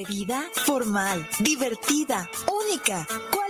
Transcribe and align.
Atrevida, 0.00 0.48
formal, 0.54 1.28
divertida, 1.40 2.30
única. 2.50 3.06
¿Cuál 3.34 3.49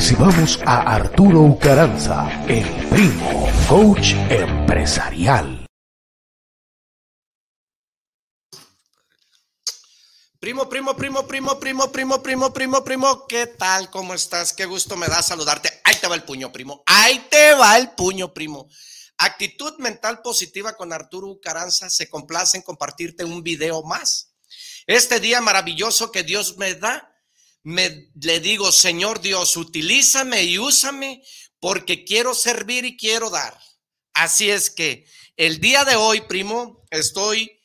recibamos 0.00 0.58
a 0.64 0.94
Arturo 0.94 1.42
Ucaranza, 1.42 2.46
el 2.48 2.64
primo, 2.88 3.46
coach 3.68 4.14
empresarial. 4.30 5.66
Primo, 10.38 10.70
primo, 10.70 10.96
primo, 10.96 11.26
primo, 11.26 11.60
primo, 11.60 11.92
primo, 11.92 12.22
primo, 12.22 12.50
primo, 12.50 12.82
primo, 12.82 13.26
¿qué 13.26 13.46
tal? 13.46 13.90
¿Cómo 13.90 14.14
estás? 14.14 14.54
Qué 14.54 14.64
gusto 14.64 14.96
me 14.96 15.06
da 15.06 15.22
saludarte. 15.22 15.68
Ahí 15.84 15.96
te 16.00 16.06
va 16.06 16.14
el 16.14 16.22
puño, 16.22 16.50
primo. 16.50 16.82
Ahí 16.86 17.26
te 17.30 17.52
va 17.52 17.76
el 17.76 17.90
puño, 17.90 18.32
primo. 18.32 18.70
Actitud 19.18 19.74
mental 19.80 20.22
positiva 20.22 20.78
con 20.78 20.94
Arturo 20.94 21.28
Ucaranza. 21.28 21.90
Se 21.90 22.08
complace 22.08 22.56
en 22.56 22.62
compartirte 22.62 23.22
un 23.22 23.42
video 23.42 23.82
más. 23.82 24.32
Este 24.86 25.20
día 25.20 25.42
maravilloso 25.42 26.10
que 26.10 26.22
Dios 26.22 26.56
me 26.56 26.74
da 26.74 27.09
me 27.62 28.10
le 28.20 28.40
digo, 28.40 28.72
Señor 28.72 29.20
Dios, 29.20 29.56
utilízame 29.56 30.44
y 30.44 30.58
úsame 30.58 31.22
porque 31.58 32.04
quiero 32.04 32.34
servir 32.34 32.84
y 32.84 32.96
quiero 32.96 33.30
dar. 33.30 33.58
Así 34.14 34.50
es 34.50 34.70
que 34.70 35.06
el 35.36 35.60
día 35.60 35.84
de 35.84 35.96
hoy, 35.96 36.22
primo, 36.22 36.84
estoy 36.90 37.60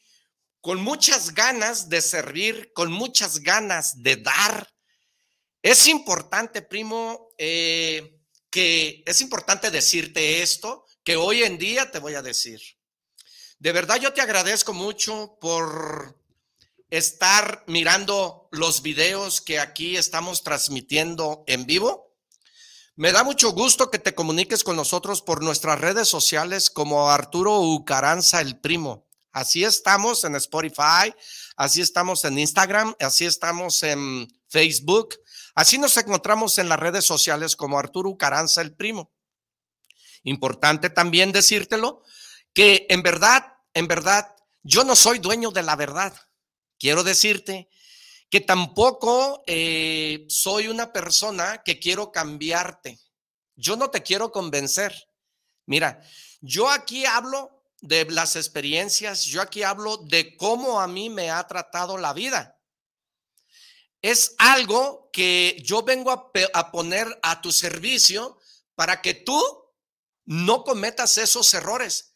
con 0.62 0.82
muchas 0.82 1.34
ganas 1.34 1.90
de 1.90 2.02
servir, 2.02 2.72
con 2.74 2.92
muchas 2.92 3.40
ganas 3.40 4.02
de 4.02 4.18
dar. 4.18 4.74
Es 5.62 5.88
importante, 5.88 6.62
primo, 6.62 7.30
eh, 7.38 8.20
que 8.50 9.04
es 9.06 9.22
importante 9.22 9.72
decirte 9.72 10.42
esto, 10.42 10.86
que 11.04 11.16
hoy 11.16 11.44
en 11.44 11.58
día 11.58 11.92
te 11.92 12.00
voy 12.00 12.16
a 12.16 12.22
decir. 12.22 12.60
De 13.60 13.72
verdad 13.72 13.98
yo 13.98 14.14
te 14.14 14.22
agradezco 14.22 14.74
mucho 14.74 15.38
por 15.40 16.15
estar 16.98 17.64
mirando 17.68 18.48
los 18.52 18.82
videos 18.82 19.42
que 19.42 19.60
aquí 19.60 19.98
estamos 19.98 20.44
transmitiendo 20.44 21.44
en 21.48 21.66
vivo. 21.66 22.16
Me 22.96 23.12
da 23.12 23.24
mucho 23.24 23.52
gusto 23.52 23.92
que 23.92 24.00
te 24.00 24.16
comuniques 24.16 24.64
con 24.64 24.78
nosotros 24.78 25.22
por 25.22 25.44
nuestras 25.44 25.82
redes 25.82 26.08
sociales 26.08 26.70
como 26.70 27.10
Arturo 27.10 27.60
Ucaranza 27.60 28.40
el 28.40 28.60
Primo. 28.60 29.06
Así 29.34 29.66
estamos 29.66 30.24
en 30.24 30.38
Spotify, 30.38 31.14
así 31.58 31.82
estamos 31.82 32.24
en 32.24 32.40
Instagram, 32.40 32.96
así 33.02 33.26
estamos 33.26 33.84
en 33.84 34.30
Facebook, 34.48 35.16
así 35.56 35.78
nos 35.78 35.98
encontramos 35.98 36.58
en 36.58 36.70
las 36.70 36.80
redes 36.80 37.04
sociales 37.04 37.58
como 37.58 37.78
Arturo 37.78 38.12
Ucaranza 38.12 38.62
el 38.62 38.74
Primo. 38.74 39.12
Importante 40.24 40.90
también 40.90 41.34
decírtelo 41.34 42.02
que 42.54 42.88
en 42.90 43.04
verdad, 43.04 43.58
en 43.74 43.90
verdad, 43.90 44.34
yo 44.64 44.86
no 44.86 44.96
soy 44.96 45.20
dueño 45.20 45.52
de 45.52 45.64
la 45.64 45.76
verdad 45.76 46.16
quiero 46.80 47.04
decirte 47.04 47.70
que 48.30 48.42
tampoco 48.42 49.44
eh, 49.48 50.26
soy 50.30 50.68
una 50.68 50.92
persona 50.92 51.62
que 51.64 51.80
quiero 51.80 52.12
cambiarte. 52.12 53.00
Yo 53.56 53.76
no 53.76 53.90
te 53.90 54.04
quiero 54.04 54.32
convencer. 54.32 55.10
Mira, 55.66 56.02
yo 56.42 56.70
aquí 56.70 57.06
hablo 57.06 57.64
de 57.82 58.06
las 58.06 58.36
experiencias, 58.36 59.26
yo 59.26 59.42
aquí 59.42 59.64
hablo 59.64 59.98
de 59.98 60.36
cómo 60.38 60.82
a 60.82 60.88
mí 60.88 61.10
me 61.10 61.30
ha 61.30 61.46
tratado 61.48 61.98
la 61.98 62.14
vida. 62.14 62.60
Es 64.02 64.36
algo 64.38 65.10
que 65.12 65.62
yo 65.64 65.84
vengo 65.84 66.12
a, 66.12 66.32
a 66.54 66.72
poner 66.72 67.08
a 67.24 67.42
tu 67.42 67.52
servicio 67.52 68.40
para 68.76 69.02
que 69.02 69.14
tú 69.14 69.42
no 70.26 70.64
cometas 70.64 71.18
esos 71.18 71.54
errores 71.54 72.15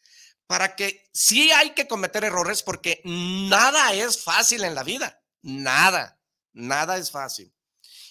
para 0.50 0.74
que 0.74 1.08
sí 1.12 1.52
hay 1.52 1.74
que 1.74 1.86
cometer 1.86 2.24
errores 2.24 2.64
porque 2.64 3.00
nada 3.04 3.94
es 3.94 4.20
fácil 4.20 4.64
en 4.64 4.74
la 4.74 4.82
vida, 4.82 5.22
nada, 5.42 6.20
nada 6.52 6.96
es 6.96 7.12
fácil. 7.12 7.54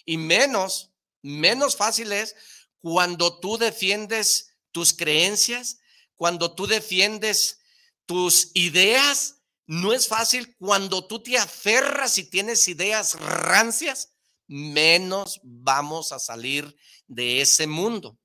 Y 0.06 0.16
menos, 0.16 0.94
menos 1.22 1.76
fácil 1.76 2.14
es 2.14 2.38
cuando 2.78 3.42
tú 3.42 3.58
defiendes 3.58 4.56
tus 4.72 4.94
creencias, 4.94 5.82
cuando 6.16 6.56
tú 6.56 6.66
defiendes 6.66 7.60
tus 8.06 8.52
ideas, 8.54 9.42
no 9.66 9.92
es 9.92 10.08
fácil 10.08 10.56
cuando 10.56 11.06
tú 11.08 11.22
te 11.22 11.38
aferras 11.38 12.18
y 12.20 12.24
tienes 12.24 12.70
ideas 12.70 13.20
rancias, 13.20 14.14
menos 14.48 15.42
vamos 15.44 16.14
a 16.14 16.20
salir 16.20 16.74
de 17.06 17.42
ese 17.42 17.68
mundo, 17.68 18.18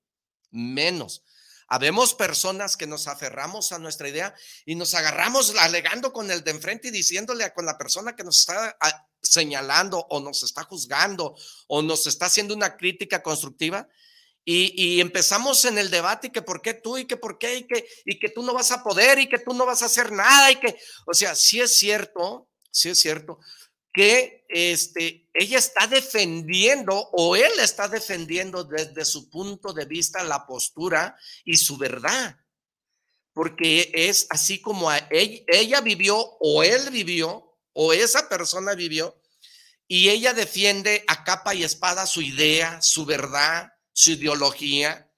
menos. 0.52 1.24
Habemos 1.68 2.14
personas 2.14 2.76
que 2.76 2.86
nos 2.86 3.08
aferramos 3.08 3.72
a 3.72 3.78
nuestra 3.78 4.08
idea 4.08 4.34
y 4.66 4.74
nos 4.74 4.94
agarramos 4.94 5.54
alegando 5.56 6.12
con 6.12 6.30
el 6.30 6.44
de 6.44 6.50
enfrente 6.50 6.88
y 6.88 6.90
diciéndole 6.90 7.52
con 7.52 7.66
la 7.66 7.78
persona 7.78 8.14
que 8.14 8.24
nos 8.24 8.40
está 8.40 8.76
ah, 8.80 9.06
señalando 9.22 10.06
o 10.10 10.20
nos 10.20 10.42
está 10.42 10.64
juzgando 10.64 11.34
o 11.66 11.82
nos 11.82 12.06
está 12.06 12.26
haciendo 12.26 12.54
una 12.54 12.76
crítica 12.76 13.22
constructiva. 13.22 13.88
Y, 14.46 15.00
empezamos 15.00 15.64
en 15.64 15.78
el 15.78 15.90
debate 15.90 16.26
y 16.26 16.30
que 16.30 16.42
por 16.42 16.60
qué 16.60 16.74
tú 16.74 16.98
y 16.98 17.06
que 17.06 17.16
por 17.16 17.38
qué 17.38 17.56
y 17.56 17.66
que, 17.66 17.88
y 18.04 18.18
que 18.18 18.28
tú 18.28 18.42
no 18.42 18.52
vas 18.52 18.72
a 18.72 18.84
poder 18.84 19.18
y 19.18 19.26
que 19.26 19.38
tú 19.38 19.54
no 19.54 19.64
vas 19.64 19.80
a 19.80 19.86
hacer 19.86 20.12
nada 20.12 20.50
y 20.50 20.56
que, 20.56 20.76
o 21.06 21.14
sea, 21.14 21.34
sí 21.34 21.62
es 21.62 21.78
cierto, 21.78 22.46
sí 22.70 22.90
es 22.90 23.00
cierto, 23.00 23.38
que 23.94 24.44
este, 24.48 25.30
ella 25.32 25.58
está 25.58 25.86
defendiendo 25.86 26.92
o 27.12 27.36
él 27.36 27.52
está 27.60 27.88
defendiendo 27.88 28.64
desde 28.64 29.04
su 29.04 29.30
punto 29.30 29.72
de 29.72 29.84
vista 29.84 30.22
la 30.24 30.46
postura 30.46 31.16
y 31.44 31.56
su 31.56 31.78
verdad. 31.78 32.36
Porque 33.32 33.90
es 33.94 34.26
así 34.30 34.60
como 34.60 34.90
ella, 35.10 35.80
vivió 35.80 36.18
o 36.18 36.62
él 36.64 36.90
vivió 36.90 37.56
o 37.72 37.92
esa 37.92 38.28
persona 38.28 38.74
vivió 38.74 39.16
y 39.86 40.08
ella 40.08 40.34
defiende 40.34 41.04
a 41.06 41.22
capa 41.22 41.54
y 41.54 41.62
espada 41.62 42.06
su 42.06 42.20
idea, 42.20 42.82
su 42.82 43.04
verdad, 43.04 43.72
su 43.92 44.12
ideología. 44.12 45.08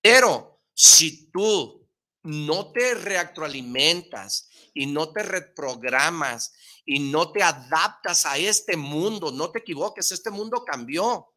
Pero 0.00 0.62
si 0.74 1.30
tú 1.30 1.86
no 2.22 2.72
te 2.72 2.94
reactualimentas 2.94 4.48
y 4.72 4.86
no 4.86 5.12
te 5.12 5.22
reprogramas 5.22 6.54
y 6.84 6.98
no 6.98 7.30
te 7.30 7.42
adaptas 7.42 8.26
a 8.26 8.38
este 8.38 8.76
mundo, 8.76 9.30
no 9.30 9.50
te 9.50 9.60
equivoques, 9.60 10.12
este 10.12 10.30
mundo 10.30 10.64
cambió. 10.64 11.34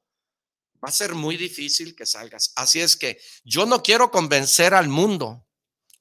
Va 0.84 0.90
a 0.90 0.92
ser 0.92 1.16
muy 1.16 1.38
difícil 1.38 1.96
que 1.96 2.06
salgas. 2.06 2.52
Así 2.56 2.80
es 2.82 2.96
que 2.96 3.20
yo 3.44 3.66
no 3.66 3.82
quiero 3.82 4.12
convencer 4.12 4.74
al 4.74 4.88
mundo. 4.88 5.46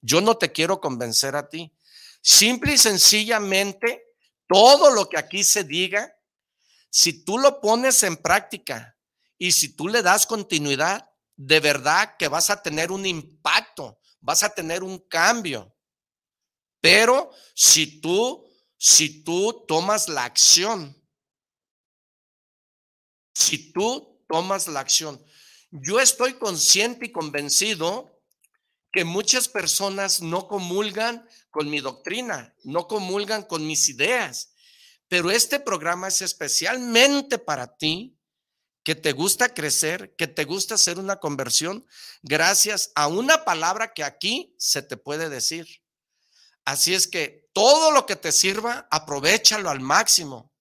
Yo 0.01 0.21
no 0.21 0.37
te 0.37 0.53
quiero 0.53 0.81
convencer 0.81 1.37
a 1.37 1.49
ti. 1.49 1.73
Simple 2.21 2.75
y 2.75 2.79
sencillamente, 2.79 4.03
todo 4.47 4.91
lo 4.91 5.09
que 5.09 5.19
aquí 5.19 5.45
se 5.45 5.65
diga 5.65 6.15
si 6.91 7.25
tú 7.25 7.39
lo 7.39 7.61
pones 7.61 8.03
en 8.05 8.17
práctica 8.17 8.97
y 9.37 9.51
si 9.51 9.75
tú 9.75 9.89
le 9.89 10.01
das 10.01 10.27
continuidad, 10.27 11.11
de 11.35 11.59
verdad 11.59 12.17
que 12.17 12.29
vas 12.29 12.51
a 12.51 12.63
tener 12.63 12.93
un 12.93 13.05
impacto, 13.05 13.99
vas 14.21 14.43
a 14.45 14.55
tener 14.55 14.85
un 14.85 15.01
cambio. 15.09 15.75
Pero 16.81 17.31
si 17.55 18.01
tú, 18.01 18.47
si 18.87 19.25
tú 19.25 19.65
tomas 19.67 20.11
la 20.11 20.25
acción, 20.25 20.95
si 23.33 23.73
tú 23.73 24.23
tomas 24.29 24.69
la 24.69 24.81
acción, 24.81 25.25
yo 25.71 26.01
estoy 26.01 26.35
consciente 26.35 27.07
y 27.07 27.11
convencido 27.11 28.21
que 28.93 29.07
muchas 29.07 29.49
personas 29.49 30.21
no 30.21 30.49
comulgan 30.49 31.27
con 31.51 31.71
mi 31.71 31.81
doctrina, 31.81 32.55
no 32.63 32.87
comulgan 32.87 33.45
con 33.45 33.67
mis 33.67 33.89
ideas. 33.89 34.53
Pero 35.09 35.31
este 35.31 35.61
programa 35.61 36.09
es 36.09 36.21
especialmente 36.21 37.39
para 37.39 37.79
ti 37.79 38.19
que 38.83 38.95
te 38.95 39.13
gusta 39.13 39.55
crecer, 39.55 40.15
que 40.15 40.27
te 40.27 40.45
gusta 40.45 40.75
hacer 40.75 40.99
una 40.99 41.21
conversión, 41.21 41.87
gracias 42.23 42.93
a 42.95 43.07
una 43.07 43.47
palabra 43.47 43.95
que 43.95 44.05
aquí 44.05 44.55
se 44.59 44.83
te 44.83 44.99
puede 44.99 45.31
decir. 45.31 45.83
Así 46.67 46.93
es 46.93 47.09
que 47.09 47.44
todo 47.55 47.93
lo 47.93 48.05
que 48.05 48.17
te 48.17 48.33
sirva, 48.33 48.87
aprovechalo 48.91 49.71
al 49.71 49.81
máximo. 49.81 50.53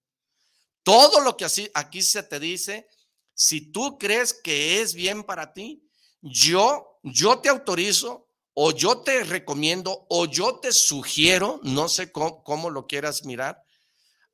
Todo 0.83 1.19
lo 1.19 1.35
que 1.35 1.45
así, 1.45 1.69
aquí 1.73 2.01
se 2.01 2.23
te 2.23 2.39
dice, 2.39 2.87
si 3.33 3.71
tú 3.71 3.97
crees 3.97 4.33
que 4.33 4.81
es 4.81 4.93
bien 4.93 5.23
para 5.23 5.53
ti, 5.53 5.89
yo, 6.21 6.99
yo 7.01 7.39
te 7.39 7.49
autorizo 7.49 8.29
o 8.53 8.71
yo 8.71 8.99
te 8.99 9.23
recomiendo 9.23 10.05
o 10.09 10.25
yo 10.25 10.59
te 10.59 10.71
sugiero, 10.71 11.59
no 11.63 11.89
sé 11.89 12.11
cómo, 12.11 12.43
cómo 12.43 12.69
lo 12.69 12.85
quieras 12.85 13.25
mirar, 13.25 13.63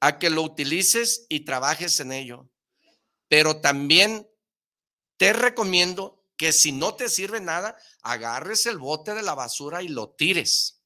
a 0.01 0.19
que 0.19 0.29
lo 0.29 0.43
utilices 0.43 1.25
y 1.29 1.45
trabajes 1.45 1.99
en 2.01 2.11
ello. 2.11 2.49
Pero 3.29 3.61
también 3.61 4.29
te 5.17 5.31
recomiendo 5.31 6.25
que 6.35 6.51
si 6.51 6.73
no 6.73 6.95
te 6.95 7.07
sirve 7.07 7.39
nada, 7.39 7.77
agarres 8.01 8.65
el 8.65 8.79
bote 8.79 9.13
de 9.13 9.21
la 9.21 9.35
basura 9.35 9.81
y 9.81 9.87
lo 9.87 10.09
tires. 10.09 10.78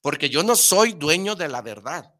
Porque 0.00 0.30
yo 0.30 0.42
no 0.42 0.56
soy 0.56 0.92
dueño 0.92 1.34
de 1.34 1.48
la 1.48 1.62
verdad. 1.62 2.14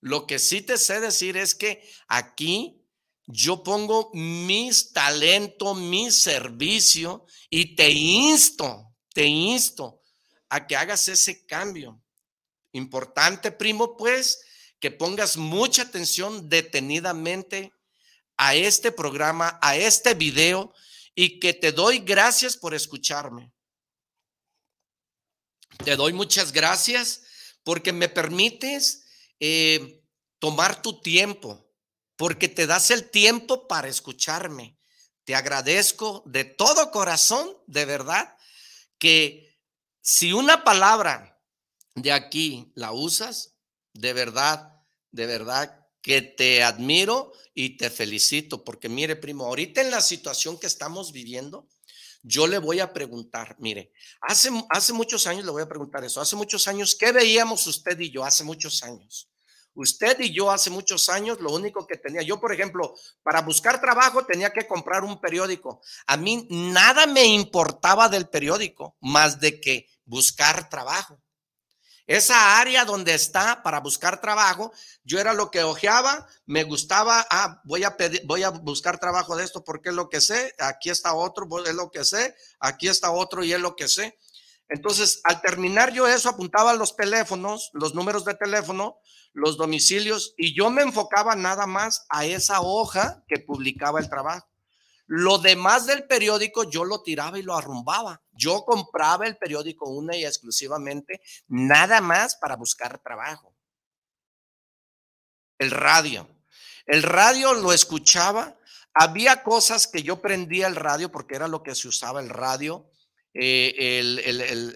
Lo 0.00 0.26
que 0.26 0.38
sí 0.38 0.62
te 0.62 0.78
sé 0.78 1.00
decir 1.00 1.36
es 1.36 1.54
que 1.54 1.82
aquí 2.06 2.78
yo 3.26 3.62
pongo 3.62 4.10
mis 4.14 4.92
talento, 4.92 5.74
mi 5.74 6.10
servicio 6.10 7.26
y 7.50 7.74
te 7.74 7.90
insto, 7.90 8.94
te 9.12 9.24
insto 9.26 10.00
a 10.48 10.66
que 10.66 10.76
hagas 10.76 11.08
ese 11.08 11.44
cambio. 11.44 12.02
Importante, 12.72 13.50
primo, 13.52 13.96
pues, 13.96 14.40
que 14.80 14.90
pongas 14.90 15.36
mucha 15.36 15.82
atención 15.82 16.48
detenidamente 16.48 17.72
a 18.36 18.54
este 18.54 18.92
programa, 18.92 19.58
a 19.60 19.76
este 19.76 20.14
video 20.14 20.72
y 21.14 21.40
que 21.40 21.52
te 21.52 21.72
doy 21.72 21.98
gracias 21.98 22.56
por 22.56 22.74
escucharme. 22.74 23.52
Te 25.84 25.96
doy 25.96 26.12
muchas 26.12 26.52
gracias 26.52 27.22
porque 27.62 27.92
me 27.92 28.08
permites 28.08 29.06
eh, 29.40 30.02
tomar 30.38 30.82
tu 30.82 31.00
tiempo, 31.00 31.70
porque 32.16 32.48
te 32.48 32.66
das 32.66 32.90
el 32.90 33.10
tiempo 33.10 33.68
para 33.68 33.88
escucharme. 33.88 34.78
Te 35.24 35.34
agradezco 35.34 36.22
de 36.26 36.44
todo 36.44 36.90
corazón, 36.90 37.56
de 37.66 37.84
verdad, 37.84 38.36
que 38.98 39.58
si 40.00 40.32
una 40.32 40.64
palabra 40.64 41.40
de 41.94 42.12
aquí 42.12 42.72
la 42.74 42.92
usas, 42.92 43.56
de 43.92 44.12
verdad, 44.12 44.72
de 45.10 45.26
verdad 45.26 45.86
que 46.00 46.22
te 46.22 46.62
admiro 46.62 47.32
y 47.54 47.76
te 47.76 47.90
felicito, 47.90 48.64
porque 48.64 48.88
mire, 48.88 49.16
primo, 49.16 49.46
ahorita 49.46 49.80
en 49.80 49.90
la 49.90 50.00
situación 50.00 50.58
que 50.58 50.66
estamos 50.66 51.12
viviendo, 51.12 51.68
yo 52.22 52.46
le 52.46 52.58
voy 52.58 52.80
a 52.80 52.92
preguntar, 52.92 53.56
mire, 53.58 53.92
hace, 54.20 54.50
hace 54.70 54.92
muchos 54.92 55.26
años 55.26 55.44
le 55.44 55.50
voy 55.50 55.62
a 55.62 55.68
preguntar 55.68 56.04
eso, 56.04 56.20
hace 56.20 56.36
muchos 56.36 56.66
años, 56.68 56.94
¿qué 56.94 57.12
veíamos 57.12 57.66
usted 57.66 57.98
y 58.00 58.10
yo 58.10 58.24
hace 58.24 58.44
muchos 58.44 58.82
años? 58.82 59.28
Usted 59.74 60.18
y 60.18 60.32
yo 60.32 60.50
hace 60.50 60.70
muchos 60.70 61.08
años, 61.08 61.40
lo 61.40 61.52
único 61.52 61.86
que 61.86 61.96
tenía, 61.96 62.22
yo 62.22 62.40
por 62.40 62.52
ejemplo, 62.52 62.94
para 63.22 63.42
buscar 63.42 63.80
trabajo 63.80 64.26
tenía 64.26 64.52
que 64.52 64.66
comprar 64.66 65.04
un 65.04 65.20
periódico. 65.20 65.80
A 66.08 66.16
mí 66.16 66.48
nada 66.50 67.06
me 67.06 67.24
importaba 67.24 68.08
del 68.08 68.28
periódico 68.28 68.96
más 69.00 69.38
de 69.38 69.60
que 69.60 69.86
buscar 70.04 70.68
trabajo. 70.68 71.22
Esa 72.08 72.58
área 72.58 72.86
donde 72.86 73.14
está 73.14 73.62
para 73.62 73.80
buscar 73.80 74.18
trabajo, 74.18 74.72
yo 75.04 75.20
era 75.20 75.34
lo 75.34 75.50
que 75.50 75.62
ojeaba, 75.62 76.26
me 76.46 76.64
gustaba, 76.64 77.26
ah, 77.28 77.60
voy 77.64 77.84
a 77.84 77.98
pedir, 77.98 78.22
voy 78.24 78.44
a 78.44 78.48
buscar 78.48 78.98
trabajo 78.98 79.36
de 79.36 79.44
esto 79.44 79.62
porque 79.62 79.90
es 79.90 79.94
lo 79.94 80.08
que 80.08 80.22
sé, 80.22 80.54
aquí 80.58 80.88
está 80.88 81.12
otro, 81.12 81.46
es 81.66 81.74
lo 81.74 81.90
que 81.90 82.06
sé, 82.06 82.34
aquí 82.60 82.88
está 82.88 83.10
otro 83.10 83.44
y 83.44 83.52
es 83.52 83.60
lo 83.60 83.76
que 83.76 83.88
sé. 83.88 84.18
Entonces, 84.70 85.20
al 85.22 85.42
terminar 85.42 85.92
yo 85.92 86.08
eso, 86.08 86.30
apuntaba 86.30 86.72
los 86.72 86.96
teléfonos, 86.96 87.68
los 87.74 87.94
números 87.94 88.24
de 88.24 88.32
teléfono, 88.32 88.96
los 89.34 89.58
domicilios, 89.58 90.32
y 90.38 90.56
yo 90.56 90.70
me 90.70 90.80
enfocaba 90.80 91.36
nada 91.36 91.66
más 91.66 92.06
a 92.08 92.24
esa 92.24 92.62
hoja 92.62 93.22
que 93.28 93.38
publicaba 93.38 94.00
el 94.00 94.08
trabajo. 94.08 94.47
Lo 95.08 95.38
demás 95.38 95.86
del 95.86 96.04
periódico 96.04 96.64
yo 96.64 96.84
lo 96.84 97.02
tiraba 97.02 97.38
y 97.38 97.42
lo 97.42 97.56
arrumbaba. 97.56 98.22
Yo 98.30 98.66
compraba 98.66 99.26
el 99.26 99.38
periódico 99.38 99.88
una 99.88 100.14
y 100.14 100.24
exclusivamente, 100.26 101.22
nada 101.48 102.02
más 102.02 102.36
para 102.36 102.56
buscar 102.56 102.98
trabajo. 102.98 103.56
El 105.58 105.70
radio. 105.70 106.28
El 106.84 107.02
radio 107.02 107.54
lo 107.54 107.72
escuchaba. 107.72 108.58
Había 108.92 109.42
cosas 109.42 109.86
que 109.86 110.02
yo 110.02 110.20
prendía 110.20 110.66
el 110.66 110.76
radio 110.76 111.10
porque 111.10 111.36
era 111.36 111.48
lo 111.48 111.62
que 111.62 111.74
se 111.74 111.88
usaba 111.88 112.20
el 112.20 112.28
radio, 112.28 112.90
eh, 113.32 114.00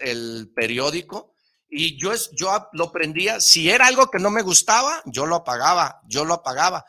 el, 0.01 0.51
periódico. 0.55 1.35
Y 1.69 1.95
yo, 1.99 2.11
yo 2.31 2.69
lo 2.71 2.91
prendía. 2.91 3.39
Si 3.39 3.69
era 3.69 3.85
algo 3.85 4.09
que 4.09 4.17
no 4.17 4.31
me 4.31 4.41
gustaba, 4.41 5.03
yo 5.05 5.27
lo 5.27 5.35
apagaba, 5.35 6.01
yo 6.07 6.25
lo 6.25 6.33
apagaba 6.33 6.83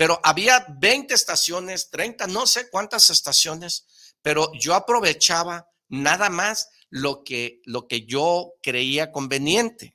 pero 0.00 0.18
había 0.22 0.64
20 0.66 1.12
estaciones, 1.12 1.90
30, 1.90 2.26
no 2.28 2.46
sé 2.46 2.70
cuántas 2.70 3.10
estaciones, 3.10 4.14
pero 4.22 4.50
yo 4.58 4.74
aprovechaba 4.74 5.68
nada 5.90 6.30
más 6.30 6.70
lo 6.88 7.22
que, 7.22 7.60
lo 7.66 7.86
que 7.86 8.06
yo 8.06 8.54
creía 8.62 9.12
conveniente. 9.12 9.94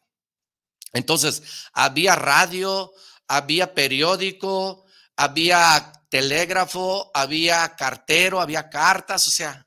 Entonces, 0.93 1.41
había 1.73 2.15
radio, 2.15 2.93
había 3.27 3.73
periódico, 3.73 4.85
había 5.15 5.91
telégrafo, 6.11 7.09
había 7.11 7.75
cartero, 7.75 8.39
había 8.39 8.69
cartas, 8.69 9.27
o 9.27 9.31
sea, 9.31 9.65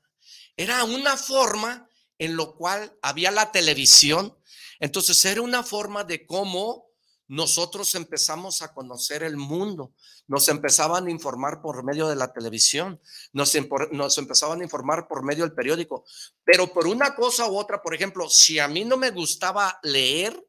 era 0.55 0.85
una 0.85 1.17
forma 1.17 1.85
en 2.17 2.37
lo 2.37 2.55
cual 2.55 2.97
había 3.01 3.29
la 3.31 3.51
televisión. 3.51 4.37
Entonces, 4.79 5.25
era 5.25 5.41
una 5.41 5.63
forma 5.63 6.05
de 6.05 6.25
cómo 6.25 6.85
nosotros 7.27 7.93
empezamos 7.95 8.61
a 8.61 8.73
conocer 8.73 9.21
el 9.23 9.35
mundo. 9.35 9.93
Nos 10.29 10.47
empezaban 10.47 11.07
a 11.07 11.11
informar 11.11 11.59
por 11.59 11.83
medio 11.83 12.07
de 12.07 12.15
la 12.15 12.31
televisión, 12.31 13.01
nos, 13.33 13.53
nos, 13.91 14.17
empezaban 14.17 14.61
a 14.61 14.63
informar 14.63 15.07
por 15.07 15.23
medio 15.23 15.43
del 15.43 15.53
periódico. 15.53 16.05
Pero 16.45 16.71
por 16.71 16.87
una 16.87 17.15
cosa 17.15 17.49
u 17.49 17.57
otra, 17.57 17.81
por 17.81 17.93
ejemplo, 17.93 18.29
si 18.29 18.59
a 18.59 18.67
mí 18.67 18.85
no 18.85 18.95
me 18.95 19.09
gustaba 19.09 19.79
leer, 19.83 20.47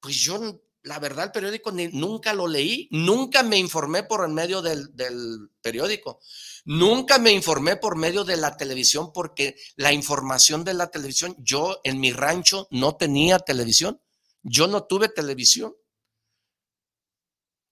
pues 0.00 0.16
yo, 0.16 0.62
la 0.82 0.98
verdad, 0.98 1.24
el 1.24 1.32
periódico 1.32 1.72
nunca 1.72 2.34
lo 2.34 2.46
leí, 2.46 2.88
nunca 2.92 3.42
me 3.42 3.56
informé 3.56 4.02
por 4.02 4.24
el 4.24 4.32
medio 4.32 4.62
del, 4.62 4.94
del 4.94 5.50
periódico. 5.62 6.20
Nunca 6.66 7.18
me 7.18 7.32
informé 7.32 7.76
por 7.76 7.96
medio 7.96 8.22
de 8.24 8.36
la 8.36 8.56
televisión 8.56 9.12
porque 9.12 9.56
la 9.76 9.92
información 9.92 10.62
de 10.62 10.74
la 10.74 10.90
televisión, 10.90 11.34
yo 11.38 11.80
en 11.84 11.98
mi 11.98 12.12
rancho 12.12 12.68
no 12.70 12.96
tenía 12.96 13.38
televisión, 13.38 14.00
yo 14.42 14.66
no 14.66 14.84
tuve 14.84 15.08
televisión. 15.08 15.74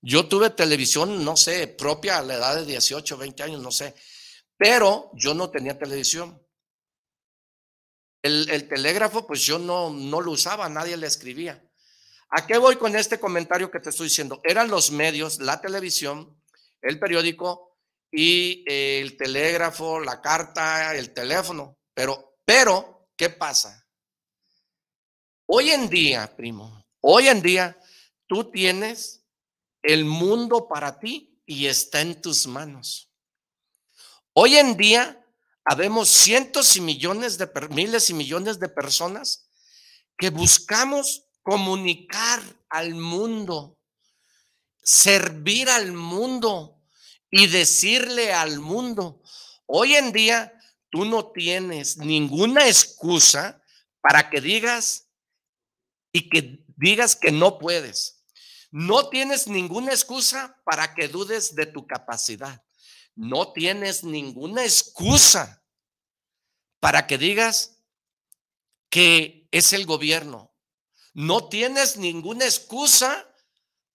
Yo 0.00 0.28
tuve 0.28 0.50
televisión, 0.50 1.24
no 1.24 1.36
sé, 1.36 1.66
propia 1.66 2.18
a 2.18 2.22
la 2.22 2.34
edad 2.34 2.56
de 2.56 2.66
18, 2.66 3.16
20 3.16 3.42
años, 3.42 3.60
no 3.60 3.72
sé, 3.72 3.94
pero 4.56 5.10
yo 5.14 5.34
no 5.34 5.50
tenía 5.50 5.78
televisión. 5.78 6.42
El, 8.22 8.68
telégrafo, 8.68 9.26
pues 9.26 9.42
yo 9.42 9.58
no, 9.58 9.90
no 9.90 10.20
lo 10.20 10.32
usaba, 10.32 10.68
nadie 10.68 10.96
le 10.96 11.06
escribía. 11.06 11.64
¿A 12.30 12.46
qué 12.46 12.58
voy 12.58 12.76
con 12.76 12.94
este 12.94 13.18
comentario 13.18 13.70
que 13.70 13.80
te 13.80 13.90
estoy 13.90 14.08
diciendo? 14.08 14.40
Eran 14.44 14.68
los 14.68 14.90
medios, 14.90 15.38
la 15.38 15.60
televisión, 15.60 16.38
el 16.82 16.98
periódico 16.98 17.78
y 18.10 18.64
el 18.66 19.16
telégrafo, 19.16 20.00
la 20.00 20.20
carta, 20.20 20.94
el 20.94 21.14
teléfono. 21.14 21.78
Pero, 21.94 22.38
pero, 22.44 23.08
¿qué 23.16 23.30
pasa? 23.30 23.86
Hoy 25.46 25.70
en 25.70 25.88
día, 25.88 26.36
primo, 26.36 26.84
hoy 27.00 27.28
en 27.28 27.40
día 27.40 27.78
tú 28.26 28.50
tienes 28.50 29.17
el 29.82 30.04
mundo 30.04 30.68
para 30.68 30.98
ti 30.98 31.40
y 31.46 31.66
está 31.66 32.00
en 32.00 32.20
tus 32.20 32.46
manos. 32.46 33.10
Hoy 34.32 34.56
en 34.56 34.76
día 34.76 35.24
habemos 35.64 36.08
cientos 36.08 36.76
y 36.76 36.80
millones 36.80 37.38
de 37.38 37.48
miles 37.70 38.10
y 38.10 38.14
millones 38.14 38.58
de 38.58 38.68
personas 38.68 39.50
que 40.16 40.30
buscamos 40.30 41.24
comunicar 41.42 42.42
al 42.68 42.94
mundo, 42.94 43.78
servir 44.82 45.68
al 45.70 45.92
mundo 45.92 46.80
y 47.30 47.46
decirle 47.46 48.32
al 48.32 48.60
mundo. 48.60 49.22
Hoy 49.66 49.94
en 49.94 50.12
día 50.12 50.52
tú 50.90 51.04
no 51.04 51.30
tienes 51.30 51.96
ninguna 51.98 52.66
excusa 52.66 53.62
para 54.00 54.30
que 54.30 54.40
digas 54.40 55.08
y 56.12 56.28
que 56.28 56.64
digas 56.76 57.16
que 57.16 57.32
no 57.32 57.58
puedes. 57.58 58.17
No 58.70 59.08
tienes 59.08 59.46
ninguna 59.46 59.92
excusa 59.92 60.60
para 60.64 60.94
que 60.94 61.08
dudes 61.08 61.54
de 61.54 61.66
tu 61.66 61.86
capacidad. 61.86 62.62
No 63.14 63.52
tienes 63.52 64.04
ninguna 64.04 64.62
excusa 64.62 65.62
para 66.80 67.06
que 67.06 67.18
digas 67.18 67.78
que 68.90 69.48
es 69.50 69.72
el 69.72 69.86
gobierno. 69.86 70.52
No 71.14 71.48
tienes 71.48 71.96
ninguna 71.96 72.44
excusa 72.44 73.28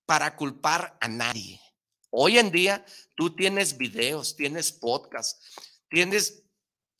para 0.05 0.35
culpar 0.35 0.97
a 0.99 1.07
nadie. 1.07 1.61
Hoy 2.09 2.37
en 2.37 2.51
día 2.51 2.85
tú 3.15 3.35
tienes 3.35 3.77
videos, 3.77 4.35
tienes 4.35 4.71
podcast, 4.71 5.41
tienes 5.89 6.43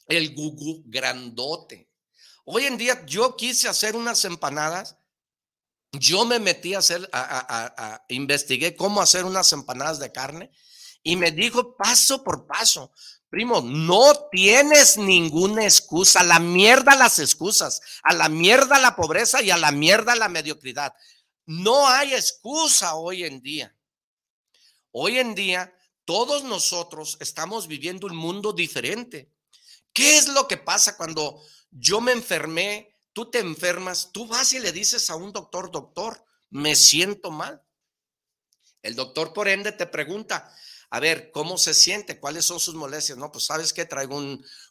el 0.08 0.34
Google 0.34 0.84
grandote. 0.86 1.90
Hoy 2.46 2.66
en 2.66 2.78
día 2.78 3.06
yo 3.06 3.36
quise 3.36 3.68
hacer 3.68 3.96
unas 3.96 4.24
empanadas. 4.26 4.98
Yo 5.94 6.26
me 6.26 6.40
metí 6.40 6.74
a 6.74 6.80
hacer, 6.80 7.08
a, 7.14 8.04
investigué 8.10 8.76
cómo 8.76 9.02
hacer 9.02 9.26
unas 9.26 9.54
empanadas 9.54 10.00
de 10.00 10.12
carne 10.12 10.52
y 11.04 11.16
me 11.16 11.32
dijo 11.32 11.78
paso 11.78 12.24
por 12.24 12.48
paso. 12.48 12.92
Primo, 13.30 13.62
no 13.62 14.28
tienes 14.32 14.98
ninguna 14.98 15.64
excusa. 15.64 16.22
A 16.22 16.24
la 16.24 16.40
mierda 16.40 16.96
las 16.96 17.20
excusas, 17.20 17.82
a 18.04 18.14
la 18.14 18.28
mierda 18.28 18.80
la 18.80 18.96
pobreza 18.96 19.42
y 19.42 19.52
a 19.52 19.58
la 19.58 19.72
mierda 19.72 20.16
la 20.16 20.30
mediocridad. 20.30 20.94
No 21.46 21.88
hay 21.88 22.14
excusa 22.14 22.96
hoy 22.96 23.24
en 23.24 23.42
día. 23.42 23.76
Hoy 24.92 25.20
en 25.20 25.36
día 25.36 25.76
todos 26.06 26.44
nosotros 26.44 27.18
estamos 27.20 27.68
viviendo 27.68 28.08
un 28.08 28.16
mundo 28.16 28.52
diferente. 28.52 29.32
¿Qué 29.94 30.18
es 30.18 30.28
lo 30.28 30.48
que 30.48 30.58
pasa 30.58 30.98
cuando 30.98 31.42
yo 31.70 32.02
me 32.02 32.12
enfermé, 32.12 32.93
tú 33.14 33.30
te 33.30 33.40
enfermas, 33.40 34.12
tú 34.12 34.28
vas 34.28 34.54
y 34.54 34.60
le 34.60 34.72
dices 34.72 35.10
a 35.10 35.16
un 35.16 35.32
doctor, 35.32 35.72
doctor, 35.72 36.26
me 36.50 36.76
siento 36.76 37.32
mal? 37.32 37.64
El 38.82 38.96
doctor 38.96 39.34
por 39.34 39.48
ende 39.48 39.72
te 39.72 39.86
pregunta, 39.86 40.54
a 40.94 41.00
ver, 41.00 41.32
¿cómo 41.32 41.58
se 41.58 41.74
siente? 41.74 42.20
¿Cuáles 42.20 42.46
son 42.46 42.60
sus 42.60 42.76
molestias? 42.76 43.18
No, 43.18 43.32
pues 43.32 43.46
sabes 43.46 43.74
que 43.74 43.86
traigo 43.86 44.22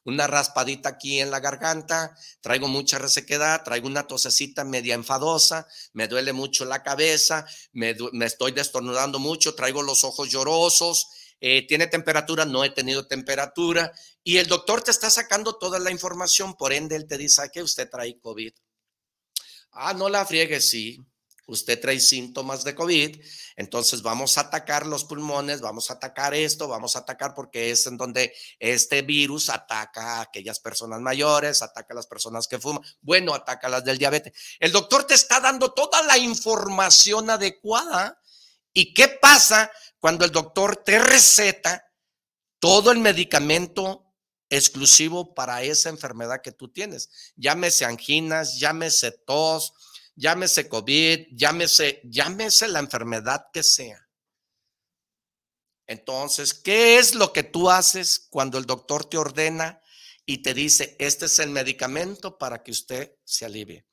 una 0.04 0.26
raspadita 0.28 0.90
aquí 0.90 1.18
en 1.18 1.32
la 1.32 1.40
garganta, 1.40 2.16
traigo 2.40 2.68
mucha 2.68 3.00
resequedad, 3.00 3.64
traigo 3.64 3.88
una 3.88 4.06
tosecita 4.06 4.62
media 4.62 4.94
enfadosa, 4.94 5.66
me 5.94 6.06
duele 6.06 6.32
mucho 6.32 6.64
la 6.64 6.84
cabeza, 6.84 7.44
me, 7.72 7.96
estoy 8.24 8.52
destornudando 8.52 9.18
mucho, 9.18 9.56
traigo 9.56 9.82
los 9.82 10.04
ojos 10.04 10.30
llorosos, 10.30 11.08
eh, 11.42 11.66
tiene 11.66 11.88
temperatura, 11.88 12.46
no 12.46 12.64
he 12.64 12.70
tenido 12.70 13.06
temperatura, 13.06 13.92
y 14.24 14.38
el 14.38 14.46
doctor 14.46 14.80
te 14.80 14.90
está 14.90 15.10
sacando 15.10 15.56
toda 15.56 15.78
la 15.78 15.90
información, 15.90 16.54
por 16.54 16.72
ende 16.72 16.96
él 16.96 17.06
te 17.06 17.18
dice 17.18 17.42
que 17.52 17.62
usted 17.62 17.90
trae 17.90 18.18
COVID. 18.18 18.54
Ah, 19.72 19.92
no 19.92 20.08
la 20.08 20.24
friegue, 20.24 20.62
sí 20.62 21.04
usted 21.46 21.80
trae 21.80 22.00
síntomas 22.00 22.64
de 22.64 22.74
COVID, 22.74 23.20
entonces 23.56 24.02
vamos 24.02 24.38
a 24.38 24.42
atacar 24.42 24.86
los 24.86 25.04
pulmones, 25.04 25.60
vamos 25.60 25.90
a 25.90 25.94
atacar 25.94 26.34
esto, 26.34 26.68
vamos 26.68 26.96
a 26.96 27.00
atacar 27.00 27.34
porque 27.34 27.70
es 27.70 27.86
en 27.86 27.96
donde 27.96 28.34
este 28.58 29.02
virus 29.02 29.48
ataca 29.48 30.18
a 30.18 30.20
aquellas 30.22 30.60
personas 30.60 31.00
mayores, 31.00 31.62
ataca 31.62 31.92
a 31.92 31.96
las 31.96 32.06
personas 32.06 32.46
que 32.46 32.58
fuman, 32.58 32.82
bueno, 33.00 33.34
ataca 33.34 33.66
a 33.66 33.70
las 33.70 33.84
del 33.84 33.98
diabetes. 33.98 34.32
El 34.60 34.72
doctor 34.72 35.04
te 35.04 35.14
está 35.14 35.40
dando 35.40 35.72
toda 35.72 36.02
la 36.02 36.18
información 36.18 37.30
adecuada. 37.30 38.18
¿Y 38.74 38.94
qué 38.94 39.06
pasa 39.06 39.70
cuando 40.02 40.24
el 40.24 40.32
doctor 40.32 40.78
te 40.78 40.98
receta 40.98 41.88
todo 42.58 42.90
el 42.90 42.98
medicamento 42.98 44.12
exclusivo 44.50 45.32
para 45.32 45.62
esa 45.62 45.90
enfermedad 45.90 46.42
que 46.42 46.50
tú 46.50 46.72
tienes? 46.72 47.32
Llámese 47.36 47.84
anginas, 47.84 48.58
llámese 48.58 49.12
tos, 49.12 49.72
llámese 50.16 50.68
COVID, 50.68 51.28
llámese, 51.30 52.00
la 52.66 52.80
enfermedad 52.80 53.46
que 53.52 53.62
sea. 53.62 54.08
Entonces, 55.86 56.52
¿qué 56.52 56.98
es 56.98 57.14
lo 57.14 57.32
que 57.32 57.44
tú 57.44 57.70
haces 57.70 58.26
cuando 58.28 58.58
el 58.58 58.66
doctor 58.66 59.04
te 59.04 59.18
ordena 59.18 59.80
y 60.26 60.42
te 60.42 60.52
dice, 60.52 60.96
este 60.98 61.26
es 61.26 61.38
el 61.38 61.50
medicamento 61.50 62.38
para 62.38 62.64
que 62.64 62.72
usted 62.72 63.14
se 63.22 63.44
alivie? 63.44 63.86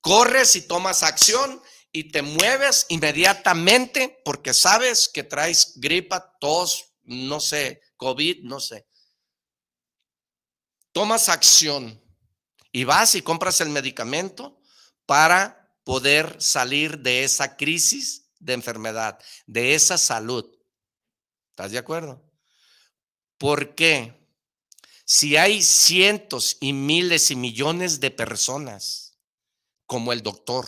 Corres 0.00 0.54
y 0.54 0.68
tomas 0.68 1.02
acción 1.02 1.60
y 1.92 2.10
te 2.10 2.22
mueves 2.22 2.86
inmediatamente 2.88 4.20
porque 4.24 4.52
sabes 4.52 5.08
que 5.08 5.22
traes 5.22 5.72
gripa, 5.76 6.36
tos, 6.38 6.92
no 7.04 7.40
sé, 7.40 7.80
COVID, 7.96 8.42
no 8.42 8.60
sé. 8.60 8.86
Tomas 10.92 11.28
acción 11.28 12.02
y 12.72 12.84
vas 12.84 13.14
y 13.14 13.22
compras 13.22 13.60
el 13.60 13.70
medicamento 13.70 14.60
para 15.06 15.74
poder 15.84 16.40
salir 16.42 16.98
de 16.98 17.24
esa 17.24 17.56
crisis 17.56 18.30
de 18.38 18.52
enfermedad, 18.52 19.18
de 19.46 19.74
esa 19.74 19.96
salud. 19.98 20.44
¿Estás 21.50 21.70
de 21.70 21.78
acuerdo? 21.78 22.22
Porque 23.38 24.14
si 25.04 25.36
hay 25.36 25.62
cientos 25.62 26.56
y 26.60 26.72
miles 26.72 27.30
y 27.30 27.36
millones 27.36 28.00
de 28.00 28.10
personas 28.10 29.18
como 29.86 30.12
el 30.12 30.22
doctor 30.22 30.66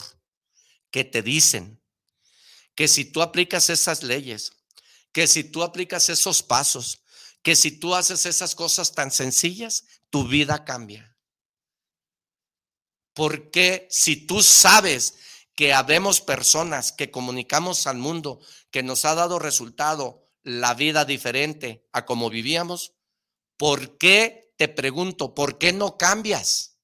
que 0.90 1.04
te 1.04 1.22
dicen 1.22 1.82
que 2.74 2.88
si 2.88 3.04
tú 3.04 3.22
aplicas 3.22 3.70
esas 3.70 4.02
leyes, 4.02 4.52
que 5.12 5.26
si 5.26 5.44
tú 5.44 5.62
aplicas 5.62 6.08
esos 6.08 6.42
pasos, 6.42 7.02
que 7.42 7.56
si 7.56 7.72
tú 7.72 7.94
haces 7.94 8.26
esas 8.26 8.54
cosas 8.54 8.92
tan 8.92 9.10
sencillas, 9.10 9.84
tu 10.10 10.26
vida 10.26 10.64
cambia. 10.64 11.16
Porque 13.14 13.88
si 13.90 14.26
tú 14.26 14.42
sabes 14.42 15.16
que 15.56 15.74
habemos 15.74 16.20
personas 16.20 16.92
que 16.92 17.10
comunicamos 17.10 17.88
al 17.88 17.98
mundo 17.98 18.40
que 18.70 18.84
nos 18.84 19.04
ha 19.04 19.16
dado 19.16 19.40
resultado 19.40 20.28
la 20.44 20.74
vida 20.74 21.04
diferente 21.04 21.88
a 21.92 22.06
como 22.06 22.30
vivíamos, 22.30 22.94
¿por 23.56 23.98
qué, 23.98 24.54
te 24.56 24.68
pregunto, 24.68 25.34
por 25.34 25.58
qué 25.58 25.72
no 25.72 25.98
cambias? 25.98 26.78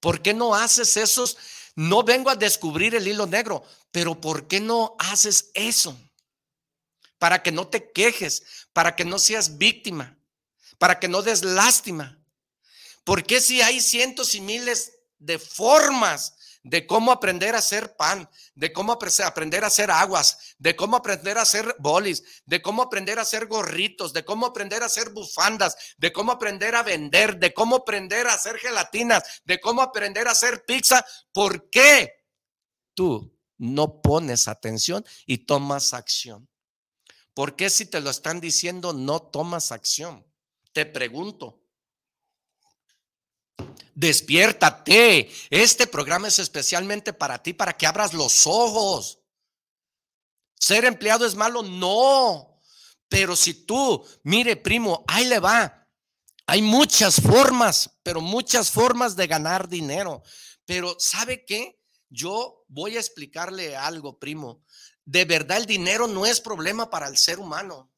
¿Por 0.00 0.22
qué 0.22 0.34
no 0.34 0.54
haces 0.54 0.96
esos? 0.96 1.36
No 1.76 2.02
vengo 2.02 2.30
a 2.30 2.36
descubrir 2.36 2.94
el 2.94 3.06
hilo 3.06 3.26
negro, 3.26 3.62
pero 3.92 4.18
¿por 4.18 4.48
qué 4.48 4.60
no 4.60 4.96
haces 4.98 5.50
eso? 5.52 6.00
Para 7.18 7.42
que 7.42 7.52
no 7.52 7.68
te 7.68 7.92
quejes, 7.92 8.66
para 8.72 8.96
que 8.96 9.04
no 9.04 9.18
seas 9.18 9.58
víctima, 9.58 10.18
para 10.78 10.98
que 10.98 11.06
no 11.06 11.20
des 11.22 11.44
lástima. 11.44 12.18
¿Por 13.04 13.24
qué 13.24 13.40
si 13.40 13.60
hay 13.60 13.80
cientos 13.80 14.34
y 14.34 14.40
miles 14.40 14.98
de 15.18 15.38
formas 15.38 16.35
de 16.66 16.84
cómo 16.84 17.12
aprender 17.12 17.54
a 17.54 17.58
hacer 17.58 17.94
pan, 17.94 18.28
de 18.56 18.72
cómo 18.72 18.92
aprender 18.92 19.62
a 19.62 19.68
hacer 19.68 19.88
aguas, 19.88 20.56
de 20.58 20.74
cómo 20.74 20.96
aprender 20.96 21.38
a 21.38 21.42
hacer 21.42 21.76
bolis, 21.78 22.42
de 22.44 22.60
cómo 22.60 22.82
aprender 22.82 23.20
a 23.20 23.22
hacer 23.22 23.46
gorritos, 23.46 24.12
de 24.12 24.24
cómo 24.24 24.46
aprender 24.46 24.82
a 24.82 24.86
hacer 24.86 25.10
bufandas, 25.10 25.76
de 25.96 26.12
cómo 26.12 26.32
aprender 26.32 26.74
a 26.74 26.82
vender, 26.82 27.38
de 27.38 27.54
cómo 27.54 27.76
aprender 27.76 28.26
a 28.26 28.34
hacer 28.34 28.58
gelatinas, 28.58 29.22
de 29.44 29.60
cómo 29.60 29.80
aprender 29.80 30.26
a 30.26 30.32
hacer 30.32 30.64
pizza? 30.64 31.06
¿Por 31.32 31.70
qué 31.70 32.24
tú 32.94 33.32
no 33.58 34.02
pones 34.02 34.48
atención 34.48 35.04
y 35.24 35.46
tomas 35.46 35.94
acción? 35.94 36.48
¿Por 37.32 37.54
qué 37.54 37.70
si 37.70 37.86
te 37.86 38.00
lo 38.00 38.10
están 38.10 38.40
diciendo 38.40 38.92
no 38.92 39.22
tomas 39.22 39.70
acción? 39.70 40.26
Te 40.72 40.84
pregunto. 40.84 41.62
Despiértate. 43.94 45.30
Este 45.50 45.86
programa 45.86 46.28
es 46.28 46.38
especialmente 46.38 47.12
para 47.12 47.42
ti, 47.42 47.52
para 47.52 47.76
que 47.76 47.86
abras 47.86 48.12
los 48.12 48.46
ojos. 48.46 49.20
¿Ser 50.58 50.84
empleado 50.84 51.26
es 51.26 51.34
malo? 51.34 51.62
No. 51.62 52.60
Pero 53.08 53.36
si 53.36 53.54
tú, 53.54 54.04
mire, 54.22 54.56
primo, 54.56 55.04
ahí 55.06 55.26
le 55.26 55.38
va. 55.38 55.88
Hay 56.46 56.62
muchas 56.62 57.20
formas, 57.20 57.90
pero 58.02 58.20
muchas 58.20 58.70
formas 58.70 59.16
de 59.16 59.26
ganar 59.26 59.68
dinero. 59.68 60.22
Pero 60.64 60.96
¿sabe 60.98 61.44
qué? 61.44 61.76
yo 62.08 62.64
voy 62.68 62.96
a 62.96 63.00
explicarle 63.00 63.76
algo, 63.76 64.18
primo. 64.18 64.62
De 65.04 65.24
verdad 65.24 65.58
el 65.58 65.66
dinero 65.66 66.06
no 66.06 66.26
es 66.26 66.40
problema 66.40 66.90
para 66.90 67.08
el 67.08 67.16
ser 67.16 67.38
humano. 67.38 67.92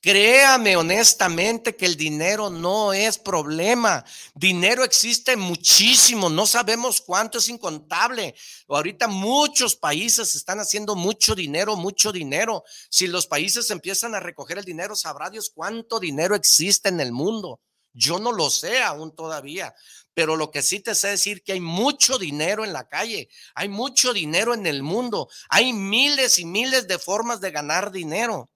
Créame 0.00 0.76
honestamente 0.76 1.74
que 1.74 1.84
el 1.84 1.96
dinero 1.96 2.50
no 2.50 2.92
es 2.92 3.18
problema. 3.18 4.04
Dinero 4.32 4.84
existe 4.84 5.36
muchísimo, 5.36 6.30
no 6.30 6.46
sabemos 6.46 7.00
cuánto 7.00 7.38
es 7.38 7.48
incontable. 7.48 8.36
Ahorita 8.68 9.08
muchos 9.08 9.74
países 9.74 10.36
están 10.36 10.60
haciendo 10.60 10.94
mucho 10.94 11.34
dinero, 11.34 11.74
mucho 11.74 12.12
dinero. 12.12 12.62
Si 12.88 13.08
los 13.08 13.26
países 13.26 13.72
empiezan 13.72 14.14
a 14.14 14.20
recoger 14.20 14.58
el 14.58 14.64
dinero, 14.64 14.94
sabrá 14.94 15.30
Dios 15.30 15.50
cuánto 15.52 15.98
dinero 15.98 16.36
existe 16.36 16.90
en 16.90 17.00
el 17.00 17.10
mundo. 17.10 17.60
Yo 17.92 18.20
no 18.20 18.30
lo 18.30 18.50
sé 18.50 18.80
aún 18.80 19.12
todavía, 19.16 19.74
pero 20.14 20.36
lo 20.36 20.52
que 20.52 20.62
sí 20.62 20.78
te 20.78 20.94
sé 20.94 21.08
decir 21.08 21.42
que 21.42 21.54
hay 21.54 21.60
mucho 21.60 22.18
dinero 22.18 22.64
en 22.64 22.72
la 22.72 22.86
calle, 22.86 23.28
hay 23.56 23.68
mucho 23.68 24.12
dinero 24.12 24.54
en 24.54 24.64
el 24.68 24.84
mundo, 24.84 25.28
hay 25.48 25.72
miles 25.72 26.38
y 26.38 26.44
miles 26.44 26.86
de 26.86 27.00
formas 27.00 27.40
de 27.40 27.50
ganar 27.50 27.90
dinero. 27.90 28.48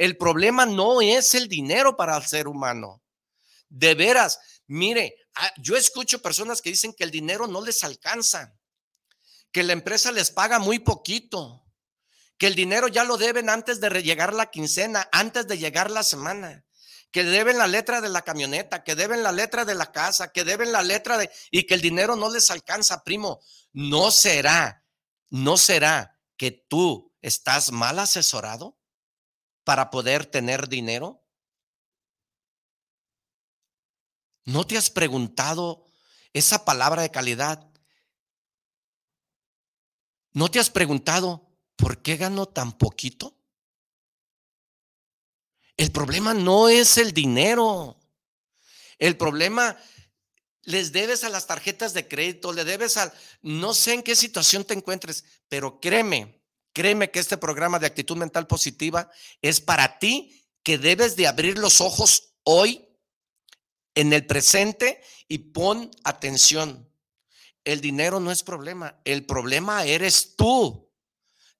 El 0.00 0.16
problema 0.16 0.64
no 0.64 1.02
es 1.02 1.34
el 1.34 1.46
dinero 1.46 1.94
para 1.94 2.16
el 2.16 2.24
ser 2.24 2.48
humano. 2.48 3.02
De 3.68 3.94
veras, 3.94 4.38
mire, 4.66 5.14
ah, 5.34 5.52
yo 5.58 5.76
escucho 5.76 6.22
personas 6.22 6.62
que 6.62 6.70
dicen 6.70 6.94
que 6.94 7.04
el 7.04 7.10
dinero 7.10 7.46
no 7.46 7.60
les 7.60 7.84
alcanza, 7.84 8.56
que 9.52 9.62
la 9.62 9.74
empresa 9.74 10.10
les 10.10 10.30
paga 10.30 10.58
muy 10.58 10.78
poquito, 10.78 11.66
que 12.38 12.46
el 12.46 12.54
dinero 12.54 12.88
ya 12.88 13.04
lo 13.04 13.18
deben 13.18 13.50
antes 13.50 13.78
de 13.78 13.90
llegar 14.02 14.32
la 14.32 14.46
quincena, 14.50 15.06
antes 15.12 15.46
de 15.46 15.58
llegar 15.58 15.90
la 15.90 16.02
semana, 16.02 16.64
que 17.10 17.22
deben 17.22 17.58
la 17.58 17.66
letra 17.66 18.00
de 18.00 18.08
la 18.08 18.22
camioneta, 18.22 18.82
que 18.82 18.94
deben 18.94 19.22
la 19.22 19.32
letra 19.32 19.66
de 19.66 19.74
la 19.74 19.92
casa, 19.92 20.32
que 20.32 20.44
deben 20.44 20.72
la 20.72 20.80
letra 20.80 21.18
de... 21.18 21.30
y 21.50 21.66
que 21.66 21.74
el 21.74 21.82
dinero 21.82 22.16
no 22.16 22.30
les 22.30 22.50
alcanza, 22.50 23.04
primo. 23.04 23.42
No 23.74 24.10
será, 24.10 24.82
no 25.28 25.58
será 25.58 26.18
que 26.38 26.52
tú 26.52 27.12
estás 27.20 27.70
mal 27.70 27.98
asesorado 27.98 28.79
para 29.70 29.88
poder 29.88 30.26
tener 30.26 30.68
dinero? 30.68 31.24
¿No 34.44 34.66
te 34.66 34.76
has 34.76 34.90
preguntado 34.90 35.84
esa 36.32 36.64
palabra 36.64 37.02
de 37.02 37.12
calidad? 37.12 37.70
¿No 40.32 40.50
te 40.50 40.58
has 40.58 40.70
preguntado 40.70 41.56
por 41.76 42.02
qué 42.02 42.16
gano 42.16 42.46
tan 42.46 42.76
poquito? 42.78 43.38
El 45.76 45.92
problema 45.92 46.34
no 46.34 46.68
es 46.68 46.98
el 46.98 47.12
dinero. 47.12 47.96
El 48.98 49.16
problema 49.16 49.78
les 50.62 50.90
debes 50.90 51.22
a 51.22 51.28
las 51.28 51.46
tarjetas 51.46 51.94
de 51.94 52.08
crédito, 52.08 52.52
le 52.52 52.64
debes 52.64 52.96
al... 52.96 53.12
No 53.40 53.72
sé 53.72 53.94
en 53.94 54.02
qué 54.02 54.16
situación 54.16 54.64
te 54.64 54.74
encuentres, 54.74 55.24
pero 55.48 55.78
créeme, 55.78 56.39
Créeme 56.72 57.10
que 57.10 57.18
este 57.18 57.36
programa 57.36 57.78
de 57.78 57.86
actitud 57.86 58.16
mental 58.16 58.46
positiva 58.46 59.10
es 59.42 59.60
para 59.60 59.98
ti 59.98 60.46
que 60.62 60.78
debes 60.78 61.16
de 61.16 61.26
abrir 61.26 61.58
los 61.58 61.80
ojos 61.80 62.34
hoy 62.44 62.88
en 63.94 64.12
el 64.12 64.26
presente 64.26 65.02
y 65.28 65.38
pon 65.38 65.90
atención. 66.04 66.88
El 67.64 67.80
dinero 67.80 68.20
no 68.20 68.30
es 68.30 68.42
problema, 68.42 69.00
el 69.04 69.26
problema 69.26 69.84
eres 69.84 70.36
tú, 70.36 70.90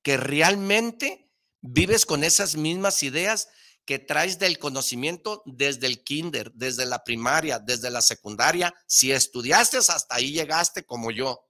que 0.03 0.17
realmente 0.17 1.31
vives 1.61 2.07
con 2.07 2.25
esas 2.25 2.57
mismas 2.57 3.03
ideas 3.03 3.49
que 3.85 3.99
traes 3.99 4.39
del 4.39 4.59
conocimiento 4.59 5.43
desde 5.45 5.87
el 5.87 6.05
kinder, 6.05 6.53
desde 6.53 6.87
la 6.87 7.03
primaria, 7.03 7.59
desde 7.59 7.91
la 7.91 8.01
secundaria. 8.01 8.73
Si 8.87 9.13
estudiaste 9.13 9.79
hasta 9.79 10.15
ahí 10.15 10.33
llegaste 10.33 10.85
como 10.85 11.11
yo. 11.11 11.50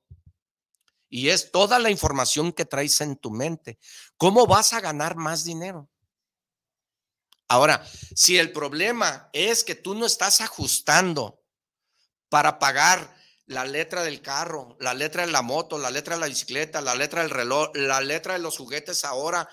Y 1.11 1.29
es 1.29 1.51
toda 1.51 1.79
la 1.79 1.91
información 1.91 2.53
que 2.53 2.65
traes 2.65 3.01
en 3.01 3.17
tu 3.17 3.31
mente. 3.31 3.79
¿Cómo 4.17 4.47
vas 4.47 4.73
a 4.73 4.81
ganar 4.81 5.17
más 5.17 5.45
dinero? 5.45 5.91
Ahora, 7.49 7.85
si 8.15 8.39
el 8.39 8.53
problema 8.53 9.29
es 9.33 9.65
que 9.65 9.75
tú 9.75 9.97
no 9.97 10.07
estás 10.07 10.41
ajustando 10.41 11.43
para 12.29 12.61
pagar 12.61 13.13
la 13.47 13.65
letra 13.65 14.05
del 14.05 14.23
carro, 14.23 14.77
la 14.79 14.95
letra 14.95 15.27
de 15.27 15.33
la 15.33 15.43
moto, 15.43 15.77
la 15.77 15.91
letra 15.91 16.15
de 16.15 16.21
la 16.21 16.29
bicicleta, 16.29 16.81
la 16.81 16.95
letra 16.95 17.23
del 17.23 17.31
reloj, 17.31 17.71
la 17.75 18.01
letra 18.01 18.35
de 18.35 18.39
los 18.39 18.57
juguetes 18.57 19.05
ahora 19.05 19.49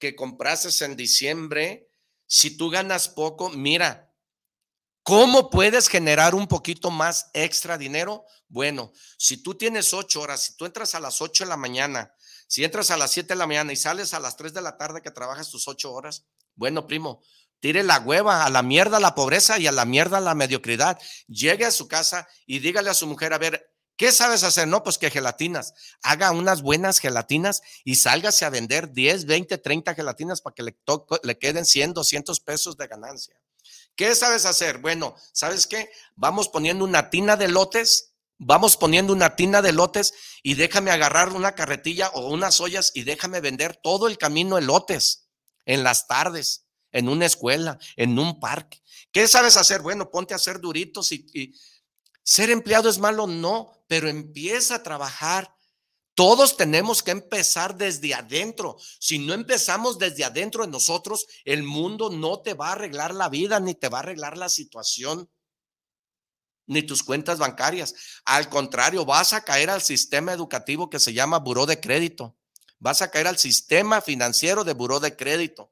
que 0.00 0.16
compraste 0.16 0.84
en 0.84 0.96
diciembre, 0.96 1.88
si 2.26 2.56
tú 2.56 2.68
ganas 2.68 3.08
poco, 3.08 3.50
mira, 3.50 4.12
¿Cómo 5.06 5.50
puedes 5.50 5.88
generar 5.88 6.34
un 6.34 6.48
poquito 6.48 6.90
más 6.90 7.30
extra 7.32 7.78
dinero? 7.78 8.24
Bueno, 8.48 8.92
si 9.16 9.36
tú 9.36 9.54
tienes 9.54 9.94
ocho 9.94 10.20
horas, 10.20 10.42
si 10.42 10.56
tú 10.56 10.66
entras 10.66 10.96
a 10.96 11.00
las 11.00 11.22
ocho 11.22 11.44
de 11.44 11.48
la 11.48 11.56
mañana, 11.56 12.12
si 12.48 12.64
entras 12.64 12.90
a 12.90 12.96
las 12.96 13.12
siete 13.12 13.34
de 13.34 13.38
la 13.38 13.46
mañana 13.46 13.72
y 13.72 13.76
sales 13.76 14.14
a 14.14 14.18
las 14.18 14.36
tres 14.36 14.52
de 14.52 14.62
la 14.62 14.76
tarde 14.76 15.02
que 15.02 15.12
trabajas 15.12 15.48
tus 15.48 15.68
ocho 15.68 15.92
horas, 15.92 16.24
bueno, 16.56 16.88
primo, 16.88 17.22
tire 17.60 17.84
la 17.84 18.00
hueva, 18.00 18.44
a 18.44 18.50
la 18.50 18.64
mierda 18.64 18.98
la 18.98 19.14
pobreza 19.14 19.60
y 19.60 19.68
a 19.68 19.72
la 19.72 19.84
mierda 19.84 20.18
la 20.18 20.34
mediocridad. 20.34 20.98
Llegue 21.28 21.66
a 21.66 21.70
su 21.70 21.86
casa 21.86 22.26
y 22.44 22.58
dígale 22.58 22.90
a 22.90 22.94
su 22.94 23.06
mujer, 23.06 23.32
a 23.32 23.38
ver, 23.38 23.72
¿qué 23.96 24.10
sabes 24.10 24.42
hacer? 24.42 24.66
No, 24.66 24.82
pues 24.82 24.98
que 24.98 25.10
gelatinas. 25.10 25.72
Haga 26.02 26.32
unas 26.32 26.62
buenas 26.62 26.98
gelatinas 26.98 27.62
y 27.84 27.94
sálgase 27.94 28.44
a 28.44 28.50
vender 28.50 28.90
10, 28.90 29.26
20, 29.26 29.58
30 29.58 29.94
gelatinas 29.94 30.40
para 30.40 30.54
que 30.54 30.64
le, 30.64 30.76
le 31.22 31.38
queden 31.38 31.64
100, 31.64 31.92
200 31.94 32.40
pesos 32.40 32.76
de 32.76 32.88
ganancia. 32.88 33.40
¿Qué 33.96 34.14
sabes 34.14 34.44
hacer? 34.44 34.78
Bueno, 34.78 35.16
¿sabes 35.32 35.66
qué? 35.66 35.90
Vamos 36.14 36.48
poniendo 36.48 36.84
una 36.84 37.08
tina 37.08 37.36
de 37.36 37.48
lotes, 37.48 38.14
vamos 38.36 38.76
poniendo 38.76 39.14
una 39.14 39.36
tina 39.36 39.62
de 39.62 39.72
lotes 39.72 40.12
y 40.42 40.54
déjame 40.54 40.90
agarrar 40.90 41.30
una 41.32 41.54
carretilla 41.54 42.10
o 42.10 42.28
unas 42.28 42.60
ollas 42.60 42.92
y 42.94 43.04
déjame 43.04 43.40
vender 43.40 43.74
todo 43.82 44.06
el 44.06 44.18
camino 44.18 44.56
de 44.56 44.62
lotes 44.62 45.30
en 45.64 45.82
las 45.82 46.06
tardes, 46.06 46.66
en 46.92 47.08
una 47.08 47.24
escuela, 47.24 47.78
en 47.96 48.18
un 48.18 48.38
parque. 48.38 48.82
¿Qué 49.12 49.26
sabes 49.26 49.56
hacer? 49.56 49.80
Bueno, 49.80 50.10
ponte 50.10 50.34
a 50.34 50.36
hacer 50.36 50.60
duritos 50.60 51.10
y 51.12 51.54
ser 52.22 52.50
empleado 52.50 52.90
es 52.90 52.98
malo, 52.98 53.26
no, 53.26 53.72
pero 53.88 54.08
empieza 54.08 54.74
a 54.74 54.82
trabajar 54.82 55.55
todos 56.16 56.56
tenemos 56.56 57.02
que 57.02 57.10
empezar 57.10 57.76
desde 57.76 58.14
adentro. 58.14 58.78
Si 58.98 59.18
no 59.18 59.34
empezamos 59.34 59.98
desde 59.98 60.24
adentro 60.24 60.64
de 60.64 60.70
nosotros, 60.72 61.26
el 61.44 61.62
mundo 61.62 62.08
no 62.08 62.40
te 62.40 62.54
va 62.54 62.70
a 62.70 62.72
arreglar 62.72 63.14
la 63.14 63.28
vida 63.28 63.60
ni 63.60 63.74
te 63.74 63.90
va 63.90 63.98
a 63.98 64.00
arreglar 64.00 64.38
la 64.38 64.48
situación 64.48 65.30
ni 66.66 66.82
tus 66.82 67.02
cuentas 67.02 67.38
bancarias. 67.38 67.94
Al 68.24 68.48
contrario, 68.48 69.04
vas 69.04 69.34
a 69.34 69.44
caer 69.44 69.68
al 69.68 69.82
sistema 69.82 70.32
educativo 70.32 70.88
que 70.88 71.00
se 71.00 71.12
llama 71.12 71.38
buró 71.38 71.66
de 71.66 71.80
crédito. 71.80 72.34
Vas 72.78 73.02
a 73.02 73.10
caer 73.10 73.26
al 73.26 73.36
sistema 73.36 74.00
financiero 74.00 74.64
de 74.64 74.72
buró 74.72 75.00
de 75.00 75.16
crédito. 75.16 75.70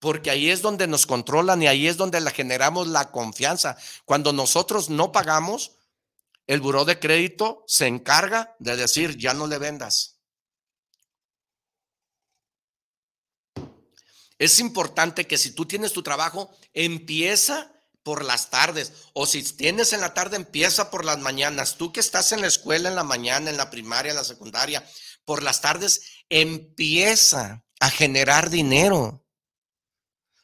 Porque 0.00 0.32
ahí 0.32 0.50
es 0.50 0.62
donde 0.62 0.88
nos 0.88 1.06
controlan 1.06 1.62
y 1.62 1.68
ahí 1.68 1.86
es 1.86 1.96
donde 1.96 2.20
le 2.20 2.32
generamos 2.32 2.88
la 2.88 3.12
confianza. 3.12 3.76
Cuando 4.04 4.32
nosotros 4.32 4.90
no 4.90 5.12
pagamos, 5.12 5.77
el 6.48 6.62
buró 6.62 6.86
de 6.86 6.98
crédito 6.98 7.62
se 7.66 7.86
encarga 7.86 8.56
de 8.58 8.74
decir, 8.74 9.16
ya 9.18 9.34
no 9.34 9.46
le 9.46 9.58
vendas. 9.58 10.18
Es 14.38 14.58
importante 14.58 15.26
que 15.26 15.36
si 15.36 15.50
tú 15.50 15.66
tienes 15.66 15.92
tu 15.92 16.02
trabajo, 16.02 16.50
empieza 16.72 17.70
por 18.02 18.24
las 18.24 18.48
tardes 18.48 18.92
o 19.12 19.26
si 19.26 19.42
tienes 19.42 19.92
en 19.92 20.00
la 20.00 20.14
tarde, 20.14 20.36
empieza 20.36 20.90
por 20.90 21.04
las 21.04 21.18
mañanas. 21.18 21.76
Tú 21.76 21.92
que 21.92 22.00
estás 22.00 22.32
en 22.32 22.40
la 22.40 22.46
escuela 22.46 22.88
en 22.88 22.94
la 22.94 23.04
mañana, 23.04 23.50
en 23.50 23.58
la 23.58 23.68
primaria, 23.68 24.10
en 24.10 24.16
la 24.16 24.24
secundaria, 24.24 24.88
por 25.26 25.42
las 25.42 25.60
tardes, 25.60 26.24
empieza 26.30 27.62
a 27.78 27.90
generar 27.90 28.48
dinero. 28.48 29.22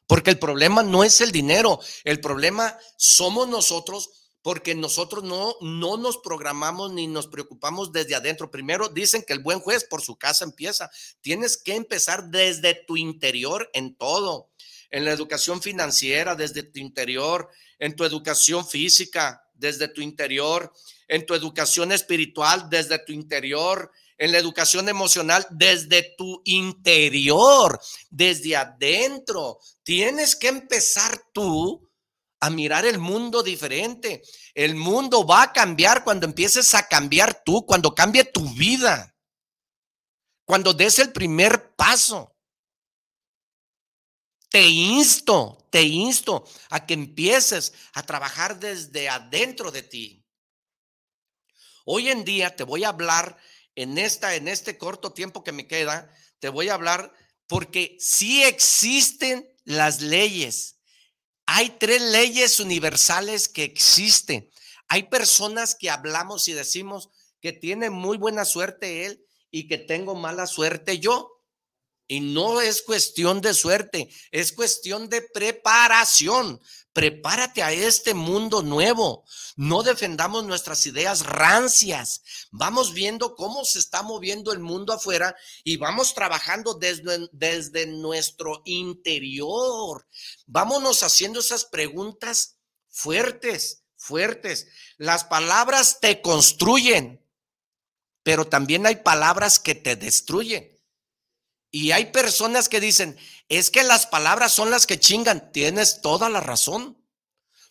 Porque 0.07 0.31
el 0.31 0.39
problema 0.39 0.83
no 0.83 1.03
es 1.03 1.23
el 1.23 1.33
dinero, 1.33 1.81
el 2.05 2.21
problema 2.21 2.77
somos 2.99 3.49
nosotros 3.49 4.24
porque 4.45 4.75
nosotros 4.75 5.25
no, 5.25 5.57
no 5.63 5.97
nos 5.97 6.19
programamos 6.19 6.93
ni 6.93 7.07
nos 7.07 7.29
preocupamos 7.29 7.93
desde 7.93 8.15
adentro. 8.15 8.51
Primero 8.51 8.91
dicen 8.91 9.25
que 9.27 9.33
el 9.33 9.39
buen 9.39 9.59
juez 9.59 9.85
por 9.85 10.03
su 10.03 10.17
casa 10.17 10.45
empieza. 10.45 10.91
Tienes 11.23 11.57
que 11.57 11.75
empezar 11.75 12.29
desde 12.29 12.75
tu 12.75 12.99
interior 12.99 13.71
en 13.73 13.97
todo, 13.97 14.51
en 14.91 15.07
la 15.07 15.13
educación 15.13 15.63
financiera, 15.63 16.35
desde 16.35 16.63
tu 16.63 16.79
interior, 16.79 17.49
en 17.79 17.97
tu 17.97 18.05
educación 18.05 18.69
física, 18.69 19.49
desde 19.55 19.89
tu 19.89 20.03
interior, 20.03 20.71
en 21.09 21.25
tu 21.25 21.33
educación 21.33 21.91
espiritual, 21.91 22.69
desde 22.69 22.99
tu 22.99 23.13
interior, 23.13 23.91
en 24.19 24.31
la 24.31 24.37
educación 24.37 24.91
emocional, 24.91 25.47
desde 25.53 26.15
tu 26.19 26.43
interior, 26.45 27.81
desde 28.11 28.57
adentro. 28.57 29.59
Tienes 29.83 30.37
que 30.37 30.49
empezar 30.49 31.19
tú 31.33 31.89
a 32.45 32.51
mirar 32.51 32.85
el 32.85 32.99
mundo 32.99 33.43
diferente. 33.43 34.23
El 34.55 34.75
mundo 34.75 35.27
va 35.27 35.43
a 35.43 35.53
cambiar 35.53 36.05
cuando 36.05 36.27
empieces 36.27 36.75
a 36.75 36.87
cambiar 36.87 37.43
tú, 37.43 37.65
cuando 37.65 37.95
cambie 37.95 38.25
tu 38.25 38.47
vida, 38.51 39.17
cuando 40.45 40.75
des 40.75 40.99
el 40.99 41.11
primer 41.11 41.75
paso. 41.75 42.37
Te 44.51 44.69
insto, 44.69 45.67
te 45.71 45.83
insto 45.83 46.45
a 46.69 46.85
que 46.85 46.95
empieces 46.95 47.73
a 47.95 48.03
trabajar 48.03 48.61
desde 48.61 49.09
adentro 49.09 49.71
de 49.71 49.83
ti. 49.83 50.27
Hoy 51.87 52.11
en 52.11 52.25
día 52.25 52.55
te 52.55 52.63
voy 52.63 52.85
a 52.85 52.91
hablar 52.91 53.39
en 53.75 53.97
esta 53.97 54.35
en 54.35 54.49
este 54.49 54.77
corto 54.77 55.13
tiempo 55.13 55.43
que 55.43 55.53
me 55.53 55.67
queda, 55.67 56.09
te 56.41 56.51
voy 56.51 56.69
a 56.69 56.75
hablar 56.75 57.13
porque 57.47 57.97
sí 57.99 58.45
existen 58.45 59.49
las 59.65 60.03
leyes. 60.03 60.75
Hay 61.47 61.77
tres 61.79 62.01
leyes 62.01 62.61
universales 62.61 63.49
que 63.49 63.65
existen. 63.65 64.51
Hay 64.89 65.05
personas 65.05 65.75
que 65.75 65.91
hablamos 65.91 66.49
y 66.49 66.53
decimos 66.53 67.11
que 67.41 67.53
tiene 67.53 67.91
muy 67.91 68.17
buena 68.17 68.45
suerte 68.45 69.07
él 69.07 69.25
y 69.51 69.69
que 69.69 69.79
tengo 69.79 70.15
mala 70.15 70.47
suerte 70.47 70.99
yo. 70.99 71.34
Y 72.07 72.21
no 72.21 72.61
es 72.61 72.83
cuestión 72.83 73.41
de 73.41 73.55
suerte, 73.55 74.11
es 74.31 74.53
cuestión 74.53 75.09
de 75.09 75.23
preparación. 75.23 76.61
Prepárate 76.93 77.61
a 77.63 77.73
este 77.73 78.15
mundo 78.15 78.63
nuevo. 78.63 79.25
No 79.57 79.83
defendamos 79.83 80.45
nuestras 80.45 80.87
ideas 80.87 81.27
rancias. 81.27 82.23
Vamos 82.53 82.95
viendo 82.95 83.35
cómo 83.35 83.65
se 83.65 83.81
está 83.81 84.03
moviendo 84.03 84.53
el 84.53 84.61
mundo 84.61 84.93
afuera 84.93 85.35
y 85.65 85.77
vamos 85.77 86.15
trabajando 86.15 86.75
desde, 86.75 87.29
desde 87.33 87.87
nuestro 87.87 88.63
interior. 88.65 90.07
Vámonos 90.47 91.03
haciendo 91.03 91.41
esas 91.41 91.65
preguntas 91.65 92.59
fuertes, 92.89 93.83
fuertes. 93.97 94.69
Las 94.97 95.25
palabras 95.25 95.99
te 96.01 96.21
construyen, 96.23 97.21
pero 98.23 98.47
también 98.47 98.87
hay 98.87 98.97
palabras 98.97 99.59
que 99.59 99.75
te 99.75 99.97
destruyen. 99.97 100.74
Y 101.75 101.91
hay 101.91 102.13
personas 102.13 102.69
que 102.69 102.79
dicen, 102.79 103.19
es 103.49 103.69
que 103.69 103.83
las 103.83 104.07
palabras 104.07 104.53
son 104.53 104.71
las 104.71 104.87
que 104.87 105.01
chingan. 105.01 105.51
Tienes 105.51 106.03
toda 106.03 106.29
la 106.29 106.41
razón, 106.41 107.05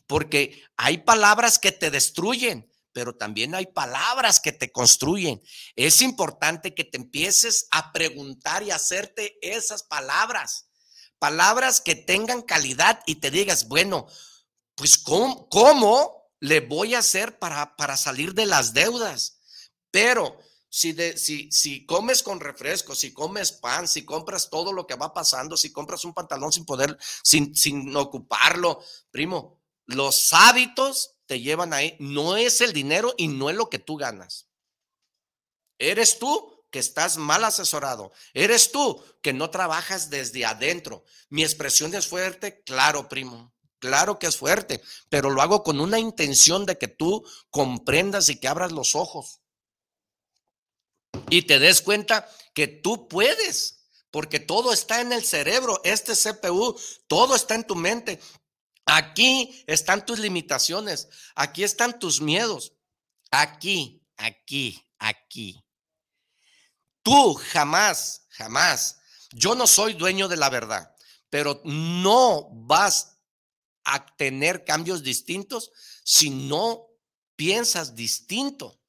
porque 0.08 0.62
hay 0.76 0.98
palabras 0.98 1.58
que 1.58 1.72
te 1.72 1.90
destruyen, 1.90 2.70
pero 2.92 3.16
también 3.16 3.56
hay 3.56 3.68
palabras 3.68 4.42
que 4.42 4.52
te 4.52 4.74
construyen. 4.74 5.42
Es 5.78 6.02
importante 6.02 6.76
que 6.76 6.84
te 6.84 6.98
empieces 6.98 7.68
a 7.72 7.94
preguntar 7.94 8.62
y 8.64 8.72
hacerte 8.72 9.38
esas 9.42 9.84
palabras, 9.84 10.68
palabras 11.18 11.80
que 11.80 11.96
tengan 11.96 12.42
calidad 12.42 13.00
y 13.06 13.22
te 13.22 13.32
digas, 13.32 13.70
bueno, 13.70 14.08
pues 14.76 14.98
¿cómo, 14.98 15.48
cómo 15.48 16.30
le 16.42 16.60
voy 16.60 16.94
a 16.94 17.00
hacer 17.00 17.40
para, 17.40 17.78
para 17.78 17.96
salir 17.96 18.34
de 18.34 18.48
las 18.48 18.74
deudas? 18.74 19.40
Pero 19.92 20.43
si, 20.76 20.92
de, 20.92 21.20
si, 21.20 21.52
si 21.52 21.86
comes 21.86 22.24
con 22.24 22.40
refresco, 22.40 22.96
si 22.96 23.14
comes 23.14 23.52
pan, 23.52 23.88
si 23.88 24.04
compras 24.06 24.50
todo 24.50 24.74
lo 24.74 24.88
que 24.88 24.96
va 24.96 25.14
pasando, 25.14 25.56
si 25.56 25.72
compras 25.72 26.04
un 26.04 26.16
pantalón 26.16 26.52
sin 26.52 26.66
poder, 26.66 26.98
sin, 27.22 27.56
sin 27.56 27.96
ocuparlo, 27.96 28.84
primo, 29.12 29.62
los 29.86 30.34
hábitos 30.34 31.18
te 31.28 31.40
llevan 31.40 31.74
ahí. 31.74 31.96
No 32.00 32.38
es 32.38 32.60
el 32.60 32.74
dinero 32.74 33.14
y 33.18 33.28
no 33.28 33.52
es 33.52 33.56
lo 33.56 33.70
que 33.70 33.78
tú 33.78 33.98
ganas. 33.98 34.48
Eres 35.78 36.18
tú 36.18 36.66
que 36.72 36.80
estás 36.80 37.18
mal 37.18 37.44
asesorado. 37.44 38.12
Eres 38.34 38.72
tú 38.72 39.00
que 39.22 39.32
no 39.32 39.52
trabajas 39.52 40.10
desde 40.10 40.44
adentro. 40.44 41.06
Mi 41.30 41.44
expresión 41.44 41.94
es 41.94 42.08
fuerte, 42.08 42.64
claro, 42.64 43.08
primo. 43.08 43.54
Claro 43.78 44.18
que 44.18 44.26
es 44.26 44.38
fuerte, 44.38 44.82
pero 45.10 45.30
lo 45.30 45.44
hago 45.44 45.62
con 45.62 45.80
una 45.80 46.00
intención 46.00 46.66
de 46.66 46.80
que 46.80 46.88
tú 46.88 47.24
comprendas 47.52 48.30
y 48.30 48.40
que 48.40 48.48
abras 48.48 48.72
los 48.72 48.96
ojos 48.96 49.43
y 51.30 51.44
te 51.44 51.60
des 51.60 51.82
cuenta 51.82 52.30
que 52.54 52.68
tú 52.68 53.08
puedes, 53.08 53.86
porque 54.12 54.40
todo 54.40 54.74
está 54.74 55.02
en 55.02 55.12
el 55.12 55.24
cerebro, 55.24 55.82
este 55.84 56.14
CPU, 56.14 56.80
todo 57.08 57.36
está 57.36 57.56
en 57.56 57.66
tu 57.66 57.76
mente. 57.76 58.20
Aquí 58.86 59.64
están 59.66 60.06
tus 60.06 60.20
limitaciones, 60.20 61.08
aquí 61.36 61.64
están 61.64 62.00
tus 62.00 62.22
miedos, 62.22 62.74
aquí, 63.32 64.06
aquí, 64.18 64.86
aquí. 65.00 65.64
Tú 67.02 67.34
jamás, 67.34 68.26
jamás, 68.30 69.00
yo 69.32 69.56
no 69.56 69.68
soy 69.68 69.94
dueño 69.94 70.28
de 70.28 70.38
la 70.38 70.50
verdad, 70.50 70.96
pero 71.30 71.62
no 71.64 72.50
vas 72.52 73.18
a 73.84 74.06
tener 74.16 74.64
cambios 74.64 75.04
distintos 75.04 75.72
si 76.04 76.30
no 76.30 76.88
piensas 77.36 77.96
distinto. 77.96 78.80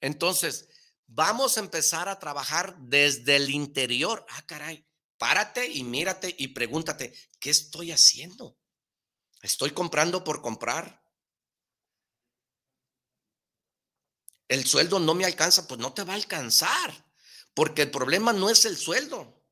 Entonces, 0.00 0.68
Vamos 1.06 1.56
a 1.56 1.60
empezar 1.60 2.08
a 2.08 2.18
trabajar 2.18 2.76
desde 2.78 3.36
el 3.36 3.50
interior. 3.50 4.26
Ah, 4.28 4.44
caray, 4.46 4.86
párate 5.18 5.66
y 5.66 5.84
mírate 5.84 6.34
y 6.38 6.48
pregúntate, 6.48 7.14
¿qué 7.38 7.50
estoy 7.50 7.92
haciendo? 7.92 8.58
¿Estoy 9.42 9.70
comprando 9.70 10.24
por 10.24 10.42
comprar? 10.42 11.04
El 14.48 14.66
sueldo 14.66 14.98
no 14.98 15.14
me 15.14 15.24
alcanza, 15.24 15.66
pues 15.66 15.80
no 15.80 15.92
te 15.92 16.04
va 16.04 16.12
a 16.12 16.16
alcanzar, 16.16 17.06
porque 17.54 17.82
el 17.82 17.90
problema 17.90 18.32
no 18.32 18.50
es 18.50 18.64
el 18.64 18.76
sueldo. 18.76 19.42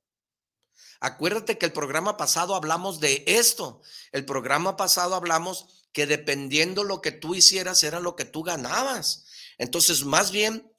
Acuérdate 1.00 1.58
que 1.58 1.66
el 1.66 1.72
programa 1.72 2.16
pasado 2.16 2.54
hablamos 2.54 3.00
de 3.00 3.24
esto. 3.26 3.82
El 4.12 4.24
programa 4.24 4.76
pasado 4.76 5.14
hablamos 5.14 5.84
que 5.92 6.06
dependiendo 6.06 6.82
lo 6.82 7.00
que 7.00 7.12
tú 7.12 7.34
hicieras 7.34 7.82
era 7.84 8.00
lo 8.00 8.16
que 8.16 8.24
tú 8.24 8.42
ganabas. 8.42 9.26
Entonces, 9.58 10.04
más 10.04 10.30
bien, 10.30 10.73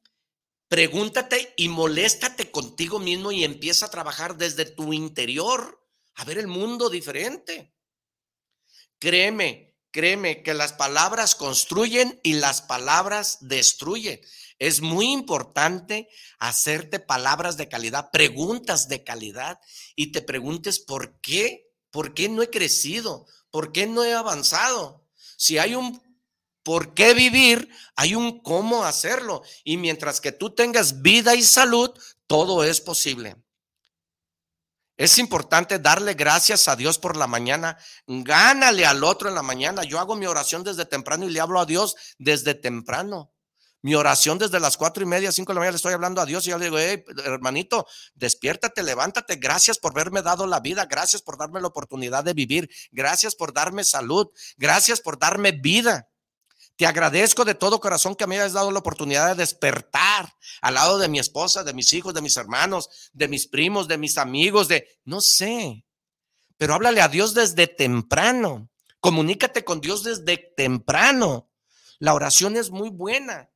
Pregúntate 0.68 1.54
y 1.58 1.70
moléstate 1.70 2.50
contigo 2.50 3.00
mismo 3.00 3.32
y 3.32 3.44
empieza 3.44 3.86
a 3.86 3.92
trabajar 3.92 4.36
desde 4.36 4.66
tu 4.66 4.94
interior, 4.94 5.86
a 6.16 6.26
ver 6.26 6.40
el 6.40 6.48
mundo 6.48 6.90
diferente. 6.90 7.74
Créeme, 8.98 9.76
créeme 9.92 10.42
que 10.42 10.54
las 10.54 10.74
palabras 10.74 11.36
construyen 11.36 12.20
y 12.24 12.34
las 12.34 12.62
palabras 12.62 13.38
destruyen. 13.42 14.20
Es 14.58 14.82
muy 14.82 15.12
importante 15.12 16.10
hacerte 16.40 17.00
palabras 17.00 17.58
de 17.58 17.68
calidad, 17.68 18.10
preguntas 18.12 18.88
de 18.88 19.04
calidad 19.04 19.60
y 19.96 20.12
te 20.12 20.22
preguntes 20.22 20.80
por 20.80 21.20
qué, 21.20 21.72
por 21.92 22.14
qué 22.14 22.30
no 22.30 22.42
he 22.42 22.50
crecido, 22.50 23.28
por 23.52 23.72
qué 23.72 23.86
no 23.86 24.04
he 24.04 24.14
avanzado. 24.14 25.06
Si 25.38 25.58
hay 25.58 25.76
un 25.76 26.02
por 26.66 26.96
qué 26.96 27.14
vivir, 27.14 27.70
hay 27.96 28.16
un 28.16 28.42
cómo 28.42 28.86
hacerlo. 28.86 29.44
Y 29.64 29.78
mientras 29.78 30.20
que 30.20 30.32
tú 30.32 30.50
tengas 30.50 31.04
vida 31.04 31.36
y 31.36 31.44
salud, 31.44 31.92
todo 32.26 32.64
es 32.64 32.82
posible. 32.82 33.36
Es 34.98 35.20
importante 35.20 35.78
darle 35.78 36.16
gracias 36.16 36.68
a 36.68 36.76
Dios 36.76 36.98
por 36.98 37.18
la 37.18 37.28
mañana. 37.28 37.78
Gánale 38.08 38.84
al 38.88 39.04
otro 39.04 39.30
en 39.30 39.36
la 39.36 39.44
mañana. 39.44 39.84
Yo 39.84 40.00
hago 40.00 40.16
mi 40.16 40.26
oración 40.26 40.64
desde 40.64 40.86
temprano 40.86 41.26
y 41.26 41.30
le 41.32 41.40
hablo 41.40 41.60
a 41.60 41.68
Dios 41.68 41.96
desde 42.18 42.56
temprano. 42.56 43.32
Mi 43.84 43.94
oración 43.94 44.40
desde 44.40 44.60
las 44.60 44.76
cuatro 44.76 45.04
y 45.04 45.06
media, 45.06 45.32
cinco 45.32 45.52
de 45.52 45.56
la 45.56 45.60
mañana, 45.60 45.74
le 45.74 45.78
estoy 45.78 45.94
hablando 45.94 46.20
a 46.20 46.26
Dios 46.26 46.48
y 46.48 46.50
yo 46.50 46.58
le 46.58 46.66
digo, 46.66 46.80
hey, 46.80 47.04
hermanito, 47.26 47.86
despiértate, 48.16 48.82
levántate. 48.82 49.36
Gracias 49.36 49.78
por 49.78 49.92
haberme 49.92 50.24
dado 50.24 50.48
la 50.48 50.62
vida. 50.62 50.88
Gracias 50.88 51.22
por 51.22 51.38
darme 51.38 51.62
la 51.62 51.68
oportunidad 51.68 52.24
de 52.24 52.34
vivir. 52.34 52.68
Gracias 52.92 53.36
por 53.36 53.54
darme 53.54 53.84
salud. 53.84 54.32
Gracias 54.58 55.00
por 55.00 55.20
darme 55.20 55.52
vida. 55.52 56.10
Te 56.78 56.86
agradezco 56.86 57.46
de 57.46 57.56
todo 57.56 57.80
corazón 57.80 58.16
que 58.16 58.28
me 58.28 58.36
hayas 58.36 58.54
dado 58.54 58.70
la 58.72 58.80
oportunidad 58.80 59.30
de 59.30 59.36
despertar 59.36 60.36
al 60.62 60.74
lado 60.74 60.98
de 60.98 61.08
mi 61.08 61.20
esposa, 61.20 61.64
de 61.64 61.74
mis 61.74 61.94
hijos, 61.94 62.14
de 62.14 62.22
mis 62.22 62.36
hermanos, 62.36 63.12
de 63.14 63.30
mis 63.30 63.48
primos, 63.48 63.88
de 63.88 63.98
mis 63.98 64.18
amigos, 64.18 64.68
de 64.68 65.00
no 65.06 65.22
sé. 65.22 65.86
Pero 66.58 66.74
háblale 66.74 67.02
a 67.02 67.08
Dios 67.08 67.34
desde 67.34 67.68
temprano. 67.68 68.70
Comunícate 69.00 69.64
con 69.64 69.80
Dios 69.80 70.04
desde 70.04 70.38
temprano. 70.38 71.50
La 72.00 72.14
oración 72.14 72.58
es 72.58 72.72
muy 72.72 72.90
buena. 72.90 73.50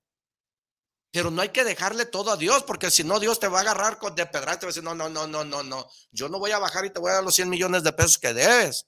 Pero 1.12 1.32
no 1.32 1.42
hay 1.42 1.50
que 1.50 1.64
dejarle 1.64 2.06
todo 2.06 2.32
a 2.32 2.38
Dios, 2.38 2.64
porque 2.64 2.92
si 2.92 3.04
no, 3.04 3.20
Dios 3.20 3.40
te 3.40 3.48
va 3.48 3.60
a 3.60 3.62
agarrar 3.62 3.98
con 3.98 4.14
de 4.16 4.28
pedra 4.28 4.54
y 4.54 4.60
te 4.60 4.66
va 4.66 4.70
a 4.70 4.74
decir, 4.74 4.84
no, 4.84 4.94
no, 4.94 5.10
no, 5.10 5.28
no, 5.28 5.44
no, 5.44 5.64
no. 5.64 5.88
Yo 6.12 6.30
no 6.30 6.40
voy 6.40 6.52
a 6.52 6.60
bajar 6.60 6.86
y 6.86 6.92
te 6.92 7.00
voy 7.00 7.12
a 7.12 7.16
dar 7.16 7.24
los 7.24 7.36
100 7.36 7.50
millones 7.50 7.84
de 7.84 7.92
pesos 7.92 8.18
que 8.18 8.34
debes. 8.34 8.86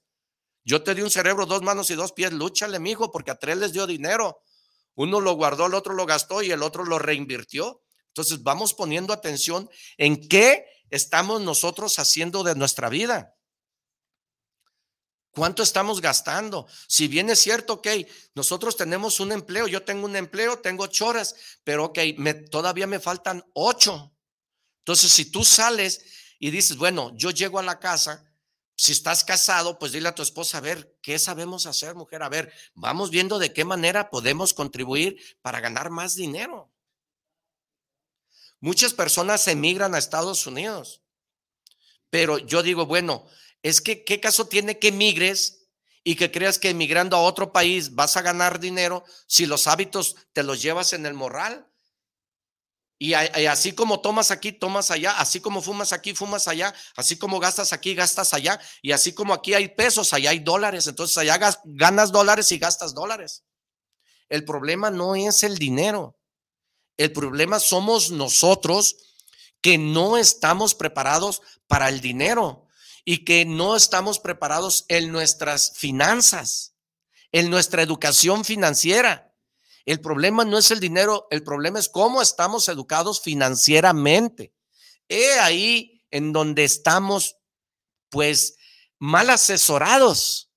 Yo 0.64 0.82
te 0.82 0.94
di 0.94 1.02
un 1.02 1.10
cerebro, 1.10 1.46
dos 1.46 1.62
manos 1.62 1.90
y 1.90 1.94
dos 1.94 2.12
pies, 2.12 2.32
lúchale, 2.32 2.78
mijo, 2.78 3.10
porque 3.10 3.30
a 3.30 3.38
tres 3.38 3.56
les 3.56 3.72
dio 3.72 3.86
dinero. 3.86 4.42
Uno 4.94 5.20
lo 5.20 5.34
guardó, 5.34 5.66
el 5.66 5.74
otro 5.74 5.94
lo 5.94 6.06
gastó 6.06 6.42
y 6.42 6.50
el 6.50 6.62
otro 6.62 6.84
lo 6.84 6.98
reinvirtió. 6.98 7.82
Entonces 8.08 8.42
vamos 8.42 8.74
poniendo 8.74 9.12
atención 9.12 9.68
en 9.96 10.28
qué 10.28 10.66
estamos 10.90 11.40
nosotros 11.40 11.98
haciendo 11.98 12.42
de 12.42 12.54
nuestra 12.54 12.88
vida. 12.88 13.34
¿Cuánto 15.34 15.62
estamos 15.62 16.02
gastando? 16.02 16.66
Si 16.88 17.08
bien 17.08 17.30
es 17.30 17.38
cierto, 17.38 17.74
ok, 17.74 17.88
nosotros 18.34 18.76
tenemos 18.76 19.18
un 19.18 19.32
empleo, 19.32 19.66
yo 19.66 19.82
tengo 19.82 20.04
un 20.04 20.14
empleo, 20.14 20.58
tengo 20.58 20.84
ocho 20.84 21.06
horas, 21.06 21.34
pero 21.64 21.86
ok, 21.86 21.98
me, 22.18 22.34
todavía 22.34 22.86
me 22.86 23.00
faltan 23.00 23.42
ocho. 23.54 24.14
Entonces, 24.80 25.10
si 25.10 25.30
tú 25.30 25.42
sales 25.42 26.04
y 26.38 26.50
dices, 26.50 26.76
bueno, 26.76 27.12
yo 27.16 27.30
llego 27.30 27.58
a 27.58 27.62
la 27.62 27.80
casa 27.80 28.30
si 28.82 28.90
estás 28.90 29.22
casado, 29.22 29.78
pues 29.78 29.92
dile 29.92 30.08
a 30.08 30.14
tu 30.16 30.22
esposa, 30.22 30.58
a 30.58 30.60
ver, 30.60 30.98
¿qué 31.02 31.16
sabemos 31.20 31.66
hacer, 31.66 31.94
mujer? 31.94 32.24
A 32.24 32.28
ver, 32.28 32.52
vamos 32.74 33.10
viendo 33.10 33.38
de 33.38 33.52
qué 33.52 33.64
manera 33.64 34.10
podemos 34.10 34.54
contribuir 34.54 35.22
para 35.40 35.60
ganar 35.60 35.90
más 35.90 36.16
dinero. 36.16 36.68
Muchas 38.58 38.92
personas 38.92 39.46
emigran 39.46 39.94
a 39.94 39.98
Estados 39.98 40.48
Unidos, 40.48 41.00
pero 42.10 42.38
yo 42.38 42.64
digo, 42.64 42.84
bueno, 42.84 43.24
es 43.62 43.80
que, 43.80 44.02
¿qué 44.02 44.18
caso 44.18 44.48
tiene 44.48 44.80
que 44.80 44.88
emigres 44.88 45.68
y 46.02 46.16
que 46.16 46.32
creas 46.32 46.58
que 46.58 46.70
emigrando 46.70 47.16
a 47.16 47.22
otro 47.22 47.52
país 47.52 47.94
vas 47.94 48.16
a 48.16 48.22
ganar 48.22 48.58
dinero 48.58 49.04
si 49.28 49.46
los 49.46 49.68
hábitos 49.68 50.16
te 50.32 50.42
los 50.42 50.60
llevas 50.60 50.92
en 50.92 51.06
el 51.06 51.14
morral? 51.14 51.71
Y, 53.04 53.14
así 53.14 53.72
como 53.72 54.00
tomas 54.00 54.30
aquí, 54.30 54.52
tomas 54.52 54.92
allá, 54.92 55.18
así 55.18 55.40
como 55.40 55.60
fumas 55.60 55.92
aquí, 55.92 56.14
fumas 56.14 56.46
allá, 56.46 56.72
así 56.94 57.16
como 57.16 57.40
gastas 57.40 57.72
aquí, 57.72 57.96
gastas 57.96 58.32
allá, 58.32 58.60
y 58.80 58.92
así 58.92 59.12
como 59.12 59.34
aquí 59.34 59.54
hay 59.54 59.70
pesos, 59.70 60.12
allá 60.12 60.30
hay 60.30 60.38
dólares, 60.38 60.86
entonces 60.86 61.18
allá 61.18 61.36
ganas 61.64 62.12
dólares 62.12 62.52
y 62.52 62.58
gastas 62.58 62.94
dólares. 62.94 63.42
El 64.28 64.44
problema 64.44 64.88
no 64.92 65.16
es 65.16 65.42
el 65.42 65.58
dinero, 65.58 66.16
el 66.96 67.10
problema 67.10 67.58
somos 67.58 68.12
nosotros 68.12 68.94
que 69.60 69.78
no 69.78 70.16
estamos 70.16 70.76
preparados 70.76 71.42
para 71.66 71.88
el 71.88 72.00
dinero 72.00 72.68
y 73.04 73.24
que 73.24 73.44
no 73.44 73.74
estamos 73.74 74.20
preparados 74.20 74.84
en 74.86 75.10
nuestras 75.10 75.72
finanzas, 75.74 76.76
en 77.32 77.50
nuestra 77.50 77.82
educación 77.82 78.44
financiera. 78.44 79.31
El 79.84 80.00
problema 80.00 80.44
no 80.44 80.58
es 80.58 80.70
el 80.70 80.80
dinero, 80.80 81.26
el 81.30 81.42
problema 81.42 81.78
es 81.78 81.88
cómo 81.88 82.22
estamos 82.22 82.68
educados 82.68 83.20
financieramente. 83.20 84.52
He 85.08 85.38
ahí 85.40 86.04
en 86.10 86.32
donde 86.32 86.64
estamos, 86.64 87.36
pues, 88.10 88.56
mal 88.98 89.30
asesorados 89.30 90.50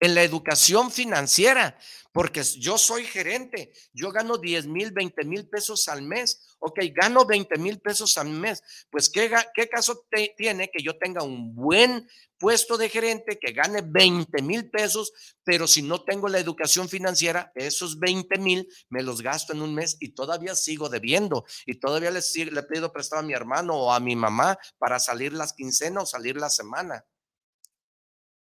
en 0.00 0.14
la 0.14 0.22
educación 0.22 0.90
financiera, 0.90 1.78
porque 2.12 2.42
yo 2.42 2.78
soy 2.78 3.04
gerente, 3.04 3.72
yo 3.92 4.10
gano 4.10 4.38
10 4.38 4.66
mil, 4.66 4.90
20 4.92 5.24
mil 5.24 5.48
pesos 5.48 5.88
al 5.88 6.02
mes. 6.02 6.53
Ok, 6.66 6.80
gano 6.94 7.26
20 7.26 7.58
mil 7.58 7.78
pesos 7.78 8.16
al 8.16 8.30
mes. 8.30 8.62
Pues, 8.90 9.10
¿qué, 9.10 9.30
qué 9.54 9.68
caso 9.68 10.06
tiene 10.34 10.70
que 10.70 10.82
yo 10.82 10.96
tenga 10.96 11.22
un 11.22 11.54
buen 11.54 12.08
puesto 12.38 12.78
de 12.78 12.88
gerente 12.88 13.38
que 13.38 13.52
gane 13.52 13.82
20 13.84 14.40
mil 14.40 14.70
pesos, 14.70 15.12
pero 15.44 15.66
si 15.66 15.82
no 15.82 16.04
tengo 16.04 16.26
la 16.26 16.38
educación 16.38 16.88
financiera, 16.88 17.52
esos 17.54 17.98
20 17.98 18.38
mil 18.38 18.66
me 18.88 19.02
los 19.02 19.20
gasto 19.20 19.52
en 19.52 19.60
un 19.60 19.74
mes 19.74 19.98
y 20.00 20.14
todavía 20.14 20.54
sigo 20.54 20.88
debiendo 20.88 21.44
y 21.66 21.78
todavía 21.78 22.10
le, 22.10 22.20
le 22.50 22.62
pido 22.62 22.90
prestado 22.92 23.20
a 23.20 23.26
mi 23.26 23.34
hermano 23.34 23.74
o 23.74 23.92
a 23.92 24.00
mi 24.00 24.16
mamá 24.16 24.58
para 24.78 24.98
salir 24.98 25.34
las 25.34 25.52
quincenas 25.52 26.04
o 26.04 26.06
salir 26.06 26.36
la 26.38 26.48
semana. 26.48 27.04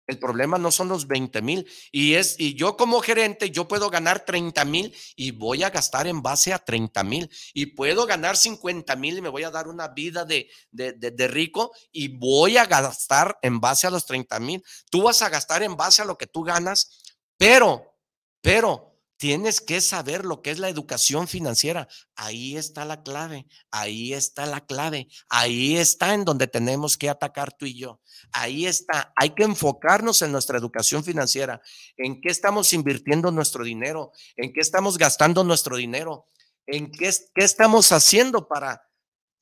El 0.07 0.19
problema 0.19 0.57
no 0.57 0.71
son 0.71 0.87
los 0.87 1.07
20 1.07 1.41
mil. 1.41 1.67
Y 1.91 2.13
es, 2.13 2.35
y 2.39 2.53
yo 2.55 2.77
como 2.77 3.01
gerente, 3.01 3.49
yo 3.49 3.67
puedo 3.67 3.89
ganar 3.89 4.25
30 4.25 4.63
mil 4.65 4.95
y 5.15 5.31
voy 5.31 5.63
a 5.63 5.69
gastar 5.69 6.07
en 6.07 6.21
base 6.21 6.53
a 6.53 6.59
30 6.59 7.03
mil. 7.03 7.29
Y 7.53 7.67
puedo 7.67 8.05
ganar 8.05 8.37
50 8.37 8.95
mil 8.95 9.17
y 9.17 9.21
me 9.21 9.29
voy 9.29 9.43
a 9.43 9.51
dar 9.51 9.67
una 9.67 9.87
vida 9.87 10.25
de, 10.25 10.49
de, 10.71 10.93
de, 10.93 11.27
rico 11.27 11.71
y 11.91 12.09
voy 12.09 12.57
a 12.57 12.65
gastar 12.65 13.37
en 13.41 13.59
base 13.59 13.87
a 13.87 13.91
los 13.91 14.05
30 14.05 14.39
mil. 14.39 14.63
Tú 14.89 15.03
vas 15.03 15.21
a 15.21 15.29
gastar 15.29 15.63
en 15.63 15.75
base 15.75 16.01
a 16.01 16.05
lo 16.05 16.17
que 16.17 16.27
tú 16.27 16.43
ganas, 16.43 17.01
pero, 17.37 17.95
pero 18.41 18.94
Tienes 19.17 19.62
que 19.62 19.80
saber 19.80 20.25
lo 20.25 20.41
que 20.41 20.51
es 20.51 20.60
la 20.60 20.67
educación 20.67 21.28
financiera. 21.28 21.88
Ahí 22.15 22.58
está 22.58 22.84
la 22.84 23.01
clave, 23.01 23.47
ahí 23.71 24.13
está 24.13 24.45
la 24.45 24.65
clave, 24.65 25.08
ahí 25.30 25.78
está 25.78 26.13
en 26.13 26.25
donde 26.25 26.47
tenemos 26.47 26.97
que 26.97 27.10
atacar 27.10 27.54
tú 27.54 27.65
y 27.65 27.78
yo. 27.78 28.01
Ahí 28.34 28.65
está, 28.65 29.13
hay 29.15 29.30
que 29.32 29.43
enfocarnos 29.43 30.21
en 30.21 30.34
nuestra 30.34 30.58
educación 30.58 31.04
financiera, 31.04 31.62
en 31.95 32.19
qué 32.19 32.30
estamos 32.30 32.73
invirtiendo 32.73 33.32
nuestro 33.32 33.63
dinero, 33.63 34.12
en 34.36 34.51
qué 34.51 34.60
estamos 34.60 34.97
gastando 34.97 35.43
nuestro 35.45 35.78
dinero, 35.78 36.28
en 36.67 36.91
qué, 36.91 37.10
qué 37.34 37.45
estamos 37.45 37.91
haciendo 37.93 38.47
para, 38.49 38.89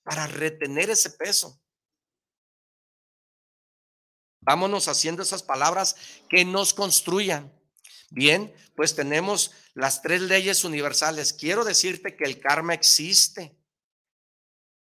para 0.03 0.27
retener 0.27 0.91
ese 0.91 1.09
peso. 1.09 1.59
Vámonos 4.41 4.87
haciendo 4.87 5.23
esas 5.23 5.41
palabras 5.41 5.95
que 6.29 6.45
nos 6.45 6.73
construyan. 6.73 7.51
Bien, 8.13 8.53
pues 8.75 8.95
tenemos 8.95 9.51
las 9.73 10.03
tres 10.03 10.21
leyes 10.21 10.63
universales. 10.63 11.33
Quiero 11.33 11.63
decirte 11.63 12.15
que 12.15 12.25
el 12.25 12.39
karma 12.39 12.75
existe. 12.75 13.57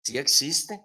Sí 0.01 0.17
existe. 0.17 0.79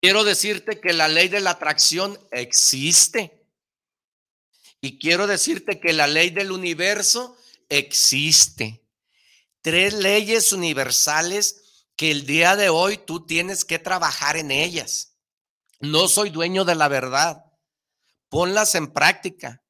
Quiero 0.00 0.22
decirte 0.22 0.80
que 0.80 0.92
la 0.92 1.08
ley 1.08 1.26
de 1.26 1.40
la 1.40 1.50
atracción 1.50 2.16
existe. 2.30 3.44
Y 4.80 5.00
quiero 5.00 5.26
decirte 5.26 5.80
que 5.80 5.92
la 5.92 6.06
ley 6.06 6.30
del 6.30 6.52
universo 6.52 7.36
existe. 7.68 8.86
Tres 9.62 9.94
leyes 9.94 10.52
universales 10.52 11.88
que 11.96 12.12
el 12.12 12.24
día 12.24 12.54
de 12.54 12.68
hoy 12.68 12.98
tú 12.98 13.26
tienes 13.26 13.64
que 13.64 13.80
trabajar 13.80 14.36
en 14.36 14.52
ellas. 14.52 15.16
No 15.80 16.06
soy 16.06 16.30
dueño 16.30 16.64
de 16.64 16.76
la 16.76 16.86
verdad. 16.86 17.44
Ponlas 18.28 18.76
en 18.76 18.92
práctica 18.92 19.64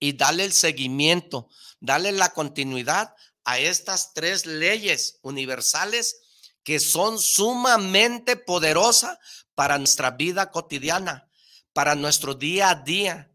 y 0.00 0.14
dale 0.14 0.44
el 0.44 0.52
seguimiento, 0.52 1.48
dale 1.78 2.10
la 2.10 2.30
continuidad 2.30 3.14
a 3.44 3.58
estas 3.58 4.12
tres 4.14 4.46
leyes 4.46 5.18
universales 5.22 6.20
que 6.64 6.80
son 6.80 7.18
sumamente 7.18 8.36
poderosas 8.36 9.18
para 9.54 9.78
nuestra 9.78 10.10
vida 10.12 10.50
cotidiana, 10.50 11.30
para 11.72 11.94
nuestro 11.94 12.34
día 12.34 12.70
a 12.70 12.74
día, 12.76 13.30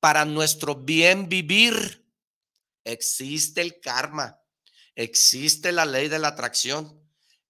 para 0.00 0.24
nuestro 0.24 0.76
bien 0.76 1.28
vivir. 1.28 2.06
Existe 2.84 3.60
el 3.60 3.80
karma, 3.80 4.40
existe 4.94 5.72
la 5.72 5.84
ley 5.84 6.08
de 6.08 6.20
la 6.20 6.28
atracción, 6.28 7.02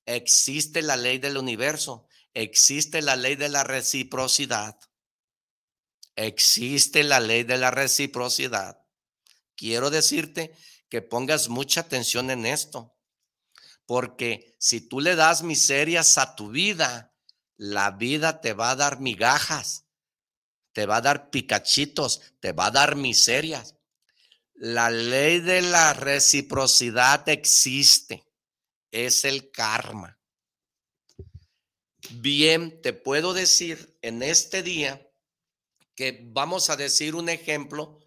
existe 0.07 0.81
la 0.81 0.97
ley 0.97 1.19
del 1.19 1.37
universo, 1.37 2.09
existe 2.33 3.03
la 3.03 3.17
ley 3.17 3.37
de 3.37 3.51
la 3.51 3.65
reciprocidad. 3.65 4.79
Existe 6.17 7.05
la 7.05 7.21
ley 7.21 7.43
de 7.43 7.59
la 7.59 7.71
reciprocidad. 7.71 8.83
Quiero 9.55 9.91
decirte 9.91 10.57
que 10.89 11.03
pongas 11.03 11.49
mucha 11.49 11.81
atención 11.81 12.31
en 12.31 12.47
esto, 12.47 12.97
porque 13.85 14.57
si 14.59 14.81
tú 14.81 15.01
le 15.01 15.15
das 15.15 15.43
miserias 15.43 16.17
a 16.17 16.35
tu 16.35 16.51
vida, 16.51 17.15
la 17.57 17.91
vida 17.91 18.41
te 18.41 18.55
va 18.55 18.71
a 18.71 18.77
dar 18.77 19.01
migajas, 19.01 19.85
te 20.73 20.87
va 20.87 20.97
a 20.97 21.01
dar 21.03 21.31
picachitos, 21.31 22.21
te 22.41 22.53
va 22.53 22.67
a 22.67 22.71
dar 22.71 22.97
miserias. 22.97 23.77
La 24.55 24.89
ley 24.91 25.41
de 25.41 25.61
la 25.61 25.93
reciprocidad 25.93 27.29
existe, 27.29 28.27
es 28.91 29.27
el 29.27 29.51
karma. 29.51 30.19
Bien, 32.11 32.81
te 32.81 32.93
puedo 32.93 33.35
decir 33.35 33.99
en 34.01 34.23
este 34.23 34.63
día 34.63 35.06
que 35.97 36.21
vamos 36.27 36.71
a 36.71 36.77
decir 36.77 37.15
un 37.15 37.29
ejemplo 37.29 37.99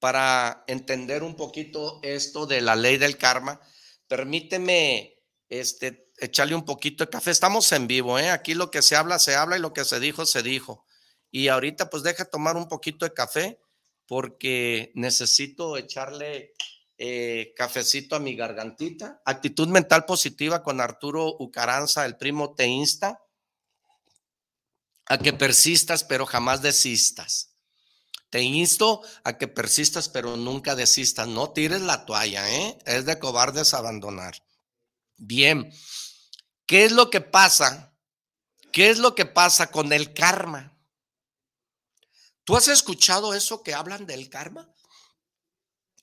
para 0.00 0.64
entender 0.66 1.22
un 1.22 1.36
poquito 1.36 2.00
esto 2.02 2.44
de 2.46 2.60
la 2.60 2.76
ley 2.76 2.98
del 2.98 3.16
karma. 3.16 3.60
Permíteme 4.08 5.14
este, 5.48 6.10
echarle 6.18 6.54
un 6.54 6.64
poquito 6.64 7.04
de 7.04 7.10
café. 7.10 7.30
Estamos 7.30 7.70
en 7.72 7.86
vivo, 7.86 8.18
¿eh? 8.18 8.30
Aquí 8.30 8.54
lo 8.54 8.70
que 8.70 8.82
se 8.82 8.96
habla, 8.96 9.18
se 9.18 9.36
habla 9.36 9.56
y 9.56 9.60
lo 9.60 9.72
que 9.72 9.84
se 9.84 10.00
dijo, 10.00 10.26
se 10.26 10.42
dijo. 10.42 10.84
Y 11.30 11.48
ahorita 11.48 11.88
pues 11.88 12.02
deja 12.02 12.24
tomar 12.24 12.56
un 12.56 12.68
poquito 12.68 13.06
de 13.06 13.14
café 13.14 13.60
porque 14.06 14.92
necesito 14.94 15.76
echarle 15.76 16.52
eh, 16.98 17.54
cafecito 17.56 18.16
a 18.16 18.20
mi 18.20 18.34
gargantita. 18.34 19.22
Actitud 19.24 19.68
mental 19.68 20.04
positiva 20.04 20.62
con 20.62 20.80
Arturo 20.80 21.36
Ucaranza, 21.38 22.04
el 22.04 22.16
primo 22.16 22.54
teísta 22.54 23.23
a 25.06 25.18
que 25.18 25.32
persistas, 25.32 26.04
pero 26.04 26.26
jamás 26.26 26.62
desistas. 26.62 27.54
Te 28.30 28.42
insto 28.42 29.02
a 29.22 29.38
que 29.38 29.46
persistas, 29.46 30.08
pero 30.08 30.36
nunca 30.36 30.74
desistas. 30.74 31.28
No 31.28 31.52
tires 31.52 31.82
la 31.82 32.04
toalla, 32.04 32.50
¿eh? 32.50 32.78
Es 32.84 33.04
de 33.04 33.18
cobardes 33.18 33.74
abandonar. 33.74 34.42
Bien, 35.16 35.72
¿qué 36.66 36.84
es 36.84 36.92
lo 36.92 37.10
que 37.10 37.20
pasa? 37.20 37.94
¿Qué 38.72 38.90
es 38.90 38.98
lo 38.98 39.14
que 39.14 39.24
pasa 39.24 39.70
con 39.70 39.92
el 39.92 40.14
karma? 40.14 40.76
¿Tú 42.42 42.56
has 42.56 42.66
escuchado 42.66 43.34
eso 43.34 43.62
que 43.62 43.72
hablan 43.72 44.06
del 44.06 44.28
karma? 44.28 44.68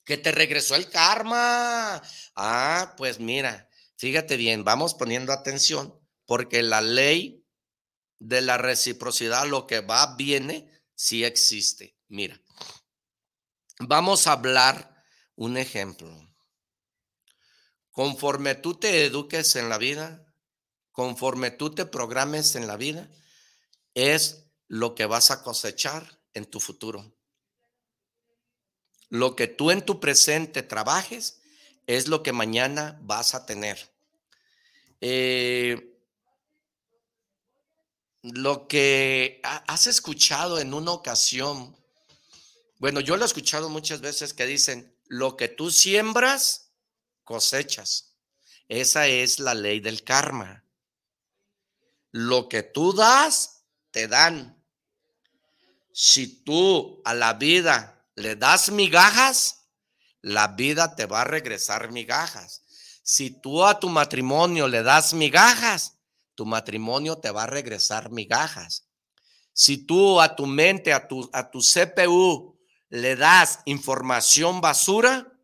Que 0.04 0.16
te 0.16 0.32
regresó 0.32 0.74
el 0.74 0.88
karma. 0.88 2.02
Ah, 2.34 2.94
pues 2.96 3.20
mira, 3.20 3.68
fíjate 3.96 4.36
bien, 4.36 4.64
vamos 4.64 4.94
poniendo 4.94 5.32
atención, 5.32 6.00
porque 6.24 6.62
la 6.62 6.80
ley 6.80 7.41
de 8.22 8.40
la 8.40 8.56
reciprocidad, 8.56 9.48
lo 9.48 9.66
que 9.66 9.80
va, 9.80 10.14
viene, 10.14 10.70
sí 10.94 11.24
existe. 11.24 11.96
Mira, 12.08 12.40
vamos 13.80 14.26
a 14.26 14.32
hablar 14.32 15.04
un 15.34 15.56
ejemplo. 15.56 16.08
Conforme 17.90 18.54
tú 18.54 18.78
te 18.78 19.04
eduques 19.04 19.56
en 19.56 19.68
la 19.68 19.76
vida, 19.76 20.24
conforme 20.92 21.50
tú 21.50 21.74
te 21.74 21.84
programes 21.84 22.54
en 22.54 22.68
la 22.68 22.76
vida, 22.76 23.10
es 23.94 24.46
lo 24.68 24.94
que 24.94 25.06
vas 25.06 25.32
a 25.32 25.42
cosechar 25.42 26.20
en 26.32 26.46
tu 26.46 26.60
futuro. 26.60 27.16
Lo 29.08 29.34
que 29.34 29.48
tú 29.48 29.72
en 29.72 29.84
tu 29.84 29.98
presente 29.98 30.62
trabajes 30.62 31.42
es 31.88 32.06
lo 32.06 32.22
que 32.22 32.32
mañana 32.32 32.98
vas 33.02 33.34
a 33.34 33.44
tener. 33.46 33.92
Eh, 35.00 35.91
lo 38.22 38.68
que 38.68 39.40
has 39.42 39.86
escuchado 39.86 40.60
en 40.60 40.74
una 40.74 40.92
ocasión, 40.92 41.76
bueno, 42.78 43.00
yo 43.00 43.16
lo 43.16 43.24
he 43.24 43.26
escuchado 43.26 43.68
muchas 43.68 44.00
veces 44.00 44.32
que 44.32 44.46
dicen, 44.46 44.96
lo 45.06 45.36
que 45.36 45.48
tú 45.48 45.70
siembras, 45.70 46.72
cosechas. 47.24 48.14
Esa 48.68 49.06
es 49.06 49.38
la 49.38 49.54
ley 49.54 49.80
del 49.80 50.04
karma. 50.04 50.64
Lo 52.10 52.48
que 52.48 52.62
tú 52.62 52.92
das, 52.92 53.64
te 53.90 54.08
dan. 54.08 54.62
Si 55.92 56.42
tú 56.42 57.02
a 57.04 57.14
la 57.14 57.34
vida 57.34 58.06
le 58.14 58.36
das 58.36 58.70
migajas, 58.70 59.66
la 60.22 60.48
vida 60.48 60.94
te 60.94 61.06
va 61.06 61.22
a 61.22 61.24
regresar 61.24 61.90
migajas. 61.90 62.62
Si 63.02 63.30
tú 63.30 63.64
a 63.64 63.78
tu 63.78 63.88
matrimonio 63.88 64.68
le 64.68 64.82
das 64.82 65.12
migajas, 65.12 65.98
tu 66.42 66.46
matrimonio 66.46 67.18
te 67.18 67.30
va 67.30 67.44
a 67.44 67.46
regresar 67.46 68.10
migajas. 68.10 68.88
Si 69.52 69.86
tú 69.86 70.20
a 70.20 70.34
tu 70.34 70.46
mente, 70.46 70.92
a 70.92 71.06
tu, 71.06 71.30
a 71.32 71.52
tu 71.52 71.60
CPU, 71.60 72.58
le 72.88 73.14
das 73.14 73.60
información 73.64 74.60
basura, 74.60 75.38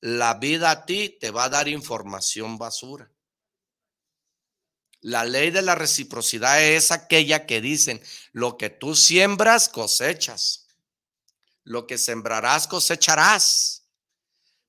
la 0.00 0.34
vida 0.34 0.70
a 0.70 0.86
ti 0.86 1.18
te 1.20 1.32
va 1.32 1.46
a 1.46 1.48
dar 1.48 1.66
información 1.66 2.58
basura. 2.58 3.10
La 5.00 5.24
ley 5.24 5.50
de 5.50 5.62
la 5.62 5.74
reciprocidad 5.74 6.62
es 6.62 6.92
aquella 6.92 7.44
que 7.44 7.60
dicen, 7.60 8.00
lo 8.30 8.56
que 8.56 8.70
tú 8.70 8.94
siembras, 8.94 9.68
cosechas. 9.68 10.68
Lo 11.64 11.88
que 11.88 11.98
sembrarás, 11.98 12.68
cosecharás. 12.68 13.82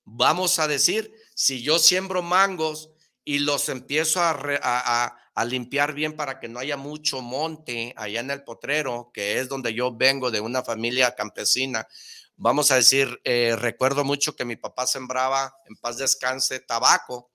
Vamos 0.05 0.57
a 0.57 0.67
decir, 0.67 1.13
si 1.35 1.61
yo 1.61 1.77
siembro 1.77 2.23
mangos 2.23 2.89
y 3.23 3.39
los 3.39 3.69
empiezo 3.69 4.21
a, 4.23 5.20
limpiar 5.45 5.93
bien 5.93 6.15
para 6.15 6.39
que 6.39 6.47
no 6.47 6.59
haya 6.59 6.77
mucho 6.77 7.21
monte 7.21 7.93
allá 7.95 8.19
en 8.19 8.31
el 8.31 8.43
potrero, 8.43 9.11
que 9.13 9.39
es 9.39 9.49
donde 9.49 9.73
yo 9.73 9.95
vengo 9.95 10.31
de 10.31 10.41
una 10.41 10.63
familia 10.63 11.15
campesina, 11.15 11.87
vamos 12.35 12.71
a 12.71 12.75
decir, 12.75 13.21
eh, 13.23 13.55
recuerdo 13.57 14.03
mucho 14.03 14.35
que 14.35 14.45
mi 14.45 14.55
papá 14.55 14.87
sembraba, 14.87 15.53
en 15.67 15.75
paz 15.75 15.97
descanse, 15.97 16.59
tabaco. 16.59 17.31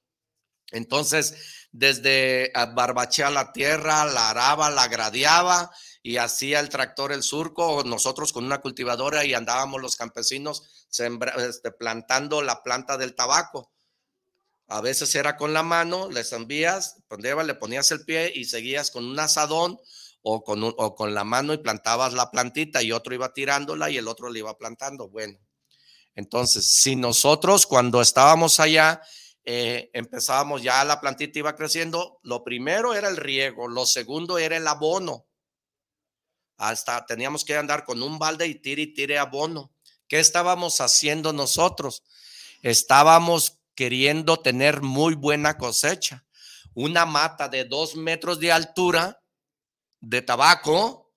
Entonces, 0.72 1.68
desde 1.70 2.52
barbachea 2.74 3.30
la 3.30 3.52
tierra, 3.52 4.04
la 4.04 4.30
araba, 4.30 4.68
la 4.70 4.88
gradeaba 4.88 5.70
y 6.02 6.16
hacía 6.16 6.60
el 6.60 6.68
tractor 6.68 7.12
el 7.12 7.22
surco, 7.22 7.82
nosotros 7.84 8.32
con 8.32 8.44
una 8.44 8.60
cultivadora 8.60 9.24
y 9.24 9.34
andábamos 9.34 9.80
los 9.80 9.96
campesinos 9.96 10.88
este, 10.88 11.70
plantando 11.72 12.42
la 12.42 12.62
planta 12.62 12.96
del 12.96 13.14
tabaco. 13.14 13.70
A 14.68 14.80
veces 14.80 15.14
era 15.14 15.36
con 15.36 15.52
la 15.52 15.62
mano, 15.62 16.10
les 16.10 16.32
envías, 16.32 16.96
le 17.10 17.54
ponías 17.54 17.90
el 17.92 18.04
pie 18.04 18.32
y 18.34 18.44
seguías 18.46 18.90
con 18.90 19.04
un 19.04 19.18
asadón 19.18 19.78
o 20.22 20.42
con, 20.42 20.62
o 20.64 20.94
con 20.96 21.14
la 21.14 21.22
mano 21.22 21.52
y 21.52 21.58
plantabas 21.58 22.12
la 22.12 22.30
plantita 22.30 22.82
y 22.82 22.90
otro 22.90 23.14
iba 23.14 23.32
tirándola 23.32 23.90
y 23.90 23.96
el 23.96 24.08
otro 24.08 24.28
le 24.28 24.40
iba 24.40 24.58
plantando. 24.58 25.08
Bueno, 25.08 25.38
entonces, 26.16 26.68
si 26.68 26.96
nosotros 26.96 27.66
cuando 27.66 28.00
estábamos 28.00 28.58
allá, 28.58 29.00
eh, 29.44 29.90
empezábamos 29.92 30.62
ya 30.62 30.82
la 30.84 31.00
plantita 31.00 31.38
iba 31.38 31.54
creciendo, 31.54 32.18
lo 32.24 32.42
primero 32.42 32.94
era 32.94 33.08
el 33.08 33.16
riego, 33.16 33.68
lo 33.68 33.86
segundo 33.86 34.38
era 34.38 34.56
el 34.56 34.66
abono. 34.66 35.26
Hasta 36.56 37.06
teníamos 37.06 37.44
que 37.44 37.56
andar 37.56 37.84
con 37.84 38.02
un 38.02 38.18
balde 38.18 38.48
y 38.48 38.56
tire 38.56 38.82
y 38.82 38.94
tire 38.94 39.18
abono. 39.18 39.70
¿Qué 40.08 40.18
estábamos 40.18 40.80
haciendo 40.80 41.32
nosotros? 41.32 42.02
Estábamos 42.62 43.58
queriendo 43.76 44.40
tener 44.40 44.80
muy 44.80 45.14
buena 45.14 45.56
cosecha. 45.56 46.24
Una 46.74 47.06
mata 47.06 47.48
de 47.48 47.64
dos 47.64 47.94
metros 47.94 48.40
de 48.40 48.50
altura 48.50 49.22
de 50.00 50.22
tabaco, 50.22 51.14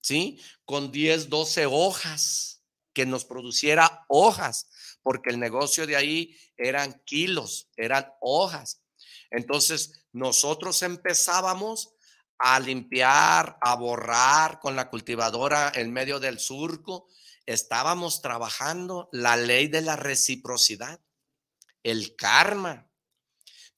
¿sí? 0.00 0.40
Con 0.64 0.92
10, 0.92 1.28
12 1.28 1.66
hojas, 1.66 2.62
que 2.92 3.06
nos 3.06 3.24
produciera 3.24 4.04
hojas, 4.08 4.68
porque 5.02 5.30
el 5.30 5.40
negocio 5.40 5.86
de 5.86 5.96
ahí 5.96 6.36
eran 6.56 7.02
kilos, 7.04 7.70
eran 7.76 8.06
hojas. 8.20 8.82
Entonces, 9.30 10.04
nosotros 10.12 10.82
empezábamos 10.82 11.94
a 12.38 12.60
limpiar, 12.60 13.56
a 13.60 13.74
borrar 13.76 14.60
con 14.60 14.76
la 14.76 14.90
cultivadora 14.90 15.72
en 15.74 15.92
medio 15.92 16.20
del 16.20 16.38
surco. 16.38 17.08
Estábamos 17.46 18.20
trabajando 18.20 19.08
la 19.12 19.36
ley 19.36 19.68
de 19.68 19.80
la 19.80 19.96
reciprocidad 19.96 21.00
el 21.82 22.16
karma. 22.16 22.88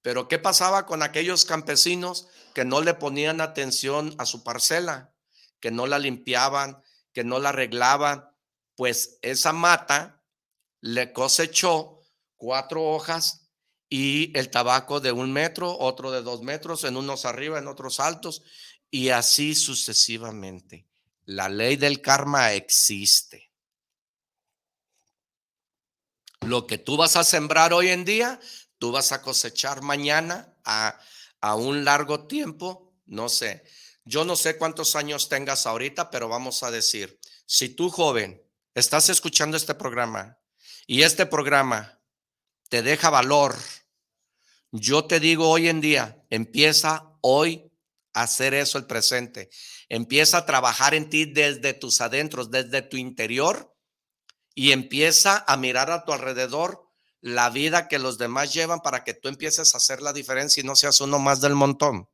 Pero 0.03 0.29
¿qué 0.29 0.38
pasaba 0.38 0.87
con 0.87 1.03
aquellos 1.03 1.45
campesinos 1.45 2.29
que 2.55 2.64
no 2.64 2.81
le 2.81 2.95
ponían 2.95 3.40
atención 3.40 4.14
a 4.19 4.27
su 4.27 4.45
parcela, 4.45 5.14
que 5.61 5.71
no 5.71 5.87
la 5.87 5.99
limpiaban, 5.99 6.83
que 7.12 7.25
no 7.25 7.38
la 7.38 7.51
arreglaban? 7.51 8.29
Pues 8.77 9.19
esa 9.23 9.53
mata 9.53 10.23
le 10.81 11.12
cosechó 11.12 12.01
cuatro 12.37 12.85
hojas 12.85 13.49
y 13.88 14.37
el 14.38 14.51
tabaco 14.51 15.01
de 15.01 15.12
un 15.12 15.33
metro, 15.33 15.79
otro 15.79 16.11
de 16.11 16.21
dos 16.21 16.43
metros, 16.43 16.85
en 16.85 16.97
unos 16.97 17.25
arriba, 17.25 17.59
en 17.59 17.69
otros 17.69 18.01
altos, 18.01 18.43
y 18.90 19.09
así 19.09 19.55
sucesivamente. 19.55 20.87
La 21.25 21.49
ley 21.49 21.77
del 21.77 22.01
karma 22.01 22.53
existe. 22.53 23.51
Lo 26.46 26.66
que 26.66 26.76
tú 26.76 26.96
vas 26.98 27.16
a 27.16 27.24
sembrar 27.24 27.72
hoy 27.72 27.88
en 27.88 28.04
día, 28.04 28.38
tú 28.78 28.92
vas 28.92 29.12
a 29.12 29.22
cosechar 29.22 29.80
mañana 29.80 30.54
a, 30.64 30.98
a 31.40 31.54
un 31.54 31.85
largo 31.85 32.26
tiempo. 32.26 32.92
No 33.07 33.30
sé, 33.30 33.64
yo 34.04 34.24
no 34.24 34.37
sé 34.37 34.59
cuántos 34.59 34.94
años 34.94 35.30
tengas 35.30 35.66
ahorita, 35.66 36.11
pero 36.11 36.28
vamos 36.28 36.62
a 36.62 36.70
decir, 36.70 37.18
si 37.46 37.70
tú 37.70 37.90
joven 37.90 38.42
estás 38.74 39.09
escuchando 39.09 39.57
este 39.57 39.74
programa 39.74 40.38
y 40.87 41.02
este 41.02 41.24
programa 41.24 41.98
te 42.68 42.83
deja 42.83 43.09
valor, 43.09 43.57
yo 44.70 45.07
te 45.07 45.20
digo 45.20 45.48
hoy 45.48 45.68
en 45.68 45.80
día, 45.80 46.22
empieza 46.28 47.16
hoy 47.22 47.72
a 48.12 48.22
hacer 48.22 48.52
eso 48.52 48.76
el 48.76 48.85
presente. 48.85 49.48
Empieza 49.88 50.38
a 50.38 50.46
trabajar 50.46 50.94
en 50.94 51.09
ti 51.09 51.24
desde 51.24 51.72
tus 51.72 52.02
adentros, 52.02 52.50
desde 52.50 52.83
tu 52.83 52.98
interior 52.98 53.74
y 54.55 54.73
empieza 54.73 55.45
a 55.47 55.57
mirar 55.57 55.90
a 55.90 56.05
tu 56.05 56.12
alrededor 56.12 56.88
la 57.21 57.51
vida 57.51 57.88
que 57.88 57.99
los 57.99 58.19
demás 58.19 58.53
llevan 58.53 58.81
para 58.81 59.03
que 59.03 59.14
tú 59.14 59.29
empieces 59.29 59.75
a 59.75 59.79
hacer 59.79 60.03
la 60.03 60.12
diferencia 60.12 60.61
y 60.61 60.64
no 60.64 60.77
seas 60.77 61.01
uno 61.01 61.19
más 61.19 61.40
del 61.40 61.55
montón. 61.55 62.09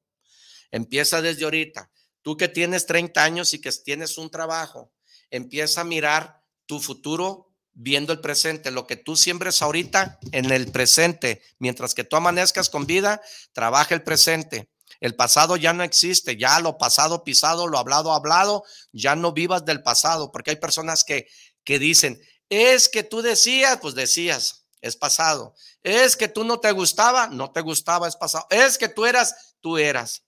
Empieza 0.70 1.20
desde 1.20 1.44
ahorita. 1.44 1.90
Tú 2.22 2.37
que 2.37 2.48
tienes 2.48 2.87
30 2.87 3.22
años 3.22 3.55
y 3.55 3.61
que 3.61 3.72
tienes 3.72 4.18
un 4.18 4.31
trabajo, 4.31 4.92
empieza 5.31 5.81
a 5.81 5.85
mirar 5.85 6.42
tu 6.66 6.81
futuro 6.81 7.50
viendo 7.72 8.12
el 8.12 8.20
presente, 8.20 8.70
lo 8.70 8.87
que 8.87 8.96
tú 8.96 9.16
siembres 9.16 9.62
ahorita 9.62 10.18
en 10.33 10.50
el 10.53 10.70
presente, 10.70 11.42
mientras 11.59 11.94
que 11.94 12.05
tú 12.05 12.16
amanezcas 12.16 12.68
con 12.68 12.87
vida, 12.87 13.20
trabaja 13.53 13.94
el 13.94 14.03
presente. 14.03 14.70
El 15.00 15.16
pasado 15.16 15.57
ya 15.57 15.72
no 15.72 15.83
existe, 15.83 16.37
ya 16.37 16.61
lo 16.61 16.76
pasado 16.76 17.24
pisado, 17.24 17.66
lo 17.66 17.79
hablado 17.79 18.12
hablado, 18.12 18.64
ya 18.92 19.16
no 19.16 19.33
vivas 19.33 19.64
del 19.64 19.83
pasado, 19.83 20.31
porque 20.31 20.50
hay 20.50 20.57
personas 20.57 21.05
que 21.05 21.26
que 21.70 21.78
dicen, 21.78 22.20
es 22.48 22.88
que 22.88 23.04
tú 23.04 23.22
decías, 23.22 23.78
pues 23.80 23.94
decías, 23.94 24.66
es 24.80 24.96
pasado. 24.96 25.54
Es 25.85 26.16
que 26.16 26.26
tú 26.26 26.42
no 26.42 26.59
te 26.59 26.72
gustaba, 26.72 27.28
no 27.28 27.52
te 27.52 27.61
gustaba, 27.61 28.09
es 28.09 28.16
pasado. 28.16 28.44
Es 28.50 28.76
que 28.76 28.88
tú 28.88 29.06
eras, 29.06 29.54
tú 29.61 29.78
eras. 29.78 30.24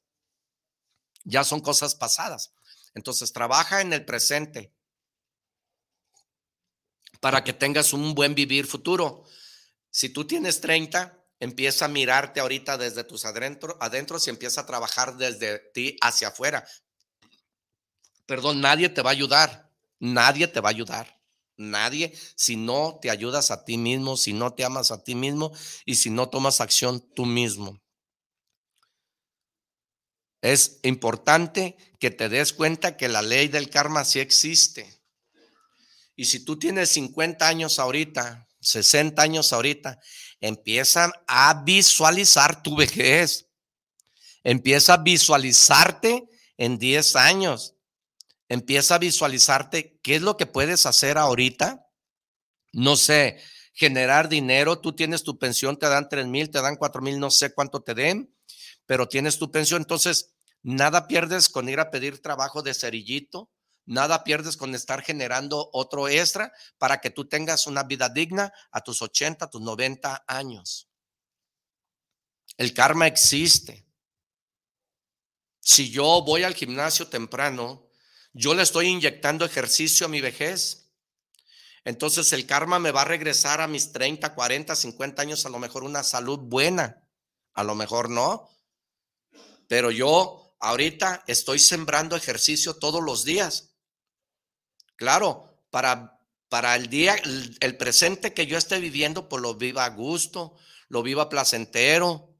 Ya 1.24 1.42
son 1.42 1.58
cosas 1.58 1.96
pasadas. 1.96 2.52
Entonces, 2.94 3.32
trabaja 3.32 3.80
en 3.80 3.92
el 3.92 4.04
presente 4.04 4.72
para 7.18 7.42
que 7.42 7.52
tengas 7.52 7.92
un 7.92 8.14
buen 8.14 8.36
vivir 8.36 8.64
futuro. 8.64 9.24
Si 9.90 10.10
tú 10.10 10.24
tienes 10.24 10.60
30, 10.60 11.26
empieza 11.40 11.86
a 11.86 11.88
mirarte 11.88 12.38
ahorita 12.38 12.78
desde 12.78 13.02
tus 13.02 13.24
adentro, 13.24 13.76
adentros 13.80 14.28
y 14.28 14.30
empieza 14.30 14.60
a 14.60 14.66
trabajar 14.66 15.16
desde 15.16 15.58
ti 15.74 15.96
hacia 16.02 16.28
afuera. 16.28 16.64
Perdón, 18.26 18.60
nadie 18.60 18.88
te 18.90 19.02
va 19.02 19.10
a 19.10 19.14
ayudar. 19.14 19.72
Nadie 19.98 20.46
te 20.46 20.60
va 20.60 20.68
a 20.68 20.70
ayudar. 20.70 21.21
Nadie, 21.70 22.12
si 22.34 22.56
no 22.56 22.98
te 23.00 23.10
ayudas 23.10 23.50
a 23.50 23.64
ti 23.64 23.78
mismo, 23.78 24.16
si 24.16 24.32
no 24.32 24.52
te 24.52 24.64
amas 24.64 24.90
a 24.90 25.02
ti 25.02 25.14
mismo 25.14 25.52
y 25.84 25.96
si 25.96 26.10
no 26.10 26.28
tomas 26.28 26.60
acción 26.60 27.00
tú 27.14 27.24
mismo. 27.24 27.80
Es 30.42 30.80
importante 30.82 31.76
que 32.00 32.10
te 32.10 32.28
des 32.28 32.52
cuenta 32.52 32.96
que 32.96 33.08
la 33.08 33.22
ley 33.22 33.46
del 33.46 33.70
karma 33.70 34.04
sí 34.04 34.18
existe. 34.18 35.00
Y 36.16 36.24
si 36.24 36.44
tú 36.44 36.58
tienes 36.58 36.90
50 36.90 37.46
años 37.46 37.78
ahorita, 37.78 38.48
60 38.60 39.22
años 39.22 39.52
ahorita, 39.52 40.00
empiezan 40.40 41.12
a 41.26 41.62
visualizar 41.64 42.62
tu 42.62 42.76
vejez. 42.76 43.46
Empieza 44.42 44.94
a 44.94 44.98
visualizarte 44.98 46.28
en 46.56 46.78
10 46.78 47.16
años. 47.16 47.76
Empieza 48.52 48.96
a 48.96 48.98
visualizarte 48.98 49.98
qué 50.02 50.16
es 50.16 50.20
lo 50.20 50.36
que 50.36 50.44
puedes 50.44 50.84
hacer 50.84 51.16
ahorita. 51.16 51.86
No 52.74 52.96
sé, 52.96 53.42
generar 53.72 54.28
dinero. 54.28 54.78
Tú 54.78 54.94
tienes 54.94 55.22
tu 55.22 55.38
pensión, 55.38 55.78
te 55.78 55.88
dan 55.88 56.10
tres 56.10 56.26
mil, 56.26 56.50
te 56.50 56.60
dan 56.60 56.76
cuatro 56.76 57.00
mil, 57.00 57.18
no 57.18 57.30
sé 57.30 57.54
cuánto 57.54 57.82
te 57.82 57.94
den, 57.94 58.36
pero 58.84 59.08
tienes 59.08 59.38
tu 59.38 59.50
pensión. 59.50 59.80
Entonces, 59.80 60.34
nada 60.62 61.08
pierdes 61.08 61.48
con 61.48 61.66
ir 61.70 61.80
a 61.80 61.90
pedir 61.90 62.20
trabajo 62.20 62.60
de 62.60 62.74
cerillito. 62.74 63.50
Nada 63.86 64.22
pierdes 64.22 64.58
con 64.58 64.74
estar 64.74 65.00
generando 65.00 65.70
otro 65.72 66.08
extra 66.08 66.52
para 66.76 67.00
que 67.00 67.08
tú 67.08 67.26
tengas 67.26 67.66
una 67.66 67.84
vida 67.84 68.10
digna 68.10 68.52
a 68.70 68.82
tus 68.82 69.00
80, 69.00 69.46
a 69.46 69.48
tus 69.48 69.62
90 69.62 70.24
años. 70.26 70.90
El 72.58 72.74
karma 72.74 73.06
existe. 73.06 73.86
Si 75.58 75.90
yo 75.90 76.22
voy 76.22 76.42
al 76.42 76.52
gimnasio 76.52 77.08
temprano, 77.08 77.88
yo 78.32 78.54
le 78.54 78.62
estoy 78.62 78.86
inyectando 78.86 79.44
ejercicio 79.44 80.06
a 80.06 80.08
mi 80.08 80.20
vejez. 80.20 80.90
Entonces 81.84 82.32
el 82.32 82.46
karma 82.46 82.78
me 82.78 82.92
va 82.92 83.02
a 83.02 83.06
regresar 83.06 83.60
a 83.60 83.66
mis 83.66 83.92
30, 83.92 84.34
40, 84.34 84.74
50 84.74 85.22
años, 85.22 85.44
a 85.44 85.50
lo 85.50 85.58
mejor 85.58 85.84
una 85.84 86.02
salud 86.02 86.38
buena, 86.38 87.02
a 87.54 87.64
lo 87.64 87.74
mejor 87.74 88.08
no. 88.08 88.48
Pero 89.68 89.90
yo 89.90 90.56
ahorita 90.60 91.24
estoy 91.26 91.58
sembrando 91.58 92.16
ejercicio 92.16 92.74
todos 92.76 93.02
los 93.02 93.24
días. 93.24 93.74
Claro, 94.96 95.64
para, 95.70 96.20
para 96.48 96.76
el 96.76 96.88
día, 96.88 97.14
el, 97.14 97.56
el 97.60 97.76
presente 97.76 98.32
que 98.32 98.46
yo 98.46 98.56
esté 98.56 98.78
viviendo, 98.78 99.28
pues 99.28 99.42
lo 99.42 99.56
viva 99.56 99.84
a 99.84 99.90
gusto, 99.90 100.56
lo 100.88 101.02
viva 101.02 101.28
placentero, 101.28 102.31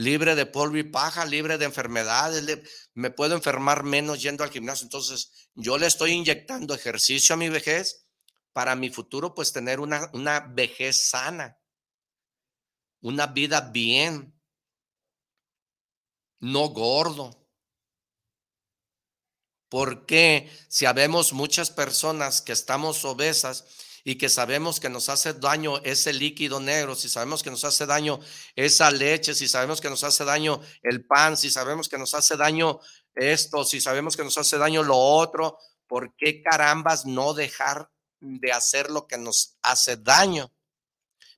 libre 0.00 0.34
de 0.34 0.46
polvo 0.46 0.78
y 0.78 0.82
paja, 0.84 1.24
libre 1.24 1.58
de 1.58 1.66
enfermedades, 1.66 2.60
me 2.94 3.10
puedo 3.10 3.34
enfermar 3.34 3.84
menos 3.84 4.20
yendo 4.22 4.42
al 4.42 4.50
gimnasio. 4.50 4.84
Entonces, 4.84 5.48
yo 5.54 5.78
le 5.78 5.86
estoy 5.86 6.12
inyectando 6.12 6.74
ejercicio 6.74 7.34
a 7.34 7.38
mi 7.38 7.48
vejez 7.48 8.06
para 8.52 8.74
mi 8.74 8.90
futuro, 8.90 9.34
pues 9.34 9.52
tener 9.52 9.78
una, 9.78 10.10
una 10.12 10.40
vejez 10.40 11.08
sana, 11.08 11.58
una 13.00 13.26
vida 13.26 13.60
bien, 13.60 14.34
no 16.40 16.68
gordo. 16.68 17.36
Porque 19.68 20.50
si 20.68 20.86
habemos 20.86 21.32
muchas 21.32 21.70
personas 21.70 22.42
que 22.42 22.52
estamos 22.52 23.04
obesas, 23.04 23.66
y 24.04 24.16
que 24.16 24.28
sabemos 24.28 24.80
que 24.80 24.88
nos 24.88 25.08
hace 25.08 25.34
daño 25.34 25.78
ese 25.84 26.12
líquido 26.12 26.60
negro, 26.60 26.94
si 26.94 27.08
sabemos 27.08 27.42
que 27.42 27.50
nos 27.50 27.64
hace 27.64 27.86
daño 27.86 28.20
esa 28.56 28.90
leche, 28.90 29.34
si 29.34 29.48
sabemos 29.48 29.80
que 29.80 29.90
nos 29.90 30.04
hace 30.04 30.24
daño 30.24 30.60
el 30.82 31.04
pan, 31.04 31.36
si 31.36 31.50
sabemos 31.50 31.88
que 31.88 31.98
nos 31.98 32.14
hace 32.14 32.36
daño 32.36 32.80
esto, 33.14 33.64
si 33.64 33.80
sabemos 33.80 34.16
que 34.16 34.24
nos 34.24 34.38
hace 34.38 34.58
daño 34.58 34.82
lo 34.82 34.96
otro, 34.96 35.58
¿por 35.86 36.14
qué 36.16 36.42
carambas 36.42 37.04
no 37.06 37.34
dejar 37.34 37.90
de 38.20 38.52
hacer 38.52 38.90
lo 38.90 39.06
que 39.06 39.18
nos 39.18 39.58
hace 39.62 39.96
daño? 39.96 40.52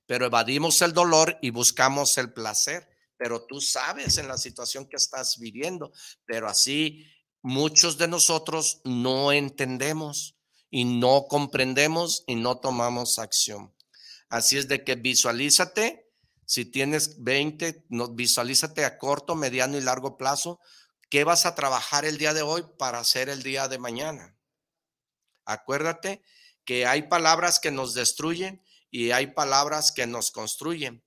Pero 0.05 0.25
evadimos 0.25 0.81
el 0.81 0.93
dolor 0.93 1.37
y 1.41 1.49
buscamos 1.49 2.17
el 2.17 2.33
placer. 2.33 2.87
Pero 3.17 3.45
tú 3.45 3.61
sabes 3.61 4.17
en 4.17 4.27
la 4.27 4.37
situación 4.37 4.87
que 4.87 4.97
estás 4.97 5.37
viviendo, 5.39 5.93
pero 6.25 6.47
así 6.47 7.07
muchos 7.41 7.97
de 7.97 8.07
nosotros 8.07 8.81
no 8.83 9.31
entendemos 9.31 10.32
y 10.75 10.85
no 10.85 11.27
comprendemos 11.29 12.23
y 12.25 12.33
no 12.33 12.57
tomamos 12.57 13.19
acción. 13.19 13.71
Así 14.27 14.57
es 14.57 14.67
de 14.67 14.83
que 14.83 14.95
visualízate, 14.95 16.11
si 16.47 16.65
tienes 16.65 17.23
20, 17.23 17.85
no, 17.89 18.07
visualízate 18.07 18.83
a 18.83 18.97
corto, 18.97 19.35
mediano 19.35 19.77
y 19.77 19.81
largo 19.81 20.17
plazo, 20.17 20.59
¿qué 21.11 21.25
vas 21.25 21.45
a 21.45 21.53
trabajar 21.53 22.05
el 22.05 22.17
día 22.17 22.33
de 22.33 22.41
hoy 22.41 22.63
para 22.79 22.97
hacer 22.97 23.29
el 23.29 23.43
día 23.43 23.67
de 23.67 23.77
mañana? 23.77 24.35
Acuérdate 25.45 26.23
que 26.65 26.87
hay 26.87 27.03
palabras 27.03 27.59
que 27.59 27.69
nos 27.69 27.93
destruyen 27.93 28.63
y 28.89 29.11
hay 29.11 29.27
palabras 29.27 29.91
que 29.91 30.07
nos 30.07 30.31
construyen. 30.31 31.03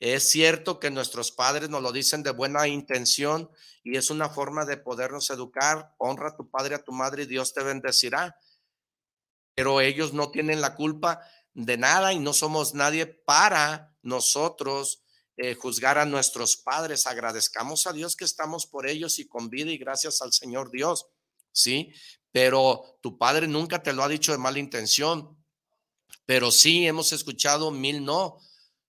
Es 0.00 0.30
cierto 0.30 0.80
que 0.80 0.90
nuestros 0.90 1.32
padres 1.32 1.68
nos 1.68 1.82
lo 1.82 1.92
dicen 1.92 2.22
de 2.22 2.30
buena 2.30 2.66
intención 2.66 3.50
y 3.84 3.98
es 3.98 4.08
una 4.08 4.30
forma 4.30 4.64
de 4.64 4.78
podernos 4.78 5.28
educar. 5.28 5.94
Honra 5.98 6.28
a 6.30 6.36
tu 6.36 6.48
padre, 6.48 6.76
a 6.76 6.82
tu 6.82 6.92
madre 6.92 7.24
y 7.24 7.26
Dios 7.26 7.52
te 7.52 7.62
bendecirá 7.62 8.38
pero 9.54 9.80
ellos 9.80 10.12
no 10.12 10.30
tienen 10.30 10.60
la 10.60 10.74
culpa 10.74 11.20
de 11.54 11.76
nada 11.76 12.12
y 12.12 12.18
no 12.18 12.32
somos 12.32 12.74
nadie 12.74 13.06
para 13.06 13.94
nosotros 14.02 15.02
eh, 15.36 15.54
juzgar 15.54 15.98
a 15.98 16.04
nuestros 16.04 16.56
padres. 16.56 17.06
Agradezcamos 17.06 17.86
a 17.86 17.92
Dios 17.92 18.16
que 18.16 18.24
estamos 18.24 18.66
por 18.66 18.86
ellos 18.86 19.18
y 19.18 19.26
con 19.26 19.48
vida 19.48 19.70
y 19.70 19.78
gracias 19.78 20.22
al 20.22 20.32
Señor 20.32 20.70
Dios, 20.70 21.06
¿sí? 21.52 21.92
Pero 22.30 22.98
tu 23.02 23.18
padre 23.18 23.46
nunca 23.46 23.82
te 23.82 23.92
lo 23.92 24.02
ha 24.02 24.08
dicho 24.08 24.32
de 24.32 24.38
mala 24.38 24.58
intención, 24.58 25.36
pero 26.26 26.50
sí 26.50 26.86
hemos 26.86 27.12
escuchado 27.12 27.70
mil 27.70 28.04
no. 28.04 28.38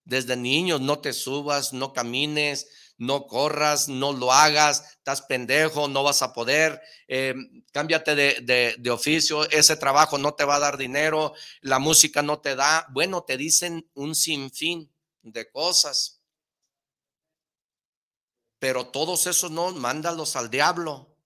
Desde 0.05 0.36
niños, 0.36 0.82
no 0.82 0.99
te 0.99 1.14
subas, 1.14 1.72
no 1.72 1.93
camines, 1.93 2.68
no 2.98 3.28
corras, 3.28 3.88
no 3.88 4.14
lo 4.14 4.32
hagas, 4.32 4.84
estás 4.91 5.22
pendejo, 5.24 5.88
no 5.88 6.04
vas 6.04 6.22
a 6.22 6.34
poder, 6.34 6.82
eh, 7.08 7.34
cámbiate 7.72 8.16
de, 8.16 8.76
de, 8.78 8.89
oficio, 8.91 9.50
ese 9.50 9.76
trabajo 9.76 10.18
no 10.18 10.34
te 10.36 10.46
va 10.46 10.56
a 10.56 10.60
dar 10.60 10.78
dinero, 10.78 11.34
la 11.62 11.80
música 11.80 12.22
no 12.22 12.39
te 12.39 12.56
da. 12.56 12.88
Bueno, 12.91 13.24
te 13.24 13.38
dicen 13.38 13.89
un 13.94 14.16
sinfín 14.16 14.94
de 15.22 15.50
cosas. 15.50 16.22
Pero 18.60 18.88
todos 18.88 19.28
esos 19.28 19.52
no, 19.52 19.72
mándalos 19.72 20.36
al 20.36 20.50
diablo. 20.50 21.18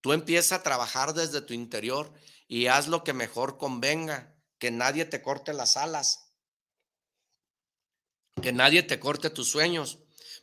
Tú 0.00 0.12
empieza 0.12 0.56
a 0.56 0.62
trabajar 0.62 1.12
desde 1.12 1.42
tu 1.42 1.52
interior 1.52 2.12
y 2.46 2.66
haz 2.68 2.88
lo 2.88 3.04
que 3.04 3.12
mejor 3.12 3.58
convenga, 3.58 4.34
que 4.58 4.70
nadie 4.70 5.04
te 5.04 5.20
corte 5.20 5.52
las 5.52 5.76
alas, 5.76 6.32
que 8.40 8.52
nadie 8.52 8.82
te 8.82 8.98
corte 8.98 9.28
tus 9.28 9.50
sueños. 9.50 9.98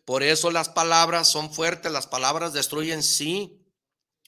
Por 0.06 0.24
eso 0.24 0.52
las 0.52 0.70
palabras 0.70 1.28
son 1.30 1.52
fuertes, 1.52 1.92
las 1.92 2.08
palabras 2.08 2.54
destruyen, 2.54 3.02
sí, 3.02 3.66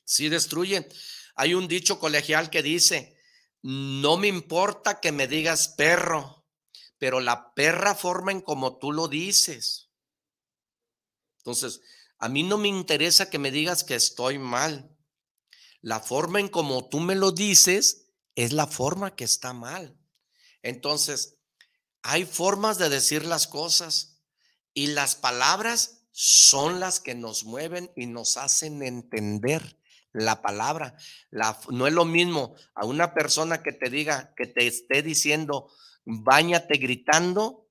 sí 0.03 0.27
destruyen. 0.27 0.87
Hay 1.35 1.53
un 1.53 1.67
dicho 1.67 1.99
colegial 1.99 2.49
que 2.49 2.63
dice, 2.63 3.17
no 3.61 4.17
me 4.17 4.27
importa 4.27 4.99
que 4.99 5.11
me 5.11 5.27
digas 5.27 5.69
perro, 5.69 6.47
pero 6.97 7.19
la 7.19 7.53
perra 7.53 7.93
forma 7.93 8.31
en 8.31 8.41
como 8.41 8.79
tú 8.79 8.91
lo 8.91 9.07
dices. 9.07 9.91
Entonces, 11.37 11.81
a 12.17 12.27
mí 12.29 12.43
no 12.43 12.57
me 12.57 12.67
interesa 12.67 13.29
que 13.29 13.39
me 13.39 13.51
digas 13.51 13.83
que 13.83 13.95
estoy 13.95 14.39
mal. 14.39 14.97
La 15.81 15.99
forma 15.99 16.39
en 16.39 16.49
como 16.49 16.89
tú 16.89 16.99
me 16.99 17.15
lo 17.15 17.31
dices 17.31 18.07
es 18.35 18.51
la 18.51 18.67
forma 18.67 19.15
que 19.15 19.23
está 19.23 19.53
mal. 19.53 19.95
Entonces, 20.63 21.37
hay 22.01 22.25
formas 22.25 22.77
de 22.77 22.89
decir 22.89 23.25
las 23.25 23.47
cosas. 23.47 24.16
Y 24.77 24.85
las 24.85 25.15
palabras 25.15 26.03
son 26.11 26.79
las 26.79 26.99
que 26.99 27.15
nos 27.15 27.45
mueven 27.45 27.89
y 27.95 28.05
nos 28.05 28.37
hacen 28.37 28.83
entender 28.83 29.75
la 30.13 30.43
palabra. 30.43 30.95
La, 31.31 31.59
no 31.71 31.87
es 31.87 31.93
lo 31.93 32.05
mismo 32.05 32.55
a 32.75 32.85
una 32.85 33.15
persona 33.15 33.63
que 33.63 33.71
te 33.71 33.89
diga, 33.89 34.35
que 34.37 34.45
te 34.45 34.67
esté 34.67 35.01
diciendo, 35.01 35.71
bañate 36.05 36.77
gritando, 36.77 37.67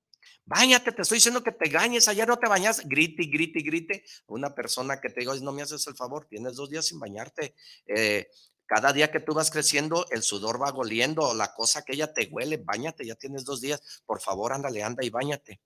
bañate, 0.46 0.90
te 0.90 1.02
estoy 1.02 1.18
diciendo 1.18 1.44
que 1.44 1.52
te 1.52 1.70
bañes, 1.70 2.08
ayer 2.08 2.26
no 2.26 2.40
te 2.40 2.48
bañas, 2.48 2.82
grite, 2.88 3.22
grite, 3.26 3.60
grite. 3.60 4.04
Una 4.26 4.52
persona 4.52 5.00
que 5.00 5.08
te 5.08 5.20
diga, 5.20 5.32
no 5.36 5.52
me 5.52 5.62
haces 5.62 5.86
el 5.86 5.94
favor, 5.94 6.26
tienes 6.28 6.56
dos 6.56 6.70
días 6.70 6.86
sin 6.86 6.98
bañarte. 6.98 7.54
Eh, 7.86 8.28
cada 8.66 8.92
día 8.92 9.12
que 9.12 9.20
tú 9.20 9.32
vas 9.32 9.52
creciendo, 9.52 10.06
el 10.10 10.24
sudor 10.24 10.60
va 10.60 10.72
goliendo, 10.72 11.34
la 11.34 11.54
cosa 11.54 11.84
que 11.84 11.92
ella 11.92 12.12
te 12.12 12.26
huele, 12.32 12.56
bañate, 12.56 13.06
ya 13.06 13.14
tienes 13.14 13.44
dos 13.44 13.60
días, 13.60 14.02
por 14.06 14.20
favor, 14.20 14.52
ándale, 14.52 14.82
anda 14.82 15.04
y 15.04 15.10
bañate. 15.10 15.60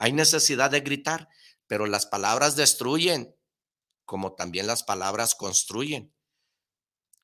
Hay 0.00 0.12
necesidad 0.14 0.70
de 0.70 0.80
gritar, 0.80 1.28
pero 1.66 1.86
las 1.86 2.06
palabras 2.06 2.56
destruyen, 2.56 3.36
como 4.06 4.34
también 4.34 4.66
las 4.66 4.82
palabras 4.82 5.34
construyen. 5.34 6.12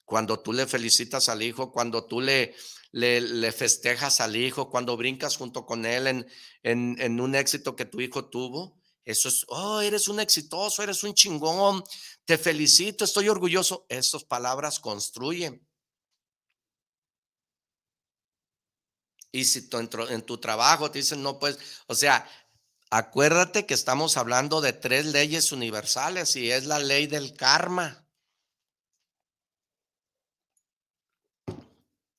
Cuando 0.04 0.40
tú 0.40 0.52
le 0.52 0.66
felicitas 0.66 1.30
al 1.30 1.42
hijo, 1.42 1.72
cuando 1.72 2.06
tú 2.06 2.20
le, 2.20 2.54
le, 2.92 3.52
festejas 3.52 4.20
al 4.20 4.36
hijo, 4.36 4.68
cuando 4.68 4.94
brincas 4.98 5.38
junto 5.38 5.64
con 5.64 5.86
él 5.86 6.06
en, 6.06 6.26
en, 6.62 7.18
un 7.18 7.34
éxito 7.34 7.74
que 7.74 7.86
tu 7.86 8.02
hijo 8.02 8.28
tuvo, 8.28 8.78
eso 9.06 9.30
es, 9.30 9.46
oh, 9.48 9.80
eres 9.80 10.06
un 10.08 10.20
exitoso, 10.20 10.82
eres 10.82 11.02
un 11.02 11.14
chingón, 11.14 11.82
te 12.26 12.36
felicito, 12.36 13.06
estoy 13.06 13.30
orgulloso. 13.30 13.86
Esas 13.88 14.22
palabras 14.24 14.80
construyen. 14.80 15.66
Y 19.32 19.44
si 19.46 19.68
en 20.10 20.22
tu 20.26 20.38
trabajo 20.38 20.90
te 20.90 20.98
dicen, 20.98 21.22
no, 21.22 21.38
pues, 21.38 21.58
o 21.86 21.94
sea, 21.94 22.28
Acuérdate 22.90 23.66
que 23.66 23.74
estamos 23.74 24.16
hablando 24.16 24.60
de 24.60 24.72
tres 24.72 25.06
leyes 25.06 25.50
universales 25.50 26.36
y 26.36 26.50
es 26.52 26.66
la 26.66 26.78
ley 26.78 27.08
del 27.08 27.34
karma. 27.34 28.06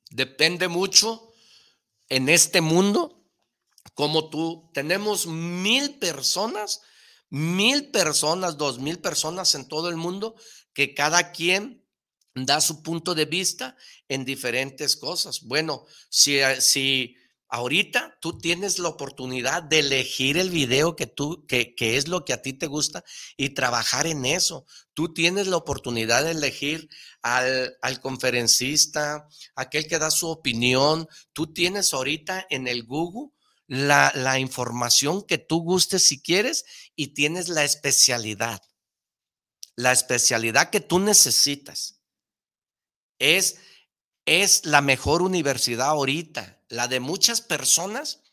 Depende 0.09 0.67
mucho 0.67 1.31
en 2.09 2.27
este 2.27 2.61
mundo, 2.61 3.23
como 3.93 4.29
tú, 4.29 4.69
tenemos 4.73 5.25
mil 5.25 5.99
personas, 5.99 6.81
mil 7.29 7.89
personas, 7.91 8.57
dos 8.57 8.79
mil 8.79 8.99
personas 8.99 9.55
en 9.55 9.67
todo 9.67 9.89
el 9.89 9.95
mundo, 9.95 10.35
que 10.73 10.93
cada 10.93 11.31
quien 11.31 11.85
da 12.35 12.61
su 12.61 12.83
punto 12.83 13.15
de 13.15 13.25
vista 13.25 13.75
en 14.07 14.25
diferentes 14.25 14.95
cosas. 14.95 15.41
Bueno, 15.41 15.85
si, 16.09 16.39
si 16.59 17.15
Ahorita 17.49 18.17
tú 18.19 18.37
tienes 18.37 18.77
la 18.77 18.89
oportunidad 18.89 19.63
de 19.63 19.79
elegir 19.79 20.37
el 20.37 20.49
video 20.49 20.97
que 20.97 21.07
tú, 21.07 21.45
que, 21.47 21.75
que, 21.75 21.95
es 21.95 22.09
lo 22.09 22.25
que 22.25 22.33
a 22.33 22.41
ti 22.41 22.51
te 22.51 22.67
gusta 22.67 23.05
y 23.37 23.49
trabajar 23.49 24.05
en 24.05 24.25
eso. 24.25 24.65
Tú 24.93 25.13
tienes 25.13 25.47
la 25.47 25.55
oportunidad 25.55 26.25
de 26.25 26.31
elegir 26.31 26.89
al, 27.21 27.77
al 27.81 28.01
conferencista, 28.01 29.29
aquel 29.55 29.87
que 29.87 29.97
da 29.97 30.11
su 30.11 30.27
opinión. 30.27 31.07
Tú 31.31 31.53
tienes 31.53 31.93
ahorita 31.93 32.45
en 32.49 32.67
el 32.67 32.83
Google 32.83 33.31
la, 33.65 34.11
la 34.13 34.39
información 34.39 35.21
que 35.21 35.37
tú 35.37 35.61
gustes 35.61 36.03
si 36.03 36.21
quieres 36.21 36.65
y 36.97 37.13
tienes 37.13 37.47
la 37.47 37.63
especialidad. 37.63 38.61
La 39.77 39.93
especialidad 39.93 40.69
que 40.69 40.81
tú 40.81 40.99
necesitas. 40.99 42.01
Es, 43.19 43.57
es 44.25 44.65
la 44.65 44.81
mejor 44.81 45.21
universidad 45.21 45.87
ahorita, 45.87 46.56
la 46.69 46.87
de 46.87 46.99
muchas 46.99 47.41
personas 47.41 48.23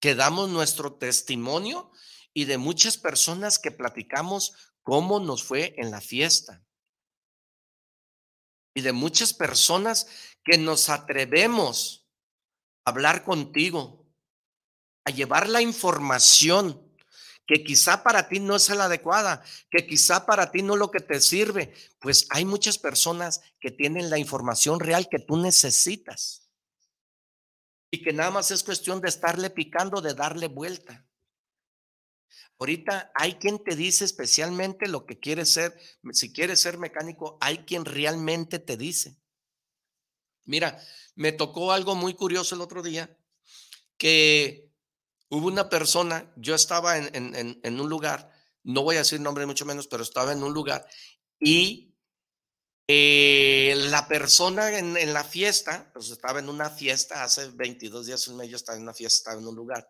que 0.00 0.14
damos 0.14 0.48
nuestro 0.50 0.94
testimonio 0.94 1.90
y 2.32 2.44
de 2.44 2.58
muchas 2.58 2.98
personas 2.98 3.58
que 3.58 3.70
platicamos 3.70 4.52
cómo 4.82 5.20
nos 5.20 5.42
fue 5.42 5.74
en 5.78 5.90
la 5.90 6.00
fiesta. 6.00 6.62
Y 8.74 8.82
de 8.82 8.92
muchas 8.92 9.32
personas 9.32 10.06
que 10.44 10.58
nos 10.58 10.88
atrevemos 10.90 12.06
a 12.84 12.90
hablar 12.90 13.24
contigo, 13.24 14.06
a 15.04 15.10
llevar 15.10 15.48
la 15.48 15.62
información 15.62 16.80
que 17.46 17.62
quizá 17.62 18.02
para 18.02 18.28
ti 18.28 18.40
no 18.40 18.56
es 18.56 18.68
la 18.70 18.86
adecuada, 18.86 19.44
que 19.70 19.86
quizá 19.86 20.26
para 20.26 20.50
ti 20.50 20.62
no 20.62 20.74
es 20.74 20.78
lo 20.78 20.90
que 20.90 21.00
te 21.00 21.20
sirve, 21.20 21.74
pues 22.00 22.26
hay 22.30 22.44
muchas 22.44 22.78
personas 22.78 23.42
que 23.60 23.70
tienen 23.70 24.10
la 24.10 24.18
información 24.18 24.80
real 24.80 25.08
que 25.08 25.18
tú 25.18 25.36
necesitas 25.36 26.43
y 27.94 28.02
que 28.02 28.12
nada 28.12 28.32
más 28.32 28.50
es 28.50 28.64
cuestión 28.64 29.00
de 29.00 29.08
estarle 29.08 29.50
picando, 29.50 30.00
de 30.00 30.14
darle 30.14 30.48
vuelta. 30.48 31.06
Ahorita 32.58 33.12
hay 33.14 33.34
quien 33.34 33.62
te 33.62 33.76
dice 33.76 34.04
especialmente 34.04 34.88
lo 34.88 35.06
que 35.06 35.20
quieres 35.20 35.52
ser. 35.52 35.78
Si 36.10 36.32
quieres 36.32 36.60
ser 36.60 36.76
mecánico, 36.76 37.38
hay 37.40 37.58
quien 37.58 37.84
realmente 37.84 38.58
te 38.58 38.76
dice. 38.76 39.16
Mira, 40.44 40.82
me 41.14 41.30
tocó 41.30 41.70
algo 41.70 41.94
muy 41.94 42.14
curioso 42.14 42.56
el 42.56 42.62
otro 42.62 42.82
día, 42.82 43.16
que 43.96 44.72
hubo 45.28 45.46
una 45.46 45.68
persona, 45.68 46.32
yo 46.36 46.56
estaba 46.56 46.98
en, 46.98 47.80
un 47.80 47.88
lugar, 47.88 48.28
no 48.64 48.82
voy 48.82 48.96
a 48.96 49.00
decir 49.00 49.20
nombre 49.20 49.46
mucho 49.46 49.66
menos, 49.66 49.86
pero 49.86 50.02
estaba 50.02 50.32
en 50.32 50.42
un 50.42 50.52
lugar 50.52 50.84
y 51.38 51.93
eh, 52.86 53.74
la 53.90 54.06
persona 54.08 54.78
en, 54.78 55.12
la 55.12 55.24
fiesta, 55.24 55.90
pues 55.92 56.10
estaba 56.10 56.38
en 56.38 56.48
una 56.48 56.70
fiesta, 56.70 57.24
hace 57.24 57.48
22 57.50 58.06
días, 58.06 58.28
un 58.28 58.36
mes 58.36 58.52
estaba 58.52 58.76
en 58.76 58.82
una 58.82 58.94
fiesta, 58.94 59.18
estaba 59.30 59.40
en 59.40 59.48
un 59.48 59.54
lugar 59.54 59.88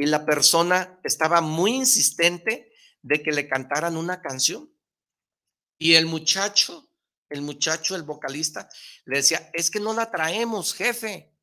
y 0.00 0.06
la 0.06 0.24
persona 0.24 0.98
estaba 1.04 1.42
muy 1.42 1.74
insistente 1.74 2.72
de 3.02 3.22
que 3.22 3.32
le 3.32 3.46
cantaran 3.48 3.98
una 3.98 4.22
canción. 4.22 4.74
Y 5.78 5.94
el 5.94 6.06
muchacho, 6.06 6.90
el 7.28 7.42
muchacho, 7.42 7.96
el 7.96 8.02
vocalista, 8.02 8.68
le 9.04 9.18
decía, 9.18 9.50
es 9.52 9.70
que 9.70 9.78
no 9.78 9.92
la 9.92 10.10
traemos, 10.10 10.72
jefe. 10.72 11.34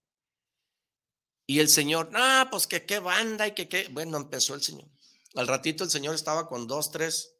Y 1.45 1.59
el 1.59 1.69
señor, 1.69 2.09
ah, 2.15 2.47
pues 2.49 2.65
que 2.65 2.86
qué 2.86 2.97
banda 2.97 3.47
y 3.47 3.51
que 3.53 3.69
qué. 3.69 3.89
Bueno, 3.89 4.17
empezó 4.17 4.55
el 4.55 4.63
señor. 4.63 4.89
Al 5.36 5.47
ratito 5.47 5.84
el 5.84 5.91
señor 5.91 6.15
estaba 6.15 6.47
con 6.47 6.65
dos, 6.65 6.91
tres, 6.91 7.36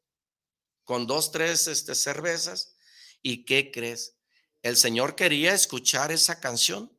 con 0.84 1.08
dos, 1.08 1.32
tres 1.32 1.68
este, 1.68 1.96
cervezas. 1.96 2.77
¿Y 3.30 3.44
qué 3.44 3.72
crees? 3.72 4.16
El 4.62 4.78
señor 4.78 5.14
quería 5.14 5.54
escuchar 5.54 6.14
esa 6.14 6.40
canción. 6.40 6.98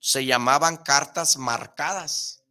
Se 0.00 0.26
llamaban 0.26 0.76
cartas 0.76 1.38
marcadas. 1.38 2.42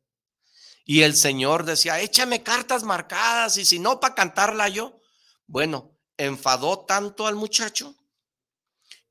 Y 0.86 1.04
el 1.04 1.16
Señor 1.16 1.66
decía, 1.66 2.00
échame 2.00 2.42
cartas 2.42 2.82
marcadas 2.82 3.58
y 3.58 3.66
si 3.66 3.78
no, 3.78 4.00
para 4.00 4.16
cantarla 4.16 4.70
yo. 4.70 5.00
Bueno, 5.46 5.96
enfadó 6.18 6.80
tanto 6.80 7.28
al 7.28 7.36
muchacho 7.36 7.94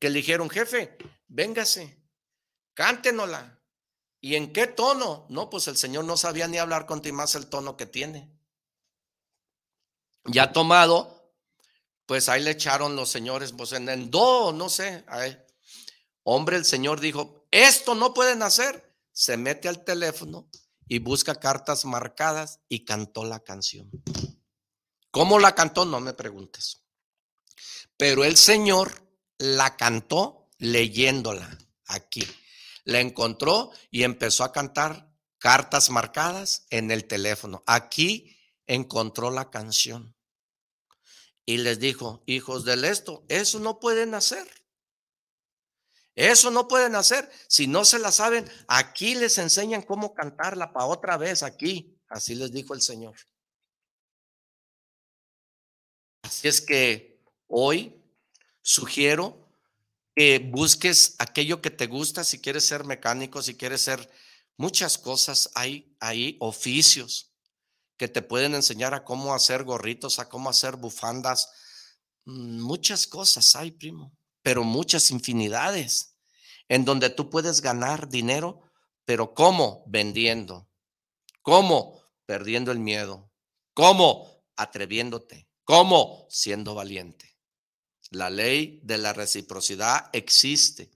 que 0.01 0.11
le 0.11 0.19
dijeron, 0.19 0.51
jefe, 0.51 0.99
véngase, 1.29 1.97
cántenosla. 2.75 3.61
¿Y 4.21 4.35
en 4.35 4.53
qué 4.53 4.67
tono? 4.67 5.25
No, 5.29 5.51
pues 5.51 5.69
el 5.69 5.77
Señor 5.77 6.05
no 6.05 6.17
sabía 6.17 6.49
ni 6.49 6.59
hablar 6.59 6.87
contigo 6.87 7.15
más 7.15 7.37
el 7.37 7.47
tono 7.47 7.77
que 7.77 7.87
tiene. 7.87 8.29
Ya 10.25 10.53
tomado, 10.53 11.24
pues 12.07 12.29
ahí 12.29 12.43
le 12.43 12.51
echaron 12.51 12.97
los 12.97 13.11
señores, 13.11 13.53
pues 13.53 13.73
en 13.73 14.11
no 14.11 14.69
sé. 14.69 15.05
Hombre, 16.23 16.57
el 16.57 16.65
Señor 16.65 17.01
dijo, 17.01 17.47
esto 17.51 17.95
no 17.95 18.15
pueden 18.15 18.43
hacer. 18.43 18.93
Se 19.13 19.37
mete 19.37 19.69
al 19.69 19.85
teléfono, 19.85 20.49
y 20.87 20.99
busca 20.99 21.35
cartas 21.37 21.85
marcadas 21.85 22.61
y 22.69 22.85
cantó 22.85 23.25
la 23.25 23.41
canción. 23.41 23.91
¿Cómo 25.11 25.39
la 25.39 25.55
cantó? 25.55 25.85
No 25.85 26.01
me 26.01 26.13
preguntes. 26.13 26.83
Pero 27.97 28.25
el 28.25 28.37
Señor 28.37 29.09
la 29.39 29.77
cantó 29.77 30.49
leyéndola 30.59 31.59
aquí. 31.87 32.27
La 32.85 33.01
encontró 33.01 33.71
y 33.91 34.03
empezó 34.03 34.45
a 34.45 34.53
cantar 34.53 35.11
cartas 35.39 35.91
marcadas 35.91 36.67
en 36.71 36.91
el 36.91 37.07
teléfono. 37.07 37.63
Aquí 37.67 38.37
encontró 38.67 39.31
la 39.31 39.51
canción. 39.51 40.14
Y 41.47 41.59
les 41.59 41.79
dijo, 41.79 42.23
hijos 42.27 42.65
del 42.65 42.85
esto, 42.85 43.25
eso 43.29 43.59
no 43.59 43.79
pueden 43.79 44.15
hacer. 44.15 44.49
Eso 46.15 46.51
no 46.51 46.69
pueden 46.69 46.95
hacer. 46.95 47.31
Si 47.49 47.67
no 47.67 47.85
se 47.85 47.99
la 47.99 48.13
saben, 48.13 48.49
aquí 48.69 49.15
les 49.15 49.37
enseñan 49.39 49.83
cómo 49.83 50.15
cantarla 50.15 50.73
para 50.73 50.87
otra 50.87 51.17
vez 51.17 51.43
aquí. 51.43 51.99
Así 52.09 52.35
les 52.35 52.53
dijo 52.53 52.73
el 52.75 52.81
Señor. 52.81 53.17
Así 56.23 56.49
es 56.49 56.61
que 56.61 57.21
hoy 57.49 58.01
sugiero 58.63 59.45
que 60.15 60.39
busques 60.39 61.17
aquello 61.19 61.61
que 61.61 61.71
te 61.71 61.87
gusta, 61.87 62.25
si 62.25 62.41
quieres 62.41 62.65
ser 62.65 62.85
mecánico, 62.85 63.43
si 63.43 63.57
quieres 63.57 63.83
ser 63.83 64.09
muchas 64.57 64.97
cosas, 64.97 65.51
hay 65.55 65.95
ahí 65.99 66.37
oficios 66.41 67.34
que 67.97 68.09
te 68.09 68.23
pueden 68.23 68.55
enseñar 68.55 68.95
a 68.95 69.05
cómo 69.05 69.35
hacer 69.35 69.65
gorritos, 69.65 70.19
a 70.19 70.29
cómo 70.29 70.51
hacer 70.51 70.77
bufandas, 70.77 71.51
mm, 72.25 72.61
muchas 72.61 73.07
cosas 73.07 73.55
hay, 73.57 73.71
primo 73.71 74.13
pero 74.45 74.63
muchas 74.63 75.11
infinidades, 75.11 76.19
en 76.69 76.85
donde 76.85 77.09
tú 77.09 77.31
puedes 77.31 77.63
ganar 77.63 78.11
dinero, 78.11 78.61
pero 79.07 79.33
¿cómo? 79.33 79.83
Vendiendo. 79.87 80.69
¿Cómo? 81.41 82.03
Perdiendo 82.27 82.71
el 82.71 82.79
miedo. 82.79 83.33
¿Cómo? 83.73 84.45
Atreviéndote. 84.57 85.49
¿Cómo? 85.65 86.27
Siendo 86.29 86.75
valiente. 86.75 87.39
La 88.11 88.29
ley 88.29 88.81
de 88.83 88.99
la 88.99 89.15
reciprocidad 89.15 90.11
existe. 90.13 90.91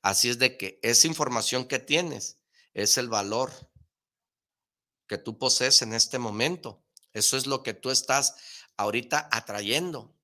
Así 0.00 0.28
es 0.28 0.38
de 0.38 0.56
que 0.56 0.78
esa 0.82 1.08
información 1.08 1.66
que 1.66 1.80
tienes 1.80 2.38
es 2.74 2.96
el 2.96 3.08
valor 3.08 3.50
que 5.06 5.18
tú 5.18 5.38
posees 5.38 5.82
en 5.82 5.94
este 5.94 6.18
momento. 6.18 6.82
Eso 7.12 7.36
es 7.36 7.46
lo 7.46 7.62
que 7.62 7.74
tú 7.74 7.90
estás 7.90 8.34
ahorita 8.76 9.28
atrayendo. 9.30 10.14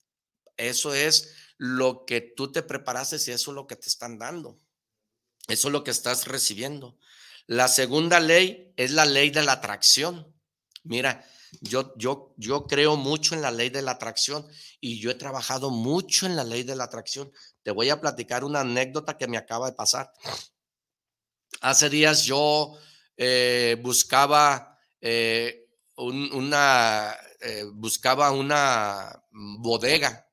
Eso 0.56 0.94
es 0.94 1.34
lo 1.56 2.04
que 2.04 2.20
tú 2.20 2.52
te 2.52 2.62
preparaste 2.62 3.16
y 3.16 3.30
eso 3.32 3.50
es 3.50 3.54
lo 3.54 3.66
que 3.66 3.76
te 3.76 3.88
están 3.88 4.18
dando. 4.18 4.58
Eso 5.48 5.68
es 5.68 5.72
lo 5.72 5.84
que 5.84 5.90
estás 5.90 6.26
recibiendo. 6.26 6.98
La 7.46 7.68
segunda 7.68 8.20
ley 8.20 8.72
es 8.76 8.92
la 8.92 9.04
ley 9.04 9.30
de 9.30 9.42
la 9.42 9.52
atracción. 9.52 10.34
Mira, 10.84 11.24
yo, 11.60 11.92
yo, 11.96 12.34
yo 12.36 12.66
creo 12.66 12.96
mucho 12.96 13.34
en 13.34 13.42
la 13.42 13.50
ley 13.50 13.70
de 13.70 13.82
la 13.82 13.92
atracción 13.92 14.46
y 14.80 15.00
yo 15.00 15.10
he 15.10 15.14
trabajado 15.14 15.70
mucho 15.70 16.26
en 16.26 16.36
la 16.36 16.44
ley 16.44 16.62
de 16.62 16.76
la 16.76 16.84
atracción. 16.84 17.32
Te 17.62 17.70
voy 17.72 17.90
a 17.90 18.00
platicar 18.00 18.44
una 18.44 18.60
anécdota 18.60 19.18
que 19.18 19.26
me 19.26 19.36
acaba 19.36 19.68
de 19.68 19.76
pasar. 19.76 20.12
Hace 21.60 21.90
días 21.90 22.24
yo 22.24 22.78
eh, 23.16 23.76
buscaba 23.82 24.69
eh, 25.00 25.66
una, 25.96 27.16
eh, 27.40 27.64
buscaba 27.72 28.32
una 28.32 29.22
bodega 29.30 30.30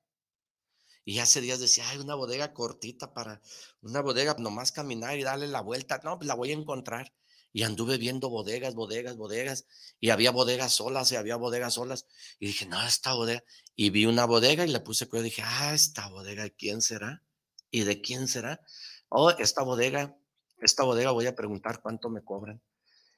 y 1.08 1.20
hace 1.20 1.40
días 1.40 1.62
decía, 1.62 1.88
hay 1.88 2.00
una 2.00 2.16
bodega 2.16 2.54
cortita 2.54 3.14
para 3.14 3.42
una 3.80 4.02
bodega, 4.02 4.36
nomás 4.40 4.74
caminar 4.74 5.18
y 5.18 5.24
darle 5.24 5.48
la 5.48 5.62
vuelta. 5.62 6.02
No, 6.04 6.18
pues 6.18 6.28
la 6.28 6.36
voy 6.36 6.52
a 6.52 6.56
encontrar. 6.56 7.14
Y 7.54 7.64
anduve 7.64 7.98
viendo 7.98 8.30
bodegas, 8.30 8.76
bodegas, 8.76 9.16
bodegas. 9.16 9.68
Y 10.02 10.10
había 10.10 10.32
bodegas 10.32 10.74
solas 10.74 11.10
y 11.14 11.16
había 11.16 11.38
bodegas 11.38 11.76
solas. 11.76 12.08
Y 12.40 12.48
dije, 12.48 12.66
no, 12.66 12.86
esta 12.86 13.14
bodega. 13.14 13.42
Y 13.74 13.90
vi 13.90 14.06
una 14.06 14.26
bodega 14.26 14.66
y 14.66 14.68
le 14.68 14.82
puse 14.82 15.08
cuidado. 15.08 15.24
Dije, 15.24 15.44
ah, 15.46 15.74
esta 15.74 16.10
bodega, 16.10 16.44
¿de 16.44 16.54
quién 16.54 16.82
será? 16.82 17.24
¿Y 17.72 17.86
de 17.86 18.02
quién 18.02 18.28
será? 18.28 18.60
Oh, 19.08 19.30
esta 19.30 19.64
bodega, 19.64 20.14
esta 20.58 20.84
bodega 20.84 21.12
voy 21.12 21.28
a 21.28 21.36
preguntar 21.36 21.82
cuánto 21.82 22.10
me 22.10 22.22
cobran. 22.22 22.62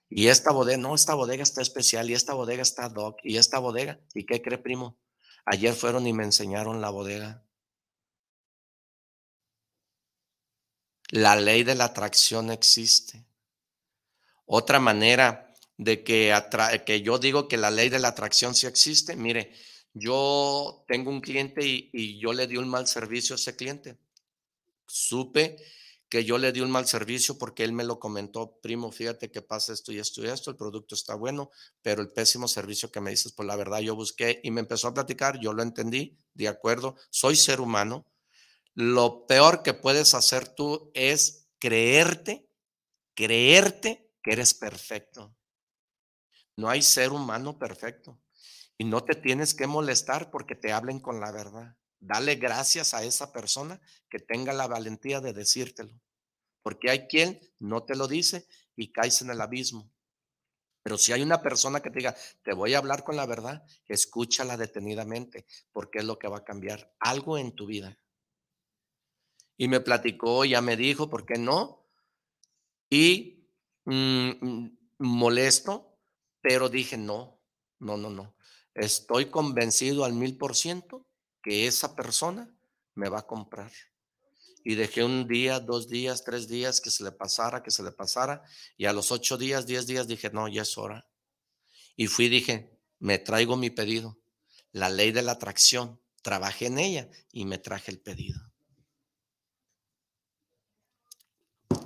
Y 0.09 0.27
esta 0.27 0.51
bodega, 0.51 0.77
no, 0.77 0.95
esta 0.95 1.13
bodega 1.13 1.43
está 1.43 1.61
especial 1.61 2.09
y 2.09 2.13
esta 2.13 2.33
bodega 2.33 2.63
está 2.63 2.89
doc 2.89 3.19
y 3.23 3.37
esta 3.37 3.59
bodega. 3.59 3.99
¿Y 4.15 4.25
qué 4.25 4.41
cree, 4.41 4.57
primo? 4.57 4.97
Ayer 5.45 5.73
fueron 5.73 6.07
y 6.07 6.13
me 6.13 6.23
enseñaron 6.23 6.81
la 6.81 6.89
bodega. 6.89 7.43
La 11.11 11.35
ley 11.35 11.63
de 11.63 11.75
la 11.75 11.85
atracción 11.85 12.51
existe. 12.51 13.23
Otra 14.45 14.79
manera 14.79 15.53
de 15.77 16.03
que, 16.03 16.35
que 16.85 17.01
yo 17.01 17.19
digo 17.19 17.47
que 17.47 17.57
la 17.57 17.71
ley 17.71 17.89
de 17.89 17.99
la 17.99 18.09
atracción 18.09 18.55
sí 18.55 18.65
existe, 18.65 19.15
mire, 19.15 19.53
yo 19.93 20.83
tengo 20.87 21.09
un 21.11 21.21
cliente 21.21 21.65
y, 21.65 21.89
y 21.93 22.19
yo 22.19 22.33
le 22.33 22.47
di 22.47 22.57
un 22.57 22.67
mal 22.67 22.87
servicio 22.87 23.35
a 23.35 23.37
ese 23.37 23.55
cliente. 23.55 23.97
Supe 24.87 25.57
que 26.09 26.25
yo 26.25 26.39
le 26.39 26.51
di 26.51 26.61
un 26.61 26.71
mal 26.71 26.87
servicio 26.87 27.37
porque 27.37 27.63
él 27.63 27.71
me 27.71 27.83
lo 27.83 27.99
comentó, 27.99 28.59
primo, 28.61 28.91
fíjate 28.91 29.29
que 29.29 29.43
pasa 29.43 29.73
esto 29.73 29.91
y 29.91 29.99
esto 29.99 30.23
y 30.23 30.27
esto, 30.27 30.49
el 30.49 30.57
producto 30.57 30.95
está 30.95 31.13
bueno, 31.13 31.51
pero 31.83 32.01
el 32.01 32.11
pésimo 32.11 32.47
servicio 32.47 32.91
que 32.91 32.99
me 32.99 33.11
dices, 33.11 33.31
pues 33.31 33.47
la 33.47 33.55
verdad 33.55 33.79
yo 33.79 33.95
busqué 33.95 34.41
y 34.43 34.49
me 34.49 34.61
empezó 34.61 34.87
a 34.87 34.93
platicar, 34.93 35.39
yo 35.39 35.53
lo 35.53 35.61
entendí, 35.61 36.17
de 36.33 36.47
acuerdo, 36.47 36.95
soy 37.11 37.35
ser 37.35 37.61
humano. 37.61 38.07
Lo 38.73 39.27
peor 39.27 39.61
que 39.61 39.73
puedes 39.73 40.15
hacer 40.15 40.47
tú 40.47 40.91
es 40.95 41.47
creerte, 41.59 42.49
creerte 43.13 44.09
que 44.23 44.31
eres 44.31 44.53
perfecto. 44.53 45.35
No 46.55 46.69
hay 46.69 46.81
ser 46.81 47.11
humano 47.11 47.59
perfecto. 47.59 48.19
Y 48.77 48.85
no 48.85 49.03
te 49.03 49.15
tienes 49.15 49.53
que 49.53 49.67
molestar 49.67 50.31
porque 50.31 50.55
te 50.55 50.71
hablen 50.71 50.99
con 50.99 51.19
la 51.19 51.31
verdad. 51.31 51.75
Dale 51.99 52.35
gracias 52.35 52.93
a 52.93 53.03
esa 53.03 53.33
persona 53.33 53.79
que 54.09 54.19
tenga 54.19 54.53
la 54.53 54.67
valentía 54.67 55.19
de 55.19 55.33
decírtelo. 55.33 55.99
Porque 56.61 56.89
hay 56.89 57.07
quien 57.07 57.39
no 57.59 57.83
te 57.83 57.95
lo 57.95 58.07
dice 58.07 58.47
y 58.75 58.91
caes 58.91 59.21
en 59.21 59.31
el 59.31 59.41
abismo. 59.41 59.91
Pero 60.81 60.97
si 60.97 61.11
hay 61.11 61.21
una 61.21 61.41
persona 61.41 61.81
que 61.81 61.89
te 61.89 61.99
diga, 61.99 62.15
te 62.41 62.53
voy 62.53 62.73
a 62.73 62.77
hablar 62.77 63.03
con 63.03 63.15
la 63.15 63.25
verdad, 63.25 63.65
escúchala 63.87 64.55
detenidamente, 64.55 65.45
porque 65.73 65.99
es 65.99 66.05
lo 66.05 66.17
que 66.17 66.29
va 66.29 66.37
a 66.37 66.45
cambiar 66.45 66.95
algo 66.99 67.37
en 67.37 67.53
tu 67.53 67.65
vida. 67.65 67.97
Y 69.57 69.67
me 69.67 69.81
platicó, 69.81 70.45
ya 70.45 70.61
me 70.61 70.77
dijo, 70.77 71.09
¿por 71.09 71.25
qué 71.25 71.37
no? 71.37 71.85
Y 72.89 73.45
mm, 73.83 74.29
mm, 74.39 74.77
molesto, 74.99 75.99
pero 76.41 76.69
dije, 76.69 76.97
no, 76.97 77.41
no, 77.79 77.97
no, 77.97 78.09
no. 78.09 78.35
Estoy 78.73 79.29
convencido 79.29 80.05
al 80.05 80.13
mil 80.13 80.37
por 80.37 80.55
ciento 80.55 81.08
que 81.41 81.67
esa 81.67 81.95
persona 81.95 82.53
me 82.95 83.09
va 83.09 83.19
a 83.19 83.27
comprar. 83.27 83.71
Y 84.63 84.75
dejé 84.75 85.03
un 85.03 85.27
día, 85.27 85.59
dos 85.59 85.87
días, 85.89 86.23
tres 86.23 86.47
días 86.47 86.81
que 86.81 86.91
se 86.91 87.03
le 87.03 87.11
pasara, 87.11 87.63
que 87.63 87.71
se 87.71 87.81
le 87.81 87.91
pasara. 87.91 88.43
Y 88.77 88.85
a 88.85 88.93
los 88.93 89.11
ocho 89.11 89.37
días, 89.37 89.65
diez 89.65 89.87
días 89.87 90.07
dije, 90.07 90.29
no, 90.31 90.47
ya 90.47 90.63
es 90.63 90.77
hora. 90.77 91.07
Y 91.95 92.07
fui 92.07 92.25
y 92.25 92.29
dije, 92.29 92.77
me 92.99 93.17
traigo 93.17 93.55
mi 93.55 93.69
pedido. 93.69 94.19
La 94.71 94.89
ley 94.89 95.11
de 95.11 95.21
la 95.21 95.33
atracción. 95.33 95.99
Trabajé 96.21 96.67
en 96.67 96.79
ella 96.79 97.09
y 97.31 97.45
me 97.45 97.57
traje 97.57 97.91
el 97.91 97.99
pedido. 97.99 98.39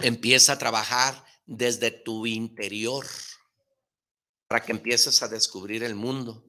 Empieza 0.01 0.53
a 0.53 0.57
trabajar 0.57 1.23
desde 1.45 1.91
tu 1.91 2.25
interior 2.25 3.05
para 4.47 4.65
que 4.65 4.71
empieces 4.71 5.21
a 5.21 5.27
descubrir 5.27 5.83
el 5.83 5.95
mundo. 5.95 6.45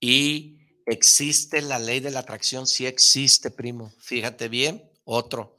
Y 0.00 0.57
¿Existe 0.90 1.60
la 1.60 1.78
ley 1.78 2.00
de 2.00 2.10
la 2.10 2.20
atracción? 2.20 2.66
Sí 2.66 2.86
existe, 2.86 3.50
primo. 3.50 3.92
Fíjate 4.00 4.48
bien. 4.48 4.90
Otro. 5.04 5.58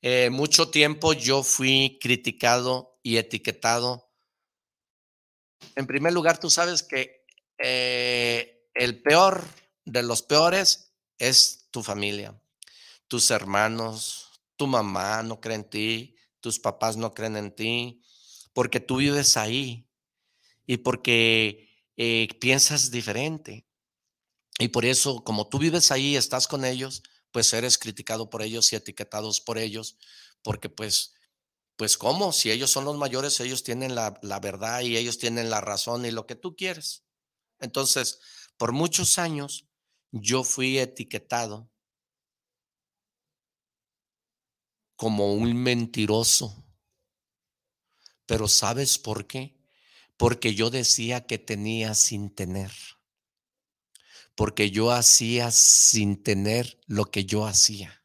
Eh, 0.00 0.30
mucho 0.30 0.70
tiempo 0.70 1.12
yo 1.12 1.42
fui 1.42 1.98
criticado 2.00 2.98
y 3.02 3.18
etiquetado. 3.18 4.10
En 5.74 5.86
primer 5.86 6.14
lugar, 6.14 6.38
tú 6.38 6.48
sabes 6.48 6.82
que 6.82 7.26
eh, 7.58 8.66
el 8.74 9.02
peor 9.02 9.44
de 9.84 10.02
los 10.02 10.22
peores 10.22 10.94
es 11.18 11.68
tu 11.70 11.82
familia, 11.82 12.34
tus 13.08 13.30
hermanos, 13.30 14.40
tu 14.56 14.66
mamá 14.66 15.22
no 15.22 15.38
cree 15.38 15.56
en 15.56 15.68
ti, 15.68 16.16
tus 16.40 16.58
papás 16.58 16.96
no 16.96 17.12
creen 17.12 17.36
en 17.36 17.54
ti, 17.54 18.02
porque 18.54 18.80
tú 18.80 18.96
vives 18.96 19.36
ahí 19.36 19.86
y 20.66 20.78
porque 20.78 21.68
eh, 21.98 22.28
piensas 22.40 22.90
diferente. 22.90 23.65
Y 24.58 24.68
por 24.68 24.84
eso, 24.84 25.22
como 25.22 25.48
tú 25.48 25.58
vives 25.58 25.90
ahí, 25.90 26.16
estás 26.16 26.48
con 26.48 26.64
ellos, 26.64 27.02
pues 27.30 27.52
eres 27.52 27.76
criticado 27.78 28.30
por 28.30 28.42
ellos 28.42 28.72
y 28.72 28.76
etiquetados 28.76 29.40
por 29.40 29.58
ellos, 29.58 29.98
porque 30.42 30.70
pues, 30.70 31.14
pues 31.76 31.98
cómo, 31.98 32.32
si 32.32 32.50
ellos 32.50 32.70
son 32.70 32.86
los 32.86 32.96
mayores, 32.96 33.38
ellos 33.40 33.62
tienen 33.62 33.94
la, 33.94 34.18
la 34.22 34.40
verdad 34.40 34.80
y 34.80 34.96
ellos 34.96 35.18
tienen 35.18 35.50
la 35.50 35.60
razón 35.60 36.06
y 36.06 36.10
lo 36.10 36.26
que 36.26 36.36
tú 36.36 36.56
quieres. 36.56 37.04
Entonces, 37.60 38.20
por 38.56 38.72
muchos 38.72 39.18
años, 39.18 39.68
yo 40.12 40.44
fui 40.44 40.78
etiquetado 40.78 41.70
como 44.96 45.34
un 45.34 45.54
mentiroso. 45.54 46.64
Pero 48.24 48.48
¿sabes 48.48 48.98
por 48.98 49.26
qué? 49.26 49.56
Porque 50.16 50.54
yo 50.54 50.70
decía 50.70 51.26
que 51.26 51.38
tenía 51.38 51.94
sin 51.94 52.34
tener 52.34 52.72
porque 54.36 54.70
yo 54.70 54.92
hacía 54.92 55.50
sin 55.50 56.22
tener 56.22 56.78
lo 56.86 57.06
que 57.06 57.24
yo 57.24 57.46
hacía. 57.46 58.04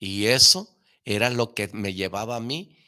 Y 0.00 0.26
eso 0.26 0.76
era 1.04 1.30
lo 1.30 1.54
que 1.54 1.68
me 1.68 1.92
llevaba 1.94 2.36
a 2.36 2.40
mí 2.40 2.78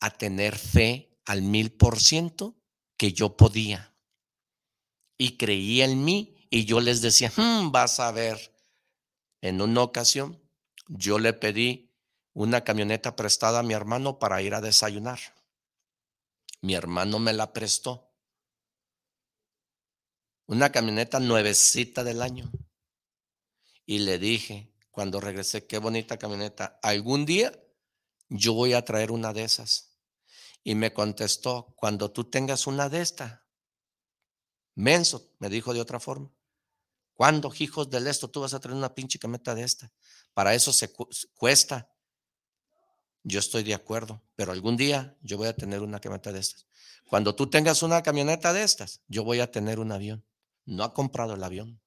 a 0.00 0.10
tener 0.10 0.56
fe 0.56 1.18
al 1.24 1.42
mil 1.42 1.72
por 1.72 1.98
ciento 1.98 2.62
que 2.96 3.12
yo 3.12 3.36
podía. 3.36 3.96
Y 5.18 5.38
creía 5.38 5.86
en 5.86 6.04
mí 6.04 6.46
y 6.50 6.66
yo 6.66 6.80
les 6.80 7.00
decía, 7.00 7.32
hmm, 7.34 7.72
vas 7.72 7.98
a 7.98 8.12
ver. 8.12 8.54
En 9.40 9.62
una 9.62 9.82
ocasión 9.82 10.42
yo 10.88 11.18
le 11.18 11.32
pedí 11.32 11.94
una 12.34 12.64
camioneta 12.64 13.16
prestada 13.16 13.60
a 13.60 13.62
mi 13.62 13.72
hermano 13.72 14.18
para 14.18 14.42
ir 14.42 14.54
a 14.54 14.60
desayunar. 14.60 15.20
Mi 16.60 16.74
hermano 16.74 17.18
me 17.18 17.32
la 17.32 17.54
prestó 17.54 18.05
una 20.46 20.70
camioneta 20.70 21.20
nuevecita 21.20 22.04
del 22.04 22.22
año. 22.22 22.50
Y 23.84 24.00
le 24.00 24.18
dije, 24.18 24.72
cuando 24.90 25.20
regresé, 25.20 25.66
qué 25.66 25.78
bonita 25.78 26.16
camioneta, 26.16 26.78
algún 26.82 27.26
día 27.26 27.52
yo 28.28 28.54
voy 28.54 28.72
a 28.72 28.84
traer 28.84 29.10
una 29.10 29.32
de 29.32 29.44
esas. 29.44 29.98
Y 30.62 30.74
me 30.74 30.92
contestó, 30.92 31.74
cuando 31.76 32.10
tú 32.10 32.24
tengas 32.24 32.66
una 32.66 32.88
de 32.88 33.00
estas, 33.00 33.40
menso, 34.74 35.32
me 35.38 35.48
dijo 35.48 35.72
de 35.72 35.80
otra 35.80 36.00
forma, 36.00 36.32
¿cuándo, 37.12 37.52
hijos 37.58 37.88
del 37.90 38.06
esto, 38.08 38.28
tú 38.28 38.40
vas 38.40 38.54
a 38.54 38.60
traer 38.60 38.76
una 38.76 38.94
pinche 38.94 39.18
camioneta 39.18 39.54
de 39.54 39.62
esta? 39.62 39.92
Para 40.34 40.54
eso 40.54 40.72
se 40.72 40.92
cuesta. 41.34 41.92
Yo 43.22 43.40
estoy 43.40 43.64
de 43.64 43.74
acuerdo, 43.74 44.22
pero 44.36 44.52
algún 44.52 44.76
día 44.76 45.16
yo 45.20 45.36
voy 45.36 45.48
a 45.48 45.56
tener 45.56 45.82
una 45.82 46.00
camioneta 46.00 46.32
de 46.32 46.40
estas. 46.40 46.66
Cuando 47.08 47.34
tú 47.34 47.48
tengas 47.48 47.82
una 47.82 48.02
camioneta 48.02 48.52
de 48.52 48.62
estas, 48.62 49.02
yo 49.08 49.24
voy 49.24 49.40
a 49.40 49.50
tener 49.50 49.78
un 49.78 49.92
avión 49.92 50.25
no 50.66 50.84
ha 50.84 50.92
comprado 50.92 51.34
el 51.34 51.42
avión. 51.42 51.80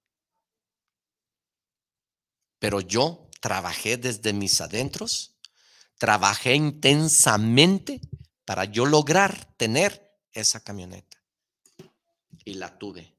Pero 2.58 2.82
yo 2.82 3.30
trabajé 3.40 3.98
desde 3.98 4.34
mis 4.34 4.60
adentros, 4.62 5.36
trabajé 5.98 6.56
intensamente 6.56 8.02
para 8.46 8.66
yo 8.66 8.86
lograr 8.86 9.54
tener 9.56 10.18
esa 10.32 10.64
camioneta. 10.64 11.18
Y 12.44 12.56
la 12.56 12.78
tuve. 12.78 13.14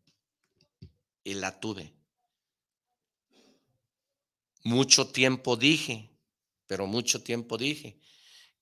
Y 1.23 1.35
la 1.35 1.61
tuve. 1.61 1.95
Mucho 4.65 5.09
tiempo 5.09 5.57
dije, 5.57 6.11
pero 6.67 6.87
mucho 6.87 7.23
tiempo 7.23 7.57
dije 7.57 7.99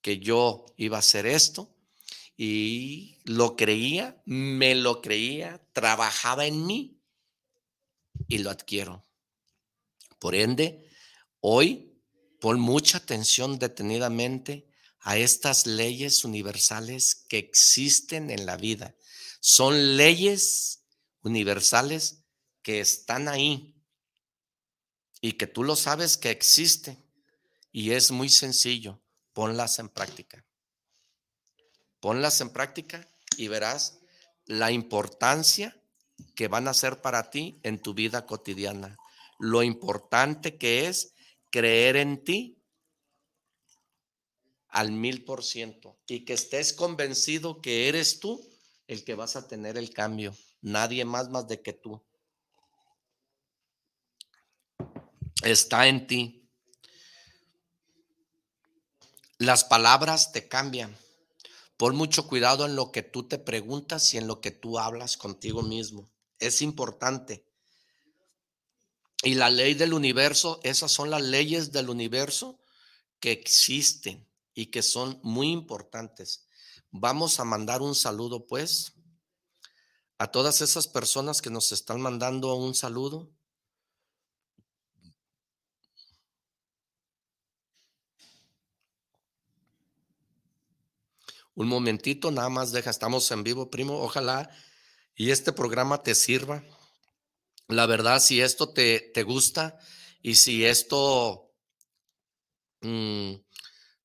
que 0.01 0.19
yo 0.19 0.67
iba 0.77 0.97
a 0.97 1.01
hacer 1.01 1.27
esto 1.27 1.75
y 2.41 3.19
lo 3.25 3.57
creía, 3.57 4.23
me 4.25 4.77
lo 4.77 5.03
creía, 5.03 5.61
trabajaba 5.73 6.47
en 6.47 6.65
mí 6.67 7.03
y 8.29 8.39
lo 8.39 8.51
adquiero. 8.51 9.05
Por 10.21 10.37
ende, 10.37 10.89
hoy 11.41 12.01
pon 12.41 12.61
mucha 12.61 12.99
atención 12.99 13.59
detenidamente 13.59 14.69
a 15.01 15.19
estas 15.19 15.67
leyes 15.67 16.25
universales 16.25 17.27
que 17.29 17.39
existen 17.39 18.31
en 18.31 18.47
la 18.47 18.57
vida. 18.57 18.95
Son 19.41 19.97
leyes 19.97 20.85
universales 21.23 22.23
que 22.63 22.79
están 22.79 23.27
ahí 23.27 23.75
y 25.21 25.33
que 25.33 25.49
tú 25.49 25.65
lo 25.65 25.75
sabes 25.75 26.17
que 26.17 26.31
existen. 26.31 27.05
Y 27.73 27.91
es 27.91 28.13
muy 28.13 28.29
sencillo, 28.29 29.03
ponlas 29.33 29.81
en 29.81 29.89
práctica. 29.89 30.48
Ponlas 32.01 32.41
en 32.41 32.51
práctica 32.51 33.09
y 33.37 33.49
verás 33.49 33.99
la 34.47 34.71
importancia 34.71 35.77
que 36.35 36.49
van 36.49 36.69
a 36.69 36.75
ser 36.75 37.01
para 37.01 37.31
ti 37.31 37.61
en 37.63 37.81
tu 37.81 37.95
vida 37.95 38.27
cotidiana. 38.27 38.97
Lo 39.39 39.63
importante 39.63 40.57
que 40.57 40.87
es 40.87 41.15
creer 41.51 41.97
en 41.97 42.25
ti 42.25 42.59
al 44.69 44.93
mil 44.93 45.25
por 45.25 45.45
ciento 45.45 45.99
y 46.07 46.25
que 46.25 46.35
estés 46.35 46.73
convencido 46.73 47.61
que 47.61 47.89
eres 47.89 48.21
tú 48.21 48.45
el 48.87 49.05
que 49.05 49.15
vas 49.15 49.37
a 49.37 49.47
tener 49.47 49.77
el 49.77 49.93
cambio, 49.93 50.35
nadie 50.61 51.05
más 51.05 51.29
más 51.29 51.47
de 51.47 51.63
que 51.63 51.73
tú. 51.73 52.03
Está 55.43 55.87
en 55.87 56.07
ti. 56.07 56.49
Las 59.39 59.63
palabras 59.63 60.33
te 60.33 60.49
cambian. 60.49 60.97
Pon 61.79 61.95
mucho 61.95 62.27
cuidado 62.27 62.67
en 62.67 62.75
lo 62.75 62.91
que 62.91 63.05
tú 63.05 63.29
te 63.29 63.39
preguntas 63.39 64.13
y 64.13 64.19
en 64.19 64.27
lo 64.27 64.41
que 64.41 64.51
tú 64.51 64.81
hablas 64.81 65.17
contigo 65.17 65.63
mismo. 65.63 66.11
Es 66.41 66.61
importante. 66.61 67.47
Y 69.23 69.35
la 69.35 69.49
ley 69.49 69.75
del 69.75 69.93
universo, 69.93 70.59
esas 70.65 70.91
son 70.91 71.11
las 71.11 71.23
leyes 71.23 71.71
del 71.71 71.89
universo 71.89 72.59
que 73.21 73.31
existen 73.31 74.29
y 74.55 74.67
que 74.67 74.83
son 74.83 75.21
muy 75.23 75.53
importantes. 75.53 76.47
Vamos 76.91 77.39
a 77.39 77.45
mandar 77.45 77.81
un 77.81 77.95
saludo, 77.95 78.45
pues, 78.49 78.95
a 80.19 80.33
todas 80.33 80.61
esas 80.63 80.89
personas 80.89 81.41
que 81.41 81.51
nos 81.51 81.71
están 81.71 82.01
mandando 82.01 82.55
un 82.57 82.75
saludo. 82.75 83.31
Un 91.59 91.67
momentito, 91.67 92.31
nada 92.31 92.49
más 92.51 92.71
deja, 92.71 92.89
estamos 92.91 93.29
en 93.33 93.43
vivo, 93.43 93.69
primo. 93.69 94.01
Ojalá 94.01 94.49
y 95.17 95.33
este 95.33 95.53
programa 95.53 96.05
te 96.05 96.15
sirva. 96.15 96.63
La 97.67 97.85
verdad, 97.87 98.21
si 98.21 98.41
esto 98.41 98.73
te, 98.73 99.11
te 99.13 99.25
gusta 99.25 99.77
y 100.23 100.37
si 100.37 100.65
esto 100.65 101.53
mm, 102.83 103.33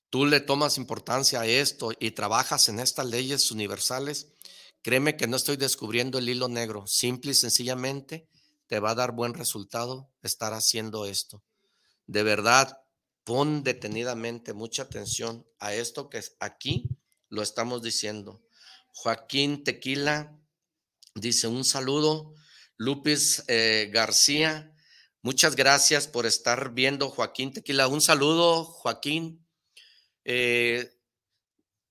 tú 0.10 0.26
le 0.26 0.39
tomas 0.39 0.80
importancia 0.80 1.41
a 1.41 1.45
esto 1.45 1.91
y 1.99 2.10
trabajas 2.10 2.70
en 2.70 2.80
estas 2.80 3.06
leyes 3.06 3.51
universales, 3.51 4.34
créeme 4.82 5.16
que 5.16 5.28
no 5.28 5.38
estoy 5.38 5.56
descubriendo 5.56 6.18
el 6.18 6.30
hilo 6.30 6.47
negro. 6.47 6.88
Simple 6.88 7.34
y 7.34 7.36
sencillamente 7.36 8.28
te 8.66 8.80
va 8.80 8.89
a 8.89 8.95
dar 8.95 9.12
buen 9.12 9.36
resultado 9.36 10.10
estar 10.24 10.54
haciendo 10.54 11.06
esto. 11.06 11.43
De 12.08 12.24
verdad, 12.24 12.80
pon 13.24 13.62
detenidamente 13.62 14.54
mucha 14.54 14.82
atención 14.82 15.45
a 15.60 15.76
esto 15.76 16.10
que 16.10 16.20
aquí 16.39 16.89
lo 17.34 17.41
estamos 17.41 17.81
diciendo. 17.81 18.43
Joaquín 18.91 19.63
Tequila 19.63 20.39
dice 21.15 21.47
un 21.47 21.65
saludo. 21.65 22.36
Lupis 22.77 23.43
eh, 23.47 23.89
García, 23.91 24.71
muchas 25.23 25.55
gracias 25.55 26.07
por 26.07 26.27
estar 26.27 26.75
viendo 26.75 27.09
Joaquín 27.09 27.51
Tequila. 27.51 27.88
Un 27.88 28.01
saludo, 28.01 28.63
Joaquín. 28.63 29.43
Eh, 30.25 30.95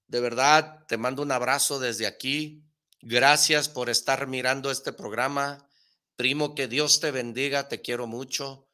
de 0.07 0.20
verdad, 0.20 0.86
te 0.86 0.97
mando 0.97 1.22
un 1.22 1.32
abrazo 1.32 1.80
desde 1.80 2.07
aquí. 2.07 2.62
Gracias 3.01 3.68
por 3.68 3.90
estar 3.90 4.28
mirando 4.28 4.70
este 4.70 4.93
programa. 4.93 5.68
Primo, 6.14 6.55
que 6.55 6.68
Dios 6.68 7.01
te 7.01 7.11
bendiga, 7.11 7.66
te 7.66 7.80
quiero 7.80 8.07
mucho. 8.07 8.68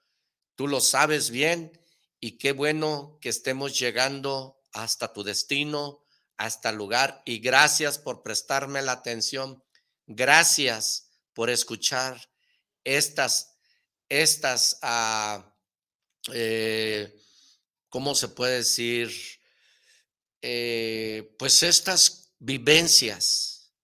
Tú 0.55 0.69
lo 0.69 0.83
sabes 0.83 1.31
bien 1.31 1.81
y 2.21 2.37
qué 2.37 2.53
bueno 2.53 3.17
que 3.23 3.31
estemos 3.31 3.79
llegando 3.79 4.61
hasta 4.75 5.15
tu 5.15 5.23
destino, 5.23 6.05
hasta 6.39 6.71
el 6.71 6.77
lugar. 6.77 7.23
Y 7.27 7.41
gracias 7.41 7.99
por 7.99 8.23
prestarme 8.23 8.81
la 8.81 8.93
atención. 8.93 9.63
Gracias 10.07 11.11
por 11.35 11.51
escuchar 11.51 12.31
estas, 12.85 13.59
estas, 14.09 14.79
eh, 16.33 17.15
¿cómo 17.91 18.15
se 18.15 18.29
puede 18.29 18.59
decir? 18.59 19.13
Eh, 20.41 21.35
pues 21.39 21.63
estas 21.63 22.33
vivencias, 22.39 23.75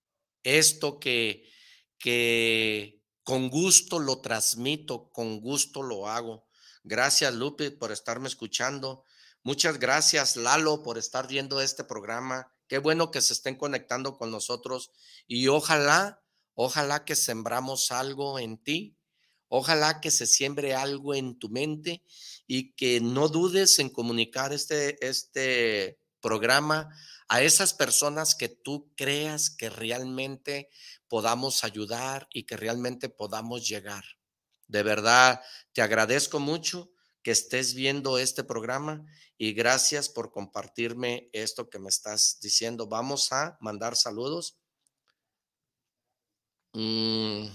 esto 0.43 1.01
que, 1.01 1.51
que 1.99 3.03
con 3.25 3.51
gusto 3.51 3.99
lo 3.99 4.21
transmito, 4.21 5.11
con 5.11 5.41
gusto 5.41 5.83
lo 5.83 6.09
hago. 6.09 6.47
Gracias, 6.85 7.35
Lupe, 7.35 7.71
por 7.73 7.91
estarme 7.91 8.29
escuchando. 8.29 9.05
Muchas 9.47 9.79
gracias, 9.79 10.37
Lalo, 10.37 10.83
por 10.83 10.97
estar 10.97 11.29
viendo 11.29 11.61
este 11.61 11.85
programa. 11.85 12.51
Qué 12.67 12.79
bueno 12.79 13.11
que 13.11 13.21
se 13.21 13.35
estén 13.35 13.57
conectando 13.57 14.17
con 14.17 14.31
nosotros 14.31 14.91
y 15.27 15.49
ojalá, 15.49 16.23
ojalá 16.55 17.05
que 17.05 17.15
sembramos 17.15 17.93
algo 17.93 18.39
en 18.39 18.57
ti, 18.57 18.97
ojalá 19.49 20.01
que 20.01 20.11
se 20.11 20.27
siembre 20.27 20.75
algo 20.75 21.15
en 21.15 21.39
tu 21.39 21.51
mente 21.51 22.03
y 22.47 22.73
que 22.73 23.03
no 23.03 23.29
dudes 23.29 23.79
en 23.81 23.91
comunicar 23.91 24.55
este, 24.55 25.07
este 25.07 25.99
programa 26.23 26.89
a 27.29 27.43
esas 27.43 27.75
personas 27.75 28.35
que 28.35 28.49
tú 28.49 28.95
creas 28.97 29.51
que 29.51 29.69
realmente 29.69 30.71
podamos 31.07 31.65
ayudar 31.65 32.29
y 32.33 32.45
que 32.45 32.57
realmente 32.57 33.11
podamos 33.11 33.69
llegar. 33.69 34.05
De 34.69 34.83
verdad, 34.83 35.43
te 35.75 35.83
agradezco 35.83 36.41
mucho 36.41 36.94
que 37.25 37.31
estés 37.31 37.75
viendo 37.75 38.19
este 38.19 38.45
programa 38.45 39.05
y 39.39 39.55
gracias 39.55 40.09
por 40.11 40.31
compartirme 40.31 41.31
esto 41.33 41.71
que 41.71 41.79
me 41.79 41.89
estás 41.89 42.39
diciendo. 42.41 42.87
Vamos 42.87 43.33
a 43.33 43.57
mandar 43.61 43.97
saludos. 43.97 44.59
Mm. 46.75 47.47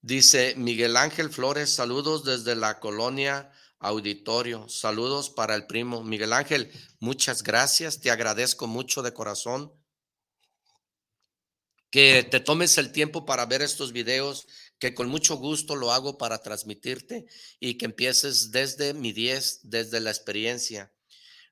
Dice 0.00 0.54
Miguel 0.56 0.96
Ángel 0.96 1.30
Flores, 1.30 1.70
saludos 1.70 2.24
desde 2.24 2.56
la 2.56 2.80
colonia 2.80 3.52
auditorio. 3.78 4.68
Saludos 4.68 5.28
para 5.28 5.54
el 5.54 5.66
primo 5.66 6.02
Miguel 6.02 6.32
Ángel. 6.32 6.72
Muchas 6.98 7.42
gracias. 7.42 8.00
Te 8.00 8.10
agradezco 8.10 8.66
mucho 8.66 9.02
de 9.02 9.12
corazón 9.12 9.70
que 11.92 12.26
te 12.28 12.40
tomes 12.40 12.78
el 12.78 12.90
tiempo 12.90 13.26
para 13.26 13.44
ver 13.44 13.60
estos 13.60 13.92
videos, 13.92 14.48
que 14.82 14.94
con 14.94 15.08
mucho 15.08 15.36
gusto 15.36 15.76
lo 15.76 15.92
hago 15.92 16.18
para 16.18 16.42
transmitirte 16.42 17.24
y 17.60 17.78
que 17.78 17.84
empieces 17.84 18.50
desde 18.50 18.94
mi 18.94 19.12
10, 19.12 19.60
desde 19.62 20.00
la 20.00 20.10
experiencia. 20.10 20.90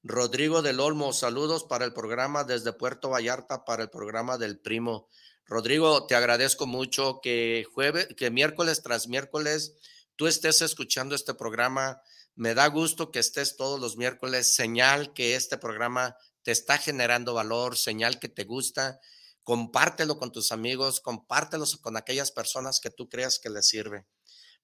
Rodrigo 0.03 0.63
del 0.63 0.81
Olmo, 0.81 1.13
saludos 1.13 1.63
para 1.63 1.85
el 1.85 1.93
programa 1.93 2.43
desde 2.43 2.73
Puerto 2.73 3.11
Vallarta, 3.11 3.65
para 3.65 3.85
el 3.85 3.89
programa 3.89 4.37
del 4.37 4.59
primo. 4.59 5.07
Rodrigo, 5.47 6.09
te 6.09 6.17
agradezco 6.17 6.67
mucho 6.67 7.21
que 7.23 7.65
jueves, 7.73 8.09
que 8.17 8.33
miércoles 8.33 8.83
tras 8.83 9.07
miércoles 9.07 9.77
tú 10.17 10.27
estés 10.27 10.61
escuchando 10.61 11.15
este 11.15 11.33
programa 11.33 12.03
me 12.35 12.55
da 12.55 12.67
gusto 12.67 13.13
que 13.13 13.21
estés 13.21 13.57
todos 13.57 13.79
los 13.79 13.97
miércoles, 13.97 14.57
señal 14.57 15.13
que 15.13 15.37
este 15.37 15.57
programa 15.57 16.17
te 16.43 16.51
está 16.51 16.79
generando 16.79 17.33
valor, 17.33 17.77
señal 17.77 18.19
que 18.19 18.29
te 18.29 18.43
gusta. 18.43 18.99
Compártelo 19.51 20.17
con 20.17 20.31
tus 20.31 20.53
amigos, 20.53 21.01
compártelo 21.01 21.65
con 21.81 21.97
aquellas 21.97 22.31
personas 22.31 22.79
que 22.79 22.89
tú 22.89 23.09
creas 23.09 23.41
que 23.41 23.51
les 23.51 23.67
sirve. 23.67 24.07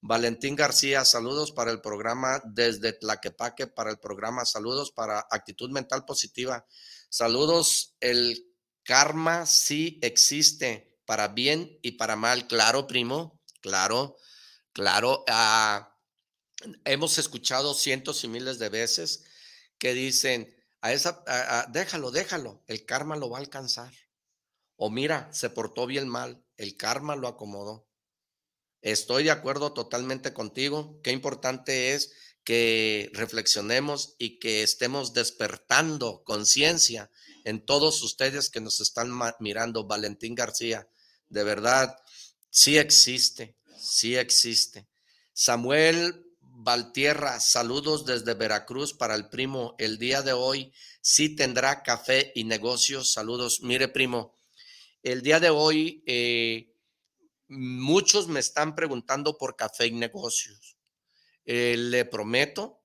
Valentín 0.01 0.55
García, 0.55 1.05
saludos 1.05 1.51
para 1.51 1.73
el 1.73 1.81
programa 1.81 2.41
desde 2.45 2.93
Tlaquepaque, 2.93 3.67
para 3.67 3.91
el 3.91 3.99
programa, 3.99 4.45
saludos 4.45 4.93
para 4.93 5.27
Actitud 5.29 5.71
Mental 5.73 6.05
Positiva. 6.05 6.65
Saludos, 7.09 7.97
el 7.99 8.47
karma 8.85 9.45
sí 9.47 9.99
existe 10.03 11.01
para 11.05 11.27
bien 11.27 11.81
y 11.83 11.97
para 11.99 12.15
mal. 12.15 12.47
Claro, 12.47 12.87
primo, 12.87 13.43
claro, 13.61 14.17
claro. 14.73 15.25
Ah, 15.27 15.99
hemos 16.85 17.19
escuchado 17.19 17.75
cientos 17.75 18.23
y 18.23 18.29
miles 18.29 18.61
de 18.61 18.69
veces 18.69 19.25
que 19.79 19.95
dicen, 19.95 20.55
a 20.81 20.93
esa, 20.93 21.25
déjalo, 21.71 22.13
déjalo, 22.13 22.63
el 22.69 22.87
karma 22.87 23.17
lo 23.17 23.29
va 23.29 23.39
a 23.39 23.41
alcanzar. 23.41 23.93
O 24.77 24.91
mira, 24.91 25.29
se 25.33 25.51
portó 25.51 25.87
bien 25.87 26.09
mal, 26.09 26.45
el 26.57 26.77
karma 26.77 27.17
lo 27.17 27.29
acomodó. 27.29 27.87
Estoy 28.83 29.25
de 29.25 29.31
acuerdo 29.31 29.73
totalmente 29.73 30.33
contigo. 30.33 31.01
Qué 31.03 31.11
importante 31.11 31.95
es 31.95 32.13
que 32.45 33.11
reflexionemos 33.15 34.15
y 34.19 34.39
que 34.39 34.63
estemos 34.63 35.13
despertando 35.13 36.23
conciencia 36.25 37.11
en 37.45 37.65
todos 37.65 38.03
ustedes 38.03 38.51
que 38.51 38.61
nos 38.61 38.81
están 38.81 39.11
mirando. 39.41 39.87
Valentín 39.87 40.37
García, 40.37 40.89
de 41.29 41.43
verdad, 41.43 41.97
sí 42.51 42.79
existe, 42.79 43.57
sí 43.77 44.15
existe. 44.15 44.87
Samuel 45.33 46.25
Valtierra, 46.41 47.41
saludos 47.41 48.07
desde 48.07 48.35
Veracruz 48.35 48.95
para 48.95 49.17
el 49.17 49.29
primo. 49.29 49.75
El 49.79 49.99
día 49.99 50.23
de 50.23 50.33
hoy 50.33 50.73
sí 51.01 51.35
tendrá 51.35 51.83
café 51.83 52.31
y 52.35 52.45
negocios. 52.45 53.13
Saludos. 53.13 53.63
Mire, 53.63 53.89
primo, 53.89 54.36
el 55.13 55.23
día 55.23 55.39
de 55.39 55.51
hoy 55.51 56.03
eh, 56.05 56.75
muchos 57.47 58.27
me 58.27 58.41
están 58.41 58.75
preguntando 58.75 59.39
por 59.39 59.55
café 59.55 59.87
y 59.87 59.93
negocios. 59.93 60.77
Eh, 61.45 61.77
le 61.79 62.05
prometo 62.05 62.83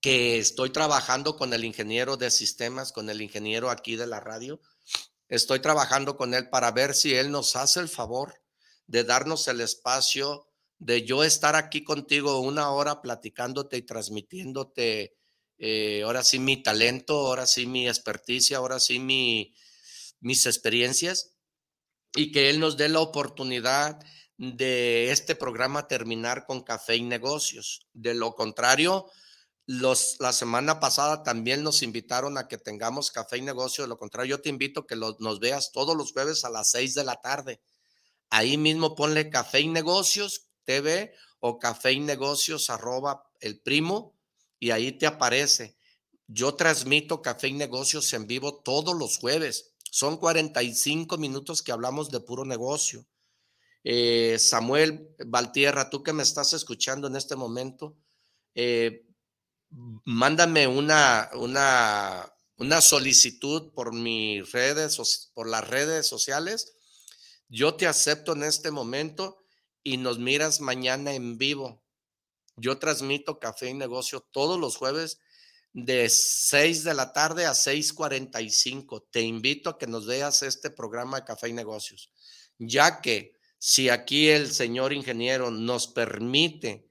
que 0.00 0.38
estoy 0.38 0.70
trabajando 0.70 1.36
con 1.36 1.52
el 1.52 1.64
ingeniero 1.64 2.16
de 2.16 2.30
sistemas, 2.30 2.92
con 2.92 3.10
el 3.10 3.20
ingeniero 3.20 3.70
aquí 3.70 3.96
de 3.96 4.06
la 4.06 4.20
radio. 4.20 4.60
Estoy 5.28 5.58
trabajando 5.58 6.16
con 6.16 6.32
él 6.32 6.48
para 6.48 6.70
ver 6.70 6.94
si 6.94 7.12
él 7.12 7.32
nos 7.32 7.56
hace 7.56 7.80
el 7.80 7.88
favor 7.88 8.40
de 8.86 9.02
darnos 9.02 9.48
el 9.48 9.62
espacio 9.62 10.46
de 10.78 11.02
yo 11.02 11.24
estar 11.24 11.56
aquí 11.56 11.82
contigo 11.82 12.38
una 12.38 12.70
hora 12.70 13.02
platicándote 13.02 13.78
y 13.78 13.82
transmitiéndote, 13.82 15.16
eh, 15.58 16.02
ahora 16.04 16.22
sí 16.22 16.38
mi 16.38 16.62
talento, 16.62 17.14
ahora 17.26 17.46
sí 17.46 17.66
mi 17.66 17.88
experticia, 17.88 18.58
ahora 18.58 18.78
sí 18.78 19.00
mi, 19.00 19.54
mis 20.22 20.46
experiencias, 20.46 21.34
y 22.14 22.32
que 22.32 22.48
Él 22.48 22.58
nos 22.58 22.78
dé 22.78 22.88
la 22.88 23.00
oportunidad 23.00 24.00
de 24.38 25.10
este 25.10 25.34
programa 25.34 25.86
terminar 25.86 26.46
con 26.46 26.62
café 26.62 26.96
y 26.96 27.02
negocios. 27.02 27.86
De 27.92 28.14
lo 28.14 28.34
contrario, 28.34 29.10
los, 29.66 30.16
la 30.18 30.32
semana 30.32 30.80
pasada 30.80 31.22
también 31.22 31.62
nos 31.62 31.82
invitaron 31.82 32.38
a 32.38 32.48
que 32.48 32.56
tengamos 32.56 33.10
café 33.10 33.36
y 33.36 33.42
negocios. 33.42 33.86
De 33.86 33.90
lo 33.90 33.98
contrario, 33.98 34.36
yo 34.36 34.42
te 34.42 34.48
invito 34.48 34.80
a 34.80 34.86
que 34.86 34.96
nos 34.96 35.38
veas 35.38 35.70
todos 35.72 35.96
los 35.96 36.12
jueves 36.12 36.44
a 36.44 36.50
las 36.50 36.70
seis 36.70 36.94
de 36.94 37.04
la 37.04 37.20
tarde. 37.20 37.60
Ahí 38.30 38.56
mismo 38.56 38.94
ponle 38.94 39.28
café 39.28 39.60
y 39.60 39.68
negocios 39.68 40.46
TV 40.64 41.14
o 41.40 41.58
café 41.58 41.92
y 41.92 42.00
negocios 42.00 42.70
arroba 42.70 43.30
el 43.40 43.60
primo 43.60 44.16
y 44.58 44.70
ahí 44.70 44.92
te 44.92 45.06
aparece. 45.06 45.76
Yo 46.28 46.54
transmito 46.54 47.20
Café 47.20 47.48
y 47.48 47.52
Negocios 47.52 48.12
en 48.12 48.26
vivo 48.26 48.62
todos 48.62 48.96
los 48.96 49.18
jueves. 49.18 49.71
Son 49.94 50.16
45 50.16 51.18
minutos 51.18 51.60
que 51.60 51.70
hablamos 51.70 52.10
de 52.10 52.20
puro 52.20 52.46
negocio. 52.46 53.06
Eh, 53.84 54.38
Samuel 54.38 55.14
Valtierra, 55.26 55.90
tú 55.90 56.02
que 56.02 56.14
me 56.14 56.22
estás 56.22 56.54
escuchando 56.54 57.08
en 57.08 57.16
este 57.16 57.36
momento, 57.36 57.98
eh, 58.54 59.04
mándame 59.68 60.66
una, 60.66 61.28
una, 61.34 62.32
una 62.56 62.80
solicitud 62.80 63.74
por 63.74 63.92
mis 63.92 64.50
redes, 64.50 65.30
por 65.34 65.46
las 65.46 65.68
redes 65.68 66.06
sociales. 66.06 66.72
Yo 67.50 67.74
te 67.74 67.86
acepto 67.86 68.32
en 68.32 68.44
este 68.44 68.70
momento 68.70 69.44
y 69.82 69.98
nos 69.98 70.18
miras 70.18 70.62
mañana 70.62 71.12
en 71.12 71.36
vivo. 71.36 71.84
Yo 72.56 72.78
transmito 72.78 73.38
café 73.38 73.68
y 73.68 73.74
negocio 73.74 74.26
todos 74.30 74.58
los 74.58 74.78
jueves 74.78 75.18
de 75.72 76.08
6 76.08 76.84
de 76.84 76.94
la 76.94 77.12
tarde 77.12 77.46
a 77.46 77.54
6:45. 77.54 79.06
Te 79.10 79.22
invito 79.22 79.70
a 79.70 79.78
que 79.78 79.86
nos 79.86 80.06
veas 80.06 80.42
este 80.42 80.70
programa 80.70 81.20
de 81.20 81.26
café 81.26 81.48
y 81.48 81.52
negocios, 81.52 82.12
ya 82.58 83.00
que 83.00 83.38
si 83.58 83.88
aquí 83.88 84.28
el 84.28 84.52
señor 84.52 84.92
ingeniero 84.92 85.50
nos 85.50 85.86
permite 85.86 86.88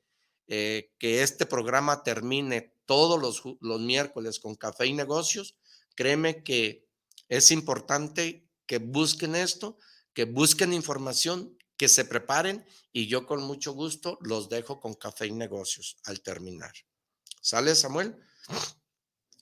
eh, 0.48 0.94
que 0.98 1.22
este 1.22 1.46
programa 1.46 2.04
termine 2.04 2.76
todos 2.86 3.22
los, 3.22 3.44
los 3.62 3.80
miércoles 3.82 4.40
con 4.40 4.56
café 4.56 4.86
y 4.86 4.94
negocios, 4.94 5.58
créeme 5.96 6.44
que 6.44 6.88
es 7.30 7.52
importante 7.52 8.48
que 8.66 8.80
busquen 8.80 9.36
esto, 9.36 9.78
que 10.14 10.26
busquen 10.26 10.74
información, 10.74 11.58
que 11.78 11.88
se 11.88 12.06
preparen 12.06 12.66
y 12.92 13.08
yo 13.08 13.26
con 13.26 13.42
mucho 13.42 13.74
gusto 13.74 14.18
los 14.22 14.50
dejo 14.50 14.80
con 14.80 14.94
café 14.94 15.28
y 15.28 15.32
negocios 15.32 15.98
al 16.04 16.22
terminar. 16.22 16.74
¿Sale, 17.42 17.76
Samuel? 17.76 18.16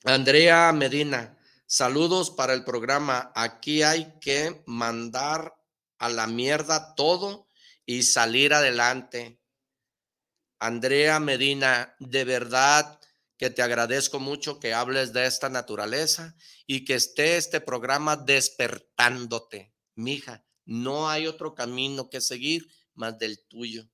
Andrea 0.04 0.72
Medina, 0.72 1.38
saludos 1.66 2.30
para 2.30 2.54
el 2.54 2.64
programa. 2.64 3.32
Aquí 3.34 3.82
hay 3.82 4.18
que 4.20 4.62
mandar 4.66 5.54
a 5.98 6.08
la 6.08 6.26
mierda 6.26 6.94
todo 6.94 7.48
y 7.84 8.02
salir 8.02 8.54
adelante. 8.54 9.40
Andrea 10.58 11.20
Medina, 11.20 11.94
de 11.98 12.24
verdad 12.24 13.00
que 13.36 13.50
te 13.50 13.62
agradezco 13.62 14.20
mucho 14.20 14.60
que 14.60 14.74
hables 14.74 15.12
de 15.12 15.26
esta 15.26 15.48
naturaleza 15.48 16.36
y 16.66 16.84
que 16.84 16.94
esté 16.94 17.36
este 17.36 17.60
programa 17.60 18.16
despertándote. 18.16 19.74
Mija, 19.94 20.44
no 20.66 21.08
hay 21.08 21.26
otro 21.26 21.54
camino 21.54 22.10
que 22.10 22.20
seguir 22.20 22.68
más 22.94 23.18
del 23.18 23.40
tuyo. 23.48 23.88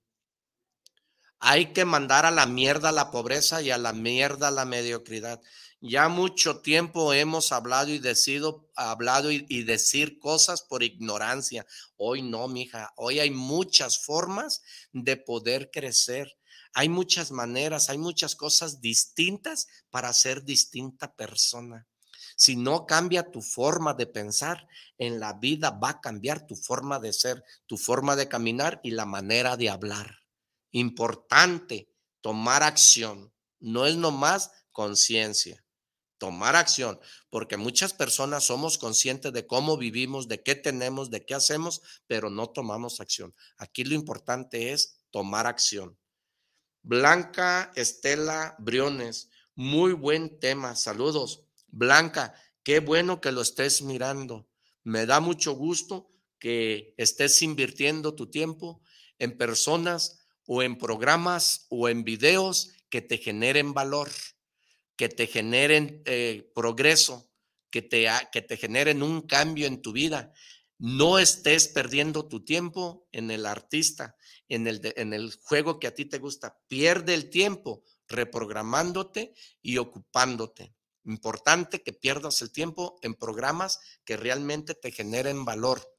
Hay 1.39 1.73
que 1.73 1.85
mandar 1.85 2.25
a 2.25 2.31
la 2.31 2.45
mierda 2.45 2.91
la 2.91 3.11
pobreza 3.11 3.61
y 3.61 3.71
a 3.71 3.77
la 3.77 3.93
mierda 3.93 4.49
la 4.51 4.65
mediocridad. 4.65 5.41
Ya 5.79 6.09
mucho 6.09 6.61
tiempo 6.61 7.13
hemos 7.13 7.51
hablado 7.51 7.91
y 7.91 7.99
decido, 7.99 8.71
hablado 8.75 9.31
y, 9.31 9.45
y, 9.47 9.63
decir 9.63 10.17
cosas 10.17 10.63
por 10.63 10.81
ignorancia. 10.81 11.67
Hoy 11.95 12.23
no, 12.23 12.47
mija. 12.47 12.91
Hoy 12.95 13.19
hay 13.19 13.29
muchas 13.29 13.99
formas 13.99 14.63
de 14.91 15.17
poder 15.17 15.69
crecer. 15.71 16.35
Hay 16.73 16.89
muchas 16.89 17.31
maneras, 17.31 17.89
hay 17.89 17.99
muchas 17.99 18.35
cosas 18.35 18.81
distintas 18.81 19.67
para 19.91 20.13
ser 20.13 20.43
distinta 20.43 21.13
persona. 21.15 21.87
Si 22.35 22.55
no 22.55 22.85
cambia 22.85 23.31
tu 23.31 23.41
forma 23.41 23.93
de 23.93 24.05
pensar, 24.05 24.67
en 24.97 25.19
la 25.19 25.33
vida 25.33 25.71
va 25.71 25.89
a 25.89 26.01
cambiar 26.01 26.45
tu 26.45 26.55
forma 26.55 26.99
de 26.99 27.13
ser, 27.13 27.43
tu 27.65 27.77
forma 27.77 28.15
de 28.15 28.27
caminar 28.27 28.79
y 28.83 28.91
la 28.91 29.05
manera 29.05 29.57
de 29.57 29.69
hablar. 29.69 30.26
Importante, 30.71 31.89
tomar 32.21 32.63
acción. 32.63 33.33
No 33.59 33.85
es 33.85 33.95
nomás 33.95 34.51
conciencia. 34.71 35.63
Tomar 36.17 36.55
acción, 36.55 36.99
porque 37.29 37.57
muchas 37.57 37.93
personas 37.93 38.43
somos 38.43 38.79
conscientes 38.79 39.31
de 39.33 39.45
cómo 39.45 39.77
vivimos, 39.77 40.27
de 40.27 40.41
qué 40.41 40.55
tenemos, 40.55 41.11
de 41.11 41.23
qué 41.23 41.35
hacemos, 41.35 41.81
pero 42.07 42.31
no 42.31 42.49
tomamos 42.49 42.99
acción. 42.99 43.35
Aquí 43.57 43.83
lo 43.83 43.93
importante 43.93 44.71
es 44.71 44.97
tomar 45.11 45.45
acción. 45.45 45.95
Blanca 46.81 47.71
Estela 47.75 48.55
Briones, 48.57 49.29
muy 49.53 49.93
buen 49.93 50.39
tema. 50.39 50.75
Saludos. 50.75 51.43
Blanca, 51.67 52.33
qué 52.63 52.79
bueno 52.79 53.21
que 53.21 53.31
lo 53.31 53.41
estés 53.41 53.81
mirando. 53.81 54.47
Me 54.83 55.05
da 55.05 55.19
mucho 55.19 55.53
gusto 55.53 56.09
que 56.39 56.93
estés 56.97 57.41
invirtiendo 57.41 58.15
tu 58.15 58.31
tiempo 58.31 58.81
en 59.19 59.37
personas 59.37 60.16
o 60.47 60.63
en 60.63 60.77
programas 60.77 61.67
o 61.69 61.89
en 61.89 62.03
videos 62.03 62.71
que 62.89 63.01
te 63.01 63.19
generen 63.19 63.73
valor, 63.73 64.09
que 64.95 65.09
te 65.09 65.27
generen 65.27 66.01
eh, 66.05 66.51
progreso, 66.55 67.29
que 67.69 67.83
te, 67.83 68.07
que 68.31 68.41
te 68.41 68.57
generen 68.57 69.03
un 69.03 69.21
cambio 69.21 69.67
en 69.67 69.81
tu 69.81 69.91
vida. 69.91 70.33
No 70.79 71.19
estés 71.19 71.67
perdiendo 71.67 72.27
tu 72.27 72.43
tiempo 72.43 73.07
en 73.11 73.29
el 73.29 73.45
artista, 73.45 74.15
en 74.47 74.67
el, 74.67 74.93
en 74.95 75.13
el 75.13 75.35
juego 75.43 75.79
que 75.79 75.87
a 75.87 75.93
ti 75.93 76.05
te 76.05 76.17
gusta. 76.17 76.57
Pierde 76.67 77.13
el 77.13 77.29
tiempo 77.29 77.83
reprogramándote 78.07 79.33
y 79.61 79.77
ocupándote. 79.77 80.73
Importante 81.03 81.81
que 81.83 81.93
pierdas 81.93 82.41
el 82.41 82.51
tiempo 82.51 82.99
en 83.01 83.15
programas 83.15 83.79
que 84.05 84.17
realmente 84.17 84.75
te 84.75 84.91
generen 84.91 85.45
valor. 85.45 85.96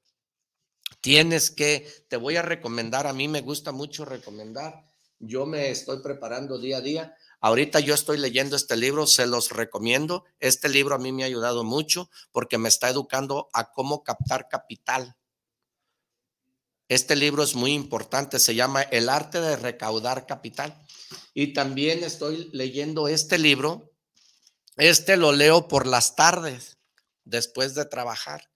Tienes 1.00 1.50
que, 1.50 1.88
te 2.08 2.16
voy 2.16 2.36
a 2.36 2.42
recomendar, 2.42 3.06
a 3.06 3.12
mí 3.12 3.28
me 3.28 3.40
gusta 3.40 3.72
mucho 3.72 4.04
recomendar, 4.04 4.84
yo 5.18 5.46
me 5.46 5.70
estoy 5.70 6.02
preparando 6.02 6.58
día 6.58 6.78
a 6.78 6.80
día. 6.80 7.16
Ahorita 7.40 7.80
yo 7.80 7.94
estoy 7.94 8.18
leyendo 8.18 8.56
este 8.56 8.76
libro, 8.76 9.06
se 9.06 9.26
los 9.26 9.50
recomiendo. 9.50 10.24
Este 10.40 10.68
libro 10.68 10.94
a 10.94 10.98
mí 10.98 11.12
me 11.12 11.22
ha 11.22 11.26
ayudado 11.26 11.64
mucho 11.64 12.10
porque 12.32 12.58
me 12.58 12.68
está 12.68 12.88
educando 12.88 13.48
a 13.52 13.72
cómo 13.72 14.02
captar 14.04 14.48
capital. 14.48 15.16
Este 16.88 17.16
libro 17.16 17.42
es 17.42 17.54
muy 17.54 17.74
importante, 17.74 18.38
se 18.38 18.54
llama 18.54 18.82
El 18.82 19.08
arte 19.08 19.40
de 19.40 19.56
recaudar 19.56 20.26
capital. 20.26 20.80
Y 21.34 21.52
también 21.52 22.02
estoy 22.02 22.48
leyendo 22.52 23.08
este 23.08 23.38
libro 23.38 23.88
este 24.78 25.16
lo 25.16 25.32
leo 25.32 25.66
por 25.66 25.88
las 25.88 26.14
tardes, 26.14 26.78
después 27.24 27.74
de 27.74 27.84
trabajar. 27.84 28.47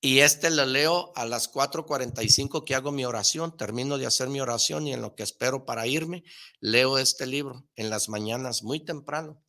Y 0.00 0.20
este 0.20 0.50
lo 0.50 0.64
leo 0.64 1.12
a 1.16 1.24
las 1.24 1.50
4:45 1.50 2.64
que 2.64 2.76
hago 2.76 2.92
mi 2.92 3.04
oración, 3.04 3.56
termino 3.56 3.98
de 3.98 4.06
hacer 4.06 4.28
mi 4.28 4.40
oración 4.40 4.86
y 4.86 4.92
en 4.92 5.02
lo 5.02 5.16
que 5.16 5.24
espero 5.24 5.64
para 5.64 5.88
irme, 5.88 6.22
leo 6.60 6.98
este 6.98 7.26
libro 7.26 7.66
en 7.74 7.90
las 7.90 8.08
mañanas 8.08 8.62
muy 8.62 8.84
temprano. 8.84 9.42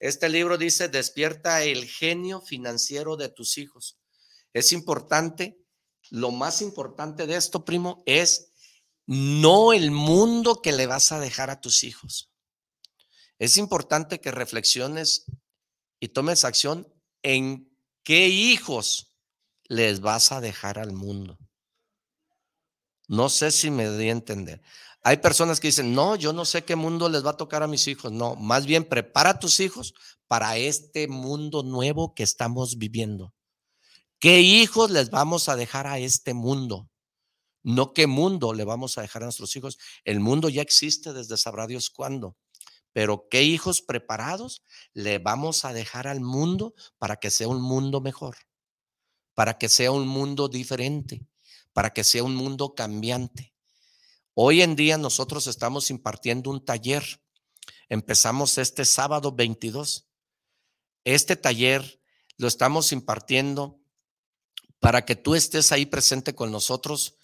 Este 0.00 0.28
libro 0.28 0.56
dice, 0.58 0.88
despierta 0.88 1.62
el 1.62 1.84
genio 1.84 2.40
financiero 2.40 3.16
de 3.16 3.28
tus 3.28 3.58
hijos. 3.58 3.98
Es 4.52 4.72
importante, 4.72 5.60
lo 6.10 6.30
más 6.30 6.62
importante 6.62 7.26
de 7.26 7.36
esto, 7.36 7.64
primo, 7.64 8.02
es 8.06 8.52
no 9.06 9.72
el 9.72 9.90
mundo 9.90 10.60
que 10.62 10.72
le 10.72 10.86
vas 10.86 11.12
a 11.12 11.20
dejar 11.20 11.50
a 11.50 11.60
tus 11.60 11.84
hijos. 11.84 12.32
Es 13.38 13.56
importante 13.58 14.20
que 14.20 14.30
reflexiones 14.30 15.26
y 16.00 16.08
tomes 16.08 16.44
acción 16.44 16.92
en 17.22 17.76
qué 18.02 18.28
hijos 18.28 19.11
les 19.72 20.00
vas 20.00 20.32
a 20.32 20.42
dejar 20.42 20.78
al 20.78 20.92
mundo. 20.92 21.38
No 23.08 23.30
sé 23.30 23.50
si 23.50 23.70
me 23.70 23.90
di 23.96 24.10
a 24.10 24.12
entender. 24.12 24.60
Hay 25.02 25.16
personas 25.16 25.60
que 25.60 25.68
dicen, 25.68 25.94
no, 25.94 26.14
yo 26.14 26.34
no 26.34 26.44
sé 26.44 26.62
qué 26.62 26.76
mundo 26.76 27.08
les 27.08 27.24
va 27.24 27.30
a 27.30 27.36
tocar 27.38 27.62
a 27.62 27.66
mis 27.66 27.88
hijos. 27.88 28.12
No, 28.12 28.36
más 28.36 28.66
bien 28.66 28.84
prepara 28.84 29.30
a 29.30 29.38
tus 29.38 29.60
hijos 29.60 29.94
para 30.28 30.58
este 30.58 31.08
mundo 31.08 31.62
nuevo 31.62 32.14
que 32.14 32.22
estamos 32.22 32.76
viviendo. 32.76 33.32
¿Qué 34.18 34.40
hijos 34.42 34.90
les 34.90 35.08
vamos 35.08 35.48
a 35.48 35.56
dejar 35.56 35.86
a 35.86 35.98
este 35.98 36.34
mundo? 36.34 36.90
No 37.62 37.94
qué 37.94 38.06
mundo 38.06 38.52
le 38.52 38.64
vamos 38.64 38.98
a 38.98 39.00
dejar 39.00 39.22
a 39.22 39.26
nuestros 39.26 39.56
hijos. 39.56 39.78
El 40.04 40.20
mundo 40.20 40.50
ya 40.50 40.60
existe 40.60 41.14
desde 41.14 41.38
sabrá 41.38 41.66
Dios 41.66 41.88
cuándo. 41.88 42.36
Pero 42.92 43.26
¿qué 43.30 43.42
hijos 43.42 43.80
preparados 43.80 44.62
le 44.92 45.18
vamos 45.18 45.64
a 45.64 45.72
dejar 45.72 46.08
al 46.08 46.20
mundo 46.20 46.74
para 46.98 47.16
que 47.16 47.30
sea 47.30 47.48
un 47.48 47.62
mundo 47.62 48.02
mejor? 48.02 48.36
Para 49.34 49.58
que 49.58 49.68
sea 49.68 49.90
un 49.90 50.06
mundo 50.06 50.48
diferente, 50.48 51.26
para 51.72 51.92
que 51.92 52.04
sea 52.04 52.22
un 52.22 52.34
mundo 52.34 52.74
cambiante. 52.74 53.54
Hoy 54.34 54.62
en 54.62 54.76
día 54.76 54.98
nosotros 54.98 55.46
estamos 55.46 55.90
impartiendo 55.90 56.50
un 56.50 56.64
taller. 56.64 57.04
Empezamos 57.88 58.58
este 58.58 58.84
sábado 58.84 59.32
22. 59.32 60.08
Este 61.04 61.36
taller 61.36 62.00
lo 62.36 62.48
estamos 62.48 62.92
impartiendo 62.92 63.80
para 64.80 65.04
que 65.04 65.16
tú 65.16 65.34
estés 65.34 65.70
ahí 65.70 65.86
presente 65.86 66.34
con 66.34 66.50
nosotros. 66.50 67.16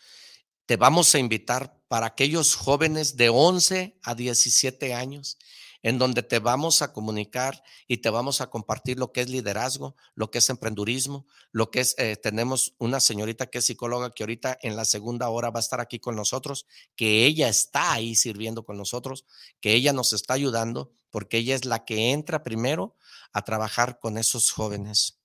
Te 0.66 0.76
vamos 0.76 1.14
a 1.14 1.18
invitar 1.18 1.82
para 1.88 2.06
aquellos 2.06 2.54
jóvenes 2.54 3.16
de 3.16 3.30
11 3.30 3.98
a 4.02 4.14
17 4.14 4.94
años, 4.94 5.38
en 5.82 5.98
donde 5.98 6.22
te 6.22 6.38
vamos 6.38 6.82
a 6.82 6.92
comunicar 6.92 7.62
y 7.86 7.98
te 7.98 8.10
vamos 8.10 8.40
a 8.40 8.50
compartir 8.50 8.98
lo 8.98 9.12
que 9.12 9.20
es 9.20 9.28
liderazgo, 9.28 9.94
lo 10.14 10.30
que 10.30 10.38
es 10.38 10.50
emprendurismo, 10.50 11.26
lo 11.52 11.70
que 11.70 11.80
es, 11.80 11.94
eh, 11.98 12.16
tenemos 12.16 12.74
una 12.78 13.00
señorita 13.00 13.46
que 13.46 13.58
es 13.58 13.66
psicóloga 13.66 14.10
que 14.10 14.22
ahorita 14.22 14.58
en 14.62 14.76
la 14.76 14.84
segunda 14.84 15.28
hora 15.28 15.50
va 15.50 15.60
a 15.60 15.60
estar 15.60 15.80
aquí 15.80 15.98
con 15.98 16.16
nosotros, 16.16 16.66
que 16.96 17.26
ella 17.26 17.48
está 17.48 17.92
ahí 17.92 18.14
sirviendo 18.14 18.64
con 18.64 18.76
nosotros, 18.76 19.24
que 19.60 19.74
ella 19.74 19.92
nos 19.92 20.12
está 20.12 20.34
ayudando 20.34 20.92
porque 21.10 21.38
ella 21.38 21.54
es 21.54 21.64
la 21.64 21.84
que 21.84 22.12
entra 22.12 22.42
primero 22.42 22.96
a 23.32 23.42
trabajar 23.42 23.98
con 23.98 24.18
esos 24.18 24.50
jóvenes. 24.50 25.18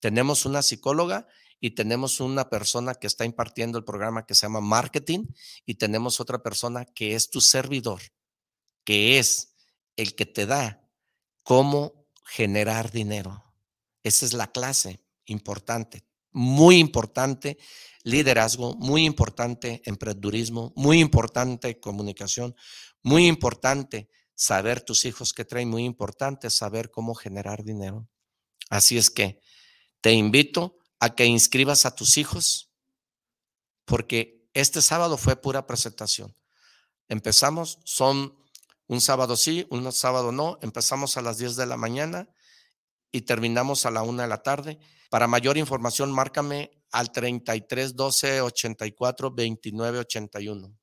Tenemos 0.00 0.44
una 0.44 0.62
psicóloga 0.62 1.26
y 1.58 1.70
tenemos 1.70 2.20
una 2.20 2.50
persona 2.50 2.94
que 2.94 3.06
está 3.06 3.24
impartiendo 3.24 3.78
el 3.78 3.84
programa 3.84 4.26
que 4.26 4.34
se 4.34 4.42
llama 4.42 4.60
marketing 4.60 5.26
y 5.64 5.76
tenemos 5.76 6.20
otra 6.20 6.42
persona 6.42 6.84
que 6.84 7.14
es 7.14 7.30
tu 7.30 7.40
servidor, 7.40 8.02
que 8.84 9.18
es 9.18 9.55
el 9.96 10.14
que 10.14 10.26
te 10.26 10.46
da 10.46 10.88
cómo 11.42 12.06
generar 12.24 12.90
dinero. 12.90 13.44
Esa 14.02 14.26
es 14.26 14.32
la 14.32 14.52
clase 14.52 15.02
importante, 15.24 16.06
muy 16.30 16.78
importante 16.78 17.58
liderazgo, 18.02 18.74
muy 18.76 19.04
importante 19.04 19.82
emprendedurismo, 19.84 20.72
muy 20.76 21.00
importante 21.00 21.80
comunicación, 21.80 22.54
muy 23.02 23.26
importante 23.26 24.08
saber 24.34 24.80
tus 24.80 25.04
hijos 25.06 25.32
que 25.32 25.44
traen, 25.44 25.70
muy 25.70 25.84
importante 25.84 26.50
saber 26.50 26.90
cómo 26.90 27.14
generar 27.14 27.64
dinero. 27.64 28.08
Así 28.68 28.98
es 28.98 29.10
que 29.10 29.40
te 30.00 30.12
invito 30.12 30.76
a 31.00 31.14
que 31.14 31.26
inscribas 31.26 31.86
a 31.86 31.94
tus 31.94 32.16
hijos, 32.16 32.70
porque 33.84 34.48
este 34.54 34.82
sábado 34.82 35.16
fue 35.16 35.36
pura 35.36 35.66
presentación. 35.66 36.34
Empezamos, 37.08 37.78
son 37.84 38.36
un 38.88 39.00
sábado 39.00 39.36
sí, 39.36 39.66
un 39.70 39.90
sábado 39.92 40.32
no, 40.32 40.58
empezamos 40.62 41.16
a 41.16 41.22
las 41.22 41.38
10 41.38 41.56
de 41.56 41.66
la 41.66 41.76
mañana 41.76 42.28
y 43.10 43.22
terminamos 43.22 43.86
a 43.86 43.90
la 43.90 44.02
1 44.02 44.22
de 44.22 44.28
la 44.28 44.42
tarde. 44.42 44.78
Para 45.10 45.26
mayor 45.26 45.56
información, 45.56 46.12
márcame 46.12 46.70
al 46.92 47.10
33 47.10 47.96
12 47.96 48.40
84 48.42 49.30
29 49.32 49.98
81. 49.98 50.78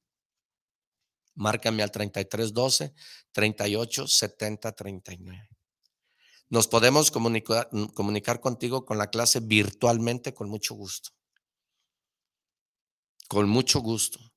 Márcame 1.35 1.83
al 1.83 1.91
33 1.91 2.53
12 2.53 2.93
38 3.31 4.07
70 4.07 4.71
39. 4.71 5.49
Nos 6.49 6.67
podemos 6.67 7.09
comunicar, 7.09 7.69
comunicar 7.93 8.39
contigo 8.39 8.85
con 8.85 8.97
la 8.97 9.09
clase 9.09 9.39
virtualmente 9.39 10.33
con 10.33 10.49
mucho 10.49 10.75
gusto. 10.75 11.11
Con 13.27 13.49
mucho 13.49 13.79
gusto. 13.79 14.32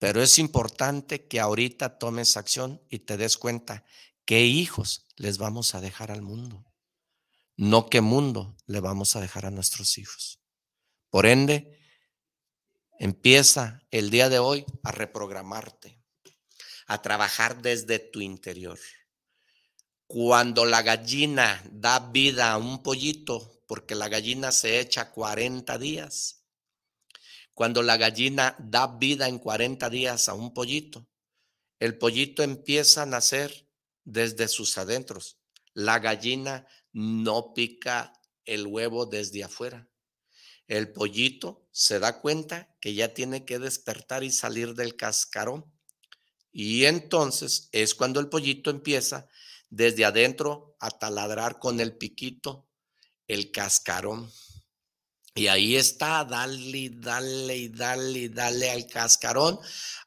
Pero 0.00 0.22
es 0.22 0.38
importante 0.38 1.28
que 1.28 1.40
ahorita 1.40 1.98
tomes 1.98 2.38
acción 2.38 2.82
y 2.88 3.00
te 3.00 3.18
des 3.18 3.36
cuenta 3.36 3.84
qué 4.24 4.46
hijos 4.46 5.06
les 5.16 5.36
vamos 5.36 5.74
a 5.74 5.82
dejar 5.82 6.10
al 6.10 6.22
mundo. 6.22 6.64
No 7.56 7.90
qué 7.90 8.00
mundo 8.00 8.56
le 8.66 8.80
vamos 8.80 9.14
a 9.14 9.20
dejar 9.20 9.44
a 9.44 9.50
nuestros 9.50 9.98
hijos. 9.98 10.40
Por 11.10 11.26
ende, 11.26 11.78
empieza 12.98 13.82
el 13.90 14.08
día 14.08 14.30
de 14.30 14.38
hoy 14.38 14.64
a 14.84 14.90
reprogramarte, 14.90 16.02
a 16.86 17.02
trabajar 17.02 17.60
desde 17.60 17.98
tu 17.98 18.22
interior. 18.22 18.78
Cuando 20.06 20.64
la 20.64 20.80
gallina 20.80 21.62
da 21.70 21.98
vida 21.98 22.52
a 22.52 22.56
un 22.56 22.82
pollito, 22.82 23.62
porque 23.66 23.94
la 23.94 24.08
gallina 24.08 24.50
se 24.50 24.80
echa 24.80 25.10
40 25.10 25.76
días, 25.76 26.39
cuando 27.60 27.82
la 27.82 27.98
gallina 27.98 28.56
da 28.58 28.86
vida 28.86 29.28
en 29.28 29.38
40 29.38 29.90
días 29.90 30.30
a 30.30 30.32
un 30.32 30.54
pollito, 30.54 31.06
el 31.78 31.98
pollito 31.98 32.42
empieza 32.42 33.02
a 33.02 33.04
nacer 33.04 33.68
desde 34.02 34.48
sus 34.48 34.78
adentros. 34.78 35.36
La 35.74 35.98
gallina 35.98 36.66
no 36.94 37.52
pica 37.52 38.14
el 38.46 38.66
huevo 38.66 39.04
desde 39.04 39.44
afuera. 39.44 39.90
El 40.68 40.90
pollito 40.90 41.68
se 41.70 41.98
da 41.98 42.22
cuenta 42.22 42.74
que 42.80 42.94
ya 42.94 43.12
tiene 43.12 43.44
que 43.44 43.58
despertar 43.58 44.24
y 44.24 44.30
salir 44.30 44.72
del 44.72 44.96
cascarón. 44.96 45.70
Y 46.50 46.86
entonces 46.86 47.68
es 47.72 47.94
cuando 47.94 48.20
el 48.20 48.30
pollito 48.30 48.70
empieza 48.70 49.28
desde 49.68 50.06
adentro 50.06 50.78
a 50.80 50.88
taladrar 50.92 51.58
con 51.58 51.78
el 51.78 51.94
piquito 51.94 52.70
el 53.28 53.50
cascarón. 53.52 54.30
Y 55.34 55.46
ahí 55.46 55.76
está, 55.76 56.24
dale, 56.24 56.90
dale 56.92 57.56
y 57.56 57.68
dale, 57.68 58.28
dale 58.28 58.70
al 58.70 58.86
cascarón 58.86 59.58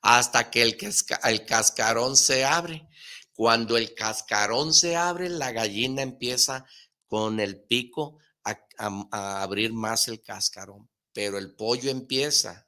hasta 0.02 0.52
que 0.52 0.62
el, 0.62 1.46
cascarón 1.46 2.18
se 2.18 2.44
abre. 2.44 2.88
Cuando 3.34 3.78
el 3.78 3.96
cascarón 3.96 4.74
se 4.74 4.96
abre, 4.96 5.30
la 5.30 5.52
gallina 5.52 6.02
empieza 6.02 6.66
con 7.08 7.40
el 7.40 7.62
pico 7.64 8.20
a 8.44 9.42
abrir 9.42 9.72
más 9.72 10.08
el 10.08 10.22
cascarón, 10.22 10.90
pero 11.14 11.38
el 11.38 11.56
pollo 11.56 11.90
empieza 11.90 12.68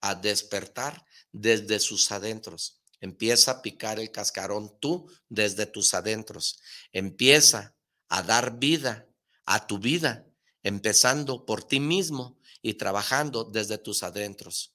a 0.00 0.14
despertar 0.14 1.04
desde 1.32 1.80
sus 1.80 2.10
adentros. 2.10 2.80
Empieza 3.00 3.50
a 3.50 3.62
picar 3.62 4.00
el 4.00 4.10
cascarón 4.10 4.78
tú 4.80 5.10
desde 5.28 5.66
tus 5.66 5.92
adentros. 5.92 6.58
Empieza 6.92 7.76
a 8.08 8.22
dar 8.22 8.58
vida 8.58 9.06
a 9.44 9.66
tu 9.66 9.78
vida, 9.78 10.26
empezando 10.64 11.46
por 11.46 11.62
ti 11.62 11.78
mismo 11.78 12.36
y 12.60 12.74
trabajando 12.74 13.44
desde 13.44 13.78
tus 13.78 14.02
adentros. 14.02 14.72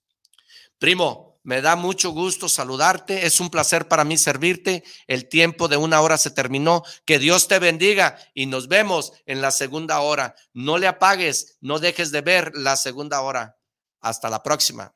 Primo, 0.77 1.39
me 1.43 1.61
da 1.61 1.75
mucho 1.75 2.11
gusto 2.11 2.47
saludarte. 2.47 3.25
Es 3.25 3.39
un 3.39 3.49
placer 3.49 3.87
para 3.87 4.05
mí 4.05 4.17
servirte. 4.17 4.83
El 5.07 5.27
tiempo 5.27 5.67
de 5.67 5.77
una 5.77 5.99
hora 5.99 6.17
se 6.17 6.31
terminó. 6.31 6.83
Que 7.05 7.19
Dios 7.19 7.47
te 7.47 7.59
bendiga 7.59 8.17
y 8.33 8.45
nos 8.45 8.67
vemos 8.67 9.13
en 9.25 9.41
la 9.41 9.51
segunda 9.51 9.99
hora. 9.99 10.35
No 10.53 10.77
le 10.77 10.87
apagues, 10.87 11.57
no 11.59 11.79
dejes 11.79 12.11
de 12.11 12.21
ver 12.21 12.51
la 12.55 12.77
segunda 12.77 13.21
hora. 13.21 13.57
Hasta 13.99 14.29
la 14.29 14.41
próxima. 14.41 14.95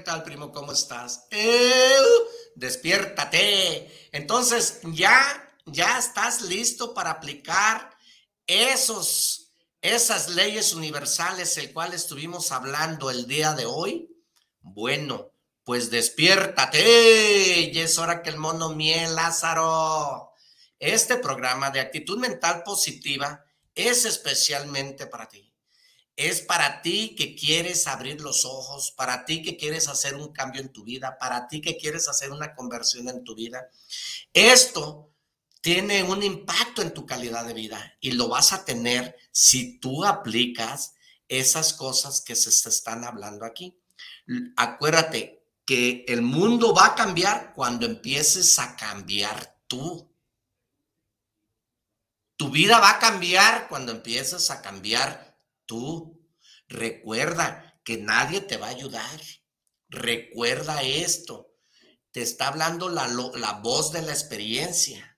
¿Qué 0.00 0.04
tal, 0.06 0.22
primo? 0.22 0.50
¿Cómo 0.50 0.72
estás? 0.72 1.26
¡Eu! 1.30 2.06
Despiértate. 2.54 4.08
Entonces, 4.12 4.80
ya, 4.84 5.12
ya 5.66 5.98
estás 5.98 6.40
listo 6.40 6.94
para 6.94 7.10
aplicar 7.10 7.94
esos, 8.46 9.52
esas 9.82 10.30
leyes 10.30 10.72
universales, 10.72 11.58
el 11.58 11.74
cual 11.74 11.92
estuvimos 11.92 12.50
hablando 12.50 13.10
el 13.10 13.26
día 13.26 13.52
de 13.52 13.66
hoy. 13.66 14.08
Bueno, 14.62 15.32
pues 15.64 15.90
despiértate. 15.90 17.70
Y 17.70 17.78
es 17.78 17.98
hora 17.98 18.22
que 18.22 18.30
el 18.30 18.38
mono 18.38 18.70
miel, 18.70 19.14
Lázaro. 19.14 20.32
Este 20.78 21.18
programa 21.18 21.70
de 21.70 21.80
actitud 21.80 22.18
mental 22.18 22.62
positiva 22.62 23.44
es 23.74 24.06
especialmente 24.06 25.06
para 25.06 25.28
ti 25.28 25.49
es 26.20 26.42
para 26.42 26.82
ti 26.82 27.14
que 27.16 27.34
quieres 27.34 27.86
abrir 27.86 28.20
los 28.20 28.44
ojos, 28.44 28.92
para 28.92 29.24
ti 29.24 29.40
que 29.40 29.56
quieres 29.56 29.88
hacer 29.88 30.16
un 30.16 30.32
cambio 30.34 30.60
en 30.60 30.70
tu 30.70 30.84
vida, 30.84 31.16
para 31.18 31.48
ti 31.48 31.62
que 31.62 31.78
quieres 31.78 32.08
hacer 32.08 32.30
una 32.30 32.54
conversión 32.54 33.08
en 33.08 33.24
tu 33.24 33.34
vida. 33.34 33.70
Esto 34.34 35.14
tiene 35.62 36.02
un 36.02 36.22
impacto 36.22 36.82
en 36.82 36.92
tu 36.92 37.06
calidad 37.06 37.46
de 37.46 37.54
vida 37.54 37.96
y 38.00 38.12
lo 38.12 38.28
vas 38.28 38.52
a 38.52 38.66
tener 38.66 39.16
si 39.32 39.78
tú 39.78 40.04
aplicas 40.04 40.92
esas 41.26 41.72
cosas 41.72 42.20
que 42.20 42.36
se 42.36 42.50
están 42.68 43.04
hablando 43.04 43.46
aquí. 43.46 43.80
Acuérdate 44.58 45.42
que 45.64 46.04
el 46.06 46.20
mundo 46.20 46.74
va 46.74 46.88
a 46.88 46.94
cambiar 46.94 47.54
cuando 47.54 47.86
empieces 47.86 48.58
a 48.58 48.76
cambiar 48.76 49.58
tú. 49.66 50.12
Tu 52.36 52.50
vida 52.50 52.78
va 52.78 52.90
a 52.90 52.98
cambiar 52.98 53.68
cuando 53.68 53.92
empieces 53.92 54.50
a 54.50 54.60
cambiar 54.60 55.29
tú. 55.70 56.20
Recuerda 56.68 57.80
que 57.84 57.96
nadie 57.96 58.40
te 58.40 58.56
va 58.56 58.66
a 58.66 58.70
ayudar. 58.70 59.20
Recuerda 59.88 60.82
esto. 60.82 61.54
Te 62.10 62.22
está 62.22 62.48
hablando 62.48 62.88
la, 62.88 63.06
la 63.06 63.52
voz 63.62 63.92
de 63.92 64.02
la 64.02 64.10
experiencia. 64.10 65.16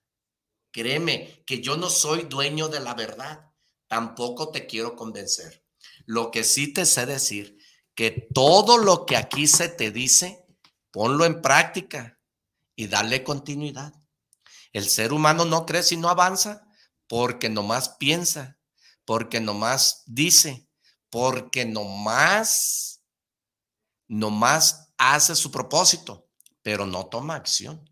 Créeme 0.71 1.43
que 1.47 1.63
yo 1.63 1.79
no 1.79 1.89
soy 1.89 2.25
dueño 2.25 2.69
de 2.69 2.81
la 2.81 2.93
verdad. 2.93 3.51
Tampoco 3.89 4.51
te 4.51 4.67
quiero 4.67 4.95
convencer. 4.95 5.65
Lo 6.05 6.31
que 6.31 6.45
sí 6.45 6.71
te 6.75 6.85
sé 6.85 7.07
decir, 7.07 7.57
que 7.95 8.29
todo 8.35 8.77
lo 8.77 9.07
que 9.07 9.17
aquí 9.17 9.47
se 9.47 9.71
te 9.71 9.91
dice, 9.91 10.45
ponlo 10.91 11.25
en 11.25 11.41
práctica 11.41 12.21
y 12.77 12.89
dale 12.89 13.25
continuidad. 13.25 13.95
El 14.75 14.87
ser 14.87 15.15
humano 15.15 15.47
no 15.47 15.65
crece 15.65 15.95
y 15.95 15.99
no 15.99 16.11
avanza 16.11 16.67
porque 17.07 17.49
nomás 17.49 17.97
piensa 17.99 18.59
porque 19.05 19.41
nomás 19.41 20.03
dice, 20.07 20.69
porque 21.11 21.65
nomás, 21.65 23.03
nomás 24.09 24.93
hace 24.97 25.35
su 25.35 25.51
propósito, 25.51 26.29
pero 26.63 26.87
no 26.87 27.07
toma 27.07 27.35
acción. 27.35 27.89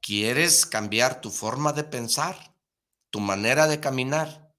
¿Quieres 0.00 0.64
cambiar 0.64 1.20
tu 1.20 1.30
forma 1.30 1.72
de 1.72 1.84
pensar, 1.84 2.56
tu 3.10 3.20
manera 3.20 3.66
de 3.66 3.80
caminar 3.80 4.54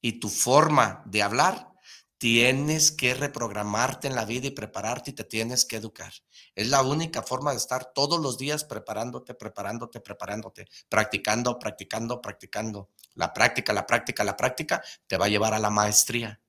y 0.00 0.20
tu 0.20 0.28
forma 0.28 1.02
de 1.06 1.22
hablar? 1.22 1.74
Tienes 2.18 2.92
que 2.92 3.14
reprogramarte 3.14 4.08
en 4.08 4.14
la 4.14 4.24
vida 4.24 4.46
y 4.46 4.50
prepararte 4.50 5.10
y 5.10 5.14
te 5.14 5.24
tienes 5.24 5.64
que 5.64 5.76
educar. 5.76 6.12
Es 6.54 6.68
la 6.68 6.82
única 6.82 7.22
forma 7.22 7.50
de 7.50 7.56
estar 7.56 7.92
todos 7.94 8.20
los 8.20 8.38
días 8.38 8.64
preparándote, 8.64 9.34
preparándote, 9.34 10.00
preparándote, 10.00 10.66
practicando, 10.88 11.58
practicando, 11.58 12.20
practicando. 12.20 12.90
La 13.14 13.32
práctica, 13.32 13.72
la 13.72 13.86
práctica, 13.86 14.24
la 14.24 14.36
práctica 14.36 14.82
te 15.06 15.16
va 15.16 15.26
a 15.26 15.28
llevar 15.28 15.54
a 15.54 15.58
la 15.58 15.70
maestría. 15.70 16.40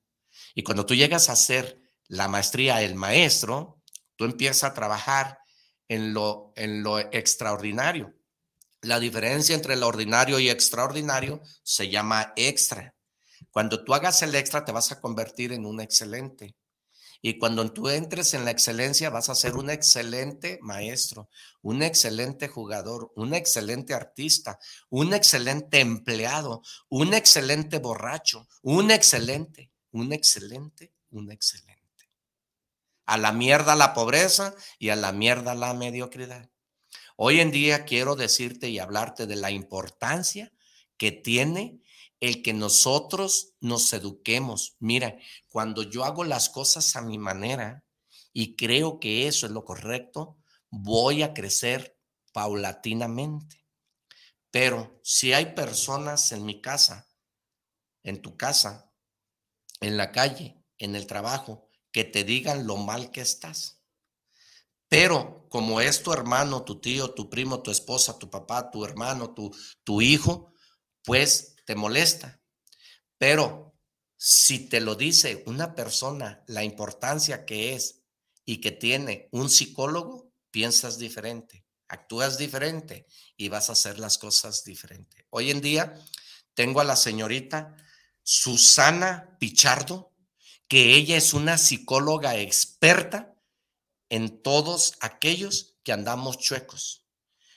Y 0.54 0.62
cuando 0.62 0.84
tú 0.86 0.94
llegas 0.94 1.28
a 1.28 1.36
ser 1.36 1.80
la 2.08 2.28
maestría, 2.28 2.82
el 2.82 2.94
maestro, 2.94 3.82
tú 4.16 4.24
empiezas 4.24 4.64
a 4.64 4.74
trabajar 4.74 5.38
en 5.88 6.12
lo, 6.12 6.52
en 6.56 6.82
lo 6.82 6.98
extraordinario. 6.98 8.14
La 8.82 9.00
diferencia 9.00 9.54
entre 9.54 9.76
lo 9.76 9.86
ordinario 9.86 10.38
y 10.38 10.48
extraordinario 10.48 11.40
se 11.62 11.88
llama 11.88 12.32
extra. 12.36 12.94
Cuando 13.50 13.84
tú 13.84 13.94
hagas 13.94 14.22
el 14.22 14.34
extra, 14.34 14.64
te 14.64 14.72
vas 14.72 14.92
a 14.92 15.00
convertir 15.00 15.52
en 15.52 15.66
un 15.66 15.80
excelente. 15.80 16.54
Y 17.28 17.38
cuando 17.38 17.72
tú 17.72 17.88
entres 17.88 18.34
en 18.34 18.44
la 18.44 18.52
excelencia, 18.52 19.10
vas 19.10 19.28
a 19.28 19.34
ser 19.34 19.56
un 19.56 19.68
excelente 19.68 20.60
maestro, 20.62 21.28
un 21.60 21.82
excelente 21.82 22.46
jugador, 22.46 23.12
un 23.16 23.34
excelente 23.34 23.94
artista, 23.94 24.60
un 24.90 25.12
excelente 25.12 25.80
empleado, 25.80 26.62
un 26.88 27.14
excelente 27.14 27.80
borracho, 27.80 28.46
un 28.62 28.92
excelente, 28.92 29.72
un 29.90 30.12
excelente, 30.12 30.92
un 31.10 31.32
excelente. 31.32 32.12
A 33.06 33.18
la 33.18 33.32
mierda 33.32 33.74
la 33.74 33.92
pobreza 33.92 34.54
y 34.78 34.90
a 34.90 34.94
la 34.94 35.10
mierda 35.10 35.56
la 35.56 35.74
mediocridad. 35.74 36.48
Hoy 37.16 37.40
en 37.40 37.50
día 37.50 37.84
quiero 37.86 38.14
decirte 38.14 38.68
y 38.68 38.78
hablarte 38.78 39.26
de 39.26 39.34
la 39.34 39.50
importancia 39.50 40.52
que 40.96 41.10
tiene 41.10 41.80
el 42.26 42.42
que 42.42 42.52
nosotros 42.52 43.54
nos 43.60 43.92
eduquemos. 43.92 44.76
Mira, 44.78 45.16
cuando 45.48 45.82
yo 45.82 46.04
hago 46.04 46.24
las 46.24 46.48
cosas 46.48 46.96
a 46.96 47.02
mi 47.02 47.18
manera 47.18 47.84
y 48.32 48.56
creo 48.56 48.98
que 48.98 49.28
eso 49.28 49.46
es 49.46 49.52
lo 49.52 49.64
correcto, 49.64 50.36
voy 50.70 51.22
a 51.22 51.34
crecer 51.34 51.98
paulatinamente. 52.32 53.64
Pero 54.50 55.00
si 55.02 55.32
hay 55.32 55.54
personas 55.54 56.32
en 56.32 56.44
mi 56.44 56.60
casa, 56.60 57.08
en 58.02 58.22
tu 58.22 58.36
casa, 58.36 58.92
en 59.80 59.96
la 59.96 60.12
calle, 60.12 60.62
en 60.78 60.96
el 60.96 61.06
trabajo, 61.06 61.68
que 61.92 62.04
te 62.04 62.24
digan 62.24 62.66
lo 62.66 62.76
mal 62.76 63.10
que 63.10 63.20
estás. 63.20 63.82
Pero 64.88 65.48
como 65.48 65.80
es 65.80 66.02
tu 66.02 66.12
hermano, 66.12 66.62
tu 66.62 66.80
tío, 66.80 67.12
tu 67.12 67.28
primo, 67.28 67.62
tu 67.62 67.70
esposa, 67.70 68.18
tu 68.18 68.30
papá, 68.30 68.70
tu 68.70 68.84
hermano, 68.84 69.34
tu, 69.34 69.54
tu 69.82 70.00
hijo, 70.00 70.52
pues 71.04 71.55
te 71.66 71.74
molesta. 71.74 72.40
Pero 73.18 73.74
si 74.16 74.68
te 74.70 74.80
lo 74.80 74.94
dice 74.94 75.42
una 75.46 75.74
persona, 75.74 76.42
la 76.46 76.64
importancia 76.64 77.44
que 77.44 77.74
es 77.74 78.00
y 78.46 78.62
que 78.62 78.72
tiene 78.72 79.28
un 79.32 79.50
psicólogo, 79.50 80.32
piensas 80.50 80.98
diferente, 80.98 81.66
actúas 81.88 82.38
diferente 82.38 83.06
y 83.36 83.48
vas 83.48 83.68
a 83.68 83.72
hacer 83.72 83.98
las 83.98 84.16
cosas 84.16 84.64
diferente. 84.64 85.26
Hoy 85.28 85.50
en 85.50 85.60
día 85.60 86.00
tengo 86.54 86.80
a 86.80 86.84
la 86.84 86.96
señorita 86.96 87.76
Susana 88.22 89.36
Pichardo, 89.38 90.12
que 90.68 90.94
ella 90.94 91.16
es 91.16 91.34
una 91.34 91.58
psicóloga 91.58 92.36
experta 92.36 93.34
en 94.08 94.42
todos 94.42 94.94
aquellos 95.00 95.76
que 95.82 95.92
andamos 95.92 96.38
chuecos, 96.38 97.04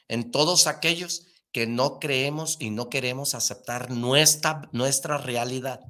en 0.08 0.32
todos 0.32 0.68
aquellos 0.68 1.29
que 1.52 1.68
no 1.68 2.00
creemos 2.00 2.58
y 2.60 2.70
no 2.70 2.90
queremos 2.90 3.36
aceptar 3.36 3.92
nuestra, 3.92 4.70
nuestra 4.72 5.18
realidad. 5.18 5.82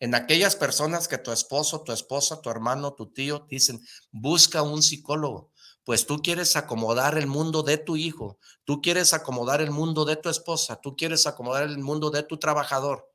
En 0.00 0.14
aquellas 0.14 0.56
personas 0.56 1.08
que 1.08 1.18
tu 1.18 1.30
esposo, 1.32 1.82
tu 1.82 1.92
esposa, 1.92 2.42
tu 2.42 2.50
hermano, 2.50 2.94
tu 2.94 3.12
tío 3.12 3.46
dicen, 3.48 3.80
busca 4.10 4.62
un 4.62 4.82
psicólogo, 4.82 5.52
pues 5.84 6.06
tú 6.06 6.20
quieres 6.22 6.56
acomodar 6.56 7.16
el 7.16 7.26
mundo 7.26 7.62
de 7.62 7.78
tu 7.78 7.96
hijo, 7.96 8.38
tú 8.64 8.82
quieres 8.82 9.14
acomodar 9.14 9.60
el 9.60 9.70
mundo 9.70 10.04
de 10.04 10.16
tu 10.16 10.28
esposa, 10.28 10.80
tú 10.80 10.96
quieres 10.96 11.26
acomodar 11.26 11.64
el 11.64 11.78
mundo 11.78 12.10
de 12.10 12.22
tu 12.22 12.38
trabajador. 12.38 13.10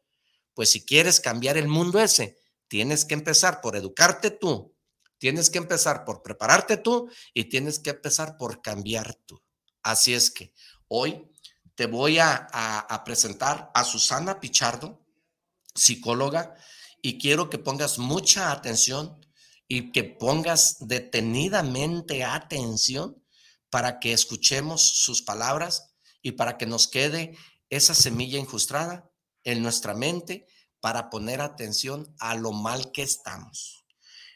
Pues 0.53 0.71
si 0.71 0.85
quieres 0.85 1.19
cambiar 1.19 1.57
el 1.57 1.67
mundo 1.67 1.99
ese, 1.99 2.37
tienes 2.67 3.05
que 3.05 3.13
empezar 3.13 3.61
por 3.61 3.75
educarte 3.75 4.31
tú, 4.31 4.75
tienes 5.17 5.49
que 5.49 5.57
empezar 5.57 6.05
por 6.05 6.21
prepararte 6.21 6.77
tú 6.77 7.09
y 7.33 7.45
tienes 7.45 7.79
que 7.79 7.91
empezar 7.91 8.37
por 8.37 8.61
cambiar 8.61 9.15
tú. 9.25 9.41
Así 9.83 10.13
es 10.13 10.31
que 10.31 10.53
hoy 10.87 11.28
te 11.79 11.85
voy 11.85 12.19
a, 12.19 13.01
presentar 13.05 13.71
a 13.73 13.85
Susana 13.85 14.41
Pichardo, 14.41 14.99
psicóloga, 15.73 16.53
y 17.01 17.17
quiero 17.17 17.49
que 17.49 17.57
pongas 17.57 17.99
mucha 17.99 18.51
atención 18.51 19.25
y 19.65 19.93
que 19.93 20.03
pongas 20.03 20.75
detenidamente 20.81 22.25
atención 22.25 23.23
para 23.69 24.01
que 24.01 24.11
escuchemos 24.11 24.81
sus 24.81 25.21
palabras 25.21 25.93
y 26.21 26.33
para 26.33 26.57
que 26.57 26.65
nos 26.65 26.89
quede 26.89 27.37
esa 27.69 27.95
semilla 27.95 28.37
incrustada 28.37 29.09
en 29.45 29.63
nuestra 29.63 29.93
mente 29.93 30.47
para 30.81 31.09
poner 31.09 31.39
atención 31.39 32.13
a 32.19 32.35
lo 32.35 32.51
mal 32.51 32.91
que 32.91 33.03
estamos. 33.03 33.85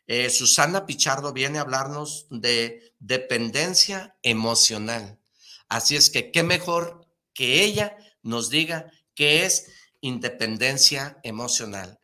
Eh, 0.07 0.29
Susana 0.29 0.85
Pichardo 0.85 1.33
viene 1.33 1.57
a 1.57 1.63
hablarnos 1.63 2.25
de 2.29 2.95
dependencia 2.99 4.17
emocional. 4.21 5.19
Así 5.67 5.97
es 5.97 6.09
que, 6.09 6.31
¿qué 6.31 6.43
mejor 6.43 7.02
que 7.33 7.63
ella 7.63 7.97
nos 8.21 8.49
diga 8.49 8.91
qué 9.15 9.45
es 9.45 9.71
independencia 10.01 11.19
emocional. 11.23 11.99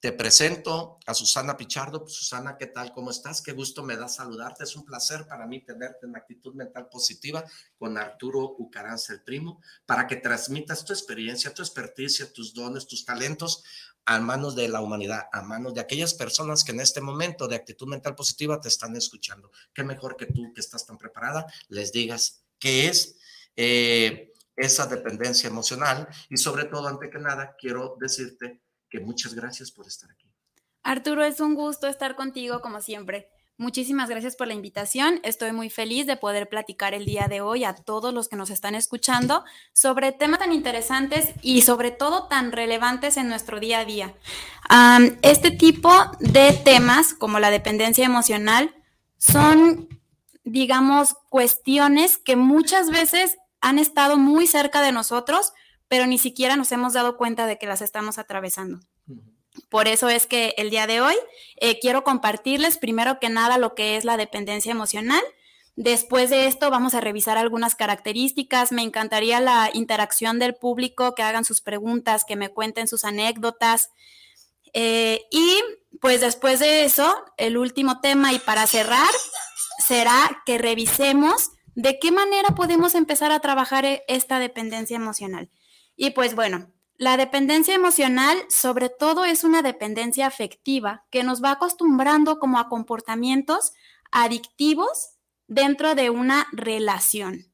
te 0.00 0.12
presento 0.12 0.98
a 1.06 1.14
Susana 1.14 1.56
Pichardo. 1.56 2.06
Susana, 2.06 2.58
¿qué 2.58 2.66
tal? 2.66 2.92
¿Cómo 2.92 3.10
estás? 3.10 3.40
Qué 3.40 3.52
gusto 3.52 3.82
me 3.82 3.96
da 3.96 4.06
saludarte. 4.06 4.64
Es 4.64 4.76
un 4.76 4.84
placer 4.84 5.26
para 5.26 5.46
mí 5.46 5.64
tenerte 5.64 6.04
en 6.04 6.14
actitud 6.14 6.52
mental 6.54 6.90
positiva 6.90 7.42
con 7.78 7.96
Arturo 7.96 8.54
Ucaranza, 8.58 9.14
el 9.14 9.22
primo, 9.22 9.62
para 9.86 10.06
que 10.06 10.16
transmitas 10.16 10.84
tu 10.84 10.92
experiencia, 10.92 11.54
tu 11.54 11.62
experticia, 11.62 12.30
tus 12.30 12.52
dones, 12.52 12.86
tus 12.86 13.06
talentos 13.06 13.64
a 14.04 14.20
manos 14.20 14.54
de 14.54 14.68
la 14.68 14.82
humanidad, 14.82 15.22
a 15.32 15.40
manos 15.40 15.72
de 15.72 15.80
aquellas 15.80 16.12
personas 16.12 16.64
que 16.64 16.72
en 16.72 16.80
este 16.80 17.00
momento 17.00 17.48
de 17.48 17.56
actitud 17.56 17.88
mental 17.88 18.14
positiva 18.14 18.60
te 18.60 18.68
están 18.68 18.94
escuchando. 18.96 19.50
Qué 19.72 19.84
mejor 19.84 20.16
que 20.16 20.26
tú, 20.26 20.52
que 20.52 20.60
estás 20.60 20.84
tan 20.84 20.98
preparada, 20.98 21.46
les 21.68 21.92
digas 21.92 22.44
qué 22.58 22.88
es 22.88 23.16
eh, 23.56 24.33
esa 24.56 24.86
dependencia 24.86 25.48
emocional 25.48 26.08
y 26.28 26.36
sobre 26.36 26.64
todo, 26.64 26.88
ante 26.88 27.10
que 27.10 27.18
nada, 27.18 27.56
quiero 27.58 27.96
decirte 28.00 28.60
muchas 29.00 29.34
gracias 29.34 29.70
por 29.70 29.86
estar 29.86 30.10
aquí. 30.10 30.30
Arturo, 30.82 31.24
es 31.24 31.40
un 31.40 31.54
gusto 31.54 31.86
estar 31.86 32.16
contigo 32.16 32.60
como 32.60 32.80
siempre. 32.80 33.28
Muchísimas 33.56 34.10
gracias 34.10 34.34
por 34.34 34.48
la 34.48 34.54
invitación. 34.54 35.20
Estoy 35.22 35.52
muy 35.52 35.70
feliz 35.70 36.06
de 36.06 36.16
poder 36.16 36.48
platicar 36.48 36.92
el 36.92 37.04
día 37.04 37.28
de 37.28 37.40
hoy 37.40 37.62
a 37.64 37.74
todos 37.74 38.12
los 38.12 38.28
que 38.28 38.34
nos 38.34 38.50
están 38.50 38.74
escuchando 38.74 39.44
sobre 39.72 40.10
temas 40.10 40.40
tan 40.40 40.52
interesantes 40.52 41.30
y 41.40 41.62
sobre 41.62 41.92
todo 41.92 42.26
tan 42.26 42.50
relevantes 42.50 43.16
en 43.16 43.28
nuestro 43.28 43.60
día 43.60 43.80
a 43.80 43.84
día. 43.84 44.14
este 45.22 45.52
tipo 45.52 45.90
de 46.18 46.52
temas, 46.52 47.14
como 47.14 47.38
la 47.38 47.50
dependencia 47.50 48.04
emocional, 48.04 48.74
son, 49.18 49.88
digamos, 50.42 51.14
cuestiones 51.30 52.18
que 52.18 52.34
muchas 52.34 52.90
veces 52.90 53.38
han 53.64 53.78
estado 53.78 54.18
muy 54.18 54.46
cerca 54.46 54.82
de 54.82 54.92
nosotros, 54.92 55.54
pero 55.88 56.06
ni 56.06 56.18
siquiera 56.18 56.54
nos 56.54 56.70
hemos 56.70 56.92
dado 56.92 57.16
cuenta 57.16 57.46
de 57.46 57.56
que 57.56 57.66
las 57.66 57.80
estamos 57.80 58.18
atravesando. 58.18 58.80
Por 59.70 59.88
eso 59.88 60.10
es 60.10 60.26
que 60.26 60.52
el 60.58 60.68
día 60.68 60.86
de 60.86 61.00
hoy 61.00 61.14
eh, 61.56 61.78
quiero 61.80 62.04
compartirles 62.04 62.76
primero 62.76 63.18
que 63.18 63.30
nada 63.30 63.56
lo 63.56 63.74
que 63.74 63.96
es 63.96 64.04
la 64.04 64.18
dependencia 64.18 64.70
emocional. 64.70 65.22
Después 65.76 66.28
de 66.28 66.46
esto 66.46 66.68
vamos 66.68 66.92
a 66.94 67.00
revisar 67.00 67.38
algunas 67.38 67.74
características. 67.74 68.70
Me 68.70 68.82
encantaría 68.82 69.40
la 69.40 69.70
interacción 69.72 70.38
del 70.38 70.54
público, 70.54 71.14
que 71.14 71.22
hagan 71.22 71.46
sus 71.46 71.62
preguntas, 71.62 72.26
que 72.26 72.36
me 72.36 72.50
cuenten 72.50 72.86
sus 72.86 73.04
anécdotas. 73.06 73.88
Eh, 74.74 75.22
y 75.30 75.58
pues 76.02 76.20
después 76.20 76.60
de 76.60 76.84
eso, 76.84 77.16
el 77.38 77.56
último 77.56 78.02
tema 78.02 78.34
y 78.34 78.38
para 78.40 78.66
cerrar 78.66 79.08
será 79.78 80.42
que 80.44 80.58
revisemos 80.58 81.53
de 81.74 81.98
qué 81.98 82.12
manera 82.12 82.54
podemos 82.54 82.94
empezar 82.94 83.32
a 83.32 83.40
trabajar 83.40 83.84
eh, 83.84 84.04
esta 84.08 84.38
dependencia 84.38 84.96
emocional. 84.96 85.50
Y 85.96 86.10
pues 86.10 86.34
bueno, 86.34 86.70
la 86.96 87.16
dependencia 87.16 87.74
emocional 87.74 88.38
sobre 88.48 88.88
todo 88.88 89.24
es 89.24 89.44
una 89.44 89.62
dependencia 89.62 90.26
afectiva 90.26 91.04
que 91.10 91.24
nos 91.24 91.42
va 91.42 91.52
acostumbrando 91.52 92.38
como 92.38 92.58
a 92.58 92.68
comportamientos 92.68 93.72
adictivos 94.12 95.16
dentro 95.48 95.94
de 95.94 96.10
una 96.10 96.46
relación. 96.52 97.46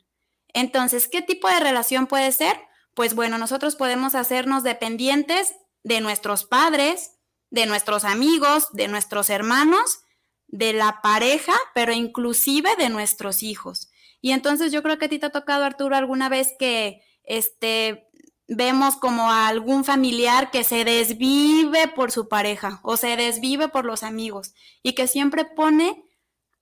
Entonces, 0.53 1.09
¿qué 1.09 1.23
tipo 1.23 1.49
de 1.49 1.61
relación 1.61 2.07
puede 2.07 2.33
ser? 2.33 2.61
Pues 2.95 3.15
bueno, 3.15 3.39
nosotros 3.39 3.77
podemos 3.77 4.15
hacernos 4.15 4.63
dependientes 4.63 5.55
de 5.85 6.01
nuestros 6.01 6.45
padres, 6.45 7.13
de 7.51 7.67
nuestros 7.67 8.05
amigos, 8.05 8.69
de 8.73 8.89
nuestros 8.89 9.31
hermanos, 9.31 10.01
de 10.49 10.73
la 10.73 11.01
pareja, 11.03 11.55
pero 11.75 11.93
inclusive 11.93 12.75
de 12.77 12.89
nuestros 12.89 13.43
hijos. 13.43 13.90
Y 14.21 14.33
entonces 14.33 14.73
yo 14.73 14.83
creo 14.83 14.99
que 14.99 15.07
a 15.07 15.09
ti 15.09 15.19
te 15.19 15.27
ha 15.27 15.31
tocado, 15.31 15.65
Arturo, 15.65 15.97
alguna 15.97 16.29
vez 16.29 16.55
que 16.59 17.03
este, 17.25 18.09
vemos 18.49 18.97
como 18.97 19.31
a 19.31 19.49
algún 19.49 19.85
familiar 19.85 20.51
que 20.51 20.65
se 20.65 20.85
desvive 20.85 21.89
por 21.89 22.11
su 22.11 22.29
pareja 22.29 22.81
o 22.83 22.97
se 22.97 23.17
desvive 23.17 23.69
por 23.69 23.85
los 23.85 24.03
amigos 24.03 24.55
y 24.83 24.95
que 24.95 25.07
siempre 25.07 25.45
pone, 25.45 26.05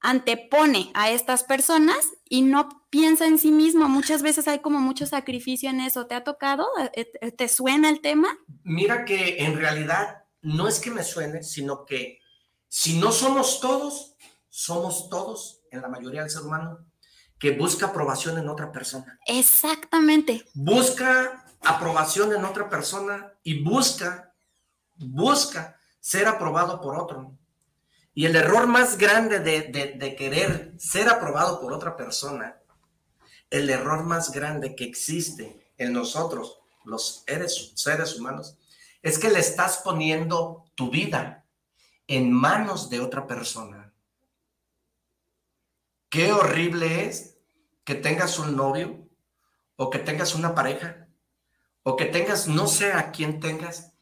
antepone 0.01 0.91
a 0.95 1.11
estas 1.11 1.45
personas 1.45 1.99
y 2.29 2.43
no 2.43 2.87
piensa 2.91 3.27
en 3.27 3.39
sí 3.39 3.51
mismo. 3.51 3.89
Muchas 3.89 4.23
veces 4.23 4.47
hay 4.47 4.61
como 4.61 4.81
mucho 4.81 5.07
sacrificio 5.07 5.71
en 5.71 5.81
eso. 5.81 6.07
¿Te 6.07 6.15
ha 6.15 6.25
tocado? 6.25 6.69
¿E-, 6.95 7.11
e-, 7.21 7.33
¿Te 7.33 7.49
suena 7.49 7.89
el 7.89 8.01
tema? 8.01 8.29
Mira 8.63 9.05
que 9.05 9.43
en 9.43 9.57
realidad 9.57 10.25
no 10.43 10.69
es 10.69 10.79
que 10.79 10.91
me 10.91 11.03
suene, 11.03 11.43
sino 11.43 11.85
que 11.85 12.21
si 12.69 12.99
no 12.99 13.13
somos 13.13 13.61
todos, 13.61 14.15
somos 14.51 15.09
todos 15.09 15.63
en 15.71 15.81
la 15.81 15.89
mayoría 15.89 16.21
del 16.21 16.31
ser 16.31 16.43
humano 16.43 16.88
que 17.39 17.53
busca 17.53 17.87
aprobación 17.87 18.39
en 18.39 18.49
otra 18.49 18.73
persona. 18.73 19.19
Exactamente. 19.27 20.45
Busca 20.55 21.45
aprobación 21.63 22.33
en 22.35 22.45
otra 22.45 22.69
persona 22.69 23.33
y 23.43 23.63
busca, 23.63 24.35
busca 24.97 25.79
ser 26.01 26.27
aprobado 26.27 26.81
por 26.81 26.97
otro. 26.97 27.37
Y 28.15 28.27
el 28.27 28.35
error 28.35 28.67
más 28.67 28.99
grande 28.99 29.39
de, 29.39 30.17
querer 30.17 30.75
ser 30.79 31.09
aprobado 31.09 31.61
por 31.61 31.73
otra 31.73 31.97
persona, 31.97 32.57
el 33.51 33.71
error 33.71 34.03
más 34.03 34.33
grande 34.33 34.75
que 34.75 34.85
existe 34.85 35.73
en 35.77 35.93
nosotros, 35.93 36.59
los 36.85 37.23
seres, 37.27 37.73
seres 37.77 38.19
humanos, 38.19 38.57
es 39.03 39.19
que 39.19 39.31
le 39.31 39.39
estás 39.39 39.79
poniendo 39.85 40.65
tu 40.75 40.91
vida 40.91 41.45
en 42.09 42.33
manos 42.33 42.91
de 42.91 43.01
otra 43.01 43.27
persona. 43.27 43.78
Qué 46.11 46.33
horrible 46.33 47.07
es 47.07 47.37
que 47.85 47.95
tengas 47.95 48.39
un 48.39 48.57
novio 48.57 49.09
o 49.77 49.91
que 49.91 49.99
tengas 49.99 50.35
una 50.35 50.55
pareja 50.55 51.09
o 51.83 51.97
que 51.97 52.05
tengas, 52.05 52.49
no 52.49 52.67
sé 52.67 52.93
a 52.93 53.13
quién 53.13 53.41
tengas, 53.41 53.95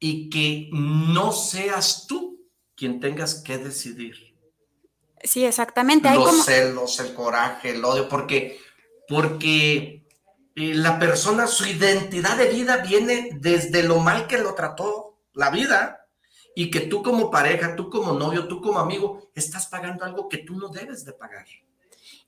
y 0.00 0.28
que 0.30 0.68
no 0.72 1.32
seas 1.32 2.06
tú 2.06 2.48
quien 2.74 3.00
tengas 3.00 3.36
que 3.42 3.58
decidir. 3.58 4.16
Sí, 5.22 5.44
exactamente. 5.44 6.12
los 6.14 6.44
celos, 6.44 6.98
el 7.00 7.14
coraje, 7.14 7.70
el 7.70 7.84
odio, 7.84 8.08
porque, 8.08 8.60
porque 9.08 10.06
eh, 10.54 10.74
la 10.74 10.98
persona, 10.98 11.46
su 11.46 11.66
identidad 11.66 12.36
de 12.36 12.48
vida 12.50 12.78
viene 12.78 13.30
desde 13.40 13.82
lo 13.82 13.98
mal 13.98 14.26
que 14.26 14.38
lo 14.38 14.54
trató 14.54 15.20
la 15.32 15.50
vida 15.50 15.97
y 16.58 16.72
que 16.72 16.80
tú 16.80 17.04
como 17.04 17.30
pareja, 17.30 17.76
tú 17.76 17.88
como 17.88 18.14
novio, 18.14 18.48
tú 18.48 18.60
como 18.60 18.80
amigo, 18.80 19.30
estás 19.36 19.68
pagando 19.68 20.04
algo 20.04 20.28
que 20.28 20.38
tú 20.38 20.56
no 20.56 20.70
debes 20.70 21.04
de 21.04 21.12
pagar 21.12 21.46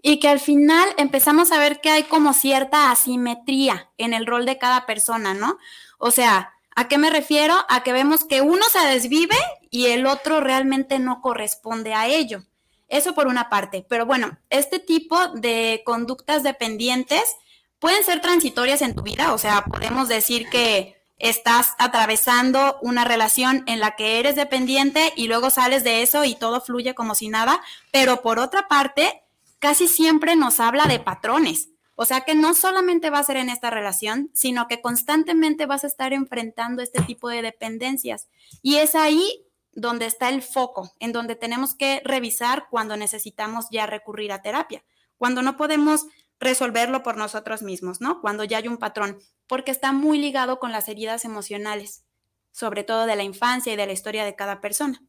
y 0.03 0.21
que 0.21 0.29
al 0.29 0.39
final 0.39 0.89
empezamos 0.99 1.51
a 1.51 1.59
ver 1.59 1.81
que 1.81 1.91
hay 1.91 2.05
como 2.05 2.33
cierta 2.33 2.93
asimetría 2.93 3.91
en 3.99 4.15
el 4.15 4.27
rol 4.27 4.47
de 4.47 4.57
cada 4.57 4.87
persona, 4.87 5.35
¿no? 5.35 5.59
O 5.99 6.13
sea, 6.13 6.55
¿a 6.77 6.87
qué 6.87 6.97
me 6.97 7.11
refiero? 7.11 7.57
A 7.69 7.83
que 7.83 7.93
vemos 7.93 8.23
que 8.23 8.41
uno 8.41 8.63
se 8.71 8.87
desvive 8.87 9.37
y 9.69 9.87
el 9.87 10.07
otro 10.07 10.39
realmente 10.41 11.01
no 11.01 11.21
corresponde 11.21 11.93
a 11.93 12.07
ello. 12.07 12.45
Eso 12.87 13.17
por 13.17 13.27
una 13.27 13.49
parte. 13.49 13.85
Pero 13.89 14.07
bueno, 14.07 14.39
este 14.49 14.79
tipo 14.79 15.27
de 15.35 15.83
conductas 15.85 16.45
dependientes 16.45 17.37
pueden 17.81 18.05
ser 18.05 18.21
transitorias 18.21 18.81
en 18.81 18.95
tu 18.95 19.03
vida, 19.03 19.35
o 19.35 19.39
sea, 19.39 19.65
podemos 19.65 20.07
decir 20.07 20.49
que 20.51 21.00
estás 21.21 21.75
atravesando 21.79 22.79
una 22.83 23.05
relación 23.05 23.63
en 23.67 23.79
la 23.79 23.95
que 23.95 24.19
eres 24.19 24.35
dependiente 24.35 25.13
y 25.17 25.29
luego 25.29 25.51
sales 25.51 25.85
de 25.85 26.03
eso 26.03 26.25
y 26.25 26.35
todo 26.35 26.61
fluye 26.61 26.95
como 26.95 27.15
si 27.15 27.29
nada, 27.29 27.61
pero 27.93 28.23
por 28.23 28.39
otra 28.39 28.67
parte, 28.67 29.23
casi 29.59 29.87
siempre 29.87 30.35
nos 30.35 30.59
habla 30.59 30.87
de 30.87 30.99
patrones. 30.99 31.69
O 31.95 32.07
sea 32.07 32.23
que 32.23 32.35
no 32.35 32.55
solamente 32.55 33.11
va 33.11 33.19
a 33.19 33.25
ser 33.25 33.37
en 33.37 33.51
esta 33.51 33.69
relación, 33.69 34.31
sino 34.33 34.67
que 34.69 34.81
constantemente 34.81 35.67
vas 35.67 35.85
a 35.85 35.87
estar 35.87 36.15
enfrentando 36.15 36.83
este 36.83 37.03
tipo 37.03 37.29
de 37.29 37.43
dependencias. 37.43 38.29
Y 38.63 38.77
es 38.77 38.95
ahí 38.95 39.45
donde 39.73 40.07
está 40.07 40.31
el 40.31 40.41
foco, 40.41 40.91
en 40.99 41.13
donde 41.13 41.37
tenemos 41.37 41.75
que 41.75 42.01
revisar 42.05 42.69
cuando 42.71 42.97
necesitamos 42.97 43.67
ya 43.71 43.87
recurrir 43.87 44.33
a 44.33 44.41
terapia, 44.41 44.83
cuando 45.19 45.43
no 45.43 45.59
podemos 45.59 46.07
resolverlo 46.41 47.03
por 47.03 47.17
nosotros 47.17 47.63
mismos, 47.63 48.01
¿no? 48.01 48.21
Cuando 48.21 48.45
ya 48.45 48.59
hay 48.59 48.69
un 48.69 48.79
patrón, 48.79 49.19
porque 49.47 49.71
está 49.71 49.93
muy 49.93 50.19
ligado 50.19 50.59
con 50.59 50.73
las 50.73 50.89
heridas 50.89 51.25
emocionales, 51.25 52.05
sobre 52.51 52.83
todo 52.83 53.07
de 53.07 53.15
la 53.15 53.23
infancia 53.23 53.73
y 53.73 53.77
de 53.77 53.87
la 53.87 53.93
historia 53.93 54.25
de 54.25 54.35
cada 54.35 54.61
persona. 54.61 55.01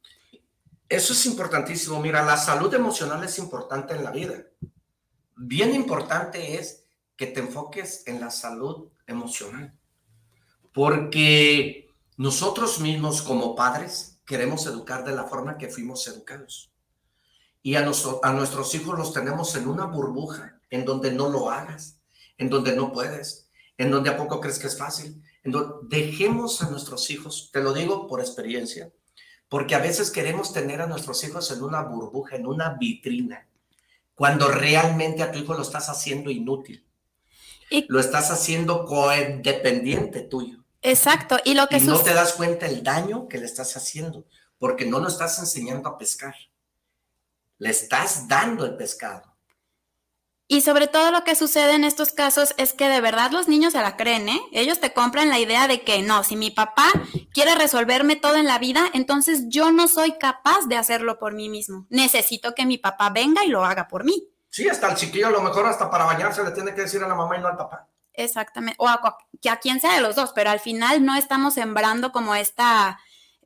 Eso 0.90 1.14
es 1.14 1.26
importantísimo. 1.26 2.02
Mira, 2.02 2.24
la 2.24 2.36
salud 2.36 2.72
emocional 2.74 3.24
es 3.24 3.40
importante 3.40 3.96
en 3.96 4.04
la 4.04 4.12
vida. 4.12 4.44
Bien 5.38 5.74
importante 5.74 6.60
es 6.60 6.84
que 7.16 7.28
te 7.28 7.40
enfoques 7.40 8.04
en 8.08 8.20
la 8.20 8.30
salud 8.30 8.90
emocional. 9.08 9.74
Porque 10.74 11.88
nosotros 12.18 12.80
mismos 12.80 13.22
como 13.22 13.56
padres 13.56 14.20
queremos 14.26 14.66
educar 14.66 15.06
de 15.06 15.16
la 15.16 15.24
forma 15.24 15.58
que 15.58 15.70
fuimos 15.70 16.06
educados. 16.08 16.74
Y 17.64 17.76
a, 17.76 17.90
a 18.24 18.34
nuestros 18.34 18.76
hijos 18.76 18.98
los 18.98 19.14
tenemos 19.14 19.56
en 19.56 19.68
una 19.68 19.86
burbuja 19.86 20.61
en 20.72 20.86
donde 20.86 21.12
no 21.12 21.30
lo 21.30 21.52
hagas, 21.52 22.00
en 22.38 22.50
donde 22.50 22.76
no 22.76 22.92
puedes, 22.92 23.50
en 23.78 23.92
donde 23.92 24.10
a 24.10 24.18
poco 24.18 24.42
crees 24.42 24.58
que 24.58 24.68
es 24.68 24.78
fácil. 24.78 25.22
En 25.44 25.52
donde 25.52 25.96
dejemos 25.96 26.62
a 26.64 26.70
nuestros 26.70 27.10
hijos, 27.12 27.50
te 27.52 27.62
lo 27.62 27.74
digo 27.74 28.08
por 28.08 28.20
experiencia, 28.20 28.92
porque 29.50 29.76
a 29.76 29.80
veces 29.80 30.10
queremos 30.10 30.54
tener 30.54 30.82
a 30.82 30.88
nuestros 30.88 31.24
hijos 31.24 31.52
en 31.52 31.62
una 31.62 31.84
burbuja, 31.84 32.36
en 32.36 32.48
una 32.48 32.78
vitrina, 32.80 33.48
cuando 34.16 34.50
realmente 34.50 35.24
a 35.24 35.32
tu 35.32 35.40
hijo 35.40 35.54
lo 35.54 35.62
estás 35.62 35.90
haciendo 35.90 36.32
inútil. 36.32 36.86
Y... 37.70 37.86
Lo 37.90 38.00
estás 38.00 38.32
haciendo 38.32 38.86
codependiente 38.86 40.22
tuyo. 40.22 40.64
Exacto, 40.82 41.38
y 41.46 41.54
lo 41.54 41.68
que 41.68 41.78
y 41.78 41.82
no 41.82 42.00
te 42.00 42.14
das 42.14 42.34
cuenta 42.34 42.66
el 42.66 42.84
daño 42.84 43.28
que 43.28 43.38
le 43.38 43.46
estás 43.46 43.76
haciendo, 43.78 44.26
porque 44.58 44.86
no 44.86 45.00
lo 45.00 45.08
estás 45.08 45.38
enseñando 45.40 45.90
a 45.90 45.98
pescar. 45.98 46.36
Le 47.58 47.70
estás 47.70 48.28
dando 48.28 48.66
el 48.66 48.76
pescado. 48.76 49.31
Y 50.52 50.60
sobre 50.60 50.88
todo 50.88 51.12
lo 51.12 51.24
que 51.24 51.36
sucede 51.36 51.76
en 51.76 51.86
estos 51.86 52.12
casos 52.12 52.54
es 52.58 52.74
que 52.74 52.90
de 52.90 53.00
verdad 53.00 53.32
los 53.32 53.48
niños 53.48 53.72
se 53.72 53.80
la 53.80 53.96
creen, 53.96 54.28
¿eh? 54.28 54.42
Ellos 54.52 54.82
te 54.82 54.92
compran 54.92 55.30
la 55.30 55.40
idea 55.40 55.66
de 55.70 55.84
que 55.84 56.02
no, 56.02 56.26
si 56.26 56.36
mi 56.36 56.52
papá 56.52 56.92
quiere 57.34 57.56
resolverme 57.56 58.18
todo 58.18 58.36
en 58.36 58.48
la 58.48 58.60
vida, 58.60 58.84
entonces 58.94 59.46
yo 59.48 59.72
no 59.72 59.88
soy 59.88 60.18
capaz 60.18 60.68
de 60.68 60.76
hacerlo 60.76 61.20
por 61.20 61.36
mí 61.36 61.48
mismo. 61.48 61.88
Necesito 61.90 62.54
que 62.54 62.66
mi 62.66 62.78
papá 62.78 63.12
venga 63.12 63.46
y 63.46 63.48
lo 63.48 63.64
haga 63.64 63.88
por 63.88 64.04
mí. 64.04 64.28
Sí, 64.50 64.68
hasta 64.68 64.90
el 64.90 64.98
chiquillo 64.98 65.28
a 65.28 65.32
lo 65.32 65.42
mejor 65.42 65.68
hasta 65.68 65.90
para 65.90 66.04
bañarse 66.04 66.44
le 66.44 66.52
tiene 66.52 66.76
que 66.76 66.82
decir 66.82 67.02
a 67.02 67.08
la 67.08 67.16
mamá 67.16 67.38
y 67.38 67.40
no 67.40 67.48
al 67.48 67.56
papá. 67.56 67.88
Exactamente, 68.12 68.76
o 68.78 68.90
a, 68.90 69.00
que 69.42 69.50
a 69.50 69.56
quien 69.56 69.80
sea 69.80 69.94
de 69.94 70.02
los 70.02 70.18
dos, 70.18 70.34
pero 70.36 70.50
al 70.50 70.60
final 70.60 71.06
no 71.06 71.16
estamos 71.16 71.54
sembrando 71.54 72.12
como 72.12 72.36
esta 72.36 73.00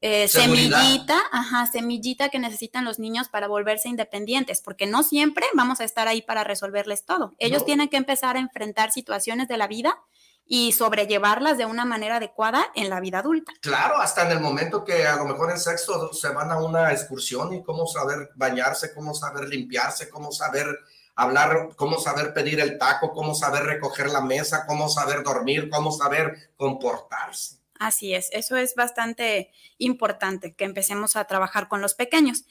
eh, 0.07 0.27
semillita, 0.27 1.19
ajá, 1.31 1.65
semillita 1.65 2.29
que 2.29 2.37
necesitan 2.37 2.85
los 2.85 2.99
niños 2.99 3.27
para 3.27 3.47
volverse 3.47 3.89
independientes, 3.89 4.61
porque 4.61 4.85
no 4.85 5.01
siempre 5.01 5.47
vamos 5.55 5.79
a 5.79 5.83
estar 5.83 6.07
ahí 6.07 6.21
para 6.21 6.43
resolverles 6.43 7.05
todo. 7.05 7.33
Ellos 7.39 7.65
tienen 7.65 7.89
que 7.89 7.97
empezar 7.97 8.35
a 8.35 8.39
enfrentar 8.39 8.91
situaciones 8.91 9.47
de 9.47 9.57
la 9.57 9.65
vida 9.65 9.97
y 10.45 10.73
sobrellevarlas 10.73 11.57
de 11.57 11.65
una 11.65 11.85
manera 11.85 12.17
adecuada 12.17 12.67
en 12.75 12.91
la 12.91 12.99
vida 12.99 13.17
adulta. 13.17 13.51
Claro, 13.61 13.97
hasta 13.97 14.27
en 14.27 14.33
el 14.33 14.41
momento 14.41 14.85
que 14.85 15.07
a 15.07 15.15
lo 15.15 15.25
mejor 15.25 15.49
en 15.49 15.57
sexto 15.57 16.13
se 16.13 16.29
van 16.29 16.51
a 16.51 16.61
una 16.61 16.91
excursión 16.91 17.51
y 17.53 17.63
cómo 17.63 17.87
saber 17.87 18.29
bañarse, 18.35 18.93
cómo 18.93 19.15
saber 19.15 19.49
limpiarse, 19.49 20.07
cómo 20.11 20.31
saber 20.31 20.67
hablar, 21.15 21.69
cómo 21.77 21.97
saber 21.97 22.31
pedir 22.31 22.59
el 22.59 22.77
taco, 22.77 23.11
cómo 23.11 23.33
saber 23.33 23.63
recoger 23.63 24.11
la 24.11 24.21
mesa, 24.21 24.67
cómo 24.67 24.87
saber 24.87 25.23
dormir, 25.23 25.67
cómo 25.67 25.91
saber 25.91 26.51
comportarse. 26.57 27.54
Así 27.79 28.13
es, 28.13 28.29
eso 28.31 28.55
es 28.55 28.75
bastante 28.75 29.51
importante 29.77 30.55
que 30.55 30.63
empecemos 30.63 31.15
a 31.15 31.25
trabajar 31.25 31.67
con 31.67 31.81
los 31.81 31.93
pequeños. 31.93 32.45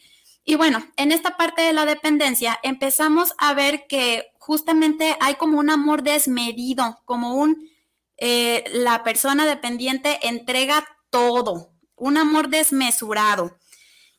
Y 0.44 0.56
bueno, 0.56 0.86
en 0.96 1.10
esta 1.10 1.36
parte 1.38 1.62
de 1.62 1.72
la 1.72 1.86
dependencia 1.86 2.59
empezamos 2.62 3.34
a 3.38 3.55
ver 3.55 3.86
que 3.88 4.32
justamente 4.38 5.16
hay 5.20 5.36
como 5.36 5.59
un 5.59 5.70
amor 5.70 6.02
desmedido, 6.02 7.01
como 7.06 7.36
un, 7.36 7.70
eh, 8.18 8.64
la 8.72 9.02
persona 9.02 9.46
dependiente 9.46 10.18
entrega 10.28 10.84
todo, 11.09 11.72
un 11.96 12.18
amor 12.18 12.48
desmesurado. 12.51 13.56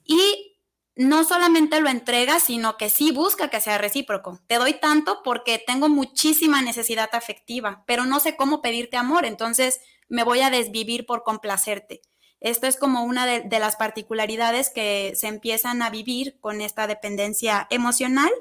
Y 0.04 0.56
no 0.96 1.26
solamente 1.26 1.80
lo 1.82 1.90
entrega, 1.90 2.40
sino 2.40 2.78
que 2.78 2.90
sí 2.90 3.12
busca 3.12 3.50
que 3.50 3.62
sea 3.62 3.78
recíproco. 3.78 4.40
Te 4.48 4.56
doy 4.56 4.74
tanto 4.80 5.22
porque 5.24 5.62
tengo 5.66 5.90
muchísima 5.90 6.62
necesidad 6.62 7.10
afectiva, 7.14 7.84
pero 7.86 8.06
no 8.06 8.20
sé 8.20 8.36
cómo 8.36 8.62
pedirte 8.62 8.98
amor, 8.98 9.26
entonces 9.26 9.82
me 10.08 10.24
voy 10.24 10.42
a 10.42 10.50
desvivir 10.50 11.06
por 11.06 11.24
complacerte. 11.24 12.02
Esto 12.40 12.68
es 12.68 12.78
como 12.78 13.04
una 13.04 13.26
de, 13.26 13.60
las 13.60 13.76
particularidades 13.76 14.70
que 14.70 15.14
se 15.16 15.28
empiezan 15.28 15.82
a 15.82 15.90
vivir 15.90 16.38
con 16.40 16.62
esta 16.62 16.86
dependencia 16.86 17.68
emocional. 17.70 18.32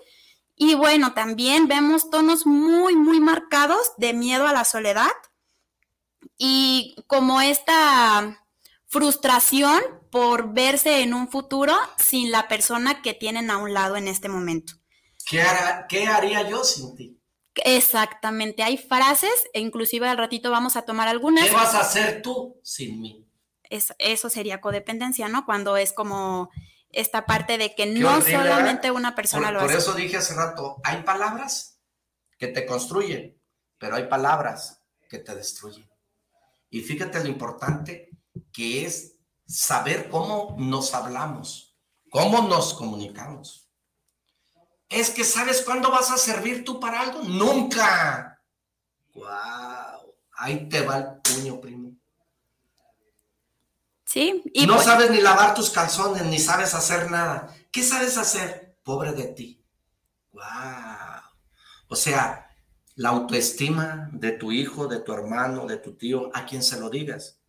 Y 0.57 0.75
bueno, 0.75 1.15
también 1.15 1.69
vemos 1.69 2.11
tonos 2.11 2.47
muy, 2.47 2.97
muy 2.97 3.21
marcados 3.21 3.93
de 3.97 4.13
miedo 4.13 4.47
a 4.47 4.53
la 4.53 4.65
soledad 4.65 5.11
y 6.37 6.97
como 7.07 7.41
esta 7.41 8.45
frustración 8.87 9.81
por 10.11 10.53
verse 10.53 11.01
en 11.03 11.15
un 11.15 11.29
futuro 11.29 11.75
sin 11.97 12.31
la 12.31 12.47
persona 12.47 13.03
que 13.03 13.15
tienen 13.15 13.51
a 13.51 13.57
un 13.57 13.73
lado 13.73 13.97
en 13.97 14.07
este 14.07 14.29
momento. 14.29 14.75
¿Qué, 15.27 15.43
qué 15.89 16.07
haría 16.07 16.49
yo 16.49 16.63
sin 16.63 16.95
ti? 16.95 17.24
Exactamente, 17.65 18.63
hay 18.63 18.77
frases, 18.77 19.49
e 19.53 19.61
inclusive 19.61 20.09
al 20.09 20.19
ratito 20.19 20.51
vamos 20.51 20.77
a 20.77 20.83
tomar 20.83 21.09
algunas. 21.09 21.47
¿Qué 21.47 21.53
vas 21.53 21.75
a 21.75 21.81
hacer 21.81 22.23
tú 22.23 22.61
sin 22.63 23.01
mí? 23.01 23.21
eso 23.99 24.31
sería 24.31 24.61
codependencia, 24.61 25.29
¿no? 25.29 25.45
Cuando 25.45 25.77
es 25.77 25.93
como 25.93 26.51
esta 26.91 27.27
parte 27.27 27.59
de 27.59 27.75
que 27.75 27.87
no 27.87 28.21
solamente 28.21 28.91
una 28.91 29.15
persona 29.15 29.51
lo 29.51 29.59
hace. 29.59 29.69
Por 29.69 29.77
eso 29.77 29.95
dije 29.95 30.17
hace 30.17 30.35
rato, 30.35 30.81
hay 30.85 31.03
palabras 31.03 31.81
que 32.39 32.49
te 32.49 32.67
construyen, 32.67 33.41
pero 33.79 33.97
hay 33.97 34.07
palabras 34.07 34.83
que 35.09 35.19
te 35.19 35.35
destruyen. 35.35 35.89
Y 36.71 36.81
fíjate 36.81 37.21
lo 37.21 37.29
importante 37.29 38.11
que 38.53 38.85
es 38.87 39.17
saber 39.47 40.09
cómo 40.09 40.57
nos 40.59 40.95
hablamos, 40.95 41.77
cómo 42.11 42.43
nos 42.43 42.75
comunicamos. 42.75 43.64
Es 44.89 45.11
que 45.11 45.25
sabes 45.25 45.63
cuándo 45.63 45.91
vas 45.91 46.11
a 46.11 46.19
servir 46.19 46.65
tú 46.65 46.79
para 46.79 47.01
algo? 47.01 47.23
Nunca. 47.23 48.41
Wow. 49.15 50.15
Ahí 50.37 50.69
te 50.69 50.81
va 50.83 50.99
el 50.99 51.07
puño, 51.23 51.61
primo. 51.61 51.97
Sí. 54.05 54.43
Y 54.53 54.67
no 54.67 54.75
pues 54.75 54.87
sabes 54.87 55.11
ni 55.11 55.21
lavar 55.21 55.55
tus 55.55 55.71
calzones, 55.71 56.25
ni 56.25 56.39
sabes 56.39 56.75
hacer 56.75 57.11
nada. 57.11 57.55
¿Qué 57.73 57.83
sabes 57.83 58.17
hacer? 58.17 58.79
Pobre 58.85 59.13
de 59.13 59.25
ti. 59.25 59.65
Wow. 60.33 60.43
O 61.89 61.97
sea, 61.97 62.51
la 62.97 63.09
autoestima 63.11 64.09
de 64.13 64.33
tu 64.33 64.53
hijo, 64.53 64.87
de 64.87 65.01
tu 65.01 65.13
hermano, 65.13 65.67
de 65.67 65.79
tu 65.79 65.97
tío, 65.97 66.31
a 66.35 66.47
quien 66.47 66.63
se 66.63 66.79
lo 66.79 66.91
digas. 66.91 67.41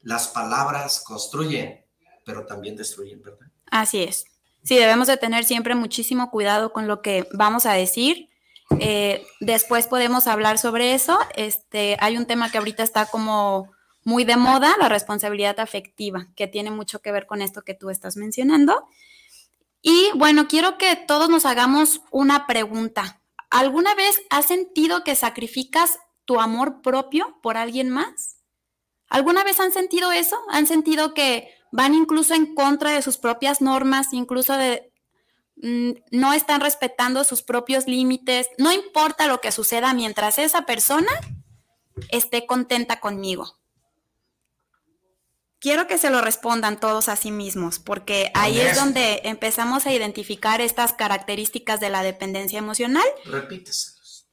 Las 0.00 0.28
palabras 0.28 1.00
construyen, 1.00 1.86
pero 2.24 2.44
también 2.44 2.76
destruyen, 2.76 3.22
¿verdad? 3.22 3.46
Así 3.70 4.02
es. 4.02 4.24
Sí, 4.62 4.76
debemos 4.76 5.08
de 5.08 5.16
tener 5.16 5.44
siempre 5.44 5.74
muchísimo 5.74 6.30
cuidado 6.30 6.72
con 6.72 6.86
lo 6.86 7.02
que 7.02 7.26
vamos 7.32 7.66
a 7.66 7.72
decir. 7.72 8.28
Eh, 8.78 9.26
después 9.40 9.86
podemos 9.86 10.26
hablar 10.26 10.58
sobre 10.58 10.94
eso. 10.94 11.18
Este, 11.34 11.96
hay 12.00 12.16
un 12.16 12.26
tema 12.26 12.50
que 12.50 12.58
ahorita 12.58 12.82
está 12.82 13.06
como 13.06 13.70
muy 14.04 14.24
de 14.24 14.36
moda, 14.36 14.74
la 14.78 14.88
responsabilidad 14.88 15.60
afectiva, 15.60 16.28
que 16.36 16.46
tiene 16.46 16.70
mucho 16.70 17.00
que 17.00 17.12
ver 17.12 17.26
con 17.26 17.42
esto 17.42 17.62
que 17.62 17.74
tú 17.74 17.90
estás 17.90 18.16
mencionando. 18.16 18.86
Y 19.80 20.10
bueno, 20.14 20.46
quiero 20.48 20.78
que 20.78 20.94
todos 20.96 21.28
nos 21.28 21.44
hagamos 21.44 22.02
una 22.10 22.46
pregunta. 22.46 23.20
¿Alguna 23.50 23.94
vez 23.94 24.22
has 24.30 24.46
sentido 24.46 25.04
que 25.04 25.14
sacrificas 25.14 25.98
tu 26.24 26.40
amor 26.40 26.82
propio 26.82 27.38
por 27.42 27.56
alguien 27.56 27.90
más? 27.90 28.36
¿Alguna 29.08 29.44
vez 29.44 29.60
han 29.60 29.72
sentido 29.72 30.12
eso? 30.12 30.38
¿Han 30.48 30.66
sentido 30.66 31.14
que 31.14 31.52
van 31.72 31.94
incluso 31.94 32.34
en 32.34 32.54
contra 32.54 32.92
de 32.92 33.02
sus 33.02 33.18
propias 33.18 33.60
normas, 33.60 34.12
incluso 34.12 34.56
de 34.56 34.92
mm, 35.56 35.92
no 36.12 36.32
están 36.32 36.60
respetando 36.60 37.24
sus 37.24 37.42
propios 37.42 37.88
límites. 37.88 38.48
No 38.58 38.70
importa 38.70 39.26
lo 39.26 39.40
que 39.40 39.50
suceda 39.50 39.92
mientras 39.94 40.38
esa 40.38 40.62
persona 40.66 41.10
esté 42.10 42.46
contenta 42.46 43.00
conmigo. 43.00 43.58
Quiero 45.58 45.86
que 45.86 45.96
se 45.96 46.10
lo 46.10 46.20
respondan 46.20 46.78
todos 46.80 47.08
a 47.08 47.16
sí 47.16 47.30
mismos, 47.30 47.78
porque 47.78 48.32
ahí 48.34 48.58
es 48.60 48.76
donde 48.76 49.20
empezamos 49.24 49.86
a 49.86 49.92
identificar 49.92 50.60
estas 50.60 50.92
características 50.92 51.78
de 51.78 51.88
la 51.88 52.02
dependencia 52.02 52.58
emocional. 52.58 53.04
Repíteselos. 53.24 54.28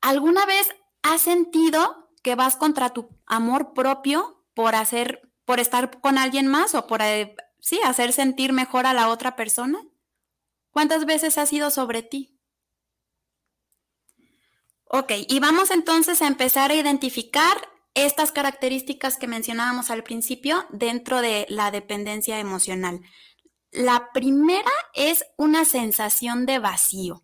¿Alguna 0.00 0.46
vez 0.46 0.68
has 1.02 1.20
sentido 1.20 2.08
que 2.22 2.36
vas 2.36 2.54
contra 2.54 2.90
tu 2.90 3.08
amor 3.26 3.74
propio 3.74 4.44
por 4.54 4.76
hacer 4.76 5.27
por 5.48 5.60
estar 5.60 6.02
con 6.02 6.18
alguien 6.18 6.46
más 6.46 6.74
o 6.74 6.86
por, 6.86 7.00
eh, 7.00 7.34
sí, 7.58 7.80
hacer 7.82 8.12
sentir 8.12 8.52
mejor 8.52 8.84
a 8.84 8.92
la 8.92 9.08
otra 9.08 9.34
persona? 9.34 9.78
¿Cuántas 10.70 11.06
veces 11.06 11.38
ha 11.38 11.46
sido 11.46 11.70
sobre 11.70 12.02
ti? 12.02 12.38
Ok, 14.84 15.12
y 15.26 15.40
vamos 15.40 15.70
entonces 15.70 16.20
a 16.20 16.26
empezar 16.26 16.70
a 16.70 16.74
identificar 16.74 17.56
estas 17.94 18.30
características 18.30 19.16
que 19.16 19.26
mencionábamos 19.26 19.90
al 19.90 20.02
principio 20.02 20.66
dentro 20.68 21.22
de 21.22 21.46
la 21.48 21.70
dependencia 21.70 22.38
emocional. 22.40 23.00
La 23.70 24.10
primera 24.12 24.70
es 24.92 25.24
una 25.38 25.64
sensación 25.64 26.44
de 26.44 26.58
vacío. 26.58 27.22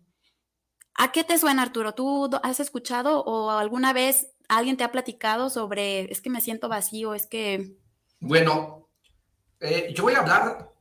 ¿A 0.95 1.11
qué 1.11 1.23
te 1.23 1.37
suena, 1.37 1.61
Arturo? 1.61 1.93
¿Tú 1.93 2.31
has 2.41 2.59
escuchado 2.59 3.23
o 3.23 3.51
alguna 3.51 3.93
vez 3.93 4.31
alguien 4.49 4.77
te 4.77 4.83
ha 4.83 4.91
platicado 4.91 5.51
sobre 5.51 6.11
es 6.11 6.21
que 6.21 6.31
me 6.31 6.41
siento 6.41 6.69
vacío, 6.69 7.13
es 7.13 7.27
que 7.27 7.84
bueno, 8.25 8.87
eh, 9.59 9.93
yo 9.95 10.03
voy 10.03 10.13
a 10.13 10.19
hablar, 10.19 10.71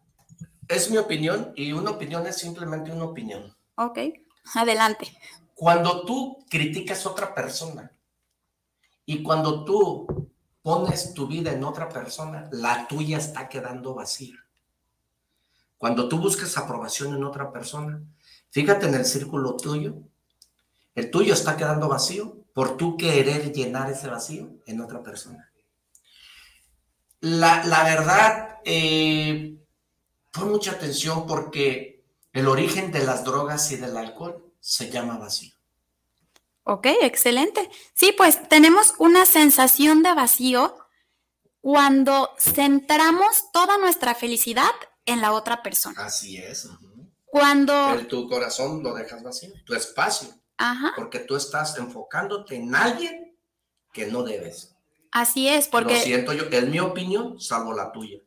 es 0.67 0.91
mi 0.91 0.97
opinión 0.97 1.53
y 1.55 1.73
una 1.73 1.91
opinión 1.91 2.27
es 2.27 2.39
simplemente 2.39 2.91
una 2.91 3.05
opinión. 3.05 3.55
Ok, 3.77 3.99
adelante. 4.55 5.15
Cuando 5.55 6.07
tú 6.07 6.45
criticas 6.49 7.05
a 7.05 7.11
otra 7.11 7.35
persona 7.35 7.93
y 9.05 9.23
cuando 9.23 9.65
tú 9.65 10.31
pones 10.63 11.13
tu 11.13 11.27
vida 11.27 11.53
en 11.53 11.65
otra 11.65 11.91
persona, 11.91 12.49
la 12.51 12.89
tuya 12.89 13.19
está 13.19 13.47
quedando 13.47 13.95
vacía. 13.95 14.43
Cuando 15.77 16.09
tú 16.09 16.19
buscas 16.19 16.57
aprobación 16.57 17.15
en 17.15 17.25
otra 17.25 17.53
persona, 17.53 18.03
fíjate 18.49 18.87
en 18.87 18.95
el 18.95 19.05
círculo 19.05 19.55
tuyo, 19.57 19.97
el 20.95 21.11
tuyo 21.11 21.35
está 21.35 21.59
quedando 21.59 21.89
vacío 21.89 22.39
por 22.55 22.79
tú 22.79 22.97
querer 22.97 23.53
llenar 23.53 23.91
ese 23.91 24.09
vacío 24.09 24.49
en 24.65 24.81
otra 24.81 25.03
persona. 25.03 25.51
La, 27.25 27.85
verdad, 27.85 28.59
eh, 28.67 29.57
pon 30.31 30.51
mucha 30.51 30.73
atención 30.73 31.27
porque 31.27 32.05
el 32.35 32.47
origen 32.47 32.93
de 32.93 33.03
las 33.03 33.25
drogas 33.25 33.73
y 33.73 33.77
del 33.77 33.97
alcohol 33.97 34.53
se 34.61 34.91
llama 34.91 35.17
vacío. 35.17 35.55
Ok, 36.65 36.87
excelente. 37.01 37.71
Sí, 37.95 38.15
pues 38.15 38.47
tenemos 38.51 38.93
una 38.99 39.25
sensación 39.25 40.03
de 40.03 40.13
vacío 40.13 40.77
cuando 41.63 42.29
centramos 42.39 43.51
toda 43.53 43.79
nuestra 43.79 44.15
felicidad 44.15 44.73
en 45.07 45.23
la 45.23 45.33
otra 45.33 45.63
persona. 45.63 46.05
Así 46.05 46.37
es. 46.37 46.69
Cuando... 47.25 47.89
Pero 47.95 48.07
tu 48.07 48.29
corazón 48.29 48.83
lo 48.83 48.93
dejas 48.93 49.23
vacío, 49.23 49.51
tu 49.65 49.75
espacio. 49.75 50.29
Ajá. 50.59 50.93
Porque 50.95 51.21
tú 51.21 51.37
estás 51.37 51.79
enfocándote 51.79 52.57
en 52.57 52.75
alguien 52.75 53.35
que 53.95 54.09
no 54.09 54.25
debes. 54.25 54.74
Así 55.15 55.49
es, 55.49 55.69
porque... 55.69 55.95
Lo 55.95 56.01
siento 56.01 56.33
yo, 56.33 56.45
es 56.51 56.69
mi 56.69 56.81
opinión, 56.81 57.41
salvo 57.41 57.73
la 57.73 57.93
tuya. 57.93 58.19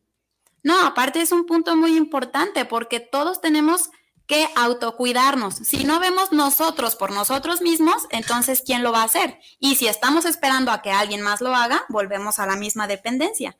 No, 0.64 0.85
aparte 0.85 1.22
es 1.22 1.34
un 1.34 1.45
punto 1.45 1.76
muy 1.76 1.97
importante 1.97 2.64
porque 2.64 3.01
todos 3.01 3.41
tenemos 3.41 3.89
que 4.26 4.47
autocuidarnos. 4.55 5.55
Si 5.55 5.84
no 5.84 5.99
vemos 5.99 6.31
nosotros 6.31 6.95
por 6.95 7.11
nosotros 7.11 7.61
mismos, 7.61 8.07
entonces 8.09 8.64
¿quién 8.65 8.84
lo 8.84 8.93
va 8.93 9.01
a 9.01 9.05
hacer? 9.05 9.38
Y 9.59 9.76
si 9.76 9.88
estamos 9.88 10.23
esperando 10.23 10.72
a 10.72 10.81
que 10.81 10.91
alguien 10.91 11.22
más 11.22 11.41
lo 11.41 11.53
haga, 11.53 11.84
volvemos 11.89 12.39
a 12.39 12.45
la 12.45 12.55
misma 12.55 12.88
dependencia. 12.88 13.57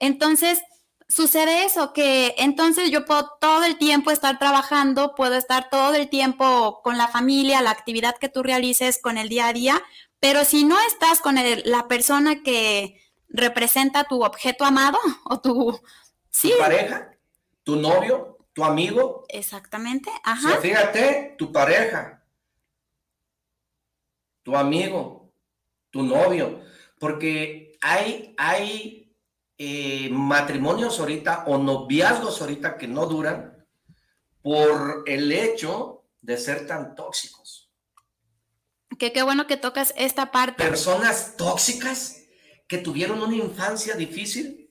Entonces, 0.00 0.60
sucede 1.08 1.64
eso, 1.64 1.92
que 1.92 2.34
entonces 2.36 2.90
yo 2.90 3.04
puedo 3.04 3.30
todo 3.40 3.64
el 3.64 3.78
tiempo 3.78 4.10
estar 4.10 4.40
trabajando, 4.40 5.14
puedo 5.14 5.36
estar 5.36 5.68
todo 5.70 5.94
el 5.94 6.08
tiempo 6.08 6.80
con 6.82 6.98
la 6.98 7.06
familia, 7.06 7.62
la 7.62 7.70
actividad 7.70 8.16
que 8.16 8.28
tú 8.28 8.42
realices 8.42 9.00
con 9.00 9.18
el 9.18 9.28
día 9.28 9.46
a 9.46 9.52
día, 9.52 9.82
pero 10.20 10.44
si 10.44 10.64
no 10.64 10.76
estás 10.86 11.20
con 11.20 11.36
la 11.64 11.88
persona 11.88 12.42
que 12.42 13.00
representa 13.28 14.04
tu 14.04 14.24
objeto 14.24 14.64
amado 14.64 14.98
o 15.24 15.40
tu... 15.40 15.80
Sí. 16.30 16.50
¿Tu 16.50 16.58
pareja? 16.58 17.10
¿Tu 17.62 17.76
novio? 17.76 18.38
¿Tu 18.52 18.64
amigo? 18.64 19.24
Exactamente, 19.28 20.10
ajá. 20.24 20.56
fíjate, 20.62 21.34
tu 21.36 21.52
pareja, 21.52 22.24
tu 24.42 24.56
amigo, 24.56 25.30
tu 25.90 26.02
novio, 26.02 26.62
porque 26.98 27.76
hay, 27.82 28.34
hay 28.38 29.14
eh, 29.58 30.08
matrimonios 30.10 30.98
ahorita 31.00 31.44
o 31.48 31.58
noviazgos 31.58 32.40
ahorita 32.40 32.78
que 32.78 32.86
no 32.86 33.06
duran 33.06 33.66
por 34.40 35.02
el 35.06 35.32
hecho 35.32 36.04
de 36.20 36.38
ser 36.38 36.66
tan 36.66 36.94
tóxicos. 36.94 37.65
Que 38.98 39.12
qué 39.12 39.22
bueno 39.22 39.46
que 39.46 39.56
tocas 39.56 39.92
esta 39.96 40.30
parte. 40.30 40.62
Personas 40.62 41.36
tóxicas 41.36 42.22
que 42.66 42.78
tuvieron 42.78 43.22
una 43.22 43.36
infancia 43.36 43.94
difícil 43.94 44.70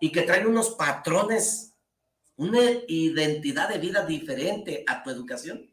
y 0.00 0.10
que 0.10 0.22
traen 0.22 0.46
unos 0.46 0.70
patrones, 0.70 1.74
una 2.36 2.60
identidad 2.88 3.68
de 3.68 3.78
vida 3.78 4.04
diferente 4.04 4.84
a 4.86 5.02
tu 5.02 5.10
educación 5.10 5.70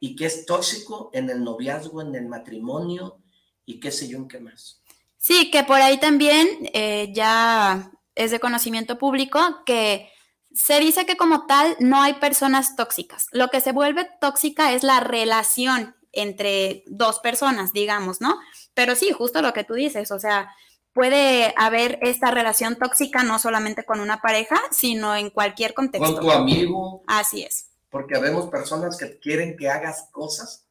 y 0.00 0.16
que 0.16 0.26
es 0.26 0.46
tóxico 0.46 1.10
en 1.12 1.30
el 1.30 1.42
noviazgo, 1.42 2.02
en 2.02 2.14
el 2.14 2.26
matrimonio 2.26 3.22
y 3.64 3.80
qué 3.80 3.90
sé 3.90 4.08
yo 4.08 4.18
en 4.18 4.28
qué 4.28 4.40
más. 4.40 4.82
Sí, 5.16 5.50
que 5.50 5.62
por 5.62 5.80
ahí 5.80 5.98
también 6.00 6.48
eh, 6.72 7.12
ya 7.14 7.92
es 8.14 8.32
de 8.32 8.40
conocimiento 8.40 8.98
público 8.98 9.62
que 9.64 10.10
se 10.52 10.80
dice 10.80 11.06
que 11.06 11.16
como 11.16 11.46
tal 11.46 11.76
no 11.78 12.02
hay 12.02 12.14
personas 12.14 12.76
tóxicas. 12.76 13.26
Lo 13.30 13.48
que 13.48 13.60
se 13.60 13.72
vuelve 13.72 14.08
tóxica 14.20 14.72
es 14.72 14.82
la 14.82 15.00
relación 15.00 15.96
entre 16.12 16.84
dos 16.86 17.18
personas, 17.20 17.72
digamos, 17.72 18.20
¿no? 18.20 18.38
Pero 18.74 18.94
sí, 18.94 19.12
justo 19.12 19.42
lo 19.42 19.52
que 19.52 19.64
tú 19.64 19.74
dices, 19.74 20.10
o 20.10 20.20
sea, 20.20 20.54
puede 20.92 21.54
haber 21.56 21.98
esta 22.02 22.30
relación 22.30 22.76
tóxica 22.76 23.22
no 23.22 23.38
solamente 23.38 23.84
con 23.84 24.00
una 24.00 24.20
pareja, 24.20 24.60
sino 24.70 25.14
en 25.16 25.30
cualquier 25.30 25.74
contexto. 25.74 26.14
Con 26.14 26.22
tu 26.22 26.30
amigo. 26.30 27.02
Así 27.06 27.42
es. 27.42 27.68
Porque 27.90 28.18
vemos 28.18 28.50
personas 28.50 28.96
que 28.96 29.18
quieren 29.18 29.56
que 29.56 29.68
hagas 29.68 30.08
cosas 30.12 30.66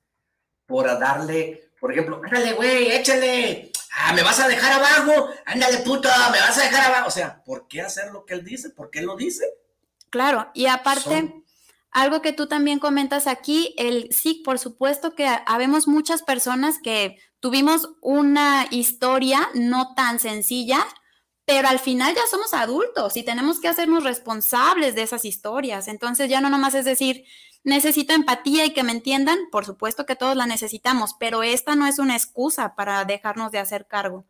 por 0.65 0.87
darle, 0.99 1.69
por 1.79 1.91
ejemplo, 1.91 2.21
ándale, 2.23 2.53
güey, 2.53 2.91
échale, 2.91 3.71
ah, 3.97 4.13
me 4.13 4.23
vas 4.23 4.39
a 4.39 4.47
dejar 4.47 4.73
abajo, 4.73 5.27
ándale 5.45 5.79
puto, 5.79 6.09
me 6.31 6.39
vas 6.39 6.57
a 6.57 6.63
dejar 6.63 6.85
abajo. 6.85 7.07
O 7.09 7.11
sea, 7.11 7.43
¿por 7.43 7.67
qué 7.67 7.81
hacer 7.81 8.11
lo 8.11 8.25
que 8.25 8.35
él 8.35 8.45
dice? 8.45 8.69
¿Por 8.69 8.89
qué 8.89 9.01
lo 9.01 9.15
dice? 9.15 9.45
Claro, 10.09 10.49
y 10.53 10.65
aparte, 10.65 11.40
algo 11.91 12.21
que 12.21 12.33
tú 12.33 12.47
también 12.47 12.79
comentas 12.79 13.27
aquí, 13.27 13.73
el 13.77 14.11
sí, 14.11 14.41
por 14.45 14.59
supuesto 14.59 15.13
que 15.13 15.27
habemos 15.45 15.87
muchas 15.87 16.23
personas 16.23 16.79
que 16.81 17.17
tuvimos 17.39 17.89
una 18.01 18.67
historia 18.71 19.49
no 19.53 19.93
tan 19.93 20.19
sencilla, 20.19 20.85
pero 21.45 21.67
al 21.67 21.79
final 21.79 22.15
ya 22.15 22.21
somos 22.29 22.53
adultos 22.53 23.17
y 23.17 23.23
tenemos 23.23 23.59
que 23.59 23.67
hacernos 23.67 24.03
responsables 24.03 24.95
de 24.95 25.03
esas 25.03 25.25
historias. 25.25 25.87
Entonces 25.87 26.29
ya 26.29 26.39
no 26.39 26.49
nomás 26.49 26.75
es 26.75 26.85
decir, 26.85 27.25
Necesito 27.63 28.13
empatía 28.13 28.65
y 28.65 28.73
que 28.73 28.83
me 28.83 28.91
entiendan, 28.91 29.37
por 29.51 29.65
supuesto 29.65 30.05
que 30.07 30.15
todos 30.15 30.35
la 30.35 30.47
necesitamos, 30.47 31.15
pero 31.19 31.43
esta 31.43 31.75
no 31.75 31.85
es 31.85 31.99
una 31.99 32.15
excusa 32.15 32.75
para 32.75 33.05
dejarnos 33.05 33.51
de 33.51 33.59
hacer 33.59 33.85
cargo. 33.85 34.25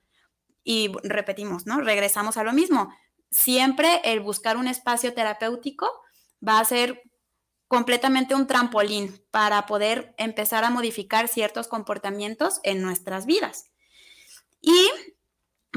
Y 0.63 0.91
repetimos, 1.03 1.65
¿no? 1.65 1.79
Regresamos 1.79 2.35
a 2.35 2.43
lo 2.43 2.51
mismo. 2.51 2.93
Siempre 3.29 4.01
el 4.03 4.19
buscar 4.19 4.57
un 4.57 4.67
espacio 4.67 5.13
terapéutico 5.13 5.89
va 6.45 6.59
a 6.59 6.65
ser 6.65 7.01
completamente 7.71 8.35
un 8.35 8.45
trampolín 8.45 9.23
para 9.31 9.65
poder 9.65 10.13
empezar 10.17 10.63
a 10.63 10.69
modificar 10.69 11.27
ciertos 11.27 11.67
comportamientos 11.67 12.59
en 12.63 12.83
nuestras 12.83 13.25
vidas. 13.25 13.71
Y, 14.61 14.89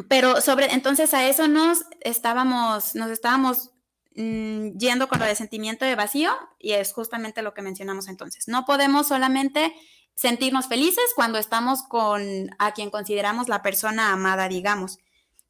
pero 0.09 0.43
sobre, 0.43 0.73
entonces 0.75 1.15
a 1.15 1.27
eso 1.29 1.49
nos 1.49 1.85
estábamos, 2.03 2.95
nos 2.97 3.11
estábamos 3.11 3.75
Mm, 4.17 4.79
yendo 4.79 5.09
con 5.09 5.19
lo 5.19 5.25
de 5.25 5.35
sentimiento 5.35 5.85
de 5.85 5.97
vacío 5.97 6.33
y 6.61 6.73
es 6.73 6.93
justamente 6.93 7.43
lo 7.43 7.53
que 7.53 7.63
mencionamos 7.63 8.07
entonces. 8.07 8.47
No 8.47 8.65
podemos 8.65 9.09
solamente 9.09 9.75
sentirnos 10.15 10.69
felices 10.69 11.05
cuando 11.17 11.39
estamos 11.39 11.83
con 11.83 12.23
a 12.61 12.73
quien 12.73 12.91
consideramos 12.91 13.49
la 13.49 13.63
persona 13.63 14.13
amada, 14.13 14.49
digamos. 14.49 14.99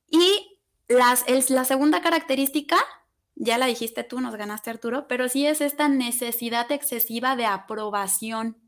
Y 0.09 0.59
las, 0.89 1.25
la 1.51 1.67
segunda 1.67 2.01
característica, 2.01 2.77
ya 3.37 3.59
la 3.59 3.67
dijiste 3.67 4.05
tú, 4.05 4.21
nos 4.21 4.37
ganaste 4.37 4.71
Arturo, 4.71 5.07
pero 5.09 5.29
sí 5.29 5.47
es 5.47 5.61
esta 5.61 5.89
necesidad 5.89 6.71
excesiva 6.73 7.37
de 7.37 7.47
aprobación. 7.47 8.59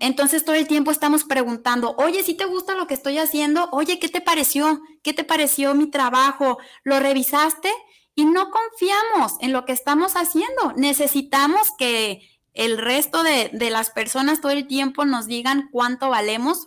entonces 0.00 0.44
todo 0.44 0.56
el 0.56 0.66
tiempo 0.66 0.90
estamos 0.90 1.24
preguntando, 1.24 1.94
oye, 1.96 2.22
si 2.22 2.34
te 2.34 2.44
gusta 2.44 2.74
lo 2.74 2.86
que 2.86 2.94
estoy 2.94 3.18
haciendo, 3.18 3.68
oye, 3.72 3.98
¿qué 3.98 4.08
te 4.08 4.20
pareció? 4.20 4.82
¿Qué 5.02 5.14
te 5.14 5.24
pareció 5.24 5.74
mi 5.74 5.90
trabajo? 5.90 6.58
¿Lo 6.84 7.00
revisaste? 7.00 7.70
y 8.18 8.24
no 8.24 8.50
confiamos 8.50 9.36
en 9.40 9.52
lo 9.52 9.64
que 9.64 9.70
estamos 9.70 10.14
haciendo. 10.14 10.72
Necesitamos 10.74 11.68
que 11.78 12.28
el 12.52 12.76
resto 12.76 13.22
de, 13.22 13.50
las 13.70 13.90
personas 13.90 14.40
todo 14.40 14.50
el 14.50 14.66
tiempo 14.66 15.04
nos 15.04 15.26
digan 15.26 15.68
cuánto 15.70 16.08
valemos 16.08 16.66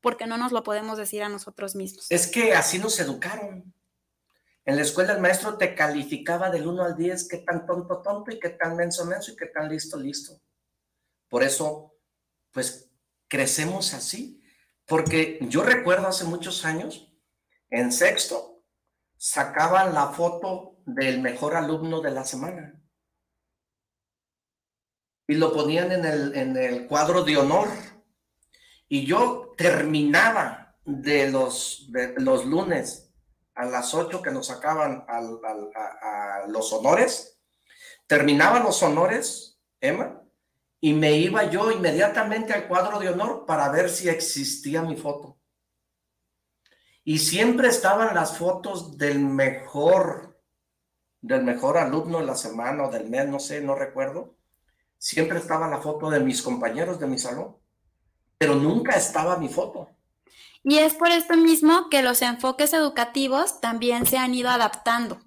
porque 0.00 0.28
no 0.28 0.38
nos 0.38 0.52
lo 0.52 0.62
podemos 0.62 0.96
decir 0.96 1.24
a 1.24 1.28
nosotros 1.28 1.74
mismos. 1.74 2.06
Es 2.10 2.28
que 2.28 2.54
así 2.54 2.78
nos 2.78 3.00
educaron. 3.00 3.74
En 4.66 4.74
la 4.74 4.82
escuela 4.82 5.12
el 5.12 5.20
maestro 5.20 5.56
te 5.56 5.76
calificaba 5.76 6.50
del 6.50 6.66
1 6.66 6.82
al 6.82 6.96
10 6.96 7.28
qué 7.28 7.38
tan 7.38 7.64
tonto 7.66 8.02
tonto 8.02 8.32
y 8.32 8.40
qué 8.40 8.50
tan 8.50 8.74
menso 8.74 9.06
menso 9.06 9.30
y 9.30 9.36
qué 9.36 9.46
tan 9.46 9.68
listo 9.68 9.96
listo. 9.96 10.40
Por 11.28 11.44
eso, 11.44 11.96
pues 12.50 12.90
crecemos 13.28 13.94
así. 13.94 14.42
Porque 14.84 15.38
yo 15.42 15.62
recuerdo 15.62 16.08
hace 16.08 16.24
muchos 16.24 16.64
años, 16.64 17.12
en 17.70 17.92
sexto, 17.92 18.64
sacaban 19.16 19.94
la 19.94 20.08
foto 20.08 20.78
del 20.84 21.20
mejor 21.20 21.54
alumno 21.54 22.00
de 22.00 22.10
la 22.10 22.24
semana. 22.24 22.80
Y 25.28 25.34
lo 25.34 25.52
ponían 25.52 25.92
en 25.92 26.04
el, 26.04 26.36
en 26.36 26.56
el 26.56 26.88
cuadro 26.88 27.22
de 27.22 27.36
honor. 27.36 27.68
Y 28.88 29.06
yo 29.06 29.54
terminaba 29.56 30.76
de 30.84 31.30
los, 31.30 31.86
de 31.90 32.14
los 32.18 32.44
lunes 32.44 33.05
a 33.56 33.64
las 33.64 33.94
8 33.94 34.22
que 34.22 34.30
nos 34.30 34.46
sacaban 34.46 35.04
los 36.48 36.72
honores. 36.72 37.40
Terminaba 38.06 38.60
los 38.60 38.82
honores, 38.82 39.58
Emma, 39.80 40.22
y 40.80 40.92
me 40.92 41.12
iba 41.16 41.44
yo 41.50 41.72
inmediatamente 41.72 42.52
al 42.52 42.68
cuadro 42.68 43.00
de 43.00 43.08
honor 43.08 43.46
para 43.46 43.68
ver 43.70 43.90
si 43.90 44.08
existía 44.08 44.82
mi 44.82 44.96
foto. 44.96 45.38
Y 47.02 47.18
siempre 47.18 47.68
estaban 47.68 48.14
las 48.14 48.36
fotos 48.36 48.96
del 48.96 49.18
mejor 49.20 50.26
del 51.26 51.42
mejor 51.42 51.76
alumno 51.76 52.18
de 52.18 52.26
la 52.26 52.36
semana 52.36 52.84
o 52.84 52.90
del 52.90 53.08
mes, 53.08 53.26
no 53.28 53.40
sé, 53.40 53.60
no 53.60 53.74
recuerdo, 53.74 54.36
siempre 54.96 55.38
estaba 55.38 55.66
la 55.68 55.78
foto 55.78 56.08
de 56.08 56.20
mis 56.20 56.40
compañeros 56.40 57.00
de 57.00 57.08
mi 57.08 57.18
salón, 57.18 57.56
pero 58.38 58.54
nunca 58.54 58.96
estaba 58.96 59.36
mi 59.36 59.48
foto. 59.48 59.95
Y 60.68 60.78
es 60.78 60.94
por 60.94 61.10
esto 61.10 61.36
mismo 61.36 61.88
que 61.90 62.02
los 62.02 62.22
enfoques 62.22 62.72
educativos 62.72 63.60
también 63.60 64.04
se 64.04 64.18
han 64.18 64.34
ido 64.34 64.50
adaptando, 64.50 65.20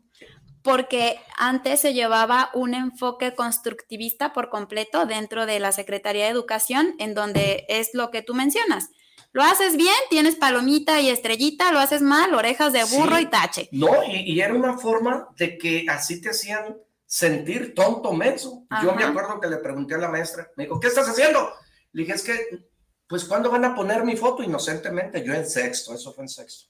porque 0.62 1.18
antes 1.38 1.80
se 1.80 1.94
llevaba 1.94 2.50
un 2.54 2.74
enfoque 2.74 3.34
constructivista 3.34 4.34
por 4.34 4.50
completo 4.50 5.06
dentro 5.06 5.46
de 5.46 5.60
la 5.60 5.72
Secretaría 5.72 6.26
de 6.26 6.32
Educación, 6.32 6.94
en 7.00 7.14
donde 7.14 7.66
es 7.70 7.92
lo 7.94 8.12
que 8.12 8.22
tú 8.22 8.36
mencionas 8.36 8.90
lo 9.32 9.44
haces 9.44 9.78
bien, 9.78 9.94
tienes 10.10 10.36
palomita 10.36 11.00
y 11.02 11.10
estrellita, 11.10 11.72
lo 11.72 11.80
haces 11.80 12.02
mal, 12.02 12.34
orejas 12.34 12.74
de 12.74 12.84
burro 12.84 13.20
y 13.20 13.28
tache. 13.28 13.70
No, 13.72 14.04
y, 14.04 14.40
era 14.42 14.54
una 14.54 14.78
forma 14.78 15.30
de 15.38 15.58
que 15.58 15.86
así 15.88 16.20
te 16.20 16.30
hacían 16.30 16.78
sentir 17.06 17.74
tonto, 17.76 18.12
menso. 18.14 18.66
Yo 18.84 18.94
me 18.94 19.04
acuerdo 19.04 19.40
que 19.40 19.48
le 19.48 19.58
pregunté 19.58 19.96
a 19.96 20.00
la 20.00 20.10
maestra, 20.10 20.50
me 20.56 20.64
dijo, 20.64 20.80
¿qué 20.80 20.88
estás 20.88 21.08
haciendo? 21.08 21.52
Le 21.92 22.04
dije, 22.04 22.16
es 22.16 22.24
que, 22.24 22.69
pues, 23.10 23.26
¿cuándo 23.26 23.50
van 23.50 23.66
a 23.66 23.74
poner 23.74 24.04
mi 24.04 24.16
foto? 24.16 24.44
Inocentemente, 24.44 25.24
yo 25.26 25.34
en 25.34 25.50
sexto, 25.50 25.96
eso 25.96 26.14
fue 26.14 26.26
en 26.26 26.30
sexto. 26.30 26.70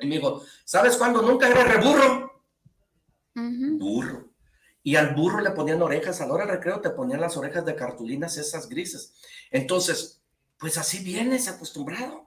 Y 0.00 0.06
me 0.06 0.16
dijo, 0.16 0.42
¿sabes 0.64 0.96
cuándo 0.96 1.20
nunca 1.20 1.48
era 1.48 1.64
reburro? 1.64 2.42
Burro. 3.34 4.30
Y 4.82 4.96
al 4.96 5.14
burro 5.14 5.42
le 5.42 5.50
ponían 5.50 5.82
orejas, 5.82 6.22
a 6.22 6.26
la 6.26 6.32
hora 6.32 6.46
del 6.46 6.54
recreo 6.54 6.80
te 6.80 6.88
ponían 6.88 7.20
las 7.20 7.36
orejas 7.36 7.66
de 7.66 7.76
cartulinas 7.76 8.38
esas 8.38 8.70
grises. 8.70 9.16
Entonces, 9.50 10.22
pues 10.56 10.78
así 10.78 11.00
vienes 11.04 11.46
acostumbrado 11.46 12.26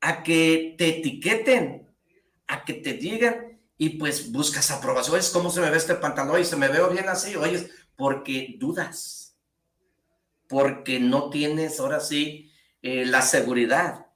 a 0.00 0.22
que 0.22 0.74
te 0.78 1.00
etiqueten, 1.00 1.94
a 2.46 2.64
que 2.64 2.72
te 2.72 2.94
digan 2.94 3.60
y 3.76 3.90
pues 3.98 4.32
buscas 4.32 4.70
aprobación. 4.70 5.18
Es 5.18 5.28
cómo 5.28 5.50
se 5.50 5.60
me 5.60 5.68
ve 5.68 5.76
este 5.76 5.96
pantalón 5.96 6.40
y 6.40 6.46
se 6.46 6.56
me 6.56 6.68
veo 6.68 6.88
bien 6.88 7.10
así, 7.10 7.36
oyes, 7.36 7.68
porque 7.94 8.54
dudas, 8.58 9.36
porque 10.48 10.98
no 10.98 11.28
tienes 11.28 11.78
ahora 11.78 12.00
sí 12.00 12.43
eh, 12.86 13.06
la 13.06 13.22
seguridad. 13.22 14.08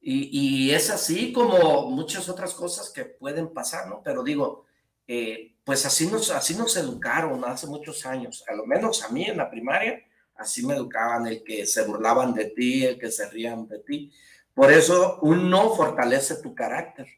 Y, 0.00 0.70
es 0.70 0.90
así 0.90 1.32
como 1.32 1.90
muchas 1.90 2.28
otras 2.28 2.54
cosas 2.54 2.90
que 2.90 3.04
pueden 3.04 3.52
pasar, 3.52 3.88
¿no? 3.88 4.00
Pero 4.04 4.22
digo, 4.22 4.64
eh, 5.08 5.56
pues 5.64 5.84
así 5.86 6.06
nos, 6.06 6.30
así 6.30 6.54
nos 6.54 6.76
educaron 6.76 7.44
hace 7.44 7.66
muchos 7.66 8.06
años, 8.06 8.44
a 8.46 8.54
lo 8.54 8.64
menos 8.64 9.02
a 9.02 9.08
mí 9.08 9.24
en 9.24 9.38
la 9.38 9.50
primaria, 9.50 10.00
así 10.36 10.64
me 10.64 10.74
educaban, 10.74 11.26
el 11.26 11.42
que 11.42 11.66
se 11.66 11.82
burlaban 11.82 12.32
de 12.32 12.44
ti, 12.44 12.84
el 12.84 12.96
que 12.96 13.10
se 13.10 13.28
rían 13.28 13.66
de 13.66 13.80
ti. 13.80 14.12
Por 14.54 14.72
eso 14.72 15.18
uno 15.22 15.74
fortalece 15.74 16.36
tu 16.36 16.54
carácter. 16.54 17.08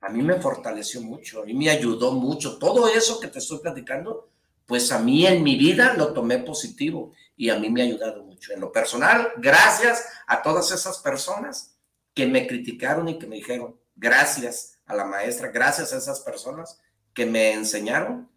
A 0.00 0.08
mí 0.08 0.20
me 0.20 0.40
fortaleció 0.40 1.00
mucho, 1.00 1.42
a 1.42 1.44
mí 1.44 1.54
me 1.54 1.70
ayudó 1.70 2.10
mucho. 2.10 2.58
Todo 2.58 2.88
eso 2.88 3.20
que 3.20 3.28
te 3.28 3.38
estoy 3.38 3.60
platicando, 3.60 4.30
pues 4.66 4.90
a 4.90 4.98
mí 4.98 5.24
en 5.28 5.44
mi 5.44 5.54
vida 5.56 5.94
lo 5.94 6.12
tomé 6.12 6.38
positivo 6.38 7.12
y 7.36 7.50
a 7.50 7.58
mí 7.58 7.70
me 7.70 7.82
ha 7.82 7.84
ayudado 7.84 8.22
mucho. 8.22 8.52
En 8.52 8.60
lo 8.60 8.70
personal, 8.72 9.32
gracias 9.36 10.06
a 10.26 10.42
todas 10.42 10.70
esas 10.70 10.98
personas 10.98 11.76
que 12.14 12.26
me 12.26 12.46
criticaron 12.46 13.08
y 13.08 13.18
que 13.18 13.26
me 13.26 13.36
dijeron, 13.36 13.76
gracias 13.96 14.78
a 14.86 14.94
la 14.94 15.04
maestra, 15.04 15.48
gracias 15.48 15.92
a 15.92 15.98
esas 15.98 16.20
personas 16.20 16.80
que 17.12 17.26
me 17.26 17.52
enseñaron 17.52 18.30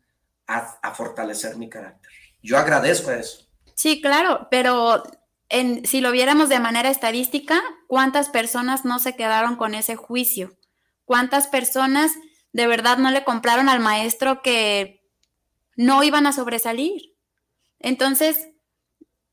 a, 0.47 0.93
fortalecer 0.93 1.57
mi 1.57 1.69
carácter. 1.69 2.11
Yo 2.41 2.57
agradezco 2.57 3.11
eso. 3.11 3.47
Sí, 3.75 4.01
claro, 4.01 4.47
pero 4.49 5.03
en, 5.49 5.85
si 5.85 5.99
lo 5.99 6.11
viéramos 6.11 6.47
de 6.49 6.59
manera 6.59 6.89
estadística, 6.89 7.61
¿cuántas 7.87 8.29
personas 8.29 8.85
no 8.85 8.99
se 8.99 9.15
quedaron 9.15 9.57
con 9.57 9.75
ese 9.75 9.95
juicio? 9.95 10.57
¿Cuántas 11.05 11.47
personas 11.47 12.13
de 12.53 12.65
verdad 12.65 12.97
no 12.97 13.11
le 13.11 13.25
compraron 13.25 13.67
al 13.67 13.81
maestro 13.81 14.41
que 14.41 15.03
no 15.75 16.01
iban 16.03 16.25
a 16.27 16.33
sobresalir? 16.33 17.15
Entonces, 17.79 18.47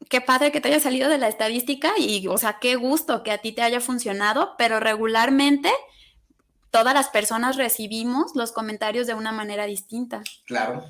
qué 0.09 0.21
padre 0.21 0.53
que 0.53 0.61
te 0.61 0.69
haya 0.69 0.81
salido 0.81 1.09
de 1.09 1.19
la 1.19 1.29
estadística 1.29 1.93
y, 1.99 2.27
o 2.29 2.39
sea, 2.39 2.59
qué 2.61 2.77
gusto 2.77 3.23
que 3.23 3.33
a 3.33 3.39
ti 3.39 3.53
te 3.53 3.63
haya 3.63 3.81
funcionado, 3.81 4.55
pero 4.59 4.81
regularmente 4.81 5.71
todas 6.71 6.95
las 6.95 7.09
personas 7.09 7.57
recibimos 7.57 8.35
los 8.35 8.53
comentarios 8.53 9.07
de 9.07 9.15
una 9.15 9.33
manera 9.33 9.67
distinta. 9.67 10.23
Claro, 10.45 10.85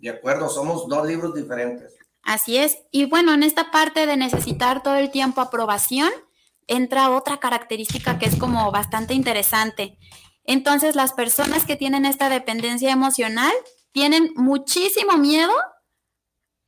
de 0.00 0.10
acuerdo, 0.10 0.48
somos 0.48 0.88
dos 0.88 1.06
libros 1.06 1.34
diferentes. 1.34 1.94
Así 2.22 2.58
es. 2.58 2.78
Y 2.90 3.06
bueno, 3.06 3.32
en 3.32 3.42
esta 3.42 3.70
parte 3.70 4.06
de 4.06 4.16
necesitar 4.16 4.82
todo 4.82 4.96
el 4.96 5.10
tiempo 5.10 5.40
aprobación, 5.40 6.10
entra 6.66 7.10
otra 7.10 7.38
característica 7.38 8.18
que 8.18 8.26
es 8.26 8.36
como 8.36 8.70
bastante 8.70 9.14
interesante. 9.14 9.98
Entonces, 10.44 10.94
las 10.94 11.12
personas 11.12 11.64
que 11.64 11.76
tienen 11.76 12.04
esta 12.04 12.28
dependencia 12.28 12.90
emocional 12.90 13.52
tienen 13.92 14.32
muchísimo 14.34 15.16
miedo 15.18 15.52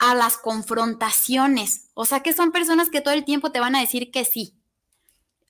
a 0.00 0.16
las 0.16 0.36
confrontaciones. 0.36 1.90
O 1.94 2.04
sea, 2.04 2.20
que 2.20 2.32
son 2.32 2.50
personas 2.50 2.90
que 2.90 3.00
todo 3.00 3.14
el 3.14 3.24
tiempo 3.24 3.52
te 3.52 3.60
van 3.60 3.76
a 3.76 3.80
decir 3.80 4.10
que 4.10 4.24
sí 4.24 4.60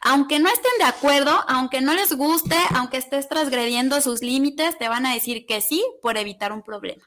aunque 0.01 0.39
no 0.39 0.49
estén 0.49 0.73
de 0.79 0.85
acuerdo, 0.85 1.45
aunque 1.47 1.81
no 1.81 1.93
les 1.93 2.15
guste, 2.15 2.57
aunque 2.75 2.97
estés 2.97 3.29
transgrediendo 3.29 4.01
sus 4.01 4.23
límites, 4.23 4.79
te 4.79 4.89
van 4.89 5.05
a 5.05 5.13
decir 5.13 5.45
que 5.47 5.61
sí 5.61 5.85
por 6.01 6.17
evitar 6.17 6.53
un 6.53 6.63
problema 6.63 7.05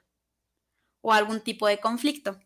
o 1.01 1.11
algún 1.11 1.41
tipo 1.41 1.67
de 1.67 1.79
conflicto. 1.79 2.39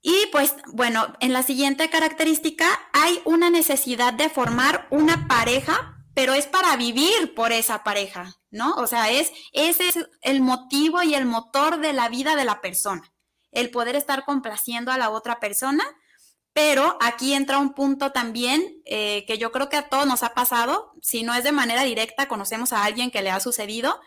Y 0.00 0.14
pues 0.32 0.54
bueno, 0.72 1.14
en 1.20 1.32
la 1.32 1.42
siguiente 1.42 1.90
característica 1.90 2.66
hay 2.92 3.20
una 3.24 3.50
necesidad 3.50 4.12
de 4.12 4.28
formar 4.28 4.86
una 4.90 5.26
pareja, 5.26 5.98
pero 6.14 6.34
es 6.34 6.46
para 6.46 6.76
vivir 6.76 7.34
por 7.34 7.52
esa 7.52 7.82
pareja, 7.82 8.34
¿no? 8.50 8.74
O 8.76 8.86
sea, 8.86 9.10
es 9.10 9.32
ese 9.52 9.88
es 9.88 9.98
el 10.22 10.42
motivo 10.42 11.02
y 11.02 11.14
el 11.14 11.26
motor 11.26 11.80
de 11.80 11.92
la 11.92 12.08
vida 12.08 12.36
de 12.36 12.44
la 12.44 12.60
persona, 12.60 13.12
el 13.54 13.70
poder 13.70 13.96
estar 13.96 14.24
complaciendo 14.24 14.92
a 14.92 14.98
la 14.98 15.10
otra 15.10 15.40
persona 15.40 15.84
pero 16.54 16.96
aquí 17.00 17.34
entra 17.34 17.58
un 17.58 17.74
punto 17.74 18.12
también 18.12 18.80
eh, 18.86 19.24
que 19.26 19.38
yo 19.38 19.50
creo 19.50 19.68
que 19.68 19.76
a 19.76 19.88
todos 19.88 20.06
nos 20.06 20.22
ha 20.22 20.34
pasado, 20.34 20.94
si 21.02 21.24
no 21.24 21.34
es 21.34 21.42
de 21.42 21.50
manera 21.50 21.82
directa, 21.82 22.28
conocemos 22.28 22.72
a 22.72 22.84
alguien 22.84 23.10
que 23.10 23.22
le 23.22 23.30
ha 23.30 23.40
sucedido, 23.40 24.00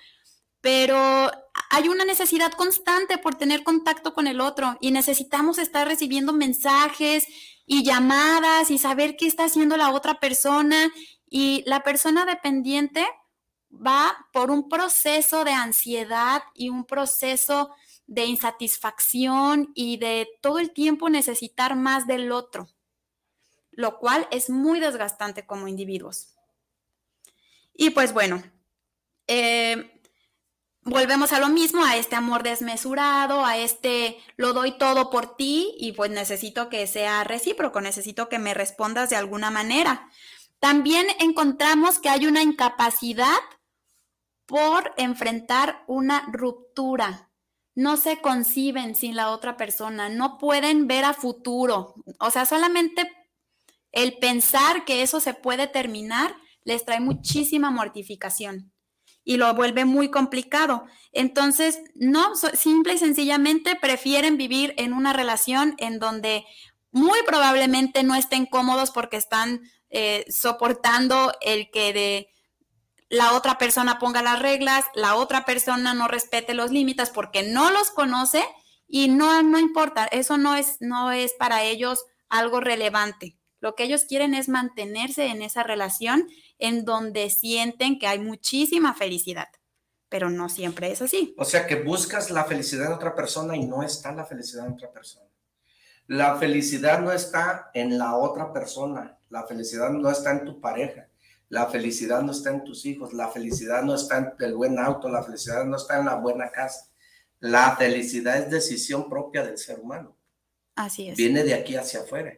pero 0.62 1.30
hay 1.70 1.90
una 1.90 2.06
necesidad 2.06 2.54
constante 2.54 3.18
por 3.18 3.36
tener 3.36 3.64
contacto 3.64 4.14
con 4.14 4.28
el 4.28 4.40
otro 4.40 4.78
y 4.80 4.92
necesitamos 4.92 5.58
estar 5.58 5.88
recibiendo 5.90 6.32
mensajes 6.32 7.28
y 7.66 7.84
llamadas 7.84 8.72
y 8.72 8.78
saber 8.78 9.18
qué 9.18 9.28
está 9.28 9.44
haciendo 9.44 9.76
la 9.76 9.92
otra 9.92 10.22
persona 10.22 10.90
y 11.30 11.64
la 11.66 11.84
persona 11.84 12.24
dependiente 12.24 13.06
va 13.70 14.26
por 14.32 14.52
un 14.52 14.70
proceso 14.70 15.44
de 15.44 15.52
ansiedad 15.52 16.44
y 16.56 16.70
un 16.70 16.86
proceso 16.86 17.72
de 18.08 18.26
insatisfacción 18.26 19.72
y 19.76 19.98
de 19.98 20.28
todo 20.42 20.60
el 20.60 20.72
tiempo 20.72 21.10
necesitar 21.10 21.76
más 21.76 22.08
del 22.08 22.32
otro, 22.32 22.68
lo 23.72 24.00
cual 24.00 24.28
es 24.32 24.50
muy 24.50 24.80
desgastante 24.80 25.46
como 25.46 25.68
individuos. 25.68 26.34
Y 27.74 27.92
pues 27.92 28.14
bueno, 28.14 28.42
eh, 29.28 30.02
volvemos 30.84 31.34
a 31.34 31.40
lo 31.40 31.50
mismo, 31.50 31.84
a 31.84 31.98
este 31.98 32.16
amor 32.16 32.44
desmesurado, 32.44 33.46
a 33.46 33.58
este 33.58 34.18
lo 34.38 34.54
doy 34.54 34.78
todo 34.78 35.10
por 35.10 35.36
ti 35.36 35.76
y 35.78 35.92
pues 35.92 36.10
necesito 36.10 36.70
que 36.70 36.88
sea 36.88 37.26
recíproco, 37.26 37.82
necesito 37.82 38.30
que 38.30 38.40
me 38.40 38.54
respondas 38.54 39.10
de 39.10 39.18
alguna 39.18 39.52
manera. 39.52 40.10
También 40.60 41.06
encontramos 41.20 42.00
que 42.00 42.10
hay 42.10 42.26
una 42.26 42.42
incapacidad 42.42 43.38
por 44.48 44.94
enfrentar 44.98 45.84
una 45.88 46.26
ruptura 46.32 47.27
no 47.78 47.96
se 47.96 48.22
conciben 48.22 48.96
sin 48.96 49.16
la 49.16 49.30
otra 49.30 49.56
persona, 49.56 50.10
no 50.10 50.40
pueden 50.40 50.88
ver 50.88 51.06
a 51.06 51.14
futuro. 51.14 51.94
O 52.20 52.32
sea, 52.32 52.48
solamente 52.48 53.08
el 53.92 54.18
pensar 54.18 54.84
que 54.84 55.04
eso 55.04 55.20
se 55.20 55.36
puede 55.36 55.68
terminar 55.68 56.36
les 56.64 56.84
trae 56.86 57.00
muchísima 57.00 57.70
mortificación 57.70 58.74
y 59.24 59.38
lo 59.38 59.54
vuelve 59.54 59.86
muy 59.86 60.10
complicado. 60.10 60.86
Entonces, 61.12 61.80
no, 61.94 62.36
simple 62.36 62.96
y 62.96 62.98
sencillamente 62.98 63.76
prefieren 63.80 64.38
vivir 64.38 64.74
en 64.78 64.92
una 64.92 65.14
relación 65.14 65.76
en 65.78 66.00
donde 66.00 66.46
muy 66.90 67.20
probablemente 67.28 68.02
no 68.02 68.16
estén 68.16 68.48
cómodos 68.48 68.90
porque 68.90 69.18
están 69.18 69.62
eh, 69.92 70.26
soportando 70.30 71.32
el 71.42 71.70
que 71.70 71.94
de 71.94 72.30
la 73.10 73.34
otra 73.34 73.58
persona 73.58 74.00
ponga 74.00 74.22
las 74.22 74.40
reglas, 74.40 74.86
la 74.94 75.16
otra 75.16 75.46
persona 75.46 75.94
no 75.94 76.08
respete 76.08 76.54
los 76.54 76.72
límites 76.72 77.10
porque 77.10 77.44
no 77.44 77.72
los 77.72 77.92
conoce 77.92 78.44
y 78.88 79.10
no, 79.10 79.44
no 79.44 79.60
importa, 79.60 80.06
eso 80.06 80.38
no 80.38 80.56
es, 80.56 80.78
no 80.80 81.12
es 81.12 81.34
para 81.34 81.64
ellos 81.64 82.06
algo 82.30 82.60
relevante. 82.60 83.38
Lo 83.60 83.76
que 83.76 83.84
ellos 83.84 84.06
quieren 84.06 84.34
es 84.34 84.50
mantenerse 84.50 85.28
en 85.28 85.42
esa 85.42 85.64
relación 85.64 86.28
en 86.60 86.86
donde 86.86 87.30
sienten 87.30 87.98
que 87.98 88.08
hay 88.08 88.20
muchísima 88.20 88.94
felicidad, 88.94 89.48
pero 90.10 90.30
no 90.30 90.48
siempre 90.48 90.92
es 90.92 91.02
así. 91.02 91.34
O 91.38 91.46
sea 91.46 91.66
que 91.66 91.76
buscas 91.82 92.30
la 92.30 92.46
felicidad 92.46 92.88
en 92.88 92.94
otra 92.94 93.16
persona 93.16 93.56
y 93.56 93.66
no 93.66 93.84
está 93.84 94.12
la 94.12 94.26
felicidad 94.26 94.68
en 94.68 94.74
otra 94.74 94.92
persona. 94.92 95.26
La 96.06 96.38
felicidad 96.38 97.02
no 97.02 97.12
está 97.12 97.70
en 97.74 97.98
la 97.98 98.16
otra 98.16 98.54
persona, 98.54 99.18
la 99.30 99.46
felicidad 99.46 99.90
no 99.90 100.10
está 100.10 100.32
en 100.32 100.46
tu 100.46 100.62
pareja, 100.62 101.07
la 101.50 101.68
felicidad 101.68 102.22
no 102.22 102.32
está 102.32 102.52
en 102.52 102.64
tus 102.64 102.86
hijos, 102.86 103.14
la 103.14 103.30
felicidad 103.30 103.84
no 103.84 103.96
está 103.96 104.18
en 104.18 104.34
el 104.40 104.56
buen 104.56 104.78
auto, 104.80 105.08
la 105.10 105.24
felicidad 105.24 105.66
no 105.66 105.78
está 105.78 106.00
en 106.00 106.06
la 106.06 106.16
buena 106.16 106.52
casa. 106.52 106.90
La 107.40 107.76
felicidad 107.76 108.38
es 108.38 108.50
decisión 108.50 109.10
propia 109.10 109.44
del 109.44 109.58
ser 109.58 109.80
humano. 109.80 110.18
Así 110.76 111.08
es. 111.08 111.18
Viene 111.18 111.44
de 111.44 111.54
aquí 111.54 111.76
hacia 111.76 112.02
afuera. 112.02 112.34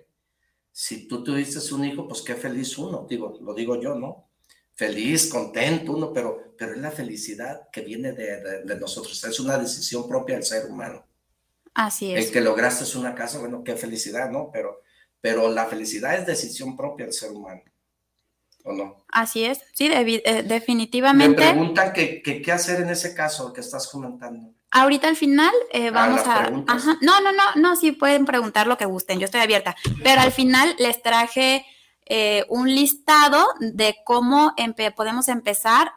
Si 0.72 1.07
tú 1.07 1.23
tuviste 1.23 1.60
un 1.73 1.86
hijo, 1.86 2.07
pues 2.07 2.22
qué 2.22 2.36
feliz 2.36 2.77
uno, 2.77 3.06
digo, 3.10 3.38
lo 3.41 3.53
digo 3.53 3.81
yo, 3.81 3.95
¿no? 3.95 4.30
Feliz, 4.73 5.27
contento 5.27 5.94
uno, 5.94 6.14
pero, 6.14 6.53
pero 6.57 6.73
es 6.73 6.80
la 6.80 6.91
felicidad 6.91 7.69
que 7.72 7.81
viene 7.81 8.14
de, 8.14 8.64
de 8.64 8.80
nosotros, 8.80 9.22
es 9.23 9.40
una 9.40 9.57
decisión 9.57 10.07
propia 10.07 10.36
del 10.36 10.45
ser 10.45 10.68
humano. 10.68 11.06
Así 11.73 12.14
es. 12.14 12.26
El 12.26 12.31
que 12.31 12.41
lograste 12.41 12.98
una 12.98 13.15
casa, 13.15 13.40
bueno, 13.40 13.64
qué 13.64 13.76
felicidad, 13.76 14.30
¿no? 14.30 14.49
Pero, 14.52 14.81
pero 15.19 15.49
la 15.49 15.65
felicidad 15.65 16.18
es 16.18 16.26
decisión 16.26 16.77
propia 16.77 17.06
del 17.06 17.14
ser 17.14 17.31
humano. 17.31 17.61
¿O 18.64 18.73
no? 18.73 19.03
Así 19.10 19.45
es, 19.45 19.61
sí, 19.73 19.90
eh, 19.91 20.44
definitivamente. 20.45 21.45
Me 21.45 21.52
preguntan 21.52 21.94
qué 21.94 22.52
hacer 22.52 22.81
en 22.81 22.90
ese 22.90 23.14
caso 23.14 23.53
que 23.53 23.61
estás 23.61 23.88
comentando. 23.88 24.53
Ahorita 24.72 25.07
al 25.07 25.15
final 25.15 25.53
eh, 25.72 25.88
ah, 25.88 25.91
vamos 25.91 26.22
a... 26.26 26.49
No, 27.02 27.22
no, 27.22 27.31
no, 27.31 27.44
no, 27.56 27.76
sí 27.76 27.91
pueden 27.91 28.26
preguntar 28.26 28.68
lo 28.68 28.77
que 28.77 28.86
gusten, 28.86 29.19
yo 29.19 29.26
estoy 29.26 29.41
abierta. 29.41 29.76
Pero 30.03 30.22
al 30.22 30.31
final 30.31 30.76
les 30.77 31.02
traje 31.02 31.65
eh, 32.06 32.45
un 32.49 32.69
listado 32.73 33.44
de 33.60 33.95
cómo 34.06 34.53
podemos 34.95 35.27
empezar 35.27 35.91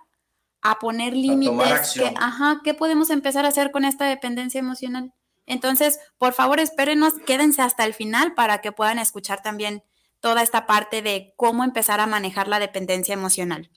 a 0.63 0.79
poner 0.79 1.15
límites. 1.15 1.93
Que, 1.95 2.15
ajá, 2.17 2.61
¿qué 2.65 2.73
podemos 2.73 3.11
empezar 3.11 3.45
a 3.45 3.49
hacer 3.49 3.73
con 3.73 3.85
esta 3.85 4.07
dependencia 4.07 4.59
emocional? 4.59 5.13
Entonces, 5.45 5.99
por 6.17 6.33
favor, 6.33 6.59
espérenos, 6.61 7.15
quédense 7.27 7.61
hasta 7.61 7.85
el 7.85 7.93
final 7.93 8.33
para 8.35 8.63
que 8.63 8.73
puedan 8.73 8.99
escuchar 8.99 9.43
también 9.43 9.83
toda 10.23 10.43
esta 10.43 10.67
parte 10.67 11.03
de 11.03 11.35
cómo 11.37 11.65
empezar 11.65 12.01
a 12.01 12.07
manejar 12.07 12.49
la 12.49 12.61
dependencia 12.61 13.13
emocional. 13.13 13.71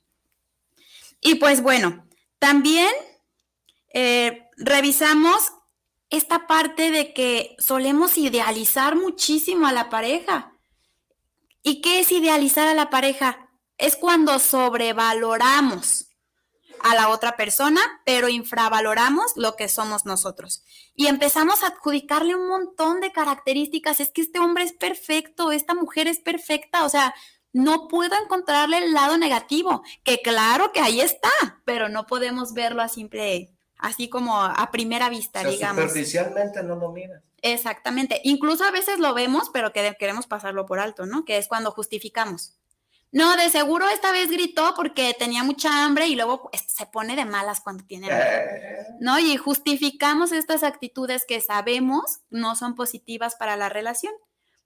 Y 1.19 1.35
pues 1.35 1.61
bueno, 1.61 2.07
también 2.39 2.91
eh, 3.93 4.47
revisamos 4.55 5.51
esta 6.11 6.45
parte 6.45 6.91
de 6.91 7.13
que 7.13 7.55
solemos 7.57 8.17
idealizar 8.17 8.95
muchísimo 8.95 9.65
a 9.65 9.73
la 9.73 9.89
pareja. 9.89 10.53
¿Y 11.63 11.81
qué 11.81 11.99
es 11.99 12.11
idealizar 12.11 12.67
a 12.67 12.75
la 12.75 12.91
pareja? 12.91 13.49
Es 13.79 13.95
cuando 13.95 14.37
sobrevaloramos 14.37 16.14
a 16.81 16.95
la 16.95 17.09
otra 17.09 17.35
persona, 17.35 17.81
pero 18.05 18.29
infravaloramos 18.29 19.33
lo 19.35 19.55
que 19.55 19.67
somos 19.67 20.05
nosotros. 20.05 20.63
Y 20.95 21.07
empezamos 21.07 21.63
a 21.63 21.67
adjudicarle 21.67 22.35
un 22.35 22.47
montón 22.47 23.01
de 23.01 23.11
características. 23.11 23.99
Es 23.99 24.11
que 24.11 24.21
este 24.21 24.39
hombre 24.39 24.63
es 24.63 24.73
perfecto, 24.73 25.51
esta 25.51 25.73
mujer 25.73 26.07
es 26.07 26.19
perfecta, 26.19 26.85
o 26.85 26.89
sea, 26.89 27.13
no 27.53 27.87
puedo 27.87 28.15
encontrarle 28.21 28.79
el 28.79 28.93
lado 28.93 29.17
negativo, 29.17 29.81
que 30.03 30.19
claro 30.21 30.71
que 30.73 30.81
ahí 30.81 30.99
está, 30.99 31.31
pero 31.63 31.87
no 31.87 32.05
podemos 32.05 32.53
verlo 32.53 32.81
a 32.81 32.89
simple, 32.89 33.49
así 33.77 34.09
como 34.09 34.41
a 34.41 34.71
primera 34.71 35.09
vista, 35.09 35.43
digamos. 35.43 35.83
Superficialmente 35.83 36.63
no 36.63 36.75
lo 36.75 36.91
miras. 36.91 37.21
Exactamente. 37.41 38.21
Incluso 38.23 38.63
a 38.63 38.71
veces 38.71 38.97
lo 38.99 39.13
vemos, 39.13 39.51
pero 39.53 39.71
que 39.71 39.95
queremos 39.99 40.25
pasarlo 40.25 40.65
por 40.65 40.79
alto, 40.79 41.05
¿no? 41.05 41.25
Que 41.25 41.37
es 41.37 41.47
cuando 41.47 41.71
justificamos. 41.71 42.57
No, 43.11 43.37
de 43.37 43.49
seguro 43.49 43.87
esta 43.87 44.11
vez 44.11 44.29
gritó 44.29 44.73
porque 44.75 45.15
tenía 45.17 45.43
mucha 45.43 45.85
hambre 45.85 46.07
y 46.07 46.15
luego 46.15 46.49
pues, 46.49 46.63
se 46.67 46.85
pone 46.85 47.15
de 47.15 47.25
malas 47.25 47.61
cuando 47.61 47.85
tiene 47.85 48.11
hambre. 48.11 48.27
Eh. 48.27 48.87
¿No? 48.99 49.19
Y 49.19 49.37
justificamos 49.37 50.31
estas 50.31 50.63
actitudes 50.63 51.25
que 51.25 51.39
sabemos 51.39 52.19
no 52.29 52.55
son 52.55 52.75
positivas 52.75 53.35
para 53.35 53.55
la 53.55 53.69
relación. 53.69 54.13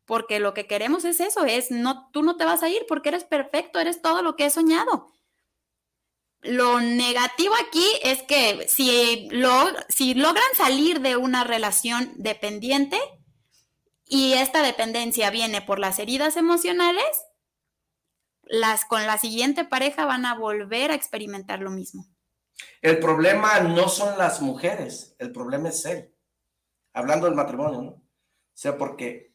Porque 0.06 0.40
lo 0.40 0.56
que 0.56 0.66
queremos 0.66 1.06
es 1.06 1.20
eso, 1.20 1.46
es 1.46 1.70
no, 1.70 2.10
tú 2.12 2.24
no 2.24 2.36
te 2.36 2.44
vas 2.44 2.64
a 2.64 2.70
ir 2.70 2.84
porque 2.88 3.10
eres 3.10 3.26
perfecto, 3.26 3.80
eres 3.80 4.02
todo 4.02 4.24
lo 4.24 4.36
que 4.36 4.48
he 4.48 4.50
soñado. 4.50 5.12
Lo 6.42 6.80
negativo 6.80 7.54
aquí 7.68 7.86
es 8.02 8.24
que 8.24 8.66
si, 8.68 9.28
lo, 9.30 9.68
si 9.90 10.16
logran 10.16 10.44
salir 10.56 11.02
de 11.02 11.18
una 11.18 11.44
relación 11.44 12.12
dependiente 12.16 13.00
y 14.06 14.34
esta 14.34 14.64
dependencia 14.64 15.30
viene 15.30 15.62
por 15.62 15.78
las 15.78 16.00
heridas 16.00 16.38
emocionales, 16.38 17.06
las 18.50 18.84
con 18.84 19.06
la 19.06 19.18
siguiente 19.18 19.64
pareja 19.64 20.06
van 20.06 20.26
a 20.26 20.36
volver 20.36 20.92
a 20.92 20.96
experimentar 20.96 21.62
lo 21.62 21.70
mismo. 21.70 22.06
El 22.82 23.00
problema 23.00 23.60
no 23.62 23.88
son 23.88 24.18
las 24.18 24.42
mujeres, 24.42 25.16
el 25.20 25.32
problema 25.32 25.70
es 25.70 25.86
él. 25.86 26.14
Hablando 26.94 27.28
del 27.28 27.36
matrimonio, 27.36 27.82
¿no? 27.82 27.92
O 27.92 28.62
sea, 28.62 28.78
porque 28.78 29.34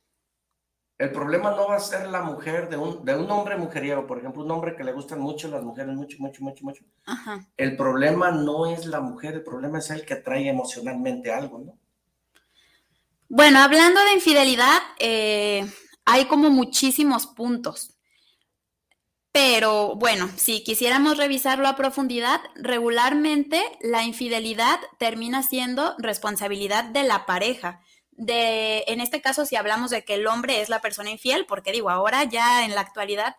el 0.99 1.11
problema 1.12 1.53
no 1.53 1.69
va 1.69 1.77
a 1.77 1.81
ser 1.81 2.09
la 2.09 2.23
mujer 2.23 2.69
de 2.69 2.77
un, 2.77 3.05
de 3.05 3.16
un 3.16 3.31
hombre 3.31 3.57
mujeriego, 3.57 4.07
por 4.07 4.19
ejemplo, 4.19 4.43
un 4.43 4.51
hombre 4.51 4.77
que 4.77 4.85
le 4.85 4.93
gustan 4.93 5.20
mucho 5.20 5.49
las 5.49 5.62
mujeres, 5.62 5.95
mucho, 5.95 6.16
mucho, 6.20 6.43
mucho, 6.43 6.65
mucho. 6.65 6.85
El 7.57 7.77
problema 7.77 8.31
no 8.31 8.66
es 8.66 8.86
la 8.86 9.01
mujer, 9.01 9.35
el 9.35 9.45
problema 9.45 9.78
es 9.78 9.91
el 9.91 10.05
que 10.05 10.16
trae 10.16 10.49
emocionalmente 10.49 11.32
algo, 11.32 11.59
¿no? 11.59 11.78
Bueno, 13.28 13.59
hablando 13.61 14.01
de 14.05 14.12
infidelidad, 14.12 14.81
eh, 14.99 15.66
hay 16.05 16.27
como 16.27 16.51
muchísimos 16.51 17.27
puntos. 17.27 17.94
Pero 19.35 19.97
bueno, 19.97 20.31
si 20.36 20.62
quisiéramos 20.62 21.16
revisarlo 21.16 21.66
a 21.66 21.74
profundidad, 21.74 22.40
regularmente 22.55 23.61
la 23.81 24.05
infidelidad 24.05 24.78
termina 24.97 25.43
siendo 25.43 25.97
responsabilidad 25.98 26.85
de 26.85 27.02
la 27.02 27.27
pareja. 27.27 27.81
De, 28.12 28.85
en 28.86 29.01
este 29.01 29.20
caso, 29.20 29.44
si 29.44 29.56
hablamos 29.56 29.90
de 29.90 30.05
que 30.05 30.15
el 30.15 30.28
hombre 30.28 30.61
es 30.61 30.69
la 30.69 30.81
persona 30.81 31.11
infiel, 31.11 31.47
porque 31.47 31.73
digo, 31.73 31.90
ahora 31.90 32.23
ya 32.23 32.65
en 32.65 32.77
la 32.77 32.82
actualidad 32.82 33.35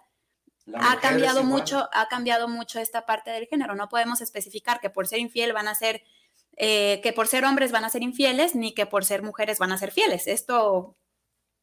ha 0.74 1.00
cambiado 1.00 1.46
mucho, 1.46 1.88
ha 1.94 2.10
cambiado 2.10 2.50
mucho 2.50 2.82
esta 2.82 3.06
parte 3.06 3.32
del 3.32 3.48
género. 3.48 3.74
No 3.74 3.88
podemos 3.88 4.20
especificar 4.20 4.82
que 4.82 4.90
por 4.90 5.08
ser 5.08 5.20
infiel 5.20 5.54
van 5.54 5.70
a 5.70 5.76
ser, 5.76 6.04
eh, 6.58 7.00
que 7.04 7.14
por 7.14 7.30
ser 7.30 7.46
hombres 7.46 7.72
van 7.72 7.86
a 7.86 7.90
ser 7.90 8.04
infieles, 8.04 8.54
ni 8.54 8.74
que 8.74 8.86
por 8.86 9.06
ser 9.06 9.24
mujeres 9.24 9.60
van 9.60 9.72
a 9.72 9.78
ser 9.78 9.94
fieles. 9.94 10.28
Esto 10.28 10.98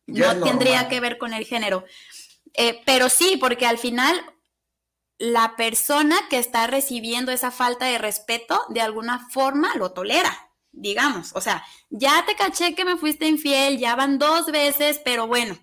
no 0.06 0.42
tendría 0.42 0.88
que 0.88 1.00
ver 1.00 1.18
con 1.18 1.34
el 1.34 1.44
género. 1.44 1.84
Eh, 2.54 2.82
pero 2.84 3.08
sí, 3.08 3.36
porque 3.38 3.66
al 3.66 3.78
final 3.78 4.20
la 5.18 5.54
persona 5.56 6.16
que 6.28 6.38
está 6.38 6.66
recibiendo 6.66 7.30
esa 7.30 7.50
falta 7.50 7.86
de 7.86 7.98
respeto 7.98 8.60
de 8.70 8.80
alguna 8.80 9.28
forma 9.30 9.74
lo 9.76 9.92
tolera, 9.92 10.50
digamos. 10.72 11.30
O 11.34 11.40
sea, 11.40 11.64
ya 11.90 12.24
te 12.26 12.34
caché 12.34 12.74
que 12.74 12.84
me 12.84 12.96
fuiste 12.96 13.26
infiel, 13.28 13.78
ya 13.78 13.94
van 13.94 14.18
dos 14.18 14.46
veces, 14.46 15.00
pero 15.04 15.26
bueno, 15.26 15.56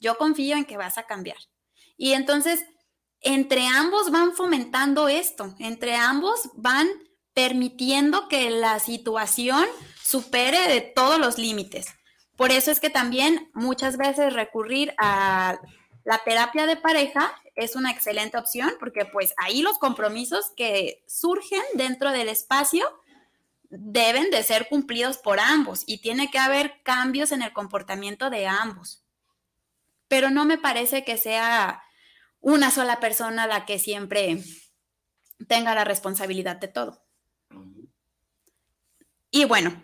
yo 0.00 0.18
confío 0.18 0.56
en 0.56 0.64
que 0.64 0.76
vas 0.76 0.98
a 0.98 1.04
cambiar. 1.04 1.36
Y 1.96 2.14
entonces, 2.14 2.64
entre 3.20 3.66
ambos 3.66 4.10
van 4.10 4.34
fomentando 4.34 5.08
esto, 5.08 5.54
entre 5.58 5.94
ambos 5.94 6.50
van 6.54 6.88
permitiendo 7.32 8.26
que 8.28 8.50
la 8.50 8.80
situación 8.80 9.66
supere 10.02 10.66
de 10.66 10.80
todos 10.80 11.18
los 11.18 11.38
límites. 11.38 11.86
Por 12.36 12.50
eso 12.50 12.70
es 12.70 12.80
que 12.80 12.90
también 12.90 13.50
muchas 13.54 13.98
veces 13.98 14.32
recurrir 14.32 14.94
a 14.98 15.60
la 16.10 16.18
terapia 16.24 16.66
de 16.66 16.74
pareja 16.74 17.32
es 17.54 17.76
una 17.76 17.92
excelente 17.92 18.36
opción 18.36 18.72
porque 18.80 19.04
pues 19.04 19.32
ahí 19.36 19.62
los 19.62 19.78
compromisos 19.78 20.50
que 20.56 21.04
surgen 21.06 21.62
dentro 21.74 22.10
del 22.10 22.28
espacio 22.28 22.84
deben 23.68 24.32
de 24.32 24.42
ser 24.42 24.68
cumplidos 24.68 25.18
por 25.18 25.38
ambos 25.38 25.84
y 25.86 25.98
tiene 25.98 26.28
que 26.28 26.40
haber 26.40 26.82
cambios 26.82 27.30
en 27.30 27.42
el 27.42 27.52
comportamiento 27.52 28.28
de 28.28 28.48
ambos. 28.48 29.04
Pero 30.08 30.30
no 30.30 30.44
me 30.44 30.58
parece 30.58 31.04
que 31.04 31.16
sea 31.16 31.80
una 32.40 32.72
sola 32.72 32.98
persona 32.98 33.46
la 33.46 33.64
que 33.64 33.78
siempre 33.78 34.42
tenga 35.46 35.76
la 35.76 35.84
responsabilidad 35.84 36.56
de 36.56 36.66
todo. 36.66 37.04
Y 39.30 39.44
bueno, 39.44 39.80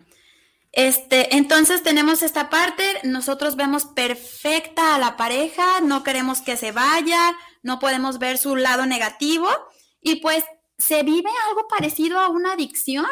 este, 0.77 1.35
entonces 1.35 1.83
tenemos 1.83 2.23
esta 2.23 2.51
parte, 2.51 2.85
nosotros 3.03 3.57
vemos 3.57 3.87
perfecta 3.87 4.95
a 4.95 4.99
la 4.99 5.17
pareja, 5.17 5.81
no 5.81 6.03
queremos 6.03 6.43
que 6.43 6.59
se 6.59 6.71
vaya, 6.71 7.35
no 7.63 7.79
podemos 7.79 8.19
ver 8.19 8.37
su 8.37 8.57
lado 8.57 8.85
negativo 8.85 9.49
y 10.03 10.17
pues 10.17 10.45
se 10.77 11.03
vive 11.03 11.31
algo 11.49 11.67
parecido 11.67 12.19
a 12.19 12.29
una 12.29 12.53
adicción, 12.53 13.07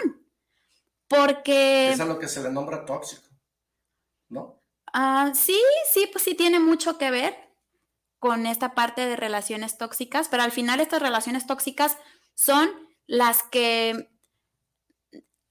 porque... 1.08 1.88
Es 1.88 2.00
a 2.00 2.04
lo 2.04 2.18
que 2.18 2.28
se 2.28 2.42
le 2.42 2.50
nombra 2.50 2.84
tóxico, 2.84 3.30
¿no? 4.28 4.62
Ah, 4.92 5.32
sí, 5.34 5.58
sí, 5.90 6.06
pues 6.12 6.22
sí 6.22 6.34
tiene 6.34 6.58
mucho 6.58 6.98
que 6.98 7.10
ver 7.10 7.34
con 8.18 8.44
esta 8.44 8.74
parte 8.74 9.06
de 9.06 9.16
relaciones 9.16 9.78
tóxicas, 9.78 10.28
pero 10.28 10.42
al 10.42 10.52
final 10.52 10.80
estas 10.80 11.00
relaciones 11.00 11.46
tóxicas 11.46 11.96
son 12.34 12.70
las 13.06 13.42
que 13.42 14.13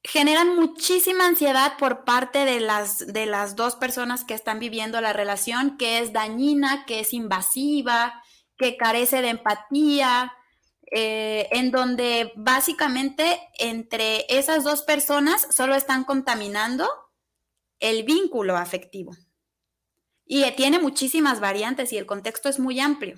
generan 0.03 0.55
muchísima 0.55 1.25
ansiedad 1.25 1.77
por 1.77 2.03
parte 2.03 2.45
de 2.45 2.59
las, 2.59 3.07
de 3.07 3.25
las 3.25 3.55
dos 3.55 3.75
personas 3.75 4.25
que 4.25 4.34
están 4.34 4.59
viviendo 4.59 4.99
la 5.01 5.13
relación, 5.13 5.77
que 5.77 5.99
es 5.99 6.11
dañina, 6.11 6.85
que 6.85 6.99
es 6.99 7.13
invasiva, 7.13 8.21
que 8.57 8.75
carece 8.75 9.21
de 9.21 9.30
empatía, 9.30 10.34
eh, 10.91 11.47
en 11.51 11.71
donde 11.71 12.34
básicamente 12.35 13.39
entre 13.57 14.25
esas 14.30 14.63
dos 14.63 14.84
personas 14.84 15.47
solo 15.49 15.73
están 15.73 16.03
contaminando 16.03 16.88
el 17.80 18.03
vínculo 18.03 18.57
afectivo. 18.57 19.13
Y 20.25 20.49
tiene 20.51 20.80
muchísimas 20.80 21.39
variantes 21.39 21.91
y 21.93 21.97
el 21.97 22.05
contexto 22.05 22.47
es 22.47 22.59
muy 22.59 22.80
amplio, 22.80 23.15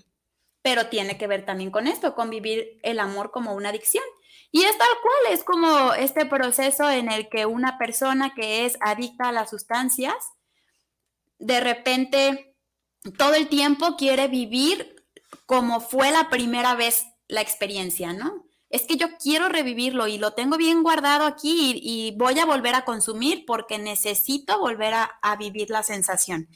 pero 0.61 0.87
tiene 0.87 1.17
que 1.17 1.27
ver 1.27 1.45
también 1.45 1.69
con 1.69 1.87
esto, 1.87 2.15
con 2.15 2.29
vivir 2.29 2.79
el 2.81 2.99
amor 2.99 3.31
como 3.31 3.53
una 3.53 3.69
adicción. 3.69 4.03
Y 4.51 4.63
es 4.63 4.77
tal 4.77 4.87
cual, 5.01 5.33
es 5.33 5.43
como 5.43 5.93
este 5.93 6.25
proceso 6.25 6.89
en 6.89 7.11
el 7.11 7.29
que 7.29 7.45
una 7.45 7.77
persona 7.77 8.33
que 8.33 8.65
es 8.65 8.77
adicta 8.81 9.29
a 9.29 9.31
las 9.31 9.49
sustancias, 9.49 10.15
de 11.39 11.59
repente 11.59 12.55
todo 13.17 13.35
el 13.35 13.47
tiempo 13.49 13.95
quiere 13.97 14.27
vivir 14.27 14.95
como 15.45 15.79
fue 15.79 16.11
la 16.11 16.29
primera 16.29 16.75
vez 16.75 17.05
la 17.27 17.41
experiencia, 17.41 18.13
¿no? 18.13 18.45
Es 18.69 18.83
que 18.83 18.97
yo 18.97 19.07
quiero 19.21 19.47
revivirlo 19.47 20.07
y 20.07 20.17
lo 20.17 20.33
tengo 20.33 20.57
bien 20.57 20.83
guardado 20.83 21.25
aquí 21.25 21.79
y, 21.81 22.15
voy 22.17 22.39
a 22.39 22.45
volver 22.45 22.75
a 22.75 22.83
consumir 22.83 23.45
porque 23.45 23.77
necesito 23.77 24.59
volver 24.59 24.93
a, 24.93 25.35
vivir 25.37 25.69
la 25.69 25.83
sensación. 25.83 26.49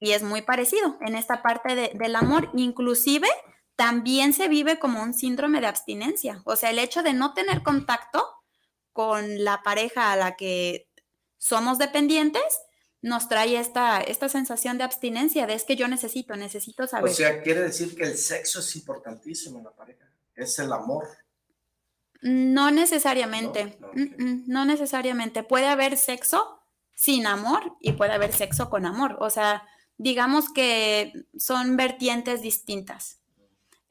Y 0.00 0.12
es 0.12 0.22
muy 0.22 0.42
parecido 0.42 0.98
en 1.00 1.16
esta 1.16 1.42
parte 1.42 1.92
del 1.94 2.16
amor, 2.16 2.50
inclusive 2.54 3.28
también 3.76 4.32
se 4.32 4.48
vive 4.48 4.78
como 4.78 5.02
un 5.02 5.14
síndrome 5.14 5.60
de 5.60 5.66
abstinencia. 5.66 6.42
O 6.44 6.56
sea, 6.56 6.70
el 6.70 6.78
hecho 6.78 7.02
de 7.02 7.12
no 7.12 7.34
tener 7.34 7.62
contacto 7.62 8.24
con 8.92 9.42
la 9.42 9.62
pareja 9.62 10.12
a 10.12 10.16
la 10.16 10.36
que 10.36 10.88
somos 11.38 11.78
dependientes 11.78 12.42
nos 13.02 13.28
trae 13.28 13.58
esta, 13.58 14.00
esta 14.00 14.30
sensación 14.30 14.78
de 14.78 14.84
abstinencia, 14.84 15.46
de 15.46 15.52
es 15.52 15.64
que 15.64 15.76
yo 15.76 15.88
necesito, 15.88 16.36
necesito 16.36 16.86
saber. 16.86 17.10
O 17.10 17.14
sea, 17.14 17.42
quiere 17.42 17.60
decir 17.60 17.94
que 17.94 18.04
el 18.04 18.16
sexo 18.16 18.60
es 18.60 18.76
importantísimo 18.76 19.58
en 19.58 19.64
la 19.64 19.72
pareja, 19.72 20.08
es 20.34 20.58
el 20.58 20.72
amor. 20.72 21.06
No 22.22 22.70
necesariamente, 22.70 23.76
no, 24.46 24.64
necesariamente. 24.64 25.42
Puede 25.42 25.66
haber 25.66 25.98
sexo 25.98 26.62
sin 26.94 27.26
amor 27.26 27.76
y 27.80 27.92
puede 27.92 28.12
haber 28.12 28.32
sexo 28.32 28.70
con 28.70 28.86
amor. 28.86 29.18
O 29.20 29.28
sea, 29.28 29.68
digamos 29.98 30.50
que 30.50 31.12
son 31.36 31.76
vertientes 31.76 32.40
distintas. 32.40 33.20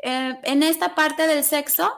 Eh, 0.05 0.37
en 0.43 0.63
esta 0.63 0.95
parte 0.95 1.27
del 1.27 1.45
sexo, 1.45 1.93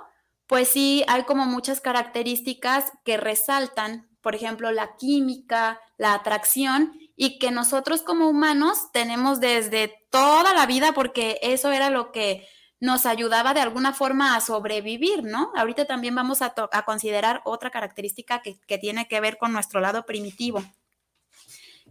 pues 0.45 0.67
sí, 0.67 1.03
hay 1.07 1.23
como 1.23 1.45
muchas 1.45 1.81
características 1.81 2.91
que 3.03 3.17
resaltan, 3.17 4.07
por 4.21 4.35
ejemplo, 4.35 4.71
la 4.71 4.95
química, 4.95 5.81
la 5.97 6.13
atracción, 6.13 6.93
y 7.15 7.39
que 7.39 7.49
nosotros 7.49 8.03
como 8.03 8.29
humanos 8.29 8.91
tenemos 8.93 9.39
desde 9.39 10.05
toda 10.11 10.53
la 10.53 10.67
vida, 10.67 10.91
porque 10.93 11.39
eso 11.41 11.71
era 11.71 11.89
lo 11.89 12.11
que 12.11 12.47
nos 12.79 13.07
ayudaba 13.07 13.55
de 13.55 13.61
alguna 13.61 13.91
forma 13.91 14.35
a 14.35 14.41
sobrevivir, 14.41 15.23
¿no? 15.23 15.51
Ahorita 15.55 15.85
también 15.85 16.13
vamos 16.13 16.43
a, 16.43 16.53
considerar 16.85 17.41
otra 17.43 17.71
característica 17.71 18.43
que, 18.43 18.59
que 18.67 18.77
tiene 18.77 19.07
que 19.07 19.19
ver 19.19 19.39
con 19.39 19.51
nuestro 19.51 19.79
lado 19.79 20.05
primitivo. 20.05 20.63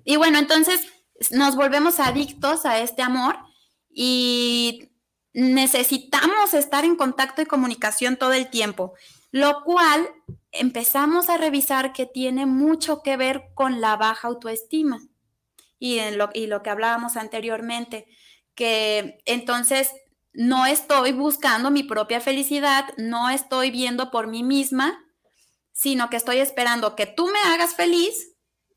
Y 0.05 0.15
bueno, 0.15 0.39
entonces 0.39 0.87
nos 1.31 1.57
volvemos 1.57 1.99
adictos 1.99 2.67
a 2.67 2.79
este 2.79 3.03
amor 3.03 3.37
y 3.91 4.94
necesitamos 5.35 6.55
estar 6.55 6.85
en 6.85 6.97
contacto 6.97 7.43
y 7.43 7.47
comunicación 7.47 8.17
todo 8.17 8.33
el 8.33 8.49
tiempo, 8.49 8.95
lo 9.33 9.63
cual 9.65 10.09
empezamos 10.53 11.29
a 11.29 11.37
revisar 11.37 11.93
que 11.93 12.07
tiene 12.07 12.47
mucho 12.47 13.03
que 13.03 13.17
ver 13.17 13.51
con 13.55 13.81
la 13.81 13.97
baja 13.97 14.29
autoestima 14.29 15.01
y, 15.79 15.99
en 15.99 16.17
lo, 16.17 16.31
y 16.33 16.47
lo 16.47 16.63
que 16.63 16.71
hablábamos 16.71 17.17
anteriormente, 17.17 18.07
que 18.55 19.19
entonces 19.27 19.91
no 20.33 20.67
estoy 20.67 21.13
buscando 21.13 21.71
mi 21.71 21.83
propia 21.83 22.21
felicidad, 22.21 22.87
no 22.97 23.29
estoy 23.29 23.73
viendo 23.73 24.11
por 24.13 24.29
mí 24.29 24.45
misma, 24.45 25.05
sino 25.73 26.11
que 26.11 26.17
estoy 26.17 26.39
esperando 26.39 26.95
que 26.95 27.07
tú 27.07 27.27
me 27.27 27.53
hagas 27.53 27.75
feliz. 27.75 28.34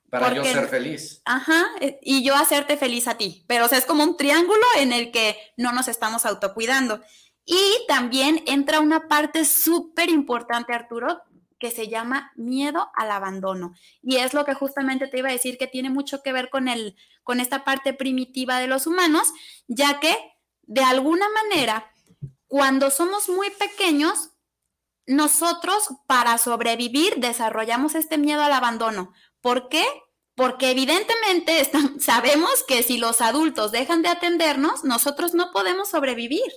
Para 0.10 0.34
yo 0.34 0.44
ser 0.44 0.68
feliz. 0.70 1.22
Ajá, 1.26 1.66
eh, 1.82 2.00
y 2.02 2.24
yo 2.24 2.36
hacerte 2.36 2.78
feliz 2.78 3.08
a 3.08 3.18
ti. 3.18 3.44
Pero 3.48 3.66
o 3.66 3.68
sea, 3.68 3.78
es 3.78 3.86
como 3.86 4.04
un 4.04 4.18
triángulo 4.18 4.66
en 4.78 4.94
el 4.94 5.12
que 5.12 5.38
no 5.58 5.74
nos 5.74 5.88
estamos 5.88 6.26
autocuidando. 6.26 7.02
Y 7.46 7.60
también 7.88 8.44
entra 8.46 8.80
una 8.80 9.08
parte 9.08 9.46
súper 9.46 10.10
importante, 10.10 10.74
Arturo, 10.74 11.22
que 11.60 11.72
se 11.72 11.88
llama 11.88 12.32
miedo 12.36 12.90
al 12.96 13.12
abandono. 13.12 13.74
Y 14.02 14.18
es 14.18 14.34
lo 14.34 14.46
que 14.46 14.54
justamente 14.54 15.08
te 15.08 15.20
iba 15.20 15.30
a 15.30 15.34
decir 15.34 15.58
que 15.58 15.68
tiene 15.68 15.90
mucho 15.90 16.22
que 16.22 16.34
ver 16.34 16.50
con, 16.50 16.68
el, 16.68 16.96
con 17.24 17.40
esta 17.40 17.64
parte 17.64 17.94
primitiva 17.94 18.60
de 18.60 18.68
los 18.68 18.88
humanos, 18.88 19.34
ya 19.68 20.00
que 20.00 20.16
de 20.64 20.82
alguna 20.84 21.26
manera, 21.30 21.92
cuando 22.48 22.92
somos 22.92 23.30
muy 23.30 23.50
pequeños, 23.52 24.32
nosotros 25.08 25.88
para 26.06 26.38
sobrevivir 26.38 27.16
desarrollamos 27.18 27.96
este 27.96 28.18
miedo 28.18 28.42
al 28.42 28.52
abandono. 28.52 29.14
¿Por 29.48 29.70
qué? 29.70 29.86
Porque 30.36 30.72
evidentemente 30.72 31.72
sabemos 32.02 32.66
que 32.68 32.84
si 32.84 32.98
los 32.98 33.22
adultos 33.22 33.72
dejan 33.72 34.02
de 34.02 34.10
atendernos, 34.10 34.84
nosotros 34.84 35.34
no 35.34 35.54
podemos 35.54 35.88
sobrevivir. 35.88 36.52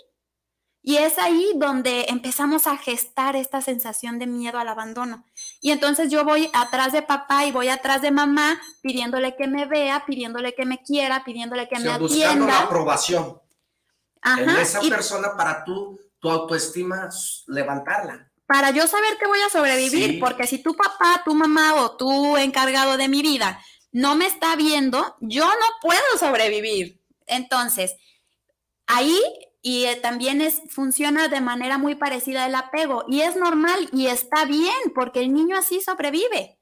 Y 0.82 0.96
es 0.96 1.16
ahí 1.18 1.52
donde 1.54 2.06
empezamos 2.08 2.66
a 2.66 2.76
gestar 2.76 3.36
esta 3.36 3.60
sensación 3.60 4.18
de 4.18 4.26
miedo 4.26 4.58
al 4.58 4.66
abandono. 4.66 5.24
Y 5.60 5.70
entonces 5.70 6.10
yo 6.10 6.24
voy 6.24 6.50
atrás 6.52 6.92
de 6.92 7.02
papá 7.02 7.44
y 7.44 7.52
voy 7.52 7.68
atrás 7.68 8.02
de 8.02 8.10
mamá 8.10 8.60
pidiéndole 8.82 9.36
que 9.36 9.46
me 9.46 9.66
vea, 9.66 10.04
pidiéndole 10.04 10.52
que 10.56 10.66
me 10.66 10.82
quiera, 10.82 11.22
pidiéndole 11.22 11.68
que 11.68 11.78
me 11.78 11.92
atienda. 11.92 11.98
Buscando 12.00 12.46
la 12.48 12.60
aprobación 12.62 13.40
en 14.36 14.50
esa 14.50 14.80
persona 14.80 15.36
para 15.36 15.62
tú, 15.62 15.96
tu 16.18 16.28
autoestima 16.28 17.08
levantarla. 17.46 18.29
Para 18.50 18.72
yo 18.72 18.88
saber 18.88 19.16
que 19.16 19.28
voy 19.28 19.38
a 19.42 19.48
sobrevivir, 19.48 20.18
porque 20.18 20.44
si 20.44 20.58
tu 20.58 20.74
papá, 20.74 21.22
tu 21.24 21.36
mamá 21.36 21.76
o 21.76 21.96
tu 21.96 22.36
encargado 22.36 22.96
de 22.96 23.06
mi 23.06 23.22
vida 23.22 23.62
no 23.92 24.16
me 24.16 24.26
está 24.26 24.56
viendo, 24.56 25.16
yo 25.20 25.46
no 25.46 25.66
puedo 25.80 26.18
sobrevivir. 26.18 27.00
Entonces, 27.28 27.94
ahí 28.88 29.16
y 29.62 29.84
eh, 29.84 29.94
también 30.02 30.40
es, 30.40 30.62
funciona 30.68 31.28
de 31.28 31.40
manera 31.40 31.78
muy 31.78 31.94
parecida 31.94 32.44
el 32.44 32.56
apego 32.56 33.04
y 33.06 33.20
es 33.20 33.36
normal 33.36 33.88
y 33.92 34.06
está 34.06 34.46
bien 34.46 34.74
porque 34.96 35.20
el 35.20 35.32
niño 35.32 35.56
así 35.56 35.80
sobrevive. 35.80 36.58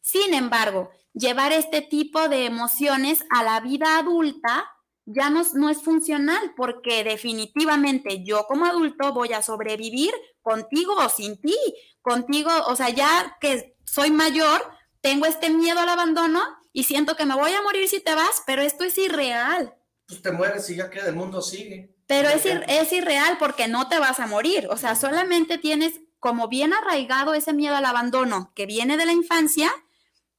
Sin 0.00 0.32
embargo, 0.32 0.88
llevar 1.12 1.52
este 1.52 1.82
tipo 1.82 2.30
de 2.30 2.46
emociones 2.46 3.26
a 3.28 3.42
la 3.42 3.60
vida 3.60 3.98
adulta 3.98 4.64
ya 5.10 5.30
no, 5.30 5.42
no, 5.54 5.70
es 5.70 5.82
funcional 5.82 6.52
porque 6.54 7.02
definitivamente 7.02 8.22
yo 8.24 8.44
como 8.46 8.66
adulto 8.66 9.12
voy 9.14 9.32
a 9.32 9.42
sobrevivir 9.42 10.12
contigo 10.42 10.94
o 10.96 11.08
sin 11.08 11.40
ti, 11.40 11.56
contigo, 12.02 12.50
o 12.66 12.76
sea, 12.76 12.90
ya 12.90 13.36
que 13.40 13.76
soy 13.84 14.10
mayor, 14.10 14.62
tengo 15.00 15.24
este 15.24 15.48
miedo 15.48 15.80
al 15.80 15.88
abandono 15.88 16.42
y 16.72 16.84
siento 16.84 17.16
que 17.16 17.24
me 17.24 17.34
voy 17.34 17.52
a 17.52 17.62
morir 17.62 17.88
si 17.88 18.00
te 18.00 18.14
vas, 18.14 18.42
pero 18.46 18.60
esto 18.60 18.84
es 18.84 18.98
irreal. 18.98 19.74
Pues 20.06 20.20
te 20.20 20.30
mueres 20.30 20.68
y 20.68 20.76
ya 20.76 20.90
que 20.90 21.00
el 21.00 21.14
mundo 21.14 21.40
sigue. 21.40 21.96
Pero 22.06 22.28
es, 22.28 22.44
es 22.44 22.92
irreal 22.92 23.36
porque 23.38 23.66
no 23.66 23.88
te 23.88 23.98
vas 23.98 24.20
a 24.20 24.26
morir, 24.26 24.68
o 24.70 24.76
sea, 24.76 24.94
solamente 24.94 25.56
tienes 25.56 26.00
como 26.18 26.48
bien 26.48 26.74
arraigado 26.74 27.32
ese 27.32 27.52
miedo 27.52 27.76
al 27.76 27.84
abandono 27.84 28.52
que 28.54 28.66
viene 28.66 28.96
de 28.96 29.06
la 29.06 29.12
infancia, 29.12 29.70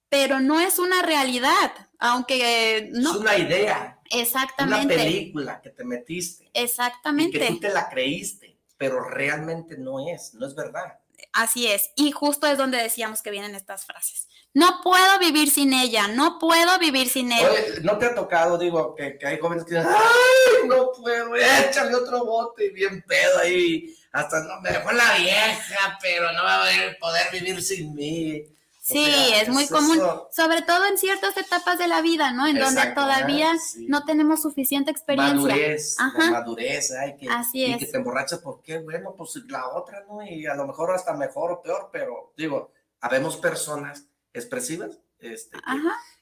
pero 0.10 0.40
no 0.40 0.60
es 0.60 0.78
una 0.78 1.02
realidad, 1.02 1.72
aunque 1.98 2.90
no. 2.92 3.12
Es 3.12 3.18
una 3.18 3.38
idea. 3.38 3.99
Exactamente. 4.10 4.96
Una 4.96 5.04
película 5.04 5.62
que 5.62 5.70
te 5.70 5.84
metiste. 5.84 6.50
Exactamente. 6.54 7.38
Y 7.38 7.40
que 7.40 7.48
tú 7.48 7.60
te 7.60 7.70
la 7.70 7.90
creíste, 7.90 8.58
pero 8.78 9.04
realmente 9.04 9.78
no 9.78 10.08
es, 10.08 10.34
no 10.34 10.48
es 10.48 10.56
verdad. 10.56 11.00
Así 11.34 11.68
es. 11.68 11.92
Y 11.96 12.12
justo 12.12 12.48
es 12.48 12.58
donde 12.58 12.78
decíamos 12.78 13.22
que 13.22 13.32
vienen 13.32 13.56
estas 13.56 13.86
frases. 13.86 14.28
No 14.54 14.82
puedo 14.84 15.20
vivir 15.20 15.52
sin 15.52 15.74
ella, 15.74 16.08
no 16.08 16.40
puedo 16.40 16.80
vivir 16.80 17.08
sin 17.08 17.32
ella. 17.32 17.52
Oye, 17.52 17.82
¿no 17.84 18.00
te 18.00 18.08
ha 18.08 18.16
tocado, 18.16 18.58
digo, 18.58 18.96
que, 18.96 19.20
hay 19.24 19.40
jóvenes 19.40 19.64
que 19.64 19.76
dicen, 19.76 19.88
ay, 19.88 20.68
no 20.68 20.92
puedo, 20.92 21.36
échale 21.36 21.94
otro 21.94 22.26
bote, 22.26 22.70
bien 22.70 23.04
pedo 23.08 23.40
ahí, 23.40 23.96
hasta 24.12 24.44
no, 24.44 24.60
me 24.62 24.72
dejó 24.72 24.92
la 24.92 25.18
vieja, 25.18 26.00
pero 26.02 26.32
no 26.34 26.44
va 26.44 26.64
a 26.64 26.70
poder 27.00 27.28
vivir 27.32 27.62
sin 27.62 27.94
mí. 27.94 28.44
Sí, 28.90 29.32
es 29.36 29.50
muy 29.50 29.68
común, 29.68 30.00
sobre 30.32 30.64
todo 30.64 30.86
en 30.88 30.98
ciertas 30.98 31.38
etapas 31.38 31.78
de 31.78 31.88
la 31.88 32.02
vida, 32.02 32.32
¿no? 32.32 32.48
En 32.48 32.58
donde 32.58 32.88
todavía 32.88 33.52
no 33.88 34.04
tenemos 34.04 34.42
suficiente 34.42 34.90
experiencia. 34.90 35.36
Madurez, 35.36 35.98
madurez, 36.32 36.92
ay, 36.92 37.16
que, 37.18 37.30
Así 37.30 37.66
y 37.66 37.78
que 37.78 37.86
te 37.86 37.98
emborrachas, 37.98 38.40
¿por 38.40 38.62
qué? 38.64 38.80
Bueno, 38.80 39.14
pues 39.16 39.36
la 39.48 39.70
otra, 39.70 40.04
¿no? 40.08 40.24
Y 40.24 40.48
a 40.48 40.56
lo 40.56 40.66
mejor 40.66 40.92
hasta 40.92 41.14
mejor 41.14 41.52
o 41.52 41.62
peor, 41.62 41.90
pero 41.92 42.34
digo, 42.36 42.72
habemos 43.02 43.38
personas 43.38 44.08
expresivas 44.34 45.00
este, 45.20 45.58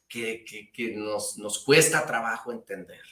que, 0.08 0.44
que, 0.44 0.72
que, 0.72 0.96
nos, 0.96 1.38
nos 1.38 1.64
cuesta 1.64 2.06
trabajo 2.06 2.52
entender 2.52 3.04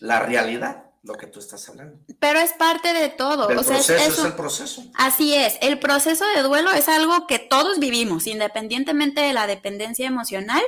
la 0.00 0.20
realidad 0.20 0.87
lo 1.08 1.14
que 1.14 1.26
tú 1.26 1.40
estás 1.40 1.68
hablando. 1.68 1.98
Pero 2.20 2.38
es 2.38 2.52
parte 2.52 2.92
de 2.92 3.08
todo. 3.08 3.48
El 3.48 3.56
proceso 3.56 3.94
es, 3.94 4.18
el 4.18 4.34
proceso. 4.34 4.84
Así 4.94 5.34
es. 5.34 5.58
El 5.62 5.80
proceso 5.80 6.24
de 6.36 6.42
duelo 6.42 6.70
es 6.70 6.88
algo 6.88 7.26
que 7.26 7.38
todos 7.38 7.78
vivimos, 7.78 8.26
independientemente 8.26 9.22
de 9.22 9.32
la 9.32 9.46
dependencia 9.46 10.06
emocional. 10.06 10.62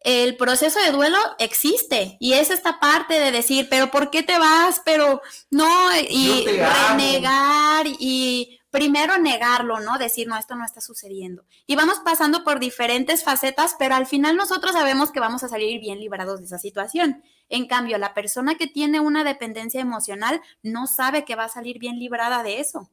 El 0.00 0.36
proceso 0.36 0.80
de 0.80 0.90
duelo 0.90 1.16
existe 1.38 2.16
y 2.18 2.32
es 2.32 2.50
esta 2.50 2.80
parte 2.80 3.14
de 3.20 3.30
decir, 3.30 3.68
pero 3.70 3.90
¿por 3.92 4.10
qué 4.10 4.24
te 4.24 4.36
vas? 4.36 4.82
Pero 4.84 5.22
no, 5.50 5.96
y 5.96 6.44
renegar 6.44 7.86
y 7.86 8.58
primero 8.72 9.18
negarlo, 9.18 9.78
¿no? 9.78 9.98
Decir, 9.98 10.26
no, 10.26 10.36
esto 10.36 10.56
no 10.56 10.64
está 10.64 10.80
sucediendo. 10.80 11.44
Y 11.66 11.76
vamos 11.76 12.00
pasando 12.04 12.42
por 12.42 12.58
diferentes 12.58 13.22
facetas, 13.22 13.76
pero 13.78 13.94
al 13.94 14.06
final 14.06 14.34
nosotros 14.34 14.72
sabemos 14.72 15.12
que 15.12 15.20
vamos 15.20 15.44
a 15.44 15.48
salir 15.48 15.78
bien 15.78 16.00
librados 16.00 16.40
de 16.40 16.46
esa 16.46 16.58
situación. 16.58 17.22
En 17.52 17.66
cambio, 17.66 17.98
la 17.98 18.14
persona 18.14 18.54
que 18.56 18.66
tiene 18.66 18.98
una 18.98 19.24
dependencia 19.24 19.78
emocional 19.78 20.40
no 20.62 20.86
sabe 20.86 21.26
que 21.26 21.36
va 21.36 21.44
a 21.44 21.48
salir 21.50 21.78
bien 21.78 21.98
librada 21.98 22.42
de 22.42 22.60
eso. 22.60 22.90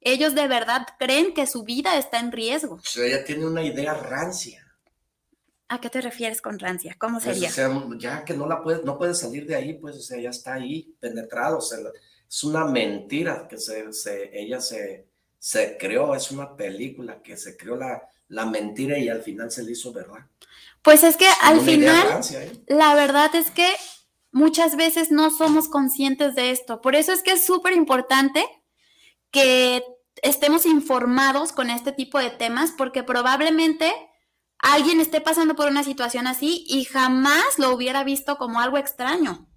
Ellos 0.00 0.36
de 0.36 0.46
verdad 0.46 0.86
creen 1.00 1.34
que 1.34 1.48
su 1.48 1.64
vida 1.64 1.98
está 1.98 2.20
en 2.20 2.30
riesgo. 2.30 2.76
O 2.76 2.84
sea, 2.84 3.04
ella 3.04 3.24
tiene 3.24 3.44
una 3.44 3.64
idea 3.64 3.94
rancia. 3.94 4.64
¿A 5.66 5.80
qué 5.80 5.90
te 5.90 6.00
refieres 6.00 6.40
con 6.40 6.60
rancia? 6.60 6.94
¿Cómo 6.96 7.18
pues, 7.18 7.34
sería? 7.34 7.48
o 7.48 7.52
sea, 7.52 7.98
ya 7.98 8.24
que 8.24 8.34
no 8.34 8.46
la 8.46 8.62
puedes, 8.62 8.84
no 8.84 8.96
puedes 8.96 9.18
salir 9.18 9.46
de 9.48 9.56
ahí, 9.56 9.74
pues, 9.74 9.96
o 9.96 10.00
sea, 10.00 10.20
ya 10.20 10.30
está 10.30 10.54
ahí, 10.54 10.94
penetrado. 11.00 11.58
O 11.58 11.60
sea, 11.60 11.80
es 12.28 12.44
una 12.44 12.64
mentira 12.64 13.48
que 13.48 13.58
se, 13.58 14.30
ella 14.32 14.60
se, 14.60 15.08
se 15.40 15.76
creó, 15.76 16.14
es 16.14 16.30
una 16.30 16.54
película 16.54 17.20
que 17.20 17.36
se 17.36 17.56
creó 17.56 17.74
la, 17.74 18.00
la 18.28 18.46
mentira 18.46 18.96
y 18.96 19.08
al 19.08 19.22
final 19.22 19.50
se 19.50 19.64
le 19.64 19.72
hizo 19.72 19.92
verdad. 19.92 20.24
Pues 20.82 21.04
es 21.04 21.16
que 21.16 21.28
al 21.42 21.60
final, 21.60 22.20
¿eh? 22.32 22.64
la 22.66 22.94
verdad 22.94 23.34
es 23.34 23.50
que 23.50 23.68
muchas 24.32 24.76
veces 24.76 25.10
no 25.10 25.30
somos 25.30 25.68
conscientes 25.68 26.34
de 26.34 26.50
esto. 26.50 26.80
Por 26.80 26.96
eso 26.96 27.12
es 27.12 27.22
que 27.22 27.32
es 27.32 27.46
súper 27.46 27.72
importante 27.72 28.44
que 29.30 29.82
estemos 30.22 30.66
informados 30.66 31.52
con 31.52 31.70
este 31.70 31.92
tipo 31.92 32.18
de 32.18 32.30
temas, 32.30 32.72
porque 32.76 33.02
probablemente 33.02 33.92
alguien 34.58 35.00
esté 35.00 35.20
pasando 35.20 35.54
por 35.54 35.68
una 35.68 35.84
situación 35.84 36.26
así 36.26 36.64
y 36.68 36.84
jamás 36.84 37.58
lo 37.58 37.70
hubiera 37.70 38.02
visto 38.04 38.36
como 38.36 38.60
algo 38.60 38.78
extraño. 38.78 39.48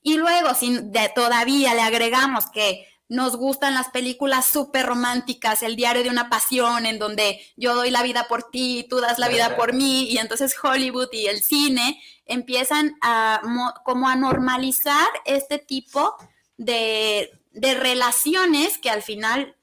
Y 0.00 0.16
luego, 0.16 0.54
si 0.54 0.80
todavía 1.14 1.74
le 1.74 1.82
agregamos 1.82 2.46
que 2.50 2.86
nos 3.08 3.36
gustan 3.36 3.74
las 3.74 3.88
películas 3.88 4.46
súper 4.46 4.86
románticas, 4.86 5.62
el 5.62 5.76
diario 5.76 6.02
de 6.02 6.10
una 6.10 6.28
pasión, 6.28 6.84
en 6.84 6.98
donde 6.98 7.40
yo 7.56 7.74
doy 7.74 7.90
la 7.90 8.02
vida 8.02 8.28
por 8.28 8.50
ti, 8.50 8.86
tú 8.88 9.00
das 9.00 9.18
la 9.18 9.28
vida 9.28 9.56
por 9.56 9.72
mí, 9.72 10.10
y 10.10 10.18
entonces 10.18 10.54
Hollywood 10.62 11.08
y 11.12 11.26
el 11.26 11.42
cine 11.42 12.00
empiezan 12.26 12.96
a 13.00 13.40
como 13.84 14.08
a 14.08 14.16
normalizar 14.16 15.08
este 15.24 15.58
tipo 15.58 16.14
de, 16.58 17.30
de 17.52 17.74
relaciones 17.74 18.76
que 18.78 18.90
al 18.90 19.02
final 19.02 19.56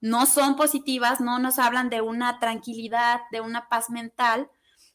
no 0.00 0.26
son 0.26 0.56
positivas, 0.56 1.20
no 1.20 1.38
nos 1.38 1.58
hablan 1.58 1.88
de 1.88 2.02
una 2.02 2.38
tranquilidad, 2.38 3.22
de 3.32 3.40
una 3.40 3.70
paz 3.70 3.88
mental. 3.88 4.50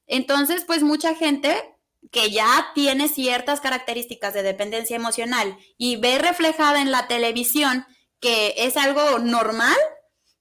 Entonces, 0.05 0.63
pues 0.65 0.83
mucha 0.83 1.15
gente 1.15 1.75
que 2.11 2.31
ya 2.31 2.71
tiene 2.73 3.07
ciertas 3.07 3.61
características 3.61 4.34
de 4.34 4.43
dependencia 4.43 4.95
emocional 4.95 5.57
y 5.77 5.97
ve 5.97 6.17
reflejada 6.17 6.81
en 6.81 6.91
la 6.91 7.07
televisión 7.07 7.85
que 8.19 8.53
es 8.57 8.77
algo 8.77 9.19
normal, 9.19 9.77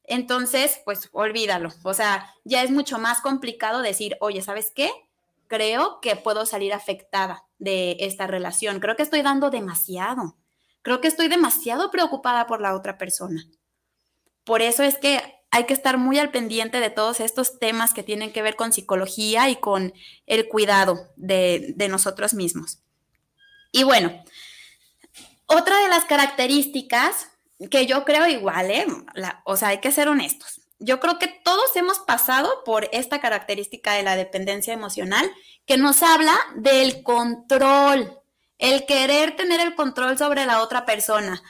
entonces, 0.04 0.80
pues 0.84 1.08
olvídalo. 1.12 1.70
O 1.84 1.94
sea, 1.94 2.34
ya 2.44 2.62
es 2.62 2.70
mucho 2.70 2.98
más 2.98 3.20
complicado 3.20 3.82
decir, 3.82 4.16
oye, 4.20 4.42
¿sabes 4.42 4.72
qué? 4.74 4.90
Creo 5.46 6.00
que 6.00 6.16
puedo 6.16 6.46
salir 6.46 6.72
afectada 6.72 7.44
de 7.58 7.96
esta 8.00 8.26
relación. 8.26 8.80
Creo 8.80 8.96
que 8.96 9.02
estoy 9.02 9.22
dando 9.22 9.50
demasiado. 9.50 10.36
Creo 10.82 11.00
que 11.00 11.08
estoy 11.08 11.28
demasiado 11.28 11.90
preocupada 11.90 12.46
por 12.46 12.60
la 12.60 12.74
otra 12.74 12.96
persona. 12.96 13.44
Por 14.44 14.62
eso 14.62 14.82
es 14.82 14.96
que 14.96 15.37
hay 15.50 15.64
que 15.64 15.74
estar 15.74 15.96
muy 15.96 16.18
al 16.18 16.30
pendiente 16.30 16.80
de 16.80 16.90
todos 16.90 17.20
estos 17.20 17.58
temas 17.58 17.94
que 17.94 18.02
tienen 18.02 18.32
que 18.32 18.42
ver 18.42 18.56
con 18.56 18.72
psicología 18.72 19.48
y 19.48 19.56
con 19.56 19.94
el 20.26 20.48
cuidado 20.48 21.08
de, 21.16 21.74
nosotros 21.88 22.34
mismos. 22.34 22.78
Y 23.72 23.84
bueno, 23.84 24.12
otra 25.46 25.80
de 25.80 25.88
las 25.88 26.04
características 26.04 27.28
que 27.70 27.86
yo 27.86 28.04
creo 28.04 28.26
igual, 28.26 28.70
¿eh? 28.70 28.86
o 29.44 29.56
sea, 29.56 29.68
hay 29.68 29.78
que 29.78 29.92
ser 29.92 30.08
honestos. 30.08 30.60
Yo 30.78 31.00
creo 31.00 31.18
que 31.18 31.26
todos 31.26 31.74
hemos 31.74 31.98
pasado 32.00 32.62
por 32.64 32.88
esta 32.92 33.20
característica 33.20 33.94
de 33.94 34.04
la 34.04 34.16
dependencia 34.16 34.72
emocional 34.72 35.28
que 35.66 35.76
nos 35.76 36.02
habla 36.02 36.38
del 36.56 37.02
control, 37.02 38.20
el 38.58 38.86
querer 38.86 39.34
tener 39.34 39.60
el 39.60 39.74
control 39.74 40.16
sobre 40.18 40.46
la 40.46 40.62
otra 40.62 40.86
persona. 40.86 41.42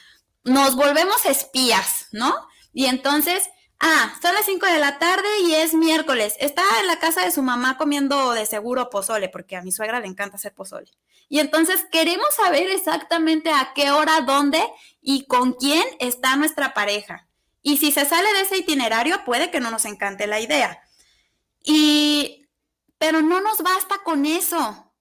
Nos 0.43 0.75
volvemos 0.75 1.25
espías, 1.25 2.07
¿no? 2.11 2.33
Y 2.73 2.85
entonces 2.85 3.49
Ah, 3.81 4.13
son 4.21 4.33
las 4.33 4.45
5 4.45 4.65
de 4.65 4.79
la 4.79 4.99
tarde 4.99 5.27
y 5.45 5.55
es 5.55 5.73
miércoles. 5.73 6.35
Está 6.39 6.63
en 6.81 6.87
la 6.87 6.99
casa 6.99 7.23
de 7.23 7.31
su 7.31 7.41
mamá 7.41 7.77
comiendo 7.77 8.33
de 8.33 8.45
seguro 8.45 8.89
pozole, 8.89 9.29
porque 9.29 9.55
a 9.55 9.61
mi 9.61 9.71
suegra 9.71 10.01
le 10.01 10.07
encanta 10.07 10.35
hacer 10.35 10.53
pozole. 10.53 10.91
Y 11.29 11.39
entonces 11.39 11.85
queremos 11.89 12.27
saber 12.35 12.69
exactamente 12.69 13.51
a 13.51 13.71
qué 13.73 13.91
hora, 13.91 14.21
dónde 14.21 14.61
y 15.01 15.25
con 15.27 15.53
quién 15.53 15.85
está 15.99 16.35
nuestra 16.35 16.73
pareja. 16.73 17.27
Y 17.61 17.77
si 17.77 17.91
se 17.91 18.05
sale 18.05 18.31
de 18.33 18.41
ese 18.41 18.57
itinerario, 18.57 19.23
puede 19.23 19.49
que 19.49 19.61
no 19.61 19.71
nos 19.71 19.85
encante 19.85 20.27
la 20.27 20.41
idea. 20.41 20.81
Y, 21.63 22.47
pero 22.97 23.21
no 23.21 23.39
nos 23.39 23.61
basta 23.61 23.99
con 24.03 24.25
eso. 24.25 24.93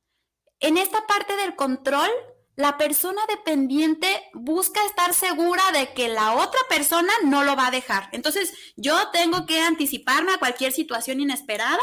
En 0.61 0.77
esta 0.77 1.05
parte 1.07 1.37
del 1.37 1.57
control, 1.57 2.11
la 2.59 2.77
persona 2.77 3.23
dependiente 3.29 4.09
busca 4.35 4.85
estar 4.85 5.15
segura 5.15 5.63
de 5.73 5.93
que 5.95 6.09
la 6.09 6.35
otra 6.35 6.59
persona 6.69 7.13
no 7.23 7.45
lo 7.45 7.55
va 7.55 7.69
a 7.69 7.71
dejar. 7.71 8.09
Entonces, 8.11 8.53
yo 8.77 8.97
tengo 9.13 9.47
que 9.47 9.61
anticiparme 9.61 10.33
a 10.33 10.39
cualquier 10.39 10.73
situación 10.73 11.21
inesperada 11.21 11.79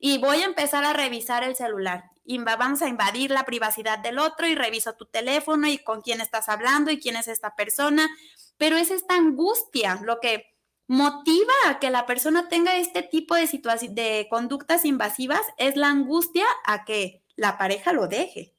y 0.00 0.18
voy 0.18 0.38
a 0.38 0.46
empezar 0.46 0.82
a 0.82 0.92
revisar 0.92 1.44
el 1.44 1.54
celular. 1.54 2.10
vamos 2.58 2.82
a 2.82 2.88
invadir 2.88 3.30
la 3.30 3.44
privacidad 3.44 4.00
del 4.00 4.18
otro 4.18 4.48
y 4.48 4.56
reviso 4.56 4.96
tu 4.96 5.06
teléfono 5.06 5.68
y 5.68 5.78
con 5.78 6.02
quién 6.02 6.20
estás 6.20 6.48
hablando 6.48 6.90
y 6.90 6.98
quién 6.98 7.14
es 7.14 7.28
esta 7.28 7.54
persona. 7.54 8.08
Pero 8.56 8.76
es 8.76 8.90
esta 8.90 9.14
angustia 9.14 10.00
lo 10.02 10.18
que 10.18 10.56
motiva 10.88 11.54
a 11.68 11.78
que 11.78 11.90
la 11.90 12.04
persona 12.04 12.48
tenga 12.48 12.76
este 12.78 13.02
tipo 13.02 13.36
de, 13.36 13.46
de 13.90 14.26
conductas 14.28 14.84
invasivas, 14.84 15.42
es 15.56 15.76
la 15.76 15.88
angustia 15.88 16.46
a 16.64 16.84
que 16.84 17.22
la 17.36 17.58
pareja 17.58 17.92
lo 17.92 18.08
deje. 18.08 18.55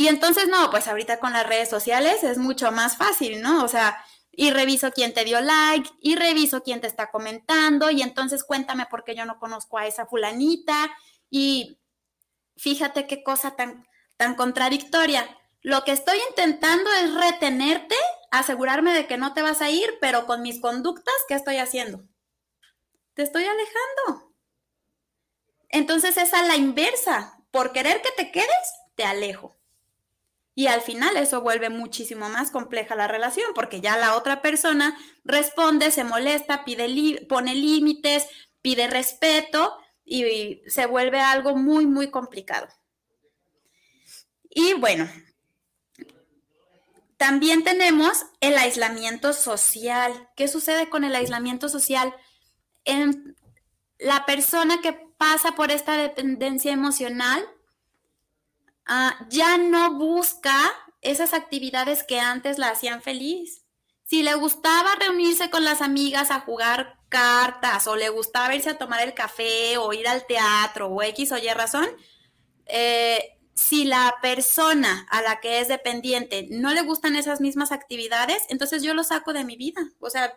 Y 0.00 0.06
entonces, 0.06 0.46
no, 0.46 0.70
pues 0.70 0.86
ahorita 0.86 1.18
con 1.18 1.32
las 1.32 1.44
redes 1.44 1.68
sociales 1.68 2.22
es 2.22 2.38
mucho 2.38 2.70
más 2.70 2.96
fácil, 2.96 3.42
¿no? 3.42 3.64
O 3.64 3.68
sea, 3.68 4.04
y 4.30 4.52
reviso 4.52 4.92
quién 4.92 5.12
te 5.12 5.24
dio 5.24 5.40
like, 5.40 5.90
y 6.00 6.14
reviso 6.14 6.62
quién 6.62 6.80
te 6.80 6.86
está 6.86 7.10
comentando, 7.10 7.90
y 7.90 8.02
entonces 8.02 8.44
cuéntame 8.44 8.86
por 8.86 9.02
qué 9.02 9.16
yo 9.16 9.24
no 9.24 9.40
conozco 9.40 9.76
a 9.76 9.88
esa 9.88 10.06
fulanita, 10.06 10.88
y 11.30 11.80
fíjate 12.56 13.08
qué 13.08 13.24
cosa 13.24 13.56
tan, 13.56 13.88
tan 14.16 14.36
contradictoria. 14.36 15.28
Lo 15.62 15.82
que 15.82 15.90
estoy 15.90 16.20
intentando 16.28 16.88
es 17.02 17.12
retenerte, 17.14 17.96
asegurarme 18.30 18.94
de 18.94 19.08
que 19.08 19.16
no 19.16 19.34
te 19.34 19.42
vas 19.42 19.60
a 19.62 19.70
ir, 19.70 19.98
pero 20.00 20.26
con 20.26 20.42
mis 20.42 20.60
conductas, 20.60 21.16
¿qué 21.26 21.34
estoy 21.34 21.56
haciendo? 21.56 22.04
Te 23.14 23.24
estoy 23.24 23.42
alejando. 23.42 24.32
Entonces 25.70 26.16
es 26.18 26.32
a 26.34 26.44
la 26.44 26.54
inversa. 26.54 27.42
Por 27.50 27.72
querer 27.72 28.00
que 28.00 28.12
te 28.12 28.30
quedes, 28.30 28.72
te 28.94 29.02
alejo. 29.02 29.57
Y 30.58 30.66
al 30.66 30.80
final 30.80 31.16
eso 31.16 31.40
vuelve 31.40 31.70
muchísimo 31.70 32.28
más 32.28 32.50
compleja 32.50 32.96
la 32.96 33.06
relación 33.06 33.52
porque 33.54 33.80
ya 33.80 33.96
la 33.96 34.16
otra 34.16 34.42
persona 34.42 34.98
responde, 35.24 35.92
se 35.92 36.02
molesta, 36.02 36.64
pide 36.64 37.24
pone 37.28 37.54
límites, 37.54 38.26
pide 38.60 38.88
respeto 38.88 39.78
y 40.04 40.60
se 40.66 40.86
vuelve 40.86 41.20
algo 41.20 41.54
muy, 41.54 41.86
muy 41.86 42.10
complicado. 42.10 42.66
Y 44.50 44.74
bueno, 44.74 45.08
también 47.18 47.62
tenemos 47.62 48.26
el 48.40 48.58
aislamiento 48.58 49.34
social. 49.34 50.28
¿Qué 50.34 50.48
sucede 50.48 50.88
con 50.88 51.04
el 51.04 51.14
aislamiento 51.14 51.68
social? 51.68 52.12
En 52.84 53.36
la 53.96 54.26
persona 54.26 54.80
que 54.80 54.92
pasa 55.18 55.52
por 55.52 55.70
esta 55.70 55.96
dependencia 55.96 56.72
emocional 56.72 57.48
Ah, 58.88 59.26
ya 59.28 59.58
no 59.58 59.94
busca 59.98 60.58
esas 61.02 61.34
actividades 61.34 62.02
que 62.02 62.18
antes 62.18 62.58
la 62.58 62.70
hacían 62.70 63.02
feliz. 63.02 63.66
Si 64.04 64.22
le 64.22 64.34
gustaba 64.34 64.94
reunirse 64.94 65.50
con 65.50 65.62
las 65.62 65.82
amigas 65.82 66.30
a 66.30 66.40
jugar 66.40 66.98
cartas 67.10 67.86
o 67.86 67.96
le 67.96 68.08
gustaba 68.08 68.54
irse 68.54 68.70
a 68.70 68.78
tomar 68.78 69.02
el 69.02 69.12
café 69.12 69.76
o 69.76 69.92
ir 69.92 70.08
al 70.08 70.26
teatro 70.26 70.88
o 70.88 71.02
X 71.02 71.32
o 71.32 71.36
Y 71.36 71.48
razón, 71.50 71.86
eh, 72.64 73.38
si 73.54 73.84
la 73.84 74.16
persona 74.22 75.06
a 75.10 75.20
la 75.20 75.40
que 75.40 75.60
es 75.60 75.68
dependiente 75.68 76.46
no 76.50 76.72
le 76.72 76.80
gustan 76.82 77.16
esas 77.16 77.42
mismas 77.42 77.72
actividades, 77.72 78.42
entonces 78.48 78.82
yo 78.82 78.94
lo 78.94 79.04
saco 79.04 79.34
de 79.34 79.44
mi 79.44 79.56
vida. 79.56 79.82
O 80.00 80.08
sea, 80.08 80.32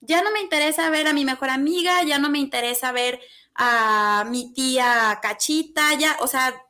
ya 0.00 0.22
no 0.22 0.32
me 0.32 0.40
interesa 0.40 0.90
ver 0.90 1.06
a 1.06 1.12
mi 1.12 1.24
mejor 1.24 1.50
amiga, 1.50 2.02
ya 2.02 2.18
no 2.18 2.28
me 2.28 2.38
interesa 2.38 2.90
ver 2.90 3.20
a 3.54 4.24
mi 4.28 4.52
tía 4.52 5.20
Cachita, 5.22 5.94
ya, 5.94 6.16
o 6.20 6.26
sea, 6.26 6.60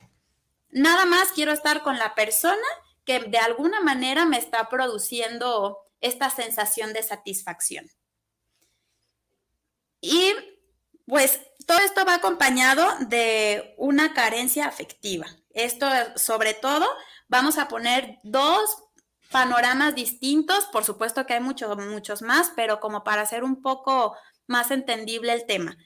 Nada 0.70 1.06
más 1.06 1.32
quiero 1.32 1.52
estar 1.52 1.82
con 1.82 1.98
la 1.98 2.14
persona 2.14 2.66
que 3.04 3.20
de 3.20 3.38
alguna 3.38 3.80
manera 3.80 4.26
me 4.26 4.38
está 4.38 4.68
produciendo 4.68 5.78
esta 6.00 6.30
sensación 6.30 6.92
de 6.92 7.02
satisfacción. 7.02 7.90
Y 10.00 10.32
pues 11.06 11.40
todo 11.66 11.78
esto 11.78 12.04
va 12.04 12.14
acompañado 12.14 12.86
de 13.00 13.74
una 13.78 14.14
carencia 14.14 14.66
afectiva. 14.66 15.26
Esto 15.50 15.86
sobre 16.16 16.54
todo, 16.54 16.86
vamos 17.28 17.58
a 17.58 17.68
poner 17.68 18.18
dos 18.22 18.84
panoramas 19.30 19.94
distintos, 19.94 20.66
por 20.66 20.84
supuesto 20.84 21.26
que 21.26 21.34
hay 21.34 21.40
muchos, 21.40 21.76
muchos 21.76 22.22
más, 22.22 22.52
pero 22.56 22.80
como 22.80 23.04
para 23.04 23.22
hacer 23.22 23.44
un 23.44 23.60
poco 23.62 24.16
más 24.46 24.70
entendible 24.70 25.32
el 25.32 25.46
tema. 25.46 25.76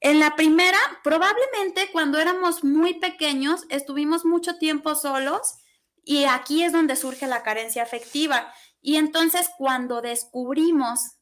En 0.00 0.18
la 0.18 0.34
primera, 0.34 0.78
probablemente 1.04 1.90
cuando 1.92 2.18
éramos 2.18 2.64
muy 2.64 2.94
pequeños, 2.94 3.66
estuvimos 3.68 4.24
mucho 4.24 4.56
tiempo 4.56 4.94
solos 4.94 5.58
y 6.02 6.24
aquí 6.24 6.62
es 6.62 6.72
donde 6.72 6.96
surge 6.96 7.26
la 7.26 7.42
carencia 7.42 7.82
afectiva. 7.82 8.52
Y 8.80 8.96
entonces 8.96 9.50
cuando 9.58 10.00
descubrimos 10.00 11.18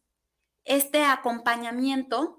este 0.65 1.03
acompañamiento, 1.03 2.39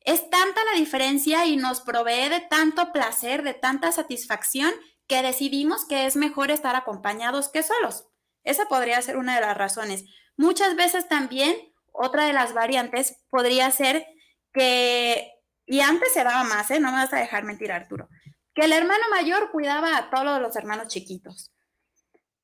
es 0.00 0.28
tanta 0.28 0.64
la 0.64 0.72
diferencia 0.72 1.46
y 1.46 1.56
nos 1.56 1.80
provee 1.80 2.28
de 2.28 2.40
tanto 2.40 2.92
placer, 2.92 3.42
de 3.42 3.54
tanta 3.54 3.92
satisfacción, 3.92 4.72
que 5.06 5.22
decidimos 5.22 5.84
que 5.84 6.06
es 6.06 6.16
mejor 6.16 6.50
estar 6.50 6.74
acompañados 6.74 7.48
que 7.48 7.62
solos. 7.62 8.08
Esa 8.42 8.66
podría 8.66 9.00
ser 9.02 9.16
una 9.16 9.36
de 9.36 9.42
las 9.42 9.56
razones. 9.56 10.04
Muchas 10.36 10.76
veces 10.76 11.08
también, 11.08 11.56
otra 11.92 12.26
de 12.26 12.32
las 12.32 12.54
variantes 12.54 13.22
podría 13.30 13.70
ser 13.70 14.06
que 14.52 15.33
y 15.66 15.80
antes 15.80 16.12
se 16.12 16.24
daba 16.24 16.44
más, 16.44 16.70
¿eh? 16.70 16.80
No 16.80 16.90
me 16.90 16.98
vas 16.98 17.12
a 17.12 17.18
dejar 17.18 17.44
mentir, 17.44 17.72
Arturo. 17.72 18.08
Que 18.54 18.66
el 18.66 18.72
hermano 18.72 19.04
mayor 19.10 19.50
cuidaba 19.50 19.96
a 19.96 20.10
todos 20.10 20.40
los 20.40 20.54
hermanos 20.56 20.88
chiquitos. 20.88 21.50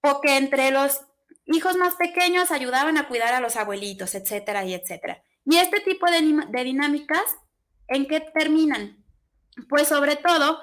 O 0.02 0.20
que 0.20 0.36
entre 0.36 0.70
los 0.70 1.02
hijos 1.46 1.76
más 1.76 1.94
pequeños 1.96 2.50
ayudaban 2.50 2.96
a 2.96 3.08
cuidar 3.08 3.34
a 3.34 3.40
los 3.40 3.56
abuelitos, 3.56 4.14
etcétera 4.14 4.64
y 4.64 4.74
etcétera. 4.74 5.22
Y 5.44 5.56
este 5.56 5.80
tipo 5.80 6.06
de, 6.10 6.44
de 6.48 6.64
dinámicas, 6.64 7.22
¿en 7.88 8.06
qué 8.06 8.20
terminan? 8.20 9.04
Pues 9.68 9.88
sobre 9.88 10.16
todo 10.16 10.60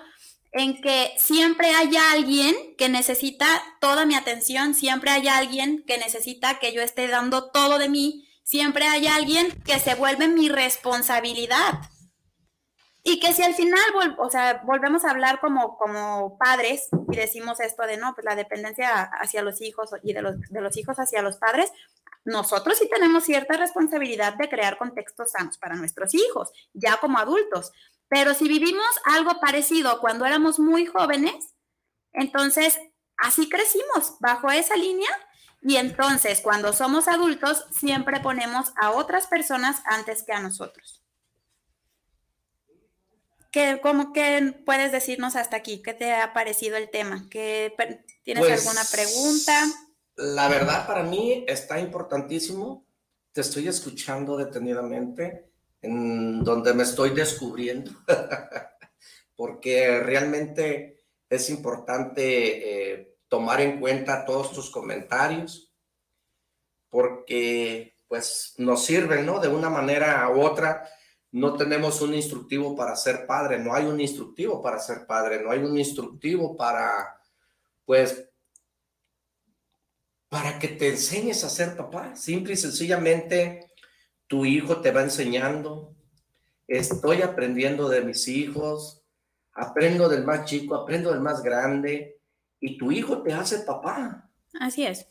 en 0.52 0.82
que 0.82 1.14
siempre 1.18 1.70
hay 1.72 1.96
alguien 1.98 2.56
que 2.78 2.90
necesita 2.90 3.62
toda 3.80 4.06
mi 4.06 4.16
atención, 4.16 4.74
siempre 4.74 5.12
hay 5.12 5.28
alguien 5.28 5.84
que 5.86 5.98
necesita 5.98 6.60
que 6.60 6.74
yo 6.74 6.82
esté 6.82 7.08
dando 7.08 7.52
todo 7.52 7.78
de 7.78 7.90
mí, 7.90 8.28
siempre 8.44 8.88
hay 8.88 9.08
alguien 9.08 9.52
que 9.64 9.80
se 9.80 9.94
vuelve 9.96 10.28
mi 10.28 10.50
responsabilidad. 10.50 11.80
Y 13.10 13.22
que 13.22 13.32
si 13.32 13.42
al 13.42 13.56
final, 13.56 13.80
o 14.18 14.30
sea, 14.30 14.62
volvemos 14.66 15.06
a 15.06 15.12
hablar 15.12 15.40
como, 15.40 15.78
como 15.78 16.38
padres 16.38 16.90
y 17.10 17.16
decimos 17.16 17.62
esto 17.62 17.84
de, 17.84 17.96
no, 17.96 18.14
pues 18.14 18.26
la 18.26 18.36
dependencia 18.36 19.04
hacia 19.04 19.44
los 19.44 19.62
hijos 19.62 19.92
y 20.04 20.12
de 20.12 20.22
los, 20.22 20.38
de 20.50 20.60
los 20.60 20.76
hijos 20.76 20.98
hacia 20.98 21.22
los 21.22 21.38
padres, 21.38 21.72
nosotros 22.26 22.78
sí 22.78 22.90
tenemos 22.94 23.24
cierta 23.24 23.56
responsabilidad 23.56 24.34
de 24.34 24.50
crear 24.50 24.78
contextos 24.78 25.32
sanos 25.32 25.58
para 25.58 25.78
nuestros 25.78 26.14
hijos, 26.14 26.52
ya 26.74 26.98
como 26.98 27.18
adultos. 27.18 27.72
Pero 28.10 28.34
si 28.34 28.50
vivimos 28.50 28.86
algo 29.06 29.40
parecido 29.40 30.02
cuando 30.02 30.26
éramos 30.26 30.60
muy 30.60 30.86
jóvenes, 30.86 31.56
entonces 32.12 32.78
así 33.16 33.48
crecimos 33.48 34.18
bajo 34.20 34.52
esa 34.52 34.76
línea 34.76 35.12
y 35.62 35.78
entonces 35.78 36.42
cuando 36.42 36.74
somos 36.74 37.08
adultos 37.08 37.68
siempre 37.72 38.20
ponemos 38.20 38.74
a 38.76 38.92
otras 38.92 39.28
personas 39.28 39.82
antes 39.86 40.24
que 40.24 40.34
a 40.34 40.42
nosotros. 40.42 40.97
¿Qué, 43.52 43.80
cómo, 43.82 44.14
¿Qué 44.14 44.54
puedes 44.66 44.92
decirnos 44.92 45.36
hasta 45.36 45.58
aquí? 45.58 45.82
¿Qué 45.82 45.94
te 45.94 46.14
ha 46.14 46.34
parecido 46.34 46.78
el 46.78 46.90
tema? 46.90 47.28
¿Qué, 47.30 47.74
¿Tienes 48.24 48.44
Pues, 48.44 48.60
alguna 48.60 48.84
pregunta? 48.92 49.68
La 50.16 50.48
verdad 50.48 50.88
para 50.88 51.04
mí 51.04 51.46
está 51.48 51.80
importantísimo. 51.80 52.86
Te 53.32 53.42
estoy 53.42 53.68
escuchando 53.68 54.36
detenidamente, 54.36 55.52
en 55.82 56.44
donde 56.44 56.74
me 56.74 56.84
estoy 56.84 57.12
descubriendo, 57.12 57.92
porque 59.36 60.00
realmente 60.00 61.04
es 61.30 61.50
importante 61.50 62.94
eh, 62.94 63.18
tomar 63.28 63.62
en 63.62 63.80
cuenta 63.80 64.26
todos 64.26 64.52
tus 64.54 64.70
comentarios, 64.70 65.72
porque 66.90 67.96
pues 68.08 68.56
nos 68.58 68.86
sirven, 68.86 69.26
¿no? 69.26 69.40
De 69.40 69.50
una 69.50 69.70
manera 69.70 70.30
u 70.30 70.42
otra. 70.42 70.90
No 71.32 71.56
tenemos 71.56 72.02
un 72.02 72.14
instructivo 72.14 72.76
para 72.76 72.96
ser 72.96 73.28
padre, 73.28 73.60
no 73.60 73.74
hay 73.74 73.86
un 73.86 74.00
instructivo 74.00 74.62
para 74.62 74.80
ser 74.80 75.06
padre, 75.06 75.42
no 75.44 75.52
hay 75.52 75.60
un 75.60 75.78
instructivo 75.78 76.56
para, 76.56 77.20
pues, 77.86 78.30
para 80.30 80.58
que 80.60 80.70
te 80.70 80.90
enseñes 80.90 81.44
a 81.44 81.50
ser 81.50 81.76
papá. 81.76 82.16
Simple 82.16 82.54
y 82.54 82.58
sencillamente, 82.58 83.72
tu 84.28 84.46
hijo 84.46 84.82
te 84.82 84.92
va 84.92 85.02
enseñando. 85.02 85.96
Estoy 86.68 87.22
aprendiendo 87.22 87.88
de 87.90 88.02
mis 88.02 88.28
hijos, 88.28 89.04
aprendo 89.54 90.10
del 90.10 90.24
más 90.24 90.46
chico, 90.46 90.76
aprendo 90.76 91.12
del 91.12 91.22
más 91.22 91.42
grande, 91.42 92.20
y 92.60 92.78
tu 92.78 92.92
hijo 92.92 93.22
te 93.22 93.34
hace 93.34 93.60
papá. 93.60 94.30
Así 94.60 94.86
es. 94.86 95.08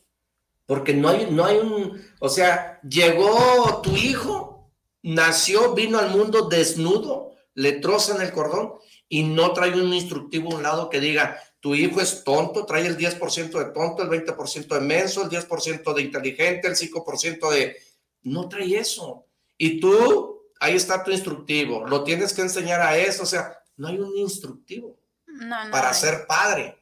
Porque 0.65 0.93
no 0.93 1.09
hay, 1.09 1.31
no 1.31 1.45
hay 1.45 1.57
un, 1.57 2.01
o 2.19 2.29
sea, 2.29 2.79
llegó 2.81 3.81
tu 3.81 3.95
hijo, 3.95 4.56
nació, 5.03 5.73
vino 5.73 5.99
al 5.99 6.09
mundo 6.09 6.47
desnudo, 6.49 7.31
le 7.53 7.73
trozan 7.73 8.21
el 8.21 8.31
cordón 8.31 8.73
y 9.09 9.23
no 9.23 9.53
trae 9.53 9.71
un 9.71 9.93
instructivo 9.93 10.51
a 10.51 10.55
un 10.55 10.63
lado 10.63 10.89
que 10.89 10.99
diga, 10.99 11.41
tu 11.59 11.75
hijo 11.75 12.01
es 12.01 12.23
tonto, 12.23 12.65
trae 12.65 12.85
el 12.85 12.97
10% 12.97 13.51
de 13.51 13.71
tonto, 13.71 14.03
el 14.03 14.09
20% 14.09 14.67
de 14.67 14.79
menso, 14.79 15.23
el 15.23 15.29
10% 15.29 15.93
de 15.93 16.01
inteligente, 16.01 16.67
el 16.67 16.75
5% 16.75 17.49
de... 17.51 17.77
No 18.23 18.47
trae 18.47 18.77
eso. 18.77 19.25
Y 19.57 19.79
tú, 19.79 20.43
ahí 20.59 20.75
está 20.75 21.03
tu 21.03 21.11
instructivo, 21.11 21.85
lo 21.87 22.03
tienes 22.03 22.33
que 22.33 22.41
enseñar 22.41 22.81
a 22.81 22.97
eso, 22.97 23.23
o 23.23 23.25
sea, 23.25 23.57
no 23.77 23.87
hay 23.87 23.97
un 23.99 24.15
instructivo 24.17 24.97
No, 25.25 25.65
no 25.65 25.71
para 25.71 25.89
hay. 25.89 25.95
ser 25.95 26.27
padre. 26.27 26.77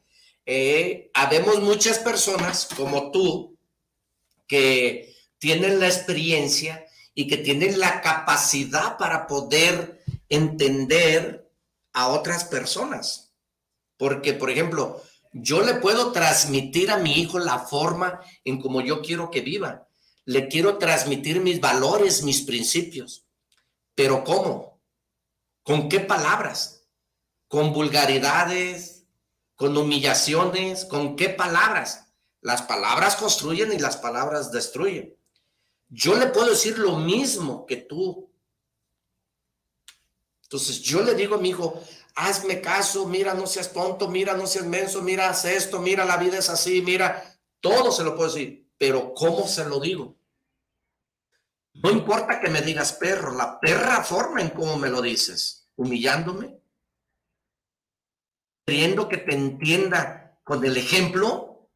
Eh, 0.46 1.10
habemos 1.14 1.62
muchas 1.62 2.00
personas 2.00 2.68
como 2.76 3.12
tú 3.12 3.58
que 4.48 5.16
tienen 5.40 5.80
la 5.80 5.88
experiencia 5.88 6.85
y 7.16 7.28
que 7.28 7.38
tienen 7.38 7.80
la 7.80 8.02
capacidad 8.02 8.98
para 8.98 9.26
poder 9.26 10.04
entender 10.30 11.50
a 11.94 12.10
otras 12.10 12.44
personas. 12.44 13.34
Porque, 13.98 14.34
por 14.34 14.52
ejemplo, 14.52 15.02
yo 15.32 15.62
le 15.62 15.76
puedo 15.76 16.12
transmitir 16.12 16.92
a 16.92 16.98
mi 16.98 17.14
hijo 17.14 17.40
la 17.40 17.60
forma 17.60 18.20
en 18.44 18.62
como 18.62 18.82
yo 18.82 19.02
quiero 19.02 19.32
que 19.32 19.42
viva. 19.42 19.88
Le 20.26 20.50
quiero 20.50 20.78
transmitir 20.78 21.40
mis 21.40 21.62
valores, 21.62 22.24
mis 22.24 22.42
principios. 22.42 23.26
Pero 23.96 24.26
¿cómo? 24.26 24.82
¿Con 25.64 25.88
qué 25.88 26.02
palabras? 26.02 26.88
¿Con 27.48 27.72
vulgaridades? 27.72 29.06
¿Con 29.56 29.78
humillaciones? 29.78 30.84
¿Con 30.84 31.16
qué 31.16 31.30
palabras? 31.30 32.08
Las 32.42 32.62
palabras 32.64 33.16
construyen 33.16 33.72
y 33.72 33.80
las 33.80 33.96
palabras 33.96 34.52
destruyen. 34.52 35.16
Yo 35.90 36.16
le 36.16 36.28
puedo 36.28 36.50
decir 36.50 36.78
lo 36.78 36.98
mismo 36.98 37.66
que 37.66 37.78
tú. 37.78 38.32
Entonces 40.44 40.82
yo 40.82 41.02
le 41.02 41.16
digo 41.16 41.36
a 41.36 41.40
mi 41.40 41.50
hijo, 41.50 41.82
hazme 42.16 42.62
caso, 42.62 43.08
mira, 43.08 43.34
no 43.34 43.46
seas 43.48 43.74
tonto, 43.74 44.08
mira, 44.08 44.36
no 44.36 44.48
seas 44.48 44.66
menso, 44.66 45.02
mira, 45.02 45.30
haz 45.30 45.46
esto, 45.46 45.80
mira, 45.80 46.06
la 46.06 46.18
vida 46.18 46.38
es 46.38 46.50
así, 46.50 46.82
mira, 46.82 47.38
todo 47.60 47.92
se 47.92 48.04
lo 48.04 48.16
puedo 48.16 48.32
decir, 48.32 48.70
pero 48.78 49.14
¿cómo 49.14 49.48
se 49.48 49.66
lo 49.66 49.80
digo? 49.80 50.16
No 51.74 51.92
importa 51.92 52.40
que 52.40 52.50
me 52.50 52.62
digas 52.62 52.94
perro, 52.94 53.36
la 53.36 53.60
perra 53.60 54.04
forma 54.04 54.42
en 54.42 54.50
cómo 54.50 54.78
me 54.78 54.90
lo 54.90 55.02
dices, 55.02 55.68
humillándome, 55.76 56.58
queriendo 58.66 59.10
que 59.10 59.18
te 59.18 59.36
entienda 59.36 60.40
con 60.44 60.64
el 60.64 60.78
ejemplo, 60.78 61.70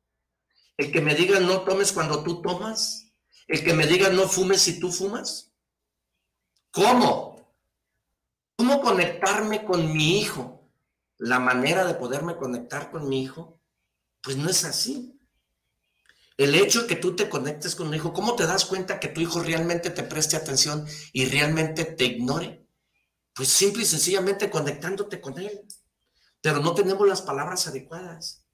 el 0.78 0.92
que 0.92 1.02
me 1.02 1.16
diga 1.16 1.40
no 1.42 1.62
tomes 1.62 1.92
cuando 1.92 2.24
tú 2.24 2.42
tomas, 2.42 3.09
el 3.50 3.64
que 3.64 3.74
me 3.74 3.88
diga 3.88 4.10
no 4.10 4.30
fumes 4.30 4.62
si 4.62 4.80
tú 4.80 4.92
fumas. 4.92 5.52
¿Cómo? 6.72 7.56
¿Cómo 8.56 8.80
conectarme 8.80 9.66
con 9.66 9.92
mi 9.92 10.20
hijo? 10.20 10.70
La 11.18 11.40
manera 11.40 11.84
de 11.84 11.96
poderme 11.96 12.38
conectar 12.38 12.92
con 12.92 13.10
mi 13.10 13.24
hijo, 13.24 13.60
pues 14.22 14.38
no 14.38 14.50
es 14.50 14.64
así. 14.66 15.20
El 16.38 16.54
hecho 16.56 16.84
de 16.84 16.88
que 16.88 16.96
tú 16.96 17.16
te 17.16 17.28
conectes 17.28 17.76
con 17.76 17.88
un 17.88 17.96
hijo, 17.96 18.14
¿cómo 18.14 18.36
te 18.36 18.46
das 18.46 18.66
cuenta 18.66 19.00
que 19.00 19.10
tu 19.10 19.20
hijo 19.20 19.42
realmente 19.42 19.90
te 19.90 20.04
preste 20.04 20.38
atención 20.38 20.86
y 21.12 21.26
realmente 21.26 21.86
te 21.86 22.06
ignore? 22.06 22.66
Pues 23.34 23.50
simple 23.50 23.82
y 23.82 23.88
sencillamente 23.88 24.52
conectándote 24.52 25.20
con 25.20 25.40
él. 25.40 25.66
Pero 26.40 26.60
no 26.60 26.76
tenemos 26.76 27.08
las 27.08 27.24
palabras 27.24 27.68
adecuadas. 27.68 28.46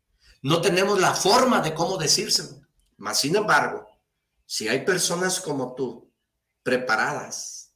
No 0.41 0.61
tenemos 0.61 0.99
la 1.01 1.13
forma 1.13 1.59
de 1.59 1.73
cómo 1.73 1.97
decírselo. 1.97 2.61
Mas, 2.97 3.19
sin 3.19 3.35
embargo, 3.35 3.85
si 4.45 4.67
hay 4.67 4.85
personas 4.85 5.39
como 5.41 5.76
tú, 5.76 6.11
preparadas, 6.63 7.73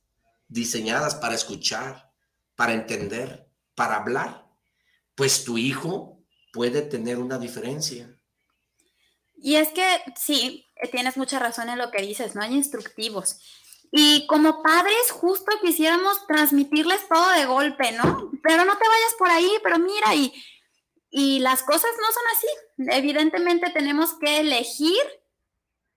diseñadas 0.48 1.16
para 1.16 1.36
escuchar, 1.36 2.12
para 2.56 2.74
entender, 2.74 3.48
para 3.76 3.98
hablar, 3.98 4.46
pues 5.16 5.44
tu 5.44 5.58
hijo 5.58 6.22
puede 6.52 6.82
tener 6.82 7.18
una 7.18 7.38
diferencia. 7.38 8.16
Y 9.38 9.56
es 9.56 9.70
que 9.70 10.02
sí, 10.16 10.68
tienes 10.91 11.18
mucha 11.18 11.40
razón 11.40 11.70
en 11.70 11.78
lo 11.78 11.91
que 11.91 12.02
dices, 12.02 12.36
no 12.36 12.41
hay 12.41 12.54
instructivos. 12.54 13.40
Y 13.91 14.28
como 14.28 14.62
padres, 14.62 15.12
justo 15.12 15.52
quisiéramos 15.62 16.28
transmitirles 16.28 17.08
todo 17.08 17.30
de 17.32 17.46
golpe, 17.46 17.91
¿no? 17.94 18.32
Pero 18.44 18.66
no 18.66 18.78
te 18.78 18.88
vayas 18.88 19.14
por 19.18 19.30
ahí, 19.30 19.52
pero 19.64 19.80
mira, 19.80 20.14
y, 20.14 20.32
y 21.10 21.40
las 21.40 21.64
cosas 21.64 21.91
no 22.00 22.08
son 22.12 22.24
así. 22.36 22.98
Evidentemente 22.98 23.72
tenemos 23.72 24.14
que 24.20 24.40
elegir 24.40 25.02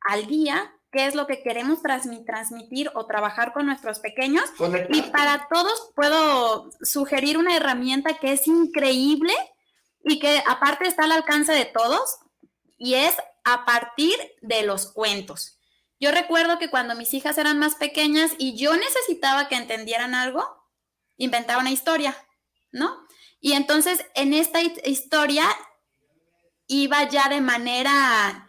al 0.05 0.27
día 0.27 0.73
qué 0.91 1.07
es 1.07 1.15
lo 1.15 1.27
que 1.27 1.43
queremos 1.43 1.83
transmi- 1.83 2.25
transmitir 2.27 2.91
o 2.95 3.07
trabajar 3.07 3.53
con 3.55 3.65
nuestros 3.67 3.99
pequeños. 4.01 4.45
Y 4.91 5.03
para 5.03 5.49
todos 5.51 5.91
puedo 5.97 6.71
sugerir 6.83 7.39
una 7.39 7.57
herramienta 7.57 8.19
que 8.19 8.33
es 8.33 8.47
increíble 8.47 9.33
y 10.05 10.19
que 10.19 10.43
aparte 10.47 10.87
está 10.87 11.05
al 11.05 11.13
alcance 11.13 11.53
de 11.53 11.65
todos 11.65 12.19
y 12.77 12.95
es 12.95 13.15
a 13.45 13.65
partir 13.65 14.15
de 14.43 14.65
los 14.65 14.93
cuentos. 14.93 15.59
Yo 15.99 16.11
recuerdo 16.11 16.59
que 16.59 16.69
cuando 16.69 16.95
mis 16.95 17.15
hijas 17.15 17.39
eran 17.39 17.59
más 17.59 17.77
pequeñas 17.77 18.33
y 18.37 18.57
yo 18.57 18.77
necesitaba 18.77 19.49
que 19.49 19.55
entendieran 19.57 20.15
algo, 20.15 20.45
inventaba 21.17 21.61
una 21.61 21.71
historia, 21.71 22.17
¿no? 22.73 23.07
Y 23.41 23.53
entonces 23.53 24.05
en 24.15 24.35
esta 24.35 24.61
hi- 24.61 24.81
historia 24.85 25.47
iba 26.67 27.09
ya 27.09 27.29
de 27.29 27.41
manera 27.41 28.49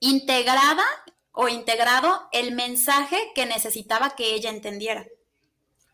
integrada 0.00 0.84
o 1.32 1.48
integrado 1.48 2.28
el 2.32 2.54
mensaje 2.54 3.16
que 3.34 3.46
necesitaba 3.46 4.16
que 4.16 4.34
ella 4.34 4.50
entendiera. 4.50 5.06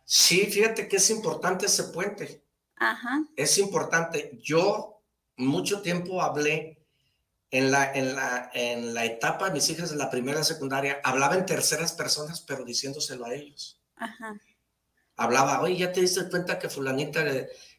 Sí, 0.05 0.47
fíjate 0.47 0.89
que 0.89 0.97
es 0.97 1.11
importante 1.11 1.67
ese 1.67 1.85
puente. 1.85 2.45
Ajá, 2.77 3.25
Es 3.37 3.59
importante. 3.59 4.39
Yo 4.43 5.03
mucho 5.37 5.83
tiempo 5.83 6.23
hablé 6.23 6.79
en 7.51 7.71
la, 7.71 7.93
en 7.93 8.15
la, 8.17 8.51
en 8.55 8.95
la 8.95 9.05
etapa 9.05 9.47
de 9.47 9.53
mis 9.53 9.69
hijas 9.71 9.91
de 9.91 9.97
la 9.97 10.11
primera 10.11 10.43
secundaria, 10.45 11.01
hablaba 11.05 11.37
en 11.37 11.47
terceras 11.47 11.93
personas, 11.93 12.41
pero 12.41 12.65
diciéndoselo 12.65 13.27
a 13.27 13.35
ellos. 13.35 13.81
ajá. 13.97 14.41
hablaba, 15.17 15.61
oye, 15.61 15.77
ya 15.77 15.93
te 15.93 16.01
diste 16.01 16.29
cuenta 16.29 16.59
que 16.59 16.69
fulanita 16.71 17.25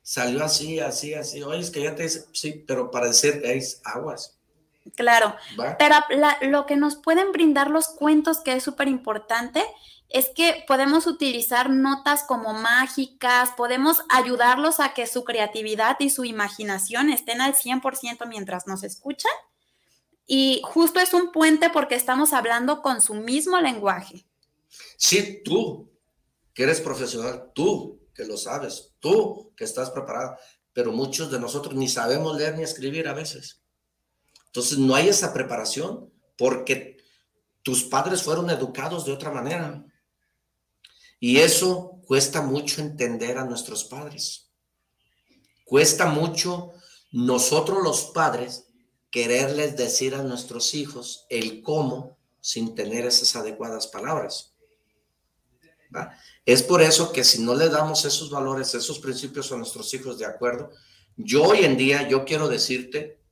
salió 0.01 0.43
así, 0.43 0.79
así, 0.79 1.13
así, 1.13 1.41
oye, 1.43 1.59
es 1.61 1.71
que 1.71 1.81
ya 1.81 1.95
te 1.95 2.03
dice, 2.03 2.25
sí, 2.33 2.63
pero 2.67 2.91
para 2.91 3.07
decir, 3.07 3.41
es 3.43 3.81
aguas. 3.83 4.37
Claro, 4.95 5.35
pero 5.79 5.95
lo 6.41 6.65
que 6.65 6.75
nos 6.75 6.95
pueden 6.95 7.31
brindar 7.31 7.69
los 7.69 7.87
cuentos, 7.87 8.41
que 8.41 8.53
es 8.53 8.63
súper 8.63 8.87
importante, 8.87 9.63
es 10.09 10.29
que 10.29 10.63
podemos 10.67 11.07
utilizar 11.07 11.71
notas 11.71 12.23
como 12.23 12.53
mágicas, 12.53 13.51
podemos 13.57 14.03
ayudarlos 14.09 14.79
a 14.79 14.93
que 14.93 15.07
su 15.07 15.23
creatividad 15.23 15.97
y 15.99 16.11
su 16.11 16.23
imaginación 16.23 17.09
estén 17.09 17.41
al 17.41 17.55
100% 17.55 18.27
mientras 18.27 18.67
nos 18.67 18.83
escuchan. 18.83 19.31
Y 20.27 20.61
justo 20.63 20.99
es 20.99 21.13
un 21.15 21.31
puente 21.31 21.71
porque 21.71 21.95
estamos 21.95 22.31
hablando 22.31 22.83
con 22.83 23.01
su 23.01 23.15
mismo 23.15 23.59
lenguaje. 23.59 24.25
Sí, 24.97 25.41
tú, 25.43 25.91
que 26.53 26.63
eres 26.63 26.79
profesional, 26.79 27.51
tú, 27.55 27.99
que 28.13 28.25
lo 28.25 28.37
sabes, 28.37 28.93
tú, 28.99 29.51
que 29.57 29.63
estás 29.63 29.89
preparado, 29.89 30.37
pero 30.73 30.91
muchos 30.91 31.31
de 31.31 31.39
nosotros 31.39 31.73
ni 31.73 31.89
sabemos 31.89 32.37
leer 32.37 32.55
ni 32.55 32.63
escribir 32.63 33.07
a 33.07 33.13
veces. 33.13 33.62
Entonces 34.53 34.77
no 34.77 34.93
hay 34.93 35.09
esa 35.09 35.33
preparación 35.33 36.13
porque 36.37 36.97
tus 37.63 37.85
padres 37.85 38.21
fueron 38.21 38.51
educados 38.51 39.03
de 39.03 39.11
otra 39.11 39.31
manera. 39.31 39.83
Y 41.19 41.37
eso 41.37 41.99
cuesta 42.05 42.43
mucho 42.43 42.79
entender 42.79 43.39
a 43.39 43.45
nuestros 43.45 43.83
padres. 43.83 44.51
Cuesta 45.65 46.05
mucho 46.05 46.71
nosotros 47.11 47.79
los 47.83 48.11
padres 48.13 48.67
quererles 49.09 49.75
decir 49.75 50.13
a 50.13 50.21
nuestros 50.21 50.75
hijos 50.75 51.25
el 51.31 51.63
cómo 51.63 52.19
sin 52.39 52.75
tener 52.75 53.07
esas 53.07 53.35
adecuadas 53.35 53.87
palabras. 53.87 54.53
Es 56.45 56.61
por 56.61 56.83
eso 56.83 57.11
que 57.11 57.23
si 57.23 57.41
no 57.41 57.55
le 57.55 57.69
damos 57.69 58.05
esos 58.05 58.29
valores, 58.29 58.75
esos 58.75 58.99
principios 58.99 59.51
a 59.51 59.57
nuestros 59.57 59.91
hijos 59.95 60.19
de 60.19 60.27
acuerdo, 60.27 60.69
yo 61.17 61.41
hoy 61.41 61.65
en 61.65 61.75
día, 61.75 62.07
yo 62.07 62.23
quiero 62.23 62.47
decirte 62.47 63.22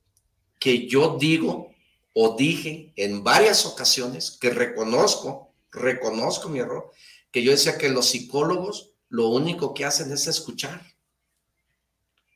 que 0.62 0.86
yo 0.86 1.16
digo 1.18 1.74
o 2.14 2.36
dije 2.36 2.92
en 2.94 3.24
varias 3.24 3.66
ocasiones 3.66 4.30
que 4.30 4.50
reconozco, 4.50 5.52
reconozco 5.72 6.48
mi 6.48 6.60
error, 6.60 6.92
que 7.32 7.42
yo 7.42 7.50
decía 7.50 7.76
que 7.76 7.88
los 7.88 8.10
psicólogos 8.10 8.92
lo 9.08 9.26
único 9.30 9.74
que 9.74 9.84
hacen 9.84 10.12
es 10.12 10.28
escuchar. 10.28 10.80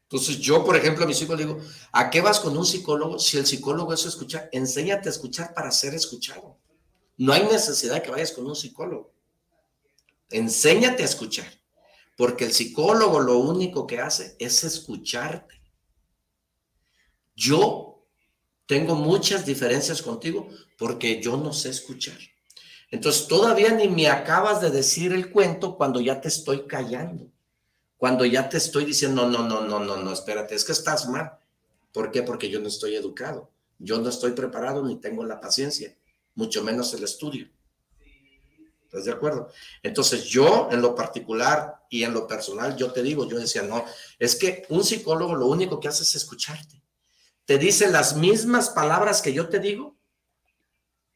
Entonces 0.02 0.38
yo, 0.38 0.64
por 0.64 0.74
ejemplo, 0.74 1.04
a 1.04 1.06
mis 1.06 1.22
hijos 1.22 1.38
digo, 1.38 1.60
¿a 1.92 2.10
qué 2.10 2.20
vas 2.20 2.40
con 2.40 2.58
un 2.58 2.66
psicólogo? 2.66 3.20
Si 3.20 3.38
el 3.38 3.46
psicólogo 3.46 3.92
es 3.92 4.04
escuchar, 4.04 4.48
enséñate 4.50 5.08
a 5.08 5.12
escuchar 5.12 5.54
para 5.54 5.70
ser 5.70 5.94
escuchado. 5.94 6.58
No 7.16 7.32
hay 7.32 7.44
necesidad 7.44 7.94
de 7.94 8.02
que 8.02 8.10
vayas 8.10 8.32
con 8.32 8.44
un 8.44 8.56
psicólogo. 8.56 9.12
Enséñate 10.30 11.04
a 11.04 11.06
escuchar, 11.06 11.46
porque 12.16 12.44
el 12.44 12.52
psicólogo 12.52 13.20
lo 13.20 13.38
único 13.38 13.86
que 13.86 14.00
hace 14.00 14.34
es 14.40 14.64
escucharte. 14.64 15.54
Yo 17.36 17.85
tengo 18.66 18.94
muchas 18.94 19.46
diferencias 19.46 20.02
contigo 20.02 20.48
porque 20.76 21.20
yo 21.22 21.36
no 21.36 21.52
sé 21.52 21.70
escuchar. 21.70 22.18
Entonces 22.90 23.26
todavía 23.26 23.70
ni 23.72 23.88
me 23.88 24.08
acabas 24.08 24.60
de 24.60 24.70
decir 24.70 25.12
el 25.12 25.30
cuento 25.30 25.76
cuando 25.76 26.00
ya 26.00 26.20
te 26.20 26.28
estoy 26.28 26.66
callando 26.66 27.30
cuando 27.96 28.24
ya 28.24 28.48
te 28.48 28.58
estoy 28.58 28.84
diciendo, 28.84 29.26
no, 29.26 29.42
no, 29.42 29.62
no, 29.62 29.80
no, 29.80 29.96
no, 29.96 30.12
espérate, 30.12 30.54
es 30.54 30.64
que 30.64 30.72
estás 30.72 31.08
mal. 31.08 31.38
¿Por 31.92 32.10
qué? 32.10 32.22
Porque 32.22 32.50
yo 32.50 32.60
no 32.60 32.68
estoy 32.68 32.94
educado, 32.94 33.50
yo 33.78 33.98
no 33.98 34.08
estoy 34.08 34.32
preparado 34.32 34.84
ni 34.84 34.96
tengo 34.96 35.24
la 35.24 35.40
paciencia, 35.40 35.96
mucho 36.34 36.62
menos 36.62 36.92
el 36.92 37.04
estudio. 37.04 37.48
¿Estás 38.84 39.06
de 39.06 39.12
acuerdo? 39.12 39.48
Entonces 39.82 40.24
yo 40.24 40.68
en 40.70 40.80
lo 40.80 40.94
particular 40.94 41.82
y 41.90 42.04
en 42.04 42.12
lo 42.12 42.26
personal, 42.26 42.76
yo 42.76 42.92
te 42.92 43.02
digo, 43.02 43.28
yo 43.28 43.38
decía, 43.38 43.62
no, 43.62 43.84
es 44.18 44.36
que 44.36 44.66
un 44.68 44.84
psicólogo 44.84 45.34
lo 45.34 45.46
único 45.46 45.80
que 45.80 45.88
hace 45.88 46.02
es 46.02 46.14
escucharte. 46.14 46.82
Te 47.46 47.58
dice 47.58 47.88
las 47.90 48.16
mismas 48.16 48.70
palabras 48.70 49.22
que 49.22 49.32
yo 49.32 49.48
te 49.48 49.60
digo, 49.60 49.96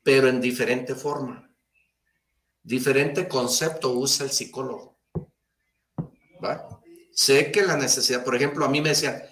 pero 0.02 0.28
en 0.28 0.40
diferente 0.40 0.94
forma. 0.94 1.52
Diferente 2.62 3.28
concepto 3.28 3.92
usa 3.92 4.26
el 4.26 4.30
psicólogo. 4.30 4.98
Sé 7.12 7.50
que 7.50 7.62
la 7.62 7.76
necesidad, 7.76 8.24
por 8.24 8.36
ejemplo, 8.36 8.64
a 8.64 8.68
mí 8.68 8.80
me 8.80 8.90
decían, 8.90 9.22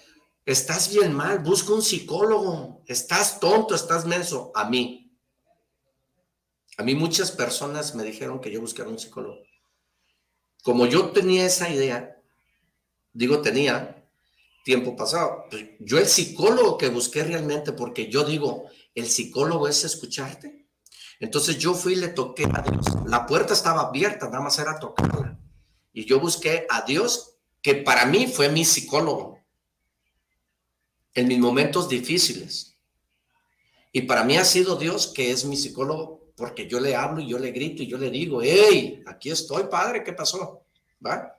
estás 0.45 0.93
bien 0.93 1.13
mal, 1.13 1.39
busca 1.39 1.73
un 1.73 1.81
psicólogo, 1.81 2.83
estás 2.85 3.39
tonto, 3.39 3.75
estás 3.75 4.05
menso. 4.05 4.51
A 4.53 4.69
mí. 4.69 5.17
A 6.77 6.83
mí 6.83 6.95
muchas 6.95 7.31
personas 7.31 7.95
me 7.95 8.03
dijeron 8.03 8.41
que 8.41 8.51
yo 8.51 8.59
buscara 8.59 8.89
un 8.89 8.99
psicólogo. 8.99 9.41
Como 10.63 10.85
yo 10.85 11.11
tenía 11.11 11.45
esa 11.45 11.69
idea, 11.69 12.21
digo 13.13 13.41
tenía, 13.41 13.98
tiempo 14.63 14.95
pasado, 14.95 15.45
pues, 15.49 15.65
yo 15.79 15.97
el 15.97 16.07
psicólogo 16.07 16.77
que 16.77 16.89
busqué 16.89 17.23
realmente, 17.23 17.71
porque 17.71 18.09
yo 18.09 18.23
digo, 18.23 18.65
el 18.95 19.07
psicólogo 19.07 19.67
es 19.67 19.83
escucharte. 19.83 20.67
Entonces 21.19 21.57
yo 21.57 21.73
fui 21.73 21.93
y 21.93 21.97
le 21.97 22.09
toqué 22.09 22.45
a 22.45 22.61
Dios. 22.61 22.85
La 23.05 23.25
puerta 23.25 23.53
estaba 23.53 23.81
abierta, 23.81 24.27
nada 24.27 24.41
más 24.41 24.57
era 24.57 24.79
tocarla. 24.79 25.37
Y 25.91 26.05
yo 26.05 26.19
busqué 26.19 26.65
a 26.69 26.83
Dios, 26.83 27.35
que 27.61 27.75
para 27.75 28.05
mí 28.05 28.27
fue 28.27 28.49
mi 28.49 28.63
psicólogo 28.63 29.39
en 31.13 31.27
mis 31.27 31.39
momentos 31.39 31.89
difíciles. 31.89 32.77
Y 33.91 34.03
para 34.03 34.23
mí 34.23 34.37
ha 34.37 34.45
sido 34.45 34.75
Dios 34.75 35.07
que 35.07 35.31
es 35.31 35.43
mi 35.45 35.57
psicólogo, 35.57 36.31
porque 36.37 36.67
yo 36.67 36.79
le 36.79 36.95
hablo 36.95 37.21
y 37.21 37.27
yo 37.27 37.39
le 37.39 37.51
grito 37.51 37.83
y 37.83 37.87
yo 37.87 37.97
le 37.97 38.09
digo, 38.09 38.41
hey, 38.41 39.03
aquí 39.07 39.29
estoy, 39.29 39.63
padre, 39.63 40.03
¿qué 40.03 40.13
pasó? 40.13 40.63
¿Va? 41.05 41.38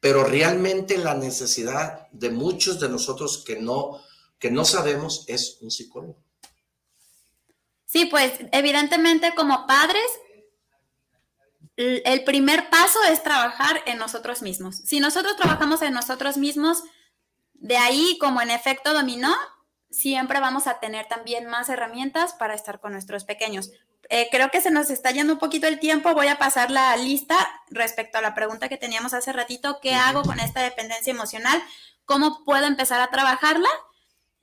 Pero 0.00 0.24
realmente 0.24 0.96
la 0.98 1.14
necesidad 1.14 2.08
de 2.12 2.30
muchos 2.30 2.78
de 2.80 2.88
nosotros 2.88 3.42
que 3.44 3.60
no, 3.60 4.00
que 4.38 4.50
no 4.50 4.64
sabemos 4.64 5.24
es 5.26 5.58
un 5.60 5.70
psicólogo. 5.70 6.16
Sí, 7.86 8.04
pues 8.04 8.32
evidentemente 8.52 9.34
como 9.34 9.66
padres 9.66 10.06
el 11.78 12.24
primer 12.24 12.70
paso 12.70 12.98
es 13.08 13.22
trabajar 13.22 13.82
en 13.86 13.98
nosotros 13.98 14.42
mismos. 14.42 14.78
Si 14.78 14.98
nosotros 14.98 15.36
trabajamos 15.36 15.80
en 15.82 15.94
nosotros 15.94 16.36
mismos, 16.36 16.82
de 17.54 17.76
ahí 17.76 18.18
como 18.20 18.42
en 18.42 18.50
efecto 18.50 18.92
dominó, 18.92 19.32
siempre 19.88 20.40
vamos 20.40 20.66
a 20.66 20.80
tener 20.80 21.06
también 21.06 21.46
más 21.46 21.68
herramientas 21.68 22.34
para 22.34 22.54
estar 22.54 22.80
con 22.80 22.92
nuestros 22.92 23.24
pequeños. 23.24 23.70
Eh, 24.10 24.28
creo 24.30 24.50
que 24.50 24.60
se 24.60 24.70
nos 24.70 24.88
está 24.90 25.10
yendo 25.10 25.34
un 25.34 25.38
poquito 25.38 25.66
el 25.66 25.78
tiempo. 25.78 26.14
Voy 26.14 26.28
a 26.28 26.38
pasar 26.38 26.70
la 26.70 26.96
lista 26.96 27.36
respecto 27.68 28.18
a 28.18 28.22
la 28.22 28.34
pregunta 28.34 28.68
que 28.68 28.78
teníamos 28.78 29.12
hace 29.12 29.32
ratito. 29.32 29.80
¿Qué 29.82 29.94
hago 29.94 30.22
con 30.22 30.40
esta 30.40 30.62
dependencia 30.62 31.10
emocional? 31.10 31.62
¿Cómo 32.06 32.44
puedo 32.44 32.66
empezar 32.66 33.00
a 33.00 33.10
trabajarla? 33.10 33.68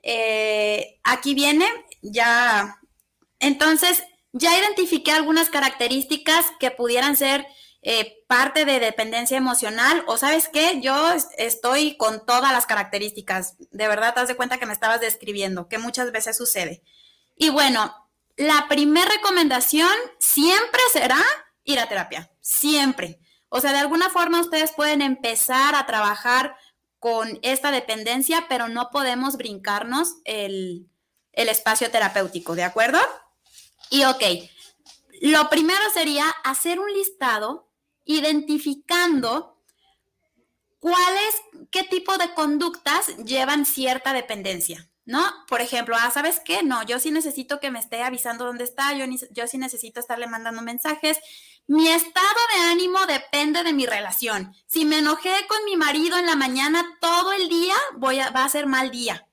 Eh, 0.03 0.99
aquí 1.03 1.33
viene 1.33 1.65
ya. 2.03 2.79
Entonces, 3.39 4.03
ya 4.33 4.57
identifiqué 4.57 5.11
algunas 5.11 5.49
características 5.49 6.45
que 6.59 6.69
pudieran 6.69 7.15
ser 7.17 7.47
eh, 7.81 8.23
parte 8.27 8.65
de 8.65 8.79
dependencia 8.79 9.37
emocional 9.37 10.03
o 10.07 10.17
sabes 10.17 10.49
qué, 10.49 10.81
yo 10.81 11.11
estoy 11.37 11.97
con 11.97 12.25
todas 12.25 12.51
las 12.51 12.65
características. 12.65 13.55
De 13.71 13.87
verdad, 13.87 14.13
te 14.13 14.19
das 14.19 14.29
de 14.29 14.35
cuenta 14.35 14.57
que 14.57 14.65
me 14.65 14.73
estabas 14.73 15.01
describiendo, 15.01 15.69
que 15.69 15.77
muchas 15.77 16.11
veces 16.11 16.37
sucede. 16.37 16.83
Y 17.35 17.49
bueno, 17.49 18.04
la 18.37 18.67
primera 18.67 19.09
recomendación 19.09 19.91
siempre 20.19 20.81
será 20.91 21.19
ir 21.63 21.79
a 21.79 21.87
terapia, 21.87 22.31
siempre. 22.41 23.19
O 23.49 23.61
sea, 23.61 23.71
de 23.71 23.79
alguna 23.79 24.09
forma 24.09 24.41
ustedes 24.41 24.71
pueden 24.71 25.01
empezar 25.01 25.75
a 25.75 25.85
trabajar 25.85 26.57
con 26.99 27.39
esta 27.43 27.71
dependencia, 27.71 28.47
pero 28.49 28.67
no 28.67 28.89
podemos 28.91 29.37
brincarnos 29.37 30.15
el, 30.25 30.89
el 31.33 31.49
espacio 31.49 31.91
terapéutico, 31.91 32.55
¿de 32.55 32.63
acuerdo? 32.63 32.99
Y 33.89 34.03
ok, 34.05 34.23
lo 35.21 35.49
primero 35.49 35.81
sería 35.93 36.27
hacer 36.43 36.79
un 36.79 36.91
listado 36.91 37.69
identificando 38.05 39.61
cuáles, 40.79 41.35
qué 41.71 41.83
tipo 41.83 42.17
de 42.17 42.33
conductas 42.33 43.15
llevan 43.17 43.65
cierta 43.65 44.13
dependencia, 44.13 44.89
¿no? 45.05 45.23
Por 45.47 45.61
ejemplo, 45.61 45.95
ah, 45.99 46.09
¿sabes 46.11 46.41
qué? 46.43 46.63
No, 46.63 46.83
yo 46.83 46.99
sí 46.99 47.11
necesito 47.11 47.59
que 47.59 47.71
me 47.71 47.79
esté 47.79 48.01
avisando 48.01 48.45
dónde 48.45 48.63
está, 48.63 48.93
yo, 48.93 49.05
yo 49.31 49.47
sí 49.47 49.57
necesito 49.57 49.99
estarle 49.99 50.27
mandando 50.27 50.61
mensajes. 50.61 51.19
Mi 51.67 51.87
estado 51.89 52.39
de 52.55 52.63
ánimo 52.71 53.05
depende 53.05 53.63
de 53.63 53.73
mi 53.73 53.85
relación. 53.85 54.53
Si 54.65 54.85
me 54.85 54.99
enojé 54.99 55.33
con 55.47 55.63
mi 55.65 55.75
marido 55.77 56.17
en 56.17 56.25
la 56.25 56.35
mañana 56.35 56.83
todo 56.99 57.33
el 57.33 57.49
día, 57.49 57.75
voy 57.97 58.19
a, 58.19 58.31
va 58.31 58.45
a 58.45 58.49
ser 58.49 58.65
mal 58.65 58.91
día. 58.91 59.27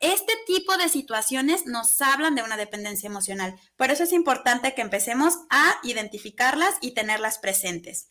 Este 0.00 0.34
tipo 0.46 0.76
de 0.76 0.88
situaciones 0.88 1.64
nos 1.66 2.00
hablan 2.00 2.34
de 2.34 2.42
una 2.42 2.56
dependencia 2.56 3.06
emocional. 3.06 3.58
Por 3.76 3.90
eso 3.90 4.02
es 4.02 4.12
importante 4.12 4.74
que 4.74 4.82
empecemos 4.82 5.38
a 5.48 5.78
identificarlas 5.84 6.74
y 6.80 6.92
tenerlas 6.92 7.38
presentes. 7.38 8.08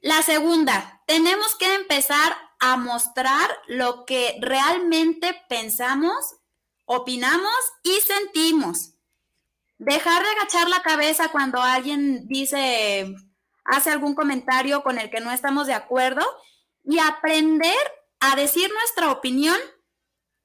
La 0.00 0.22
segunda, 0.22 1.02
tenemos 1.06 1.56
que 1.56 1.74
empezar 1.74 2.36
a 2.66 2.78
mostrar 2.78 3.50
lo 3.66 4.06
que 4.06 4.38
realmente 4.40 5.38
pensamos, 5.50 6.36
opinamos 6.86 7.52
y 7.82 8.00
sentimos. 8.00 8.94
Dejar 9.76 10.22
de 10.22 10.30
agachar 10.30 10.70
la 10.70 10.80
cabeza 10.80 11.28
cuando 11.28 11.60
alguien 11.60 12.26
dice 12.26 13.14
hace 13.66 13.90
algún 13.90 14.14
comentario 14.14 14.82
con 14.82 14.98
el 14.98 15.10
que 15.10 15.20
no 15.20 15.30
estamos 15.30 15.66
de 15.66 15.74
acuerdo 15.74 16.22
y 16.84 16.98
aprender 17.00 17.76
a 18.20 18.34
decir 18.34 18.72
nuestra 18.72 19.12
opinión 19.12 19.58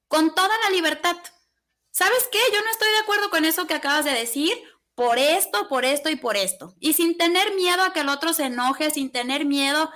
con 0.06 0.34
toda 0.34 0.54
la 0.64 0.70
libertad. 0.70 1.16
¿Sabes 1.90 2.28
qué? 2.30 2.38
Yo 2.52 2.60
no 2.62 2.70
estoy 2.70 2.90
de 2.90 2.98
acuerdo 2.98 3.30
con 3.30 3.46
eso 3.46 3.66
que 3.66 3.74
acabas 3.74 4.04
de 4.04 4.12
decir 4.12 4.52
por 4.94 5.18
esto, 5.18 5.68
por 5.70 5.86
esto 5.86 6.10
y 6.10 6.16
por 6.16 6.36
esto. 6.36 6.74
Y 6.80 6.92
sin 6.92 7.16
tener 7.16 7.54
miedo 7.54 7.82
a 7.82 7.94
que 7.94 8.00
el 8.00 8.10
otro 8.10 8.34
se 8.34 8.44
enoje, 8.44 8.90
sin 8.90 9.10
tener 9.10 9.46
miedo 9.46 9.90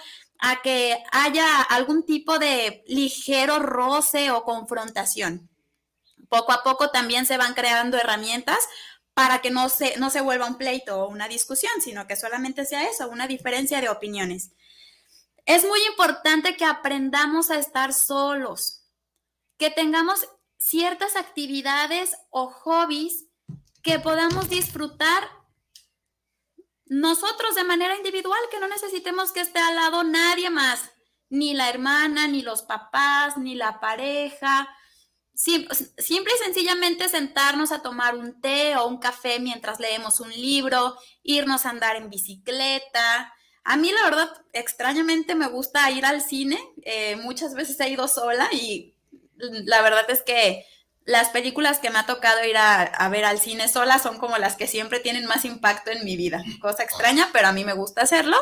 a 0.47 0.61
que 0.61 1.03
haya 1.11 1.63
algún 1.63 2.05
tipo 2.05 2.39
de 2.39 2.85
ligero 2.87 3.61
roce 3.61 4.31
o 4.31 4.45
confrontación. 4.45 5.49
Poco 6.29 6.53
a 6.53 6.63
poco 6.63 6.91
también 6.91 7.25
se 7.25 7.39
van 7.39 7.55
creando 7.55 7.97
herramientas 7.97 8.59
para 9.15 9.41
que 9.41 9.51
no 9.51 9.71
se, 9.71 9.97
no 9.97 10.11
se 10.11 10.21
vuelva 10.21 10.47
un 10.47 10.59
pleito 10.59 11.01
o 11.01 11.09
una 11.09 11.29
discusión, 11.29 11.73
sino 11.81 12.07
que 12.07 12.17
solamente 12.17 12.67
sea 12.67 12.87
eso, 12.91 13.09
una 13.09 13.27
diferencia 13.27 13.81
de 13.81 13.89
opiniones. 13.89 14.53
Es 15.47 15.65
muy 15.65 15.81
importante 15.87 16.57
que 16.57 16.67
aprendamos 16.67 17.51
a 17.51 17.59
estar 17.59 17.95
solos, 17.95 18.85
que 19.57 19.71
tengamos 19.71 20.29
ciertas 20.59 21.17
actividades 21.17 22.17
o 22.29 22.51
hobbies 22.51 23.25
que 23.83 23.99
podamos 23.99 24.51
disfrutar 24.51 25.31
nosotros 26.95 27.57
de 27.57 27.65
manera 27.65 27.97
individual, 27.97 28.39
que 28.51 28.61
no 28.61 28.69
necesitemos 28.69 29.33
que 29.33 29.41
esté 29.41 29.59
al 29.59 29.75
lado 29.75 30.05
nadie 30.05 30.49
más, 30.49 30.93
ni 31.29 31.53
la 31.53 31.69
hermana, 31.69 32.29
ni 32.29 32.43
los 32.43 32.63
papás, 32.63 33.37
ni 33.37 33.57
la 33.57 33.81
pareja. 33.81 34.69
Simple 35.35 35.75
y 36.07 36.45
sencillamente 36.45 37.09
sentarnos 37.09 37.73
a 37.73 37.83
tomar 37.83 38.15
un 38.15 38.41
té 38.41 38.77
o 38.77 38.87
un 38.87 38.99
café 38.99 39.41
mientras 39.41 39.81
leemos 39.81 40.21
un 40.21 40.31
libro, 40.31 40.97
irnos 41.25 41.67
a 41.67 41.71
andar 41.71 41.97
en 41.97 42.11
bicicleta. 42.11 43.35
A 43.65 43.77
mí 43.77 43.91
la 43.91 44.05
verdad, 44.05 44.31
extrañamente 44.53 45.35
me 45.35 45.49
gusta 45.49 45.91
ir 45.91 46.07
al 46.07 46.21
cine. 46.21 46.61
Eh, 46.83 47.17
muchas 47.17 47.55
veces 47.55 47.81
he 47.81 47.91
ido 47.91 48.07
sola 48.07 48.49
y 48.53 48.95
la 49.37 49.83
verdad 49.83 50.09
es 50.09 50.23
que 50.23 50.65
las 51.05 51.29
películas 51.29 51.79
que 51.79 51.91
me 51.91 51.99
ha 51.99 52.07
tocado 52.07 52.45
ir 52.45 52.57
a, 52.57 53.09
ver 53.11 53.25
al 53.25 53.39
cine 53.39 53.69
sola 53.69 53.99
son 53.99 54.19
como 54.19 54.39
las 54.39 54.57
que 54.57 54.67
siempre 54.67 55.01
tienen 55.01 55.27
más 55.27 55.45
impacto 55.45 55.91
en 55.91 56.05
mi 56.05 56.17
vida. 56.17 56.43
Cosa 56.61 56.83
extraña, 56.83 57.29
pero 57.33 57.49
a 57.49 57.53
mí 57.53 57.65
me 57.65 57.75
gusta 57.75 58.03
hacerlo. 58.03 58.37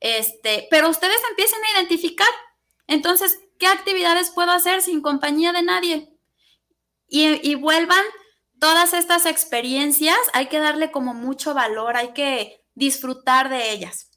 Este, 0.00 0.66
pero 0.70 0.88
ustedes 0.88 1.20
empiecen 1.30 1.60
a 1.62 1.78
identificar. 1.78 2.28
Entonces, 2.86 3.38
¿qué 3.58 3.66
actividades 3.66 4.30
puedo 4.30 4.50
hacer 4.50 4.80
sin 4.80 5.02
compañía 5.02 5.52
de 5.52 5.62
nadie? 5.62 6.10
Y, 7.06 7.48
y 7.48 7.54
vuelvan 7.54 8.04
todas 8.58 8.94
estas 8.94 9.26
experiencias, 9.26 10.18
hay 10.32 10.46
que 10.46 10.58
darle 10.58 10.90
como 10.90 11.12
mucho 11.12 11.52
valor, 11.52 11.96
hay 11.96 12.12
que 12.14 12.64
disfrutar 12.74 13.50
de 13.50 13.72
ellas. 13.72 14.10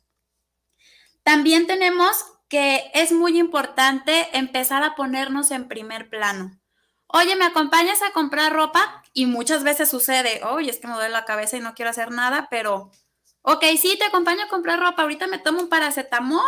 También 1.24 1.68
tenemos 1.68 2.26
que 2.48 2.90
es 2.94 3.12
muy 3.12 3.38
importante 3.38 4.30
empezar 4.32 4.84
a 4.84 4.96
ponernos 4.96 5.52
en 5.52 5.68
primer 5.68 6.10
plano 6.10 6.58
oye, 7.08 7.36
¿me 7.36 7.46
acompañas 7.46 8.02
a 8.02 8.12
comprar 8.12 8.54
ropa? 8.54 9.04
Y 9.14 9.26
muchas 9.26 9.64
veces 9.64 9.90
sucede, 9.90 10.42
oye, 10.44 10.70
es 10.70 10.80
que 10.80 10.88
me 10.88 10.94
duele 10.94 11.10
la 11.10 11.26
cabeza 11.26 11.58
y 11.58 11.62
no 11.62 11.74
quiero 11.74 11.92
hacer 11.92 12.12
nada, 12.12 12.48
pero, 12.50 12.92
ok, 13.42 13.64
sí, 13.80 13.98
te 13.98 14.06
acompaño 14.06 14.44
a 14.44 14.50
comprar 14.50 14.80
ropa, 14.80 15.02
ahorita 15.02 15.28
me 15.28 15.40
tomo 15.40 15.62
un 15.62 15.70
paracetamol, 15.70 16.44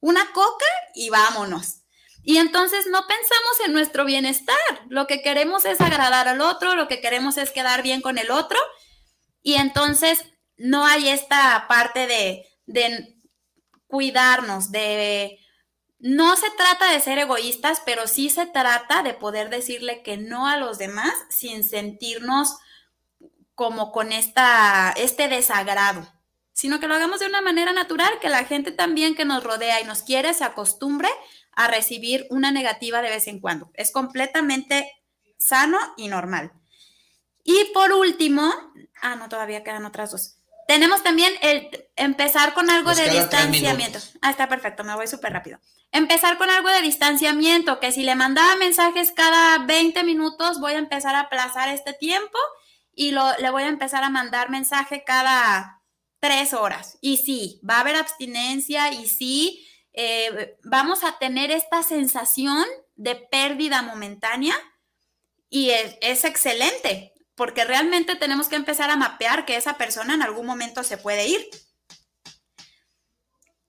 una 0.00 0.32
coca 0.32 0.66
y 0.94 1.10
vámonos. 1.10 1.78
Y 2.24 2.38
entonces 2.38 2.86
no 2.86 3.00
pensamos 3.06 3.60
en 3.66 3.72
nuestro 3.72 4.04
bienestar, 4.04 4.56
lo 4.88 5.06
que 5.06 5.22
queremos 5.22 5.64
es 5.64 5.80
agradar 5.80 6.28
al 6.28 6.40
otro, 6.40 6.74
lo 6.76 6.86
que 6.86 7.00
queremos 7.00 7.36
es 7.36 7.50
quedar 7.50 7.82
bien 7.82 8.00
con 8.00 8.18
el 8.18 8.30
otro, 8.30 8.58
y 9.42 9.54
entonces 9.54 10.24
no 10.56 10.86
hay 10.86 11.08
esta 11.08 11.66
parte 11.68 12.06
de, 12.06 12.46
de 12.66 13.16
cuidarnos, 13.88 14.70
de 14.70 15.38
no 16.02 16.34
se 16.36 16.50
trata 16.50 16.90
de 16.90 17.00
ser 17.00 17.18
egoístas, 17.18 17.80
pero 17.86 18.08
sí 18.08 18.28
se 18.28 18.44
trata 18.46 19.04
de 19.04 19.14
poder 19.14 19.50
decirle 19.50 20.02
que 20.02 20.16
no 20.16 20.48
a 20.48 20.56
los 20.56 20.76
demás 20.76 21.14
sin 21.30 21.62
sentirnos 21.62 22.56
como 23.54 23.92
con 23.92 24.10
esta, 24.10 24.92
este 24.96 25.28
desagrado, 25.28 26.12
sino 26.52 26.80
que 26.80 26.88
lo 26.88 26.96
hagamos 26.96 27.20
de 27.20 27.26
una 27.26 27.40
manera 27.40 27.72
natural, 27.72 28.18
que 28.20 28.28
la 28.28 28.44
gente 28.44 28.72
también 28.72 29.14
que 29.14 29.24
nos 29.24 29.44
rodea 29.44 29.80
y 29.80 29.84
nos 29.84 30.02
quiere 30.02 30.34
se 30.34 30.42
acostumbre 30.42 31.08
a 31.52 31.68
recibir 31.68 32.26
una 32.30 32.50
negativa 32.50 33.00
de 33.00 33.10
vez 33.10 33.28
en 33.28 33.38
cuando. 33.38 33.70
Es 33.74 33.92
completamente 33.92 34.90
sano 35.38 35.78
y 35.96 36.08
normal. 36.08 36.50
Y 37.44 37.66
por 37.72 37.92
último, 37.92 38.52
ah, 39.02 39.14
no, 39.14 39.28
todavía 39.28 39.62
quedan 39.62 39.84
otras 39.84 40.10
dos. 40.10 40.38
Tenemos 40.66 41.04
también 41.04 41.32
el 41.42 41.70
empezar 42.04 42.54
con 42.54 42.70
algo 42.70 42.94
de 42.94 43.08
distanciamiento. 43.10 43.98
Ah, 44.20 44.30
está 44.30 44.48
perfecto, 44.48 44.84
me 44.84 44.94
voy 44.94 45.06
súper 45.06 45.32
rápido. 45.32 45.58
Empezar 45.90 46.38
con 46.38 46.50
algo 46.50 46.68
de 46.68 46.82
distanciamiento, 46.82 47.80
que 47.80 47.92
si 47.92 48.02
le 48.02 48.14
mandaba 48.14 48.56
mensajes 48.56 49.12
cada 49.12 49.64
20 49.66 50.04
minutos, 50.04 50.60
voy 50.60 50.72
a 50.72 50.78
empezar 50.78 51.14
a 51.14 51.20
aplazar 51.20 51.68
este 51.68 51.92
tiempo 51.92 52.38
y 52.94 53.12
lo, 53.12 53.24
le 53.38 53.50
voy 53.50 53.64
a 53.64 53.68
empezar 53.68 54.04
a 54.04 54.10
mandar 54.10 54.50
mensaje 54.50 55.04
cada 55.04 55.82
tres 56.20 56.52
horas. 56.54 56.98
Y 57.00 57.18
sí, 57.18 57.60
va 57.68 57.76
a 57.76 57.80
haber 57.80 57.96
abstinencia 57.96 58.92
y 58.92 59.06
sí, 59.06 59.66
eh, 59.92 60.56
vamos 60.64 61.04
a 61.04 61.18
tener 61.18 61.50
esta 61.50 61.82
sensación 61.82 62.64
de 62.96 63.16
pérdida 63.16 63.82
momentánea 63.82 64.54
y 65.48 65.70
es 65.70 66.24
excelente 66.24 67.12
porque 67.34 67.64
realmente 67.64 68.16
tenemos 68.16 68.48
que 68.48 68.56
empezar 68.56 68.90
a 68.90 68.96
mapear 68.96 69.44
que 69.44 69.56
esa 69.56 69.78
persona 69.78 70.14
en 70.14 70.22
algún 70.22 70.46
momento 70.46 70.82
se 70.82 70.98
puede 70.98 71.26
ir. 71.26 71.48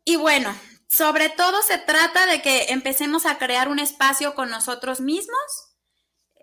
Y 0.06 0.18
bueno, 0.18 0.54
sobre 0.90 1.30
todo 1.30 1.62
se 1.62 1.80
trata 1.80 2.26
de 2.28 2.42
que 2.42 2.66
empecemos 2.70 3.26
a 3.26 3.38
crear 3.38 3.68
un 3.68 3.80
espacio 3.80 4.36
con 4.36 4.50
nosotros 4.50 5.02
mismos, 5.02 5.74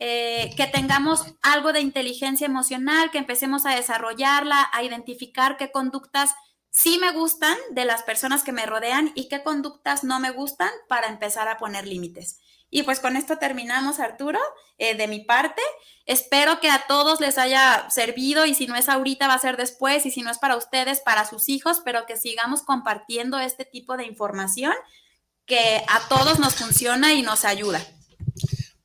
eh, 0.00 0.50
que 0.56 0.66
tengamos 0.66 1.24
algo 1.42 1.72
de 1.72 1.80
inteligencia 1.80 2.46
emocional, 2.46 3.10
que 3.10 3.18
empecemos 3.18 3.66
a 3.66 3.76
desarrollarla, 3.76 4.68
a 4.72 4.82
identificar 4.82 5.56
qué 5.56 5.70
conductas 5.70 6.34
sí 6.70 6.98
me 6.98 7.12
gustan 7.12 7.56
de 7.72 7.84
las 7.84 8.02
personas 8.02 8.42
que 8.42 8.52
me 8.52 8.66
rodean 8.66 9.12
y 9.14 9.28
qué 9.28 9.42
conductas 9.42 10.04
no 10.04 10.18
me 10.18 10.30
gustan 10.30 10.70
para 10.88 11.08
empezar 11.08 11.48
a 11.48 11.58
poner 11.58 11.86
límites. 11.86 12.39
Y 12.70 12.84
pues 12.84 13.00
con 13.00 13.16
esto 13.16 13.36
terminamos, 13.38 13.98
Arturo, 13.98 14.38
eh, 14.78 14.94
de 14.94 15.08
mi 15.08 15.20
parte. 15.20 15.60
Espero 16.06 16.60
que 16.60 16.70
a 16.70 16.84
todos 16.86 17.20
les 17.20 17.36
haya 17.36 17.90
servido 17.90 18.46
y 18.46 18.54
si 18.54 18.66
no 18.66 18.76
es 18.76 18.88
ahorita 18.88 19.26
va 19.26 19.34
a 19.34 19.38
ser 19.38 19.56
después 19.56 20.06
y 20.06 20.10
si 20.10 20.22
no 20.22 20.30
es 20.30 20.38
para 20.38 20.56
ustedes, 20.56 21.00
para 21.00 21.26
sus 21.26 21.48
hijos, 21.48 21.82
pero 21.84 22.06
que 22.06 22.16
sigamos 22.16 22.62
compartiendo 22.62 23.38
este 23.38 23.64
tipo 23.64 23.96
de 23.96 24.06
información 24.06 24.72
que 25.46 25.82
a 25.88 26.08
todos 26.08 26.38
nos 26.38 26.54
funciona 26.54 27.12
y 27.12 27.22
nos 27.22 27.44
ayuda. 27.44 27.84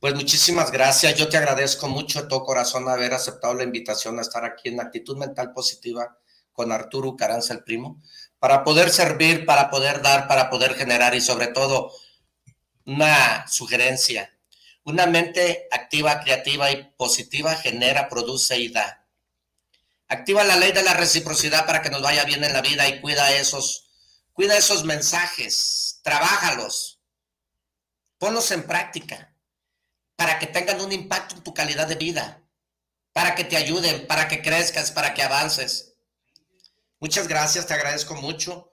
Pues 0.00 0.14
muchísimas 0.14 0.70
gracias. 0.70 1.14
Yo 1.14 1.28
te 1.28 1.36
agradezco 1.36 1.88
mucho 1.88 2.22
de 2.22 2.28
todo 2.28 2.44
corazón 2.44 2.88
haber 2.88 3.14
aceptado 3.14 3.54
la 3.54 3.62
invitación 3.62 4.18
a 4.18 4.22
estar 4.22 4.44
aquí 4.44 4.68
en 4.68 4.80
Actitud 4.80 5.16
Mental 5.16 5.52
Positiva 5.52 6.18
con 6.52 6.72
Arturo 6.72 7.16
Caranza, 7.16 7.54
el 7.54 7.62
primo, 7.62 8.00
para 8.38 8.64
poder 8.64 8.90
servir, 8.90 9.46
para 9.46 9.70
poder 9.70 10.02
dar, 10.02 10.26
para 10.26 10.50
poder 10.50 10.74
generar 10.74 11.14
y 11.14 11.20
sobre 11.20 11.48
todo 11.48 11.92
una 12.86 13.46
sugerencia. 13.48 14.32
Una 14.84 15.06
mente 15.06 15.66
activa, 15.72 16.20
creativa 16.20 16.70
y 16.70 16.84
positiva 16.96 17.56
genera, 17.56 18.08
produce 18.08 18.56
y 18.58 18.68
da. 18.68 19.04
Activa 20.08 20.44
la 20.44 20.56
ley 20.56 20.70
de 20.70 20.84
la 20.84 20.94
reciprocidad 20.94 21.66
para 21.66 21.82
que 21.82 21.90
nos 21.90 22.00
vaya 22.00 22.24
bien 22.24 22.44
en 22.44 22.52
la 22.52 22.62
vida 22.62 22.88
y 22.88 23.00
cuida 23.00 23.32
esos, 23.32 23.90
cuida 24.32 24.56
esos 24.56 24.84
mensajes, 24.84 26.00
trabájalos, 26.04 27.00
ponlos 28.18 28.52
en 28.52 28.62
práctica 28.62 29.34
para 30.14 30.38
que 30.38 30.46
tengan 30.46 30.80
un 30.80 30.92
impacto 30.92 31.34
en 31.34 31.42
tu 31.42 31.52
calidad 31.52 31.88
de 31.88 31.96
vida, 31.96 32.40
para 33.12 33.34
que 33.34 33.42
te 33.42 33.56
ayuden, 33.56 34.06
para 34.06 34.28
que 34.28 34.40
crezcas, 34.40 34.92
para 34.92 35.12
que 35.12 35.24
avances. 35.24 35.94
Muchas 37.00 37.26
gracias, 37.26 37.66
te 37.66 37.74
agradezco 37.74 38.14
mucho 38.14 38.65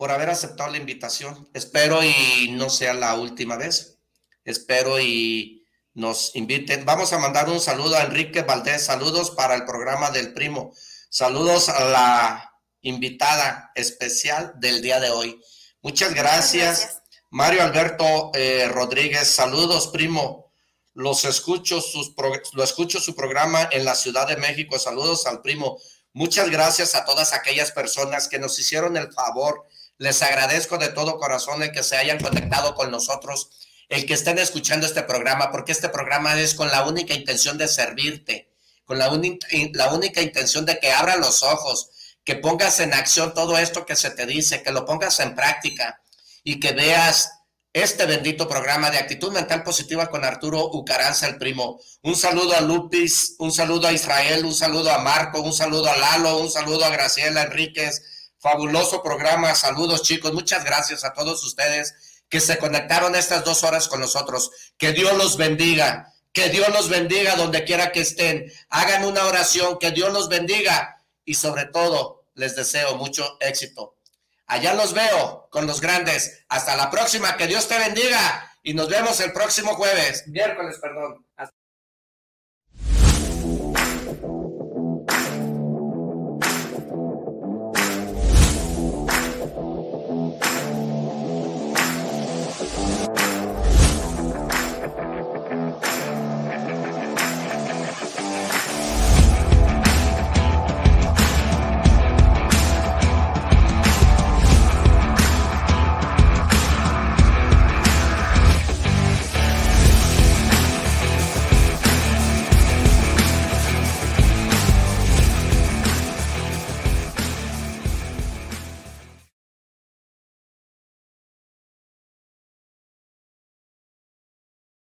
por 0.00 0.10
haber 0.10 0.30
aceptado 0.30 0.70
la 0.70 0.78
invitación. 0.78 1.50
Espero 1.52 2.02
y 2.02 2.52
no 2.52 2.70
sea 2.70 2.94
la 2.94 3.16
última 3.16 3.58
vez. 3.58 3.98
Espero 4.46 4.98
y 4.98 5.66
nos 5.92 6.34
inviten. 6.36 6.86
Vamos 6.86 7.12
a 7.12 7.18
mandar 7.18 7.50
un 7.50 7.60
saludo 7.60 7.96
a 7.96 8.04
Enrique 8.04 8.40
Valdés. 8.40 8.82
Saludos 8.82 9.30
para 9.32 9.54
el 9.54 9.66
programa 9.66 10.10
del 10.10 10.32
primo. 10.32 10.72
Saludos 11.10 11.68
a 11.68 11.84
la 11.84 12.50
invitada 12.80 13.72
especial 13.74 14.54
del 14.56 14.80
día 14.80 15.00
de 15.00 15.10
hoy. 15.10 15.38
Muchas 15.82 16.14
gracias. 16.14 17.02
Mario 17.28 17.62
Alberto 17.62 18.30
eh, 18.32 18.68
Rodríguez, 18.72 19.28
saludos, 19.28 19.88
primo. 19.88 20.50
Los 20.94 21.26
escucho, 21.26 21.82
sus 21.82 22.14
lo 22.54 22.64
escucho 22.64 23.00
su 23.00 23.14
programa 23.14 23.68
en 23.70 23.84
la 23.84 23.94
Ciudad 23.94 24.26
de 24.26 24.38
México. 24.38 24.78
Saludos 24.78 25.26
al 25.26 25.42
primo. 25.42 25.78
Muchas 26.14 26.48
gracias 26.48 26.94
a 26.94 27.04
todas 27.04 27.34
aquellas 27.34 27.70
personas 27.70 28.28
que 28.28 28.38
nos 28.38 28.58
hicieron 28.58 28.96
el 28.96 29.12
favor 29.12 29.66
les 30.00 30.22
agradezco 30.22 30.78
de 30.78 30.88
todo 30.88 31.18
corazón 31.18 31.62
el 31.62 31.72
que 31.72 31.82
se 31.82 31.94
hayan 31.94 32.18
conectado 32.18 32.74
con 32.74 32.90
nosotros, 32.90 33.50
el 33.90 34.06
que 34.06 34.14
estén 34.14 34.38
escuchando 34.38 34.86
este 34.86 35.02
programa, 35.02 35.52
porque 35.52 35.72
este 35.72 35.90
programa 35.90 36.40
es 36.40 36.54
con 36.54 36.70
la 36.70 36.86
única 36.86 37.12
intención 37.12 37.58
de 37.58 37.68
servirte, 37.68 38.50
con 38.86 38.98
la, 38.98 39.10
única 39.10 40.22
intención 40.22 40.64
de 40.64 40.78
que 40.78 40.90
abra 40.90 41.18
los 41.18 41.42
ojos, 41.42 42.16
que 42.24 42.34
pongas 42.34 42.80
en 42.80 42.94
acción 42.94 43.34
todo 43.34 43.58
esto 43.58 43.84
que 43.84 43.94
se 43.94 44.10
te 44.10 44.24
dice, 44.24 44.62
que 44.62 44.72
lo 44.72 44.86
pongas 44.86 45.20
en 45.20 45.34
práctica 45.34 46.00
y 46.44 46.60
que 46.60 46.72
veas 46.72 47.32
este 47.74 48.06
bendito 48.06 48.48
programa 48.48 48.90
de 48.90 48.98
actitud 48.98 49.30
mental 49.32 49.62
positiva 49.62 50.08
con 50.08 50.24
Arturo 50.24 50.70
Ucaranza, 50.72 51.26
el 51.26 51.36
primo. 51.36 51.78
Un 52.02 52.16
saludo 52.16 52.56
a 52.56 52.62
Lupis, 52.62 53.36
un 53.38 53.52
saludo 53.52 53.86
a 53.86 53.92
Israel, 53.92 54.46
un 54.46 54.54
saludo 54.54 54.90
a 54.90 54.98
Marco, 54.98 55.42
un 55.42 55.52
saludo 55.52 55.90
a 55.90 55.96
Lalo, 55.98 56.38
un 56.38 56.50
saludo 56.50 56.86
a 56.86 56.90
Graciela 56.90 57.42
Enríquez. 57.42 58.02
Fabuloso 58.40 59.02
programa. 59.02 59.54
Saludos, 59.54 60.02
chicos. 60.02 60.32
Muchas 60.32 60.64
gracias 60.64 61.04
a 61.04 61.12
todos 61.12 61.44
ustedes 61.44 62.22
que 62.30 62.40
se 62.40 62.56
conectaron 62.56 63.14
estas 63.14 63.44
dos 63.44 63.62
horas 63.64 63.86
con 63.86 64.00
nosotros. 64.00 64.50
Que 64.78 64.92
Dios 64.92 65.14
los 65.18 65.36
bendiga. 65.36 66.14
Que 66.32 66.48
Dios 66.48 66.68
los 66.70 66.88
bendiga 66.88 67.36
donde 67.36 67.64
quiera 67.64 67.92
que 67.92 68.00
estén. 68.00 68.50
Hagan 68.70 69.04
una 69.04 69.26
oración. 69.26 69.78
Que 69.78 69.90
Dios 69.90 70.10
los 70.12 70.30
bendiga. 70.30 71.02
Y 71.26 71.34
sobre 71.34 71.66
todo, 71.66 72.24
les 72.34 72.56
deseo 72.56 72.96
mucho 72.96 73.36
éxito. 73.40 73.98
Allá 74.46 74.72
los 74.72 74.94
veo 74.94 75.48
con 75.50 75.66
los 75.66 75.82
grandes. 75.82 76.44
Hasta 76.48 76.76
la 76.76 76.90
próxima. 76.90 77.36
Que 77.36 77.46
Dios 77.46 77.68
te 77.68 77.78
bendiga. 77.78 78.56
Y 78.62 78.72
nos 78.72 78.88
vemos 78.88 79.20
el 79.20 79.32
próximo 79.32 79.74
jueves. 79.74 80.26
Miércoles, 80.28 80.78
perdón. 80.80 81.26